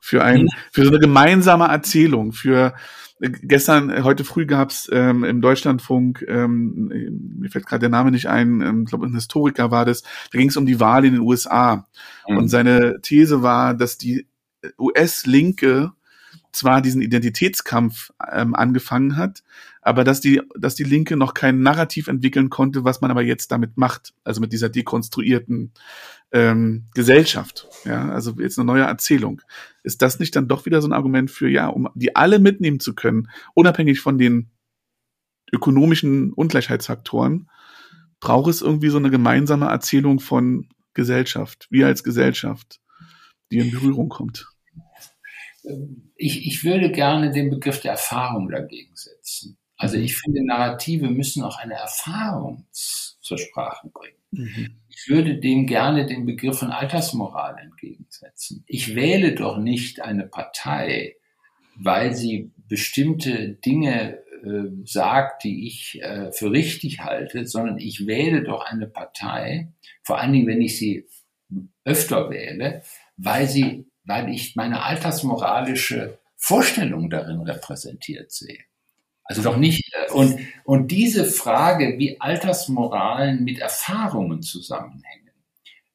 für 0.00 0.24
ein, 0.24 0.48
für 0.72 0.84
so 0.84 0.90
eine 0.90 0.98
gemeinsame 0.98 1.66
Erzählung, 1.66 2.32
für 2.32 2.74
äh, 3.20 3.30
gestern, 3.30 3.90
äh, 3.90 4.02
heute 4.02 4.24
früh 4.24 4.46
gab's 4.46 4.88
ähm, 4.92 5.24
im 5.24 5.40
Deutschlandfunk, 5.40 6.24
ähm, 6.26 6.90
mir 7.38 7.50
fällt 7.50 7.66
gerade 7.66 7.80
der 7.80 7.90
Name 7.90 8.10
nicht 8.10 8.26
ein, 8.26 8.60
ähm, 8.60 8.82
ich 8.84 8.90
glaube 8.90 9.06
ein 9.06 9.14
Historiker 9.14 9.70
war 9.70 9.84
das, 9.84 10.02
da 10.02 10.38
ging 10.38 10.48
es 10.48 10.56
um 10.56 10.66
die 10.66 10.80
Wahl 10.80 11.04
in 11.04 11.12
den 11.12 11.22
USA. 11.22 11.86
Mhm. 12.28 12.36
Und 12.38 12.48
seine 12.48 13.00
These 13.02 13.42
war, 13.42 13.74
dass 13.74 13.98
die 13.98 14.26
US-Linke 14.78 15.92
zwar 16.52 16.82
diesen 16.82 17.00
Identitätskampf 17.00 18.10
ähm, 18.30 18.54
angefangen 18.54 19.16
hat, 19.16 19.42
aber 19.82 20.04
dass 20.04 20.20
die, 20.20 20.42
dass 20.58 20.74
die 20.74 20.84
Linke 20.84 21.16
noch 21.16 21.32
kein 21.34 21.60
Narrativ 21.62 22.08
entwickeln 22.08 22.50
konnte, 22.50 22.84
was 22.84 23.00
man 23.00 23.10
aber 23.10 23.22
jetzt 23.22 23.52
damit 23.52 23.76
macht, 23.76 24.14
also 24.24 24.40
mit 24.40 24.52
dieser 24.52 24.68
dekonstruierten 24.68 25.72
ähm, 26.32 26.86
Gesellschaft, 26.94 27.68
ja, 27.84 28.10
also 28.10 28.34
jetzt 28.38 28.58
eine 28.58 28.66
neue 28.66 28.82
Erzählung. 28.82 29.42
Ist 29.82 30.02
das 30.02 30.18
nicht 30.18 30.36
dann 30.36 30.48
doch 30.48 30.66
wieder 30.66 30.82
so 30.82 30.88
ein 30.88 30.92
Argument 30.92 31.30
für, 31.30 31.48
ja, 31.48 31.68
um 31.68 31.88
die 31.94 32.16
alle 32.16 32.38
mitnehmen 32.38 32.80
zu 32.80 32.94
können, 32.94 33.28
unabhängig 33.54 34.00
von 34.00 34.18
den 34.18 34.50
ökonomischen 35.52 36.32
Ungleichheitsfaktoren, 36.32 37.50
braucht 38.20 38.50
es 38.50 38.62
irgendwie 38.62 38.88
so 38.88 38.98
eine 38.98 39.10
gemeinsame 39.10 39.66
Erzählung 39.66 40.20
von 40.20 40.68
Gesellschaft, 40.94 41.66
wir 41.70 41.86
als 41.86 42.04
Gesellschaft, 42.04 42.80
die 43.50 43.58
in 43.58 43.70
Berührung 43.70 44.08
kommt? 44.08 44.46
Ich, 46.16 46.46
ich 46.46 46.64
würde 46.64 46.90
gerne 46.90 47.30
den 47.30 47.50
Begriff 47.50 47.80
der 47.80 47.92
Erfahrung 47.92 48.48
dagegen 48.48 48.94
setzen. 48.94 49.58
Also 49.76 49.96
ich 49.96 50.16
finde, 50.16 50.44
Narrative 50.44 51.08
müssen 51.08 51.42
auch 51.42 51.58
eine 51.58 51.74
Erfahrung 51.74 52.66
zur 52.72 53.38
Sprache 53.38 53.88
bringen. 53.88 54.18
Mhm. 54.30 54.79
Ich 55.02 55.08
würde 55.08 55.38
dem 55.38 55.66
gerne 55.66 56.04
den 56.04 56.26
Begriff 56.26 56.58
von 56.58 56.72
Altersmoral 56.72 57.56
entgegensetzen. 57.58 58.64
Ich 58.66 58.94
wähle 58.94 59.34
doch 59.34 59.56
nicht 59.56 60.02
eine 60.02 60.26
Partei, 60.26 61.16
weil 61.74 62.14
sie 62.14 62.50
bestimmte 62.68 63.54
Dinge 63.64 64.18
äh, 64.44 64.68
sagt, 64.84 65.44
die 65.44 65.66
ich 65.66 66.02
äh, 66.02 66.32
für 66.32 66.50
richtig 66.50 67.00
halte, 67.00 67.46
sondern 67.46 67.78
ich 67.78 68.06
wähle 68.06 68.42
doch 68.42 68.66
eine 68.66 68.86
Partei, 68.86 69.72
vor 70.02 70.18
allen 70.18 70.34
Dingen, 70.34 70.46
wenn 70.46 70.60
ich 70.60 70.76
sie 70.76 71.06
öfter 71.84 72.28
wähle, 72.28 72.82
weil 73.16 73.48
sie, 73.48 73.86
weil 74.04 74.28
ich 74.28 74.54
meine 74.54 74.82
altersmoralische 74.82 76.18
Vorstellung 76.36 77.08
darin 77.08 77.40
repräsentiert 77.40 78.32
sehe. 78.32 78.64
Also 79.30 79.42
doch 79.42 79.58
nicht. 79.58 79.94
Und, 80.12 80.40
und 80.64 80.90
diese 80.90 81.24
Frage, 81.24 81.98
wie 81.98 82.20
Altersmoralen 82.20 83.44
mit 83.44 83.60
Erfahrungen 83.60 84.42
zusammenhängen, 84.42 85.30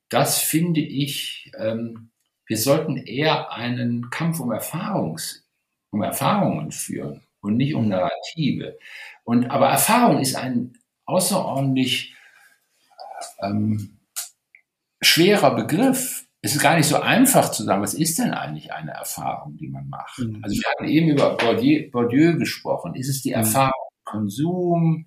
das 0.07 0.39
finde 0.39 0.79
ich, 0.79 1.51
ähm, 1.59 2.11
wir 2.47 2.57
sollten 2.57 2.95
eher 2.95 3.51
einen 3.51 4.09
Kampf 4.09 4.39
um, 4.39 4.53
Erfahrungs, 4.53 5.45
um 5.89 6.01
Erfahrungen 6.01 6.71
führen 6.71 7.23
und 7.41 7.57
nicht 7.57 7.75
um 7.75 7.89
Narrative. 7.89 8.77
Und, 9.25 9.51
aber 9.51 9.67
Erfahrung 9.67 10.21
ist 10.21 10.37
ein 10.37 10.71
außerordentlich 11.03 12.15
ähm, 13.41 13.99
schwerer 15.01 15.55
Begriff 15.55 16.24
es 16.45 16.53
ist 16.53 16.61
gar 16.61 16.77
nicht 16.77 16.85
so 16.85 16.97
einfach 16.97 17.49
zu 17.49 17.63
sagen, 17.63 17.81
was 17.81 17.95
ist 17.95 18.19
denn 18.19 18.31
eigentlich 18.31 18.71
eine 18.71 18.91
Erfahrung, 18.91 19.57
die 19.57 19.67
man 19.67 19.89
macht? 19.89 20.19
Mhm. 20.19 20.41
Also 20.43 20.55
wir 20.55 20.69
hatten 20.69 20.85
eben 20.85 21.09
über 21.09 21.35
Bourdieu, 21.37 21.89
Bourdieu 21.89 22.37
gesprochen. 22.37 22.93
Ist 22.93 23.09
es 23.09 23.23
die 23.23 23.31
mhm. 23.31 23.37
Erfahrung 23.37 23.81
im 23.89 24.05
Konsum? 24.05 25.05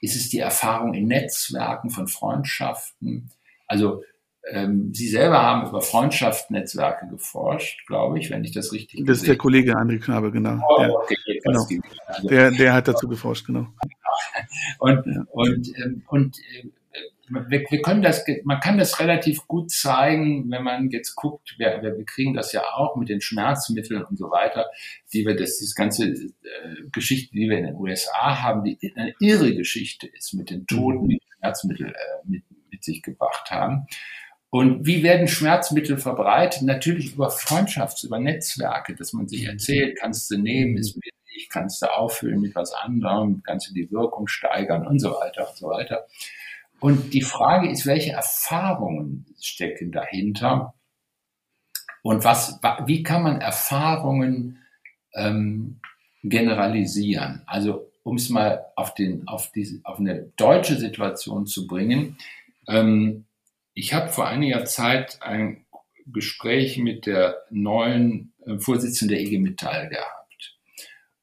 Ist 0.00 0.16
es 0.16 0.30
die 0.30 0.38
Erfahrung 0.38 0.94
in 0.94 1.06
Netzwerken 1.06 1.90
von 1.90 2.08
Freundschaften? 2.08 3.30
Also 3.66 4.02
ähm, 4.50 4.94
Sie 4.94 5.08
selber 5.08 5.42
haben 5.42 5.68
über 5.68 5.82
Freundschaftsnetzwerke 5.82 7.06
geforscht, 7.08 7.86
glaube 7.86 8.18
ich, 8.18 8.30
wenn 8.30 8.42
ich 8.44 8.52
das 8.52 8.72
richtig 8.72 9.04
Das 9.04 9.18
ist 9.18 9.26
der 9.26 9.36
Kollege 9.36 9.76
André 9.76 10.00
Knabe, 10.00 10.32
genau. 10.32 10.58
Oh, 10.66 10.80
der, 10.80 10.94
okay, 10.94 11.16
genau. 11.44 11.66
Also, 12.06 12.28
der, 12.28 12.50
der 12.52 12.72
hat 12.72 12.88
dazu 12.88 13.06
geforscht, 13.08 13.44
genau. 13.44 13.66
Und, 14.78 15.04
und, 15.32 15.68
ähm, 15.84 16.02
und 16.08 16.38
äh, 16.38 16.68
wir, 17.30 17.64
wir 17.68 17.82
können 17.82 18.02
das, 18.02 18.24
man 18.44 18.60
kann 18.60 18.78
das 18.78 19.00
relativ 19.00 19.46
gut 19.46 19.70
zeigen, 19.70 20.50
wenn 20.50 20.62
man 20.62 20.90
jetzt 20.90 21.14
guckt, 21.14 21.54
wir, 21.58 21.80
wir 21.82 22.04
kriegen 22.04 22.34
das 22.34 22.52
ja 22.52 22.62
auch 22.74 22.96
mit 22.96 23.08
den 23.08 23.20
Schmerzmitteln 23.20 24.04
und 24.04 24.18
so 24.18 24.30
weiter, 24.30 24.66
die 25.12 25.26
wir, 25.26 25.36
das, 25.36 25.58
diese 25.58 25.74
ganze 25.74 26.06
äh, 26.08 26.26
Geschichte, 26.92 27.34
die 27.34 27.48
wir 27.48 27.58
in 27.58 27.66
den 27.66 27.76
USA 27.76 28.42
haben, 28.42 28.64
die 28.64 28.78
eine 28.96 29.14
irre 29.20 29.54
Geschichte 29.54 30.06
ist 30.06 30.34
mit 30.34 30.50
den 30.50 30.66
Toten, 30.66 31.08
die 31.08 31.20
Schmerzmittel 31.38 31.88
äh, 31.88 31.94
mit, 32.24 32.44
mit 32.70 32.84
sich 32.84 33.02
gebracht 33.02 33.50
haben. 33.50 33.86
Und 34.50 34.86
wie 34.86 35.02
werden 35.02 35.28
Schmerzmittel 35.28 35.98
verbreitet? 35.98 36.62
Natürlich 36.62 37.14
über 37.14 37.28
Freundschafts-, 37.28 38.06
über 38.06 38.18
Netzwerke, 38.18 38.94
dass 38.94 39.12
man 39.12 39.28
sich 39.28 39.44
erzählt, 39.44 39.98
kannst 40.00 40.30
du 40.30 40.38
nehmen, 40.38 40.78
ist 40.78 40.98
billig, 40.98 41.48
kannst 41.50 41.82
du 41.82 41.86
auffüllen 41.86 42.40
mit 42.40 42.54
was 42.54 42.72
anderem, 42.72 43.42
kannst 43.44 43.68
du 43.68 43.74
die 43.74 43.90
Wirkung 43.90 44.26
steigern 44.26 44.86
und 44.86 45.00
so 45.00 45.10
weiter 45.10 45.48
und 45.50 45.56
so 45.56 45.68
weiter. 45.68 46.06
Und 46.80 47.12
die 47.12 47.22
Frage 47.22 47.70
ist, 47.70 47.86
welche 47.86 48.12
Erfahrungen 48.12 49.26
stecken 49.40 49.90
dahinter? 49.90 50.74
Und 52.02 52.24
was, 52.24 52.60
wie 52.86 53.02
kann 53.02 53.22
man 53.22 53.40
Erfahrungen 53.40 54.58
ähm, 55.14 55.80
generalisieren? 56.22 57.42
Also, 57.46 57.90
um 58.04 58.16
es 58.16 58.30
mal 58.30 58.64
auf, 58.76 58.94
den, 58.94 59.26
auf, 59.28 59.50
diese, 59.52 59.80
auf 59.84 59.98
eine 59.98 60.32
deutsche 60.36 60.76
Situation 60.76 61.46
zu 61.46 61.66
bringen. 61.66 62.16
Ähm, 62.66 63.26
ich 63.74 63.92
habe 63.92 64.08
vor 64.08 64.26
einiger 64.26 64.64
Zeit 64.64 65.18
ein 65.20 65.66
Gespräch 66.06 66.78
mit 66.78 67.06
der 67.06 67.36
neuen 67.50 68.32
äh, 68.46 68.58
Vorsitzenden 68.58 69.16
der 69.16 69.26
IG 69.26 69.38
Metall 69.38 69.88
gehabt. 69.88 70.56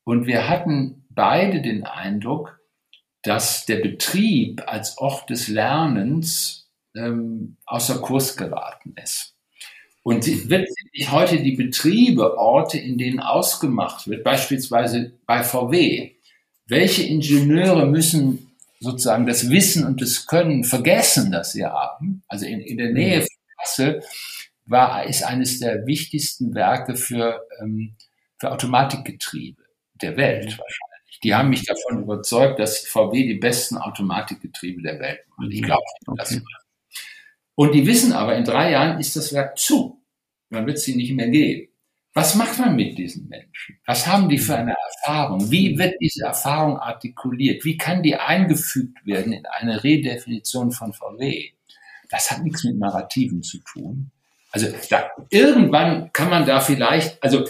Und 0.03 0.27
wir 0.27 0.47
hatten 0.47 1.05
beide 1.09 1.61
den 1.61 1.83
Eindruck, 1.85 2.59
dass 3.25 3.65
der 3.65 3.77
Betrieb 3.77 4.63
als 4.67 4.97
Ort 4.97 5.29
des 5.29 5.47
Lernens 5.47 6.69
ähm, 6.95 7.57
außer 7.65 7.99
Kurs 7.99 8.37
geraten 8.37 8.93
ist. 9.01 9.33
Und 10.03 10.27
wird 10.49 10.67
sich 10.93 11.11
heute 11.11 11.41
die 11.41 11.55
Betriebe, 11.55 12.37
Orte, 12.37 12.77
in 12.77 12.99
denen 12.99 13.19
ausgemacht 13.19 14.07
wird, 14.07 14.23
beispielsweise 14.23 15.13
bei 15.25 15.43
VW, 15.43 16.11
welche 16.67 17.03
Ingenieure 17.03 17.87
müssen 17.87 18.51
sozusagen 18.79 19.25
das 19.25 19.49
Wissen 19.49 19.85
und 19.85 20.01
das 20.01 20.27
Können 20.27 20.63
vergessen, 20.63 21.31
das 21.31 21.53
sie 21.53 21.65
haben? 21.65 22.23
Also 22.27 22.45
in, 22.45 22.61
in 22.61 22.77
der 22.77 22.91
Nähe 22.91 23.21
von 23.21 23.37
Kassel 23.57 24.03
war, 24.65 25.05
ist 25.05 25.23
eines 25.23 25.59
der 25.59 25.87
wichtigsten 25.87 26.53
Werke 26.53 26.95
für, 26.95 27.41
ähm, 27.59 27.95
für 28.37 28.51
Automatikgetriebe 28.51 29.63
der 29.95 30.15
Welt 30.17 30.45
wahrscheinlich. 30.59 30.94
Die 31.23 31.33
haben 31.33 31.49
mich 31.49 31.65
davon 31.65 32.03
überzeugt, 32.03 32.59
dass 32.59 32.79
VW 32.79 33.25
die 33.25 33.35
besten 33.35 33.77
Automatikgetriebe 33.77 34.81
der 34.81 34.99
Welt 34.99 35.21
macht. 35.37 35.51
Ich 35.51 35.63
glaube, 35.63 35.83
okay. 36.07 36.17
das 36.17 36.41
und 37.55 37.73
die 37.73 37.87
wissen 37.87 38.11
aber, 38.11 38.35
in 38.35 38.43
drei 38.43 38.71
Jahren 38.71 38.99
ist 38.99 39.15
das 39.15 39.33
Werk 39.33 39.57
zu. 39.57 40.03
Man 40.49 40.67
wird 40.67 40.77
sie 40.77 40.95
nicht 40.95 41.13
mehr 41.13 41.29
geben. 41.29 41.69
Was 42.13 42.35
macht 42.35 42.59
man 42.59 42.75
mit 42.75 42.97
diesen 42.97 43.27
Menschen? 43.27 43.77
Was 43.85 44.07
haben 44.07 44.29
die 44.29 44.37
für 44.37 44.55
eine 44.55 44.75
Erfahrung? 44.93 45.51
Wie 45.51 45.77
wird 45.77 45.95
diese 45.99 46.25
Erfahrung 46.25 46.77
artikuliert? 46.77 47.65
Wie 47.65 47.77
kann 47.77 48.03
die 48.03 48.15
eingefügt 48.15 49.05
werden 49.05 49.33
in 49.33 49.45
eine 49.45 49.83
Redefinition 49.83 50.71
von 50.71 50.93
VW? 50.93 51.51
Das 52.09 52.31
hat 52.31 52.43
nichts 52.43 52.63
mit 52.63 52.77
Narrativen 52.77 53.41
zu 53.41 53.59
tun. 53.59 54.11
Also 54.51 54.67
da, 54.89 55.11
irgendwann 55.29 56.13
kann 56.13 56.29
man 56.29 56.45
da 56.45 56.61
vielleicht, 56.61 57.21
also 57.21 57.45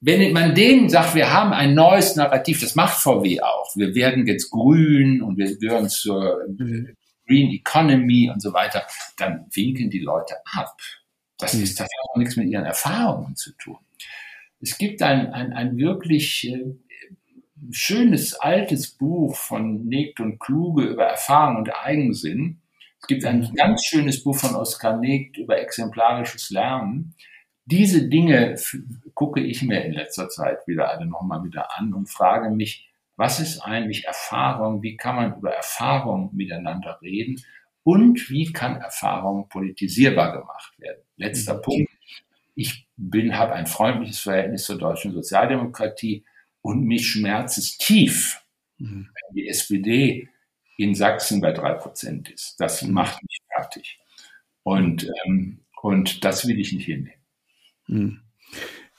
wenn 0.00 0.32
man 0.32 0.54
denen 0.54 0.88
sagt, 0.88 1.14
wir 1.14 1.32
haben 1.32 1.52
ein 1.52 1.74
neues 1.74 2.16
Narrativ, 2.16 2.60
das 2.60 2.74
macht 2.74 2.98
VW 2.98 3.40
auch. 3.40 3.76
Wir 3.76 3.94
werden 3.94 4.26
jetzt 4.26 4.50
grün 4.50 5.22
und 5.22 5.36
wir 5.36 5.56
gehören 5.58 5.88
zur. 5.88 6.46
Green 7.26 7.50
Economy 7.50 8.30
und 8.30 8.40
so 8.40 8.52
weiter, 8.52 8.86
dann 9.16 9.46
winken 9.52 9.90
die 9.90 10.00
Leute 10.00 10.34
ab. 10.54 10.76
Das 11.38 11.54
mhm. 11.54 11.64
ist, 11.64 11.80
das 11.80 11.84
hat 11.84 12.10
auch 12.10 12.16
nichts 12.16 12.36
mit 12.36 12.48
ihren 12.48 12.64
Erfahrungen 12.64 13.36
zu 13.36 13.52
tun. 13.56 13.78
Es 14.60 14.78
gibt 14.78 15.02
ein, 15.02 15.32
ein, 15.32 15.52
ein 15.52 15.76
wirklich 15.76 16.48
äh, 16.48 16.64
schönes 17.70 18.34
altes 18.34 18.90
Buch 18.90 19.36
von 19.36 19.86
Negt 19.86 20.20
und 20.20 20.38
Kluge 20.38 20.84
über 20.84 21.04
Erfahrung 21.04 21.56
und 21.56 21.70
Eigensinn. 21.70 22.62
Es 23.00 23.06
gibt 23.06 23.24
ein 23.24 23.40
mhm. 23.40 23.54
ganz 23.54 23.84
schönes 23.84 24.22
Buch 24.22 24.36
von 24.36 24.54
Oskar 24.54 24.96
Negt 24.96 25.36
über 25.36 25.58
exemplarisches 25.58 26.50
Lernen. 26.50 27.14
Diese 27.66 28.08
Dinge 28.08 28.56
gucke 29.14 29.40
ich 29.40 29.62
mir 29.62 29.84
in 29.84 29.92
letzter 29.92 30.28
Zeit 30.28 30.66
wieder 30.66 30.90
alle 30.90 31.06
nochmal 31.06 31.42
wieder 31.44 31.76
an 31.76 31.92
und 31.94 32.08
frage 32.08 32.50
mich, 32.50 32.88
was 33.16 33.40
ist 33.40 33.60
eigentlich 33.60 34.04
Erfahrung? 34.04 34.82
Wie 34.82 34.96
kann 34.96 35.16
man 35.16 35.36
über 35.36 35.52
Erfahrung 35.52 36.30
miteinander 36.34 36.98
reden? 37.02 37.42
Und 37.82 38.30
wie 38.30 38.52
kann 38.52 38.80
Erfahrung 38.80 39.48
politisierbar 39.48 40.40
gemacht 40.40 40.78
werden? 40.78 41.02
Letzter 41.16 41.54
mhm. 41.54 41.62
Punkt. 41.62 41.90
Ich 42.54 42.86
bin, 42.96 43.36
habe 43.36 43.54
ein 43.54 43.66
freundliches 43.66 44.20
Verhältnis 44.20 44.64
zur 44.64 44.78
deutschen 44.78 45.12
Sozialdemokratie 45.12 46.24
und 46.62 46.84
mich 46.84 47.08
schmerzt 47.08 47.58
es 47.58 47.78
tief, 47.78 48.42
mhm. 48.78 49.08
wenn 49.12 49.34
die 49.34 49.48
SPD 49.48 50.28
in 50.78 50.94
Sachsen 50.94 51.40
bei 51.40 51.52
drei 51.52 51.74
Prozent 51.74 52.28
ist. 52.30 52.60
Das 52.60 52.82
mhm. 52.82 52.92
macht 52.92 53.22
mich 53.22 53.40
fertig. 53.52 53.98
Und, 54.62 55.10
ähm, 55.24 55.60
und 55.80 56.24
das 56.24 56.46
will 56.46 56.58
ich 56.58 56.72
nicht 56.72 56.86
hinnehmen. 56.86 57.15
Mhm. 57.86 58.20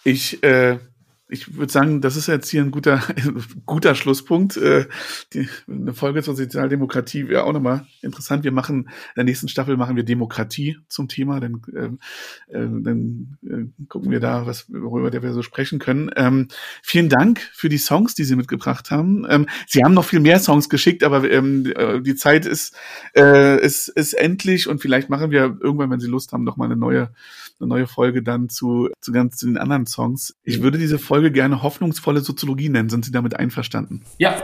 Ich 0.03 0.43
äh, 0.43 0.80
ich 1.29 1.55
würde 1.55 1.71
sagen, 1.71 1.99
das 1.99 2.15
ist 2.15 2.27
jetzt 2.27 2.49
hier 2.49 2.61
ein 2.61 2.71
guter, 2.71 3.03
guter 3.65 3.95
Schlusspunkt. 3.95 4.55
Äh, 4.55 4.85
die, 5.33 5.49
eine 5.67 5.93
Folge 5.93 6.23
zur 6.23 6.35
Sozialdemokratie 6.35 7.27
wäre 7.27 7.43
auch 7.43 7.51
nochmal 7.51 7.85
interessant. 8.01 8.43
Wir 8.45 8.53
machen, 8.53 8.83
in 8.85 9.15
der 9.17 9.23
nächsten 9.25 9.49
Staffel 9.49 9.75
machen 9.75 9.97
wir 9.97 10.03
Demokratie 10.03 10.77
zum 10.87 11.09
Thema, 11.09 11.39
dann, 11.39 11.61
äh, 11.73 12.55
äh, 12.55 12.67
dann 12.81 13.37
äh, 13.43 13.85
gucken 13.87 14.09
wir 14.09 14.21
da, 14.21 14.45
was, 14.45 14.71
worüber 14.71 15.11
wir 15.11 15.33
so 15.33 15.41
sprechen 15.41 15.79
können. 15.79 16.09
Ähm, 16.15 16.47
vielen 16.81 17.09
Dank 17.09 17.41
für 17.53 17.67
die 17.67 17.77
Songs, 17.77 18.15
die 18.15 18.23
Sie 18.23 18.35
mitgebracht 18.35 18.89
haben. 18.89 19.25
Ähm, 19.29 19.47
Sie 19.67 19.83
haben 19.83 19.93
noch 19.93 20.05
viel 20.05 20.21
mehr 20.21 20.39
Songs 20.39 20.69
geschickt, 20.69 21.03
aber 21.03 21.29
ähm, 21.29 21.71
äh, 21.75 22.01
die 22.01 22.15
Zeit 22.15 22.45
ist, 22.45 22.73
äh, 23.15 23.61
ist, 23.61 23.89
ist 23.89 24.13
endlich 24.13 24.67
und 24.67 24.81
vielleicht 24.81 25.09
machen 25.09 25.31
wir 25.31 25.57
irgendwann, 25.59 25.91
wenn 25.91 25.99
Sie 25.99 26.07
Lust 26.07 26.31
haben, 26.31 26.45
noch 26.45 26.55
mal 26.55 26.65
eine 26.65 26.77
neue, 26.77 27.11
eine 27.59 27.67
neue 27.67 27.87
Folge 27.87 28.23
dann 28.23 28.47
zu, 28.49 28.89
zu 29.01 29.11
ganz 29.11 29.37
zu 29.37 29.45
den 29.47 29.57
anderen 29.57 29.87
Songs. 29.87 30.35
Ich 30.43 30.61
würde 30.61 30.77
diese 30.77 30.99
Folge 30.99 31.16
Folge 31.18 31.31
gerne 31.31 31.64
hoffnungsvolle 31.64 32.22
Soziologie 32.22 32.69
nennen. 32.69 32.89
Sind 32.89 33.03
Sie 33.03 33.11
damit 33.11 33.35
einverstanden? 33.35 34.03
Ja. 34.19 34.39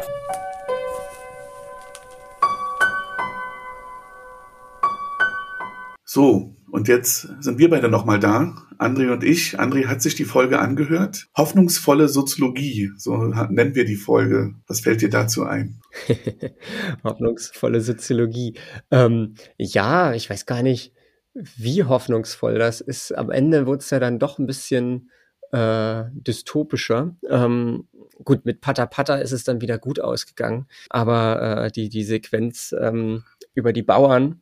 So, 6.03 6.55
und 6.71 6.87
jetzt 6.87 7.27
sind 7.41 7.59
wir 7.59 7.69
beide 7.69 7.89
nochmal 7.89 8.19
da, 8.19 8.55
André 8.79 9.13
und 9.13 9.23
ich. 9.23 9.59
André 9.59 9.85
hat 9.85 10.01
sich 10.01 10.15
die 10.15 10.25
Folge 10.25 10.57
angehört. 10.57 11.27
Hoffnungsvolle 11.37 12.07
Soziologie, 12.07 12.89
so 12.97 13.17
nennen 13.17 13.75
wir 13.75 13.85
die 13.85 13.95
Folge. 13.95 14.55
Was 14.65 14.79
fällt 14.79 15.03
dir 15.03 15.11
dazu 15.11 15.43
ein? 15.43 15.79
Hoffnungsvolle 17.03 17.81
Soziologie. 17.81 18.55
Ähm, 18.89 19.35
ja, 19.59 20.15
ich 20.15 20.27
weiß 20.27 20.47
gar 20.47 20.63
nicht, 20.63 20.91
wie 21.35 21.83
hoffnungsvoll 21.83 22.57
das 22.57 22.81
ist. 22.81 23.15
Am 23.15 23.29
Ende 23.29 23.67
wurde 23.67 23.83
es 23.83 23.91
ja 23.91 23.99
dann 23.99 24.17
doch 24.17 24.39
ein 24.39 24.47
bisschen 24.47 25.11
äh, 25.53 26.05
dystopischer. 26.13 27.15
Ähm, 27.29 27.87
gut, 28.23 28.43
mit 28.45 28.59
Pata 28.59 28.87
Pata 28.87 29.15
ist 29.15 29.31
es 29.31 29.43
dann 29.43 29.61
wieder 29.61 29.77
gut 29.77 29.99
ausgegangen, 29.99 30.67
aber 30.89 31.65
äh, 31.65 31.71
die, 31.71 31.89
die 31.89 32.03
Sequenz 32.03 32.75
ähm, 32.79 33.23
über 33.53 33.71
die 33.71 33.83
Bauern 33.83 34.41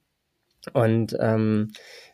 und 0.73 1.15
ähm, 1.19 1.71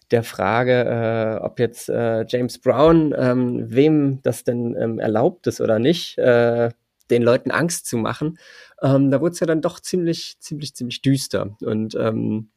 der 0.10 0.24
Frage, 0.24 1.40
äh, 1.40 1.44
ob 1.44 1.60
jetzt 1.60 1.90
äh, 1.90 2.26
James 2.28 2.60
Brown, 2.60 3.14
ähm, 3.16 3.66
wem 3.70 4.22
das 4.24 4.44
denn 4.44 4.76
ähm, 4.80 5.00
erlaubt 5.00 5.46
ist 5.48 5.62
oder 5.62 5.80
nicht, 5.80 6.18
äh, 6.18 6.72
den 7.10 7.24
Leuten 7.24 7.52
Angst 7.52 7.86
zu 7.86 7.98
machen, 7.98 8.40
ähm, 8.82 9.12
da 9.12 9.22
wurde 9.22 9.34
es 9.34 9.40
ja 9.40 9.48
dann 9.48 9.62
doch 9.62 9.80
ziemlich, 9.80 10.38
ziemlich, 10.40 10.74
ziemlich 10.76 11.02
düster. 11.02 11.56
Und 11.62 11.96
ähm, 11.96 12.50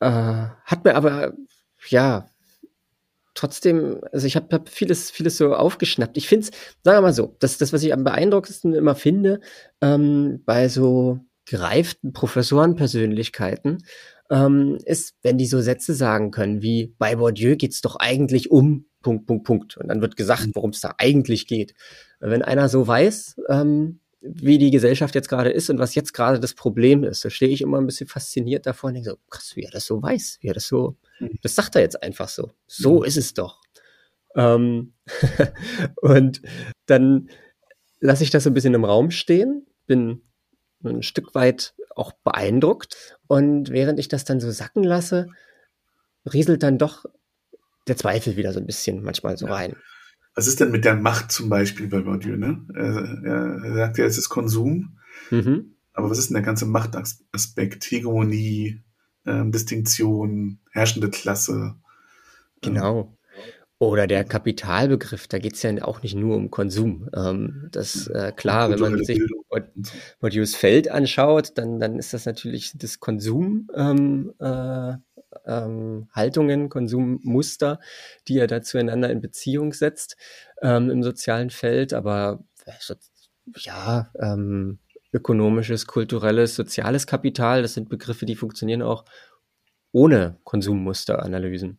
äh, 0.00 0.06
hat 0.64 0.84
mir 0.84 0.96
aber, 0.96 1.34
ja, 1.88 2.28
trotzdem, 3.34 4.00
also 4.12 4.26
ich 4.26 4.36
habe 4.36 4.48
hab 4.52 4.68
vieles, 4.68 5.10
vieles 5.10 5.36
so 5.36 5.54
aufgeschnappt. 5.54 6.16
Ich 6.16 6.28
finde 6.28 6.46
es, 6.46 6.50
sagen 6.82 6.98
wir 6.98 7.02
mal 7.02 7.12
so, 7.12 7.36
das, 7.40 7.58
das, 7.58 7.72
was 7.72 7.82
ich 7.82 7.92
am 7.92 8.04
beeindruckendsten 8.04 8.74
immer 8.74 8.94
finde, 8.94 9.40
ähm, 9.80 10.42
bei 10.44 10.68
so 10.68 11.20
gereiften 11.46 12.12
Professorenpersönlichkeiten, 12.12 13.84
ähm, 14.30 14.78
ist, 14.84 15.14
wenn 15.22 15.36
die 15.38 15.46
so 15.46 15.60
Sätze 15.60 15.94
sagen 15.94 16.30
können, 16.30 16.62
wie 16.62 16.94
bei 16.98 17.16
Bourdieu 17.16 17.56
geht's 17.56 17.82
doch 17.82 17.96
eigentlich 17.96 18.50
um 18.50 18.86
Punkt, 19.02 19.26
Punkt, 19.26 19.44
Punkt. 19.44 19.76
Und 19.76 19.88
dann 19.88 20.00
wird 20.00 20.16
gesagt, 20.16 20.46
mhm. 20.46 20.52
worum 20.54 20.70
es 20.70 20.80
da 20.80 20.94
eigentlich 20.98 21.46
geht. 21.46 21.74
Wenn 22.20 22.42
einer 22.42 22.68
so 22.68 22.86
weiß, 22.86 23.36
ähm, 23.50 24.00
wie 24.24 24.56
die 24.56 24.70
Gesellschaft 24.70 25.14
jetzt 25.14 25.28
gerade 25.28 25.50
ist 25.50 25.68
und 25.68 25.78
was 25.78 25.94
jetzt 25.94 26.14
gerade 26.14 26.40
das 26.40 26.54
Problem 26.54 27.04
ist. 27.04 27.24
Da 27.24 27.30
stehe 27.30 27.52
ich 27.52 27.60
immer 27.60 27.78
ein 27.78 27.86
bisschen 27.86 28.06
fasziniert 28.06 28.64
davor 28.64 28.88
und 28.88 28.94
denke 28.94 29.10
so, 29.10 29.16
krass, 29.28 29.52
wie 29.54 29.64
er 29.64 29.70
das 29.70 29.84
so 29.84 30.02
weiß, 30.02 30.38
wie 30.40 30.48
er 30.48 30.54
das 30.54 30.66
so. 30.66 30.96
Das 31.42 31.54
sagt 31.54 31.76
er 31.76 31.82
jetzt 31.82 32.02
einfach 32.02 32.28
so. 32.28 32.52
So 32.66 33.00
mhm. 33.00 33.04
ist 33.04 33.16
es 33.16 33.34
doch. 33.34 33.60
Ähm 34.34 34.94
und 36.00 36.42
dann 36.86 37.28
lasse 38.00 38.24
ich 38.24 38.30
das 38.30 38.44
so 38.44 38.50
ein 38.50 38.54
bisschen 38.54 38.74
im 38.74 38.84
Raum 38.84 39.10
stehen, 39.10 39.66
bin 39.86 40.22
ein 40.84 41.02
Stück 41.02 41.34
weit 41.34 41.74
auch 41.96 42.12
beeindruckt 42.12 43.18
und 43.26 43.70
während 43.70 43.98
ich 43.98 44.08
das 44.08 44.24
dann 44.24 44.40
so 44.40 44.50
sacken 44.50 44.84
lasse, 44.84 45.28
rieselt 46.30 46.62
dann 46.62 46.78
doch 46.78 47.04
der 47.86 47.96
Zweifel 47.96 48.36
wieder 48.36 48.52
so 48.52 48.60
ein 48.60 48.66
bisschen 48.66 49.02
manchmal 49.02 49.36
so 49.36 49.46
rein. 49.46 49.76
Was 50.34 50.46
ist 50.46 50.60
denn 50.60 50.70
mit 50.70 50.84
der 50.84 50.96
Macht 50.96 51.30
zum 51.30 51.48
Beispiel 51.48 51.86
bei 51.86 52.00
Bourdieu? 52.00 52.36
Ne? 52.36 52.66
Er, 52.74 53.62
er 53.64 53.74
sagt 53.74 53.98
ja, 53.98 54.04
es 54.04 54.18
ist 54.18 54.28
Konsum. 54.28 54.98
Mhm. 55.30 55.76
Aber 55.92 56.10
was 56.10 56.18
ist 56.18 56.28
denn 56.28 56.34
der 56.34 56.42
ganze 56.42 56.66
Machtaspekt? 56.66 57.84
Hegemonie, 57.84 58.82
ähm, 59.26 59.52
Distinktion, 59.52 60.58
herrschende 60.72 61.10
Klasse. 61.10 61.74
Genau. 62.60 63.16
Oder 63.78 64.06
der 64.06 64.24
Kapitalbegriff, 64.24 65.26
da 65.26 65.38
geht 65.38 65.54
es 65.54 65.62
ja 65.62 65.70
auch 65.82 66.02
nicht 66.02 66.14
nur 66.14 66.36
um 66.36 66.50
Konsum. 66.50 67.10
Ähm, 67.14 67.68
das 67.72 68.06
äh, 68.06 68.32
klar, 68.34 68.70
wenn 68.70 68.78
man 68.78 69.04
sich 69.04 69.20
Bourdieu's 70.20 70.54
Feld 70.54 70.90
anschaut, 70.90 71.52
dann, 71.56 71.80
dann 71.80 71.98
ist 71.98 72.14
das 72.14 72.24
natürlich 72.24 72.72
das 72.76 73.00
Konsum 73.00 73.68
ähm, 73.74 74.32
äh, 74.38 74.94
ähm, 75.44 76.08
Haltungen, 76.12 76.68
Konsummuster, 76.68 77.80
die 78.28 78.38
er 78.38 78.46
da 78.46 78.62
zueinander 78.62 79.10
in 79.10 79.20
Beziehung 79.20 79.72
setzt 79.72 80.16
ähm, 80.62 80.88
im 80.90 81.02
sozialen 81.02 81.50
Feld. 81.50 81.92
Aber 81.92 82.44
ja, 83.58 84.10
ähm, 84.18 84.78
ökonomisches, 85.14 85.86
kulturelles, 85.86 86.56
soziales 86.56 87.06
Kapital, 87.06 87.62
das 87.62 87.74
sind 87.74 87.88
Begriffe, 87.88 88.26
die 88.26 88.36
funktionieren 88.36 88.82
auch 88.82 89.04
ohne 89.92 90.38
Konsummusteranalysen. 90.42 91.78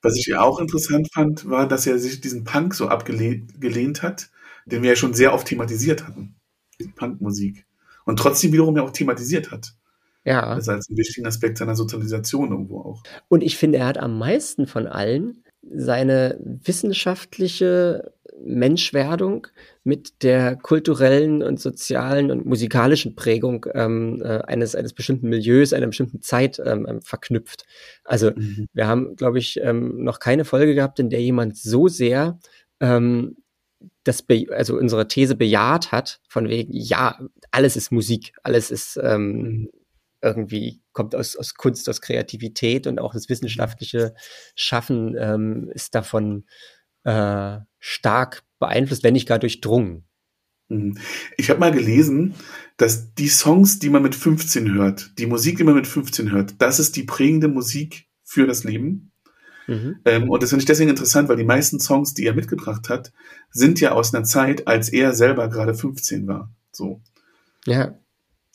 Was 0.00 0.16
ich 0.16 0.34
auch 0.36 0.60
interessant 0.60 1.12
fand, 1.12 1.50
war, 1.50 1.66
dass 1.66 1.86
er 1.86 1.98
sich 1.98 2.20
diesen 2.20 2.44
Punk 2.44 2.72
so 2.74 2.86
abgelehnt 2.86 4.02
hat, 4.02 4.30
den 4.64 4.82
wir 4.82 4.90
ja 4.90 4.96
schon 4.96 5.12
sehr 5.12 5.34
oft 5.34 5.48
thematisiert 5.48 6.06
hatten. 6.06 6.36
Die 6.80 6.86
Punkmusik. 6.86 7.66
Und 8.04 8.18
trotzdem 8.18 8.52
wiederum 8.52 8.76
ja 8.76 8.84
auch 8.84 8.92
thematisiert 8.92 9.50
hat. 9.50 9.74
Ja. 10.24 10.54
Das 10.54 10.64
ist 10.64 10.68
als 10.68 10.88
einen 10.88 10.98
wichtigen 10.98 11.26
Aspekt 11.26 11.58
seiner 11.58 11.74
Sozialisation 11.74 12.52
irgendwo 12.52 12.80
auch. 12.80 13.02
Und 13.28 13.42
ich 13.42 13.56
finde, 13.56 13.78
er 13.78 13.86
hat 13.86 13.98
am 13.98 14.18
meisten 14.18 14.68
von 14.68 14.86
allen 14.86 15.42
seine 15.62 16.38
wissenschaftliche 16.40 18.12
Menschwerdung 18.44 19.46
mit 19.84 20.22
der 20.22 20.56
kulturellen 20.56 21.42
und 21.42 21.60
sozialen 21.60 22.30
und 22.30 22.46
musikalischen 22.46 23.14
Prägung 23.14 23.66
ähm, 23.74 24.22
äh, 24.22 24.40
eines, 24.42 24.74
eines 24.74 24.92
bestimmten 24.92 25.28
Milieus, 25.28 25.72
einer 25.72 25.86
bestimmten 25.86 26.22
Zeit 26.22 26.60
ähm, 26.64 26.86
ähm 26.88 27.02
verknüpft. 27.02 27.64
Also 28.04 28.30
mhm. 28.30 28.68
wir 28.72 28.86
haben, 28.86 29.16
glaube 29.16 29.38
ich, 29.38 29.60
ähm, 29.62 30.04
noch 30.04 30.18
keine 30.18 30.44
Folge 30.44 30.74
gehabt, 30.74 30.98
in 31.00 31.10
der 31.10 31.20
jemand 31.20 31.56
so 31.56 31.88
sehr 31.88 32.38
ähm, 32.80 33.36
das 34.04 34.24
also 34.50 34.76
unsere 34.76 35.08
These 35.08 35.34
bejaht 35.34 35.92
hat, 35.92 36.20
von 36.28 36.48
wegen, 36.48 36.72
ja, 36.72 37.18
alles 37.50 37.76
ist 37.76 37.92
Musik, 37.92 38.32
alles 38.42 38.70
ist 38.70 38.98
ähm, 39.02 39.32
mhm. 39.32 39.70
irgendwie, 40.22 40.80
kommt 40.92 41.14
aus, 41.14 41.36
aus 41.36 41.54
Kunst, 41.54 41.88
aus 41.88 42.00
Kreativität 42.00 42.86
und 42.86 42.98
auch 42.98 43.12
das 43.12 43.28
wissenschaftliche 43.28 44.14
Schaffen 44.54 45.16
ähm, 45.18 45.70
ist 45.74 45.94
davon 45.94 46.44
äh, 47.08 47.60
stark 47.78 48.42
beeinflusst, 48.58 49.02
wenn 49.02 49.14
nicht 49.14 49.28
gar 49.28 49.38
durchdrungen. 49.38 50.04
Mhm. 50.68 50.98
Ich 51.38 51.48
habe 51.48 51.60
mal 51.60 51.72
gelesen, 51.72 52.34
dass 52.76 53.14
die 53.14 53.28
Songs, 53.28 53.78
die 53.78 53.88
man 53.88 54.02
mit 54.02 54.14
15 54.14 54.74
hört, 54.74 55.18
die 55.18 55.26
Musik, 55.26 55.56
die 55.56 55.64
man 55.64 55.74
mit 55.74 55.86
15 55.86 56.30
hört, 56.30 56.54
das 56.58 56.78
ist 56.78 56.96
die 56.96 57.04
prägende 57.04 57.48
Musik 57.48 58.06
für 58.24 58.46
das 58.46 58.64
Leben. 58.64 59.12
Mhm. 59.66 60.00
Ähm, 60.04 60.28
und 60.28 60.42
das 60.42 60.50
finde 60.50 60.62
ich 60.62 60.66
deswegen 60.66 60.90
interessant, 60.90 61.28
weil 61.30 61.36
die 61.36 61.44
meisten 61.44 61.80
Songs, 61.80 62.12
die 62.12 62.26
er 62.26 62.34
mitgebracht 62.34 62.90
hat, 62.90 63.12
sind 63.50 63.80
ja 63.80 63.92
aus 63.92 64.14
einer 64.14 64.24
Zeit, 64.24 64.66
als 64.68 64.90
er 64.90 65.14
selber 65.14 65.48
gerade 65.48 65.74
15 65.74 66.26
war. 66.26 66.54
So. 66.72 67.02
Ja. 67.64 67.98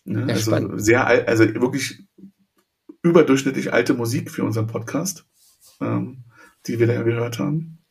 ja, 0.06 0.20
ja 0.20 0.26
also 0.28 0.52
spannend. 0.52 0.84
sehr, 0.84 1.06
also 1.06 1.44
wirklich 1.56 2.04
überdurchschnittlich 3.02 3.74
alte 3.74 3.96
Musik 3.96 4.30
für 4.30 4.44
unseren 4.44 4.68
Podcast, 4.68 5.26
ähm, 5.82 6.24
die 6.68 6.80
wir 6.80 6.88
da 6.88 7.02
gehört 7.02 7.40
haben. 7.40 7.83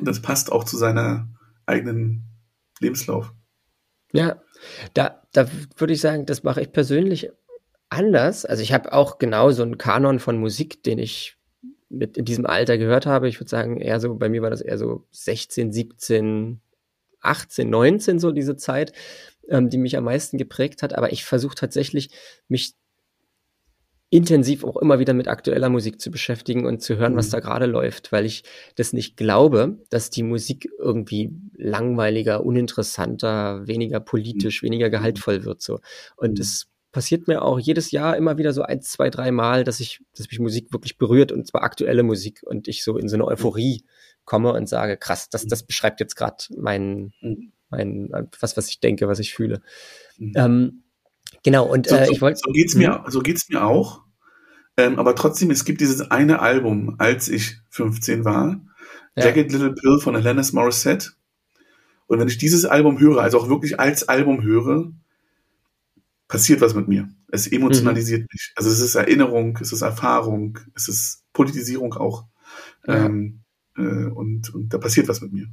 Und 0.00 0.08
das 0.08 0.22
passt 0.22 0.50
auch 0.50 0.64
zu 0.64 0.78
seiner 0.78 1.28
eigenen 1.66 2.24
Lebenslauf. 2.80 3.34
Ja, 4.12 4.42
da, 4.94 5.22
da 5.32 5.46
würde 5.76 5.92
ich 5.92 6.00
sagen, 6.00 6.24
das 6.24 6.42
mache 6.42 6.62
ich 6.62 6.72
persönlich 6.72 7.30
anders. 7.90 8.46
Also 8.46 8.62
ich 8.62 8.72
habe 8.72 8.94
auch 8.94 9.18
genau 9.18 9.50
so 9.50 9.62
einen 9.62 9.76
Kanon 9.76 10.18
von 10.18 10.38
Musik, 10.38 10.82
den 10.82 10.98
ich 10.98 11.36
mit 11.90 12.16
in 12.16 12.24
diesem 12.24 12.46
Alter 12.46 12.78
gehört 12.78 13.04
habe. 13.04 13.28
Ich 13.28 13.38
würde 13.40 13.50
sagen, 13.50 13.78
eher 13.78 14.00
so, 14.00 14.14
bei 14.14 14.30
mir 14.30 14.40
war 14.40 14.48
das 14.48 14.62
eher 14.62 14.78
so 14.78 15.06
16, 15.10 15.70
17, 15.70 16.62
18, 17.20 17.68
19, 17.68 18.18
so 18.18 18.32
diese 18.32 18.56
Zeit, 18.56 18.92
ähm, 19.48 19.68
die 19.68 19.76
mich 19.76 19.98
am 19.98 20.04
meisten 20.04 20.38
geprägt 20.38 20.82
hat. 20.82 20.94
Aber 20.94 21.12
ich 21.12 21.26
versuche 21.26 21.56
tatsächlich, 21.56 22.10
mich 22.48 22.74
intensiv 24.10 24.64
auch 24.64 24.76
immer 24.76 24.98
wieder 24.98 25.14
mit 25.14 25.28
aktueller 25.28 25.68
Musik 25.68 26.00
zu 26.00 26.10
beschäftigen 26.10 26.66
und 26.66 26.82
zu 26.82 26.96
hören, 26.96 27.12
mhm. 27.12 27.16
was 27.16 27.30
da 27.30 27.38
gerade 27.38 27.66
läuft, 27.66 28.10
weil 28.10 28.26
ich 28.26 28.42
das 28.74 28.92
nicht 28.92 29.16
glaube, 29.16 29.78
dass 29.88 30.10
die 30.10 30.24
Musik 30.24 30.68
irgendwie 30.78 31.30
langweiliger, 31.56 32.44
uninteressanter, 32.44 33.66
weniger 33.68 34.00
politisch, 34.00 34.62
mhm. 34.62 34.66
weniger 34.66 34.90
gehaltvoll 34.90 35.44
wird 35.44 35.62
so. 35.62 35.78
Und 36.16 36.34
mhm. 36.34 36.40
es 36.40 36.66
passiert 36.90 37.28
mir 37.28 37.42
auch 37.42 37.60
jedes 37.60 37.92
Jahr 37.92 38.16
immer 38.16 38.36
wieder 38.36 38.52
so 38.52 38.62
ein, 38.62 38.82
zwei, 38.82 39.10
drei 39.10 39.30
Mal, 39.30 39.62
dass 39.62 39.78
ich, 39.78 40.00
dass 40.16 40.28
mich 40.28 40.40
Musik 40.40 40.72
wirklich 40.72 40.98
berührt 40.98 41.30
und 41.30 41.46
zwar 41.46 41.62
aktuelle 41.62 42.02
Musik 42.02 42.42
und 42.44 42.66
ich 42.66 42.82
so 42.82 42.98
in 42.98 43.08
so 43.08 43.14
eine 43.14 43.26
Euphorie 43.26 43.84
komme 44.24 44.52
und 44.52 44.68
sage, 44.68 44.96
krass, 44.96 45.28
das, 45.30 45.46
das 45.46 45.62
beschreibt 45.62 46.00
jetzt 46.00 46.16
gerade 46.16 46.44
mein, 46.56 47.12
mein, 47.70 48.10
was, 48.40 48.56
was 48.56 48.68
ich 48.68 48.80
denke, 48.80 49.06
was 49.06 49.20
ich 49.20 49.32
fühle. 49.32 49.62
Ähm, 50.34 50.82
Genau, 51.42 51.66
und 51.66 51.88
so, 51.88 51.96
äh, 51.96 52.10
ich 52.10 52.20
wollte. 52.20 52.40
So 52.44 52.52
geht's 52.52 52.74
mir, 52.74 53.02
mhm. 53.04 53.10
so 53.10 53.20
geht's 53.20 53.48
mir 53.48 53.64
auch. 53.64 54.02
Ähm, 54.76 54.98
aber 54.98 55.14
trotzdem, 55.14 55.50
es 55.50 55.64
gibt 55.64 55.80
dieses 55.80 56.10
eine 56.10 56.40
Album, 56.40 56.96
als 56.98 57.28
ich 57.28 57.58
15 57.70 58.24
war, 58.24 58.60
ja. 59.16 59.26
Jagged 59.26 59.52
Little 59.52 59.74
Pill 59.74 59.98
von 60.00 60.16
Alanis 60.16 60.52
Morissette. 60.52 61.10
Und 62.06 62.18
wenn 62.18 62.28
ich 62.28 62.38
dieses 62.38 62.64
Album 62.64 62.98
höre, 62.98 63.18
also 63.18 63.38
auch 63.38 63.48
wirklich 63.48 63.78
als 63.78 64.08
Album 64.08 64.42
höre, 64.42 64.92
passiert 66.28 66.60
was 66.60 66.74
mit 66.74 66.88
mir. 66.88 67.08
Es 67.28 67.46
emotionalisiert 67.46 68.22
mhm. 68.22 68.28
mich. 68.32 68.52
Also 68.56 68.70
es 68.70 68.80
ist 68.80 68.94
Erinnerung, 68.94 69.58
es 69.60 69.72
ist 69.72 69.82
Erfahrung, 69.82 70.58
es 70.74 70.88
ist 70.88 71.24
Politisierung 71.32 71.94
auch. 71.94 72.24
Ja. 72.86 73.06
Ähm, 73.06 73.42
äh, 73.76 73.82
und, 73.82 74.52
und 74.54 74.72
da 74.72 74.78
passiert 74.78 75.08
was 75.08 75.20
mit 75.20 75.32
mir. 75.32 75.46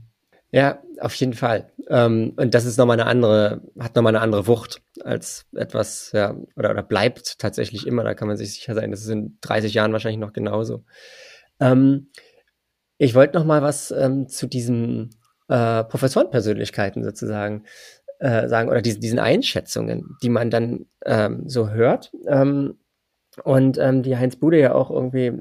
Ja, 0.51 0.81
auf 1.01 1.13
jeden 1.15 1.33
Fall. 1.33 1.71
Ähm, 1.89 2.33
und 2.37 2.53
das 2.53 2.65
ist 2.65 2.77
nochmal 2.77 2.99
eine 2.99 3.09
andere, 3.09 3.61
hat 3.79 3.95
nochmal 3.95 4.15
eine 4.15 4.21
andere 4.23 4.47
Wucht 4.47 4.81
als 5.03 5.45
etwas, 5.53 6.11
ja, 6.13 6.35
oder, 6.55 6.71
oder 6.71 6.83
bleibt 6.83 7.39
tatsächlich 7.39 7.85
immer, 7.85 8.03
da 8.03 8.13
kann 8.13 8.27
man 8.27 8.37
sich 8.37 8.53
sicher 8.53 8.73
sein, 8.73 8.91
das 8.91 9.01
ist 9.01 9.09
in 9.09 9.37
30 9.41 9.73
Jahren 9.73 9.91
wahrscheinlich 9.91 10.19
noch 10.19 10.33
genauso. 10.33 10.85
Ähm, 11.59 12.11
ich 12.97 13.13
wollte 13.13 13.37
nochmal 13.37 13.61
was 13.61 13.91
ähm, 13.91 14.27
zu 14.29 14.47
diesen 14.47 15.15
äh, 15.49 15.83
Professorenpersönlichkeiten 15.83 17.03
sozusagen 17.03 17.65
äh, 18.19 18.47
sagen, 18.47 18.69
oder 18.69 18.81
diesen, 18.81 19.01
diesen 19.01 19.19
Einschätzungen, 19.19 20.17
die 20.23 20.29
man 20.29 20.49
dann 20.49 20.85
ähm, 21.05 21.43
so 21.47 21.69
hört. 21.69 22.11
Ähm, 22.25 22.79
und 23.43 23.77
ähm, 23.77 24.01
die 24.01 24.17
Heinz 24.17 24.37
Bude 24.37 24.59
ja 24.59 24.73
auch 24.73 24.89
irgendwie, 24.89 25.31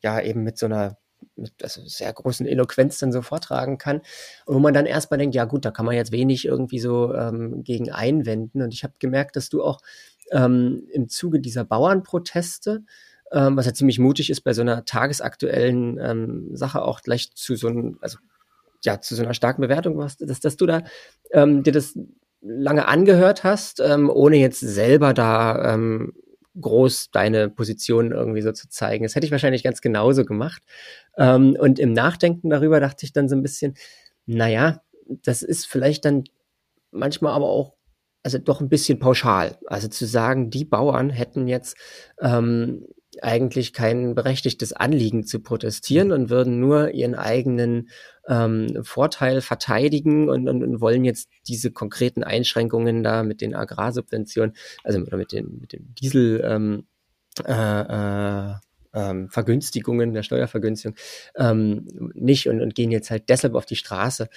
ja, 0.00 0.20
eben 0.20 0.44
mit 0.44 0.56
so 0.56 0.64
einer 0.64 0.96
mit 1.36 1.52
also 1.62 1.82
sehr 1.86 2.12
großen 2.12 2.46
Eloquenz 2.46 2.98
dann 2.98 3.12
so 3.12 3.22
vortragen 3.22 3.78
kann. 3.78 4.00
Und 4.46 4.54
wo 4.54 4.58
man 4.58 4.74
dann 4.74 4.86
erstmal 4.86 5.18
denkt, 5.18 5.34
ja 5.34 5.44
gut, 5.44 5.64
da 5.64 5.70
kann 5.70 5.86
man 5.86 5.94
jetzt 5.94 6.12
wenig 6.12 6.44
irgendwie 6.44 6.78
so 6.78 7.14
ähm, 7.14 7.64
gegen 7.64 7.90
einwenden. 7.90 8.62
Und 8.62 8.72
ich 8.74 8.84
habe 8.84 8.94
gemerkt, 8.98 9.36
dass 9.36 9.48
du 9.48 9.62
auch 9.62 9.80
ähm, 10.32 10.86
im 10.92 11.08
Zuge 11.08 11.40
dieser 11.40 11.64
Bauernproteste, 11.64 12.84
ähm, 13.32 13.56
was 13.56 13.66
ja 13.66 13.74
ziemlich 13.74 13.98
mutig 13.98 14.30
ist, 14.30 14.42
bei 14.42 14.52
so 14.52 14.62
einer 14.62 14.84
tagesaktuellen 14.84 15.98
ähm, 16.00 16.56
Sache 16.56 16.82
auch 16.82 17.02
gleich 17.02 17.32
zu 17.34 17.56
so 17.56 17.68
einem, 17.68 17.98
also 18.00 18.18
ja, 18.84 19.00
zu 19.00 19.14
so 19.14 19.22
einer 19.22 19.34
starken 19.34 19.62
Bewertung 19.62 19.96
warst, 19.96 20.20
dass, 20.28 20.40
dass 20.40 20.56
du 20.56 20.66
da 20.66 20.82
ähm, 21.32 21.62
dir 21.62 21.72
das 21.72 21.98
lange 22.42 22.86
angehört 22.86 23.42
hast, 23.42 23.80
ähm, 23.80 24.10
ohne 24.10 24.36
jetzt 24.36 24.60
selber 24.60 25.14
da 25.14 25.74
ähm, 25.74 26.12
groß 26.60 27.10
deine 27.10 27.50
Position 27.50 28.12
irgendwie 28.12 28.42
so 28.42 28.52
zu 28.52 28.68
zeigen. 28.68 29.04
Das 29.04 29.14
hätte 29.14 29.26
ich 29.26 29.32
wahrscheinlich 29.32 29.62
ganz 29.62 29.80
genauso 29.80 30.24
gemacht. 30.24 30.62
Ähm, 31.16 31.56
und 31.58 31.78
im 31.78 31.92
Nachdenken 31.92 32.50
darüber 32.50 32.80
dachte 32.80 33.04
ich 33.04 33.12
dann 33.12 33.28
so 33.28 33.36
ein 33.36 33.42
bisschen, 33.42 33.74
naja, 34.26 34.82
das 35.06 35.42
ist 35.42 35.66
vielleicht 35.66 36.04
dann 36.04 36.24
manchmal 36.90 37.32
aber 37.32 37.48
auch, 37.48 37.74
also 38.22 38.38
doch 38.38 38.60
ein 38.60 38.68
bisschen 38.68 38.98
pauschal. 38.98 39.58
Also 39.66 39.88
zu 39.88 40.06
sagen, 40.06 40.50
die 40.50 40.64
Bauern 40.64 41.10
hätten 41.10 41.46
jetzt 41.48 41.76
ähm, 42.20 42.86
eigentlich 43.22 43.72
kein 43.72 44.14
berechtigtes 44.14 44.72
Anliegen 44.72 45.24
zu 45.24 45.40
protestieren 45.40 46.12
und 46.12 46.30
würden 46.30 46.58
nur 46.58 46.90
ihren 46.90 47.14
eigenen 47.14 47.88
ähm, 48.28 48.82
Vorteil 48.82 49.40
verteidigen 49.40 50.28
und, 50.28 50.48
und, 50.48 50.62
und, 50.62 50.80
wollen 50.80 51.04
jetzt 51.04 51.28
diese 51.46 51.70
konkreten 51.70 52.24
Einschränkungen 52.24 53.02
da 53.02 53.22
mit 53.22 53.40
den 53.40 53.54
Agrarsubventionen, 53.54 54.54
also 54.82 55.00
oder 55.00 55.16
mit 55.16 55.32
den 55.32 55.58
mit 55.60 55.72
dem 55.72 55.94
Diesel 55.94 56.42
ähm, 56.44 56.86
äh, 57.46 58.52
äh, 58.52 58.54
ähm, 58.94 59.28
Vergünstigungen, 59.28 60.14
der 60.14 60.22
Steuervergünstigung, 60.22 60.96
ähm, 61.36 61.86
nicht 62.14 62.48
und, 62.48 62.60
und 62.60 62.74
gehen 62.74 62.90
jetzt 62.90 63.10
halt 63.10 63.28
deshalb 63.28 63.54
auf 63.54 63.66
die 63.66 63.76
Straße. 63.76 64.28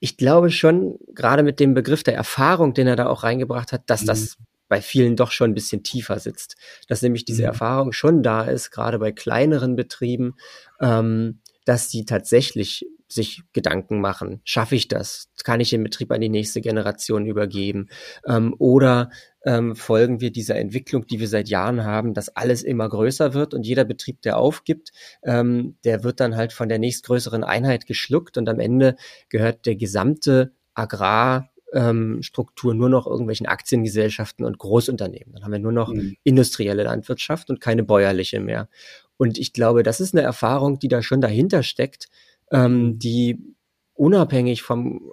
Ich 0.00 0.16
glaube 0.16 0.50
schon, 0.50 0.98
gerade 1.14 1.42
mit 1.42 1.60
dem 1.60 1.74
Begriff 1.74 2.02
der 2.02 2.14
Erfahrung, 2.14 2.72
den 2.72 2.86
er 2.86 2.96
da 2.96 3.06
auch 3.06 3.22
reingebracht 3.22 3.72
hat, 3.72 3.82
dass 3.86 4.02
mhm. 4.02 4.06
das 4.06 4.36
bei 4.68 4.80
vielen 4.80 5.16
doch 5.16 5.30
schon 5.30 5.50
ein 5.50 5.54
bisschen 5.54 5.82
tiefer 5.82 6.18
sitzt. 6.18 6.56
Dass 6.88 7.02
nämlich 7.02 7.24
diese 7.24 7.42
mhm. 7.42 7.48
Erfahrung 7.48 7.92
schon 7.92 8.22
da 8.22 8.42
ist, 8.42 8.70
gerade 8.70 8.98
bei 8.98 9.12
kleineren 9.12 9.76
Betrieben, 9.76 10.34
ähm, 10.80 11.40
dass 11.64 11.88
die 11.88 12.04
tatsächlich 12.04 12.86
sich 13.08 13.42
Gedanken 13.52 14.00
machen. 14.00 14.40
Schaffe 14.44 14.74
ich 14.74 14.86
das? 14.86 15.30
Kann 15.42 15.60
ich 15.60 15.70
den 15.70 15.82
Betrieb 15.82 16.12
an 16.12 16.20
die 16.20 16.28
nächste 16.28 16.60
Generation 16.60 17.24
übergeben? 17.26 17.88
Ähm, 18.26 18.54
oder 18.58 19.10
ähm, 19.44 19.76
folgen 19.76 20.20
wir 20.20 20.30
dieser 20.30 20.56
Entwicklung, 20.56 21.06
die 21.06 21.18
wir 21.18 21.28
seit 21.28 21.48
Jahren 21.48 21.84
haben, 21.84 22.12
dass 22.12 22.28
alles 22.28 22.62
immer 22.62 22.88
größer 22.88 23.32
wird 23.32 23.54
und 23.54 23.66
jeder 23.66 23.84
Betrieb, 23.84 24.20
der 24.22 24.36
aufgibt, 24.36 24.92
ähm, 25.22 25.76
der 25.84 26.04
wird 26.04 26.20
dann 26.20 26.36
halt 26.36 26.52
von 26.52 26.68
der 26.68 26.78
nächstgrößeren 26.78 27.44
Einheit 27.44 27.86
geschluckt 27.86 28.36
und 28.36 28.48
am 28.48 28.60
Ende 28.60 28.96
gehört 29.30 29.64
der 29.64 29.76
gesamte 29.76 30.52
Agrar 30.74 31.50
ähm, 31.72 32.22
Struktur 32.22 32.74
nur 32.74 32.88
noch 32.88 33.06
irgendwelchen 33.06 33.46
Aktiengesellschaften 33.46 34.44
und 34.44 34.58
Großunternehmen. 34.58 35.34
Dann 35.34 35.44
haben 35.44 35.52
wir 35.52 35.58
nur 35.58 35.72
noch 35.72 35.92
mhm. 35.92 36.16
industrielle 36.24 36.84
Landwirtschaft 36.84 37.50
und 37.50 37.60
keine 37.60 37.84
bäuerliche 37.84 38.40
mehr. 38.40 38.68
Und 39.16 39.38
ich 39.38 39.52
glaube, 39.52 39.82
das 39.82 40.00
ist 40.00 40.14
eine 40.14 40.22
Erfahrung, 40.22 40.78
die 40.78 40.88
da 40.88 41.02
schon 41.02 41.20
dahinter 41.20 41.62
steckt, 41.62 42.08
ähm, 42.50 42.72
mhm. 42.72 42.98
die 42.98 43.54
unabhängig 43.94 44.62
vom 44.62 45.12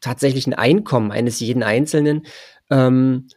tatsächlichen 0.00 0.54
Einkommen 0.54 1.12
eines 1.12 1.38
jeden 1.40 1.62
Einzelnen 1.62 2.26
ähm, 2.70 3.28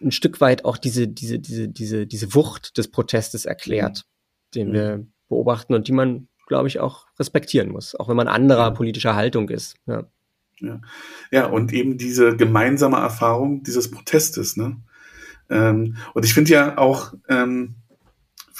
ein 0.00 0.12
Stück 0.12 0.40
weit 0.40 0.64
auch 0.64 0.76
diese, 0.76 1.08
diese, 1.08 1.38
diese, 1.38 1.68
diese, 1.68 2.06
diese 2.06 2.34
Wucht 2.34 2.78
des 2.78 2.88
Protestes 2.88 3.44
erklärt, 3.44 4.04
mhm. 4.04 4.54
den 4.54 4.72
wir 4.72 4.96
mhm. 4.98 5.12
beobachten 5.28 5.74
und 5.74 5.88
die 5.88 5.92
man, 5.92 6.28
glaube 6.46 6.68
ich, 6.68 6.80
auch 6.80 7.06
respektieren 7.18 7.70
muss, 7.70 7.94
auch 7.94 8.08
wenn 8.08 8.16
man 8.16 8.28
anderer 8.28 8.72
politischer 8.72 9.16
Haltung 9.16 9.48
ist. 9.48 9.76
Ja. 9.86 10.06
Ja. 10.60 10.80
ja, 11.30 11.46
und 11.46 11.72
eben 11.72 11.98
diese 11.98 12.36
gemeinsame 12.36 12.96
Erfahrung 12.96 13.62
dieses 13.62 13.90
Protestes, 13.90 14.56
ne? 14.56 14.76
Ähm, 15.50 15.96
und 16.14 16.24
ich 16.24 16.34
finde 16.34 16.50
ja 16.50 16.78
auch, 16.78 17.14
ähm, 17.28 17.76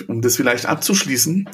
um 0.07 0.21
das 0.21 0.37
vielleicht 0.37 0.67
abzuschließen, 0.67 1.49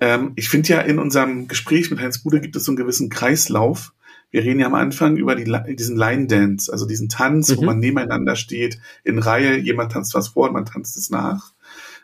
ähm, 0.00 0.32
ich 0.36 0.48
finde 0.48 0.68
ja 0.70 0.80
in 0.80 0.98
unserem 0.98 1.48
Gespräch 1.48 1.90
mit 1.90 2.00
Heinz 2.00 2.22
Bruder 2.22 2.40
gibt 2.40 2.56
es 2.56 2.64
so 2.64 2.70
einen 2.70 2.76
gewissen 2.76 3.10
Kreislauf. 3.10 3.92
Wir 4.30 4.42
reden 4.42 4.60
ja 4.60 4.66
am 4.66 4.74
Anfang 4.74 5.16
über 5.16 5.36
die, 5.36 5.44
diesen 5.76 5.96
Line 5.96 6.26
Dance, 6.26 6.72
also 6.72 6.86
diesen 6.86 7.08
Tanz, 7.08 7.50
mhm. 7.50 7.56
wo 7.56 7.62
man 7.62 7.78
nebeneinander 7.78 8.36
steht, 8.36 8.78
in 9.04 9.18
Reihe, 9.18 9.58
jemand 9.58 9.92
tanzt 9.92 10.14
was 10.14 10.28
vor 10.28 10.48
und 10.48 10.54
man 10.54 10.66
tanzt 10.66 10.96
es 10.96 11.10
nach. 11.10 11.52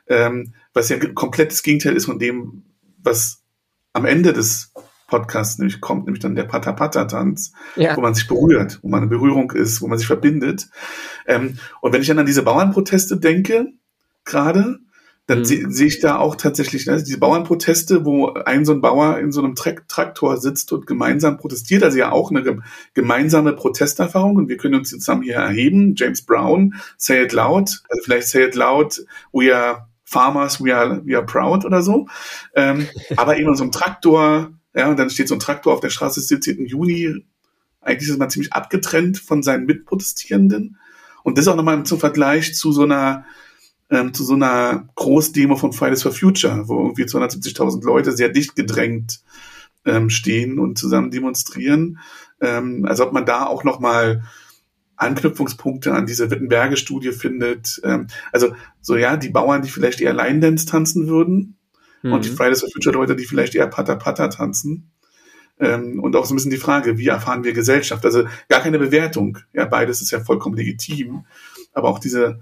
Ähm, 0.06 0.54
was 0.72 0.88
ja 0.88 0.98
komplettes 1.12 1.62
Gegenteil 1.62 1.96
ist 1.96 2.06
von 2.06 2.18
dem, 2.18 2.64
was 2.98 3.42
am 3.92 4.04
Ende 4.04 4.32
des 4.32 4.72
Podcasts 5.10 5.58
nämlich 5.58 5.80
kommt, 5.80 6.06
nämlich 6.06 6.22
dann 6.22 6.36
der 6.36 6.44
Pata-Pata-Tanz, 6.44 7.52
ja. 7.76 7.96
wo 7.96 8.00
man 8.00 8.14
sich 8.14 8.28
berührt, 8.28 8.78
wo 8.82 8.88
man 8.88 9.00
eine 9.00 9.10
Berührung 9.10 9.50
ist, 9.50 9.82
wo 9.82 9.88
man 9.88 9.98
sich 9.98 10.06
verbindet. 10.06 10.68
Ähm, 11.26 11.58
und 11.80 11.92
wenn 11.92 12.00
ich 12.00 12.08
dann 12.08 12.18
an 12.18 12.26
diese 12.26 12.42
Bauernproteste 12.42 13.18
denke, 13.18 13.66
gerade, 14.24 14.78
dann 15.26 15.40
mhm. 15.40 15.44
sehe 15.44 15.70
seh 15.70 15.86
ich 15.86 16.00
da 16.00 16.16
auch 16.16 16.34
tatsächlich 16.36 16.86
ne, 16.86 17.02
diese 17.02 17.18
Bauernproteste, 17.18 18.04
wo 18.04 18.32
ein 18.32 18.64
so 18.64 18.72
ein 18.72 18.80
Bauer 18.80 19.18
in 19.18 19.32
so 19.32 19.42
einem 19.42 19.54
Tra 19.54 19.72
Traktor 19.86 20.36
sitzt 20.38 20.72
und 20.72 20.86
gemeinsam 20.86 21.38
protestiert, 21.38 21.82
also 21.82 21.98
ja 21.98 22.10
auch 22.10 22.30
eine 22.30 22.60
gemeinsame 22.94 23.52
Protesterfahrung 23.52 24.36
und 24.36 24.48
wir 24.48 24.56
können 24.56 24.74
uns 24.74 24.90
zusammen 24.90 25.22
hier 25.22 25.36
erheben. 25.36 25.94
James 25.96 26.22
Brown, 26.22 26.74
Say 26.96 27.22
It 27.22 27.32
Loud, 27.32 27.82
also 27.88 28.02
vielleicht 28.02 28.28
Say 28.28 28.44
It 28.44 28.54
Loud, 28.54 29.04
we 29.32 29.54
are 29.54 29.88
farmers, 30.04 30.62
we 30.62 30.74
are, 30.74 31.00
we 31.04 31.16
are 31.16 31.24
proud 31.24 31.64
oder 31.64 31.82
so. 31.82 32.08
Ähm, 32.56 32.88
aber 33.16 33.38
eben 33.38 33.48
in 33.48 33.54
so 33.54 33.62
einem 33.62 33.72
Traktor, 33.72 34.50
ja, 34.74 34.88
und 34.88 34.98
dann 34.98 35.10
steht 35.10 35.28
so 35.28 35.34
ein 35.34 35.40
Traktor 35.40 35.74
auf 35.74 35.80
der 35.80 35.90
Straße 35.90 36.20
17. 36.20 36.66
Juni. 36.66 37.24
Eigentlich 37.80 38.08
ist 38.08 38.18
man 38.18 38.30
ziemlich 38.30 38.52
abgetrennt 38.52 39.18
von 39.18 39.42
seinen 39.42 39.66
Mitprotestierenden. 39.66 40.78
Und 41.22 41.38
das 41.38 41.48
auch 41.48 41.56
nochmal 41.56 41.82
zum 41.84 41.98
Vergleich 41.98 42.54
zu 42.54 42.72
so 42.72 42.82
einer, 42.82 43.24
ähm, 43.90 44.14
zu 44.14 44.24
so 44.24 44.34
einer 44.34 44.88
Großdemo 44.94 45.56
von 45.56 45.72
Fridays 45.72 46.02
for 46.02 46.12
Future, 46.12 46.68
wo 46.68 46.82
irgendwie 46.82 47.04
270.000 47.04 47.84
Leute 47.84 48.12
sehr 48.12 48.28
dicht 48.28 48.54
gedrängt 48.54 49.20
ähm, 49.84 50.10
stehen 50.10 50.58
und 50.58 50.78
zusammen 50.78 51.10
demonstrieren. 51.10 51.98
Ähm, 52.40 52.84
also 52.86 53.06
ob 53.06 53.12
man 53.12 53.26
da 53.26 53.46
auch 53.46 53.64
nochmal 53.64 54.22
Anknüpfungspunkte 54.96 55.94
an 55.94 56.06
diese 56.06 56.30
Wittenberge-Studie 56.30 57.12
findet. 57.12 57.80
Ähm, 57.84 58.06
also 58.32 58.54
so 58.80 58.96
ja, 58.96 59.16
die 59.16 59.30
Bauern, 59.30 59.62
die 59.62 59.70
vielleicht 59.70 60.00
eher 60.00 60.14
Line-Dance 60.14 60.66
tanzen 60.66 61.08
würden, 61.08 61.56
mhm. 62.02 62.12
und 62.12 62.24
die 62.24 62.30
mhm. 62.30 62.36
Fridays 62.36 62.60
for 62.60 62.70
Future 62.72 62.94
Leute, 62.94 63.16
die 63.16 63.24
vielleicht 63.24 63.54
eher 63.54 63.66
Pata 63.66 63.96
Pata 63.96 64.28
tanzen. 64.28 64.90
Ähm, 65.60 66.00
und 66.00 66.16
auch 66.16 66.24
so 66.24 66.32
ein 66.32 66.36
bisschen 66.36 66.50
die 66.50 66.56
Frage, 66.56 66.96
wie 66.98 67.08
erfahren 67.08 67.44
wir 67.44 67.52
Gesellschaft? 67.52 68.04
Also 68.04 68.24
gar 68.48 68.60
keine 68.60 68.78
Bewertung. 68.78 69.38
Ja, 69.52 69.66
beides 69.66 70.00
ist 70.00 70.10
ja 70.10 70.20
vollkommen 70.20 70.56
legitim. 70.56 71.26
Aber 71.72 71.88
auch 71.88 71.98
diese 71.98 72.40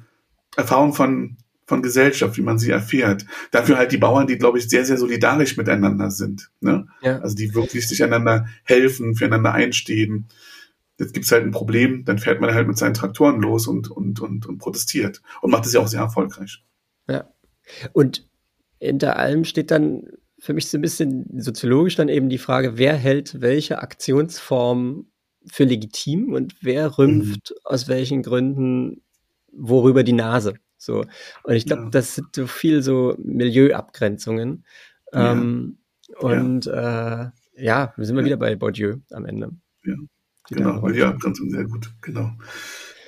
Erfahrung 0.56 0.94
von, 0.94 1.36
von 1.66 1.82
Gesellschaft, 1.82 2.36
wie 2.36 2.42
man 2.42 2.58
sie 2.58 2.70
erfährt. 2.70 3.26
Dafür 3.50 3.76
halt 3.76 3.92
die 3.92 3.98
Bauern, 3.98 4.28
die, 4.28 4.38
glaube 4.38 4.58
ich, 4.58 4.68
sehr, 4.68 4.84
sehr 4.84 4.96
solidarisch 4.96 5.56
miteinander 5.56 6.10
sind. 6.10 6.50
Ne? 6.60 6.86
Ja. 7.02 7.18
Also 7.18 7.34
die 7.34 7.54
wirklich 7.54 7.88
sich 7.88 8.02
einander 8.04 8.46
helfen, 8.62 9.16
füreinander 9.16 9.52
einstehen. 9.52 10.28
Jetzt 10.98 11.12
gibt's 11.12 11.30
halt 11.30 11.44
ein 11.44 11.52
Problem, 11.52 12.04
dann 12.04 12.18
fährt 12.18 12.40
man 12.40 12.54
halt 12.54 12.66
mit 12.66 12.78
seinen 12.78 12.94
Traktoren 12.94 13.40
los 13.40 13.66
und, 13.66 13.90
und, 13.90 14.20
und, 14.20 14.46
und 14.46 14.58
protestiert. 14.58 15.22
Und 15.42 15.50
macht 15.50 15.66
es 15.66 15.72
ja 15.72 15.80
auch 15.80 15.88
sehr 15.88 16.00
erfolgreich. 16.00 16.64
Ja. 17.08 17.28
Und 17.92 18.27
hinter 18.80 19.16
allem 19.16 19.44
steht 19.44 19.70
dann 19.70 20.04
für 20.38 20.54
mich 20.54 20.68
so 20.68 20.78
ein 20.78 20.82
bisschen 20.82 21.40
soziologisch 21.40 21.96
dann 21.96 22.08
eben 22.08 22.28
die 22.28 22.38
Frage, 22.38 22.78
wer 22.78 22.94
hält 22.94 23.40
welche 23.40 23.82
Aktionsform 23.82 25.06
für 25.46 25.64
legitim 25.64 26.32
und 26.32 26.56
wer 26.62 26.98
rümpft 26.98 27.50
mhm. 27.50 27.56
aus 27.64 27.88
welchen 27.88 28.22
Gründen 28.22 29.02
worüber 29.52 30.04
die 30.04 30.12
Nase. 30.12 30.54
So. 30.76 31.04
Und 31.42 31.54
ich 31.54 31.66
glaube, 31.66 31.84
ja. 31.84 31.90
das 31.90 32.14
sind 32.14 32.28
so 32.34 32.46
viel 32.46 32.82
so 32.82 33.16
Milieuabgrenzungen. 33.18 34.64
Ja. 35.12 35.32
Ähm, 35.32 35.78
und 36.20 36.66
ja. 36.66 37.22
Äh, 37.22 37.30
ja, 37.56 37.92
wir 37.96 38.06
sind 38.06 38.14
mal 38.14 38.24
wieder 38.24 38.36
bei 38.36 38.54
Bourdieu 38.54 38.98
am 39.10 39.26
Ende. 39.26 39.50
Ja, 39.84 39.94
genau, 40.48 40.80
Milieuabgrenzung, 40.80 41.50
sehr 41.50 41.64
gut, 41.64 41.92
genau. 42.00 42.30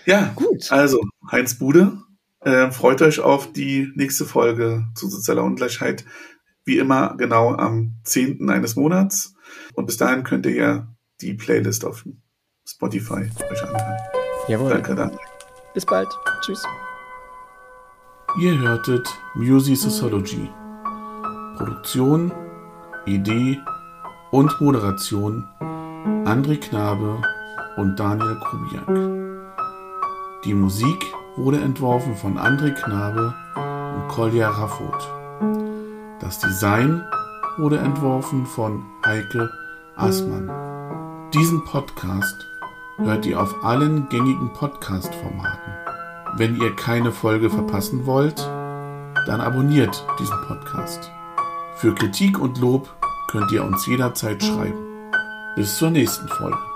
Ja, 0.07 0.33
gut. 0.35 0.73
Also, 0.73 1.01
Heinz 1.31 1.57
Bude, 1.57 2.03
äh, 2.41 2.71
freut 2.71 3.03
euch 3.03 3.21
auf 3.21 3.53
die 3.53 3.93
nächste 3.95 4.25
Folge 4.25 4.87
zu 4.95 5.09
sozialer 5.09 5.45
Ungleichheit. 5.45 6.05
Wie 6.65 6.79
immer 6.79 7.17
genau 7.17 7.55
am 7.55 7.97
10. 8.05 8.49
eines 8.51 8.77
Monats. 8.77 9.35
Und 9.75 9.87
bis 9.87 9.97
dahin 9.97 10.23
könnt 10.23 10.47
ihr 10.47 10.55
ja 10.55 10.89
die 11.21 11.35
Playlist 11.35 11.85
auf 11.85 12.05
Spotify 12.67 13.31
euch 13.51 13.62
anhören. 13.62 13.97
Jawohl. 14.49 14.71
Danke, 14.71 14.95
danke. 14.95 15.19
Bis 15.75 15.87
bald. 15.87 16.09
Tschüss. 16.41 16.62
Ihr 18.39 18.59
hörtet 18.59 19.09
Music 19.35 19.77
Sociology. 19.77 20.49
Produktion, 21.57 22.33
Idee 23.07 23.59
und 24.31 24.61
Moderation 24.61 25.45
André 26.25 26.57
Knabe 26.59 27.21
und 27.77 27.99
Daniel 27.99 28.39
Kubiak. 28.41 28.87
Die 30.45 30.55
Musik 30.55 31.12
wurde 31.43 31.61
entworfen 31.61 32.15
von 32.15 32.39
André 32.39 32.73
Knabe 32.73 33.35
und 33.57 34.09
Kolja 34.09 34.51
Raffot. 34.51 35.09
Das 36.21 36.39
Design 36.39 37.03
wurde 37.57 37.79
entworfen 37.79 38.47
von 38.47 38.85
Heike 39.07 39.51
Aßmann. 39.97 41.31
Diesen 41.33 41.65
Podcast 41.65 42.47
hört 42.99 43.25
ihr 43.25 43.41
auf 43.41 43.65
allen 43.65 44.09
gängigen 44.11 44.53
Podcast-Formaten. 44.53 45.73
Wenn 46.37 46.61
ihr 46.61 46.75
keine 46.77 47.11
Folge 47.11 47.49
verpassen 47.49 48.07
wollt, 48.07 48.39
dann 49.27 49.41
abonniert 49.41 50.05
diesen 50.19 50.41
Podcast. 50.47 51.11
Für 51.77 51.95
Kritik 51.95 52.39
und 52.39 52.59
Lob 52.59 52.89
könnt 53.29 53.51
ihr 53.53 53.65
uns 53.65 53.87
jederzeit 53.87 54.43
schreiben. 54.43 54.79
Bis 55.57 55.77
zur 55.77 55.91
nächsten 55.91 56.29
Folge. 56.29 56.70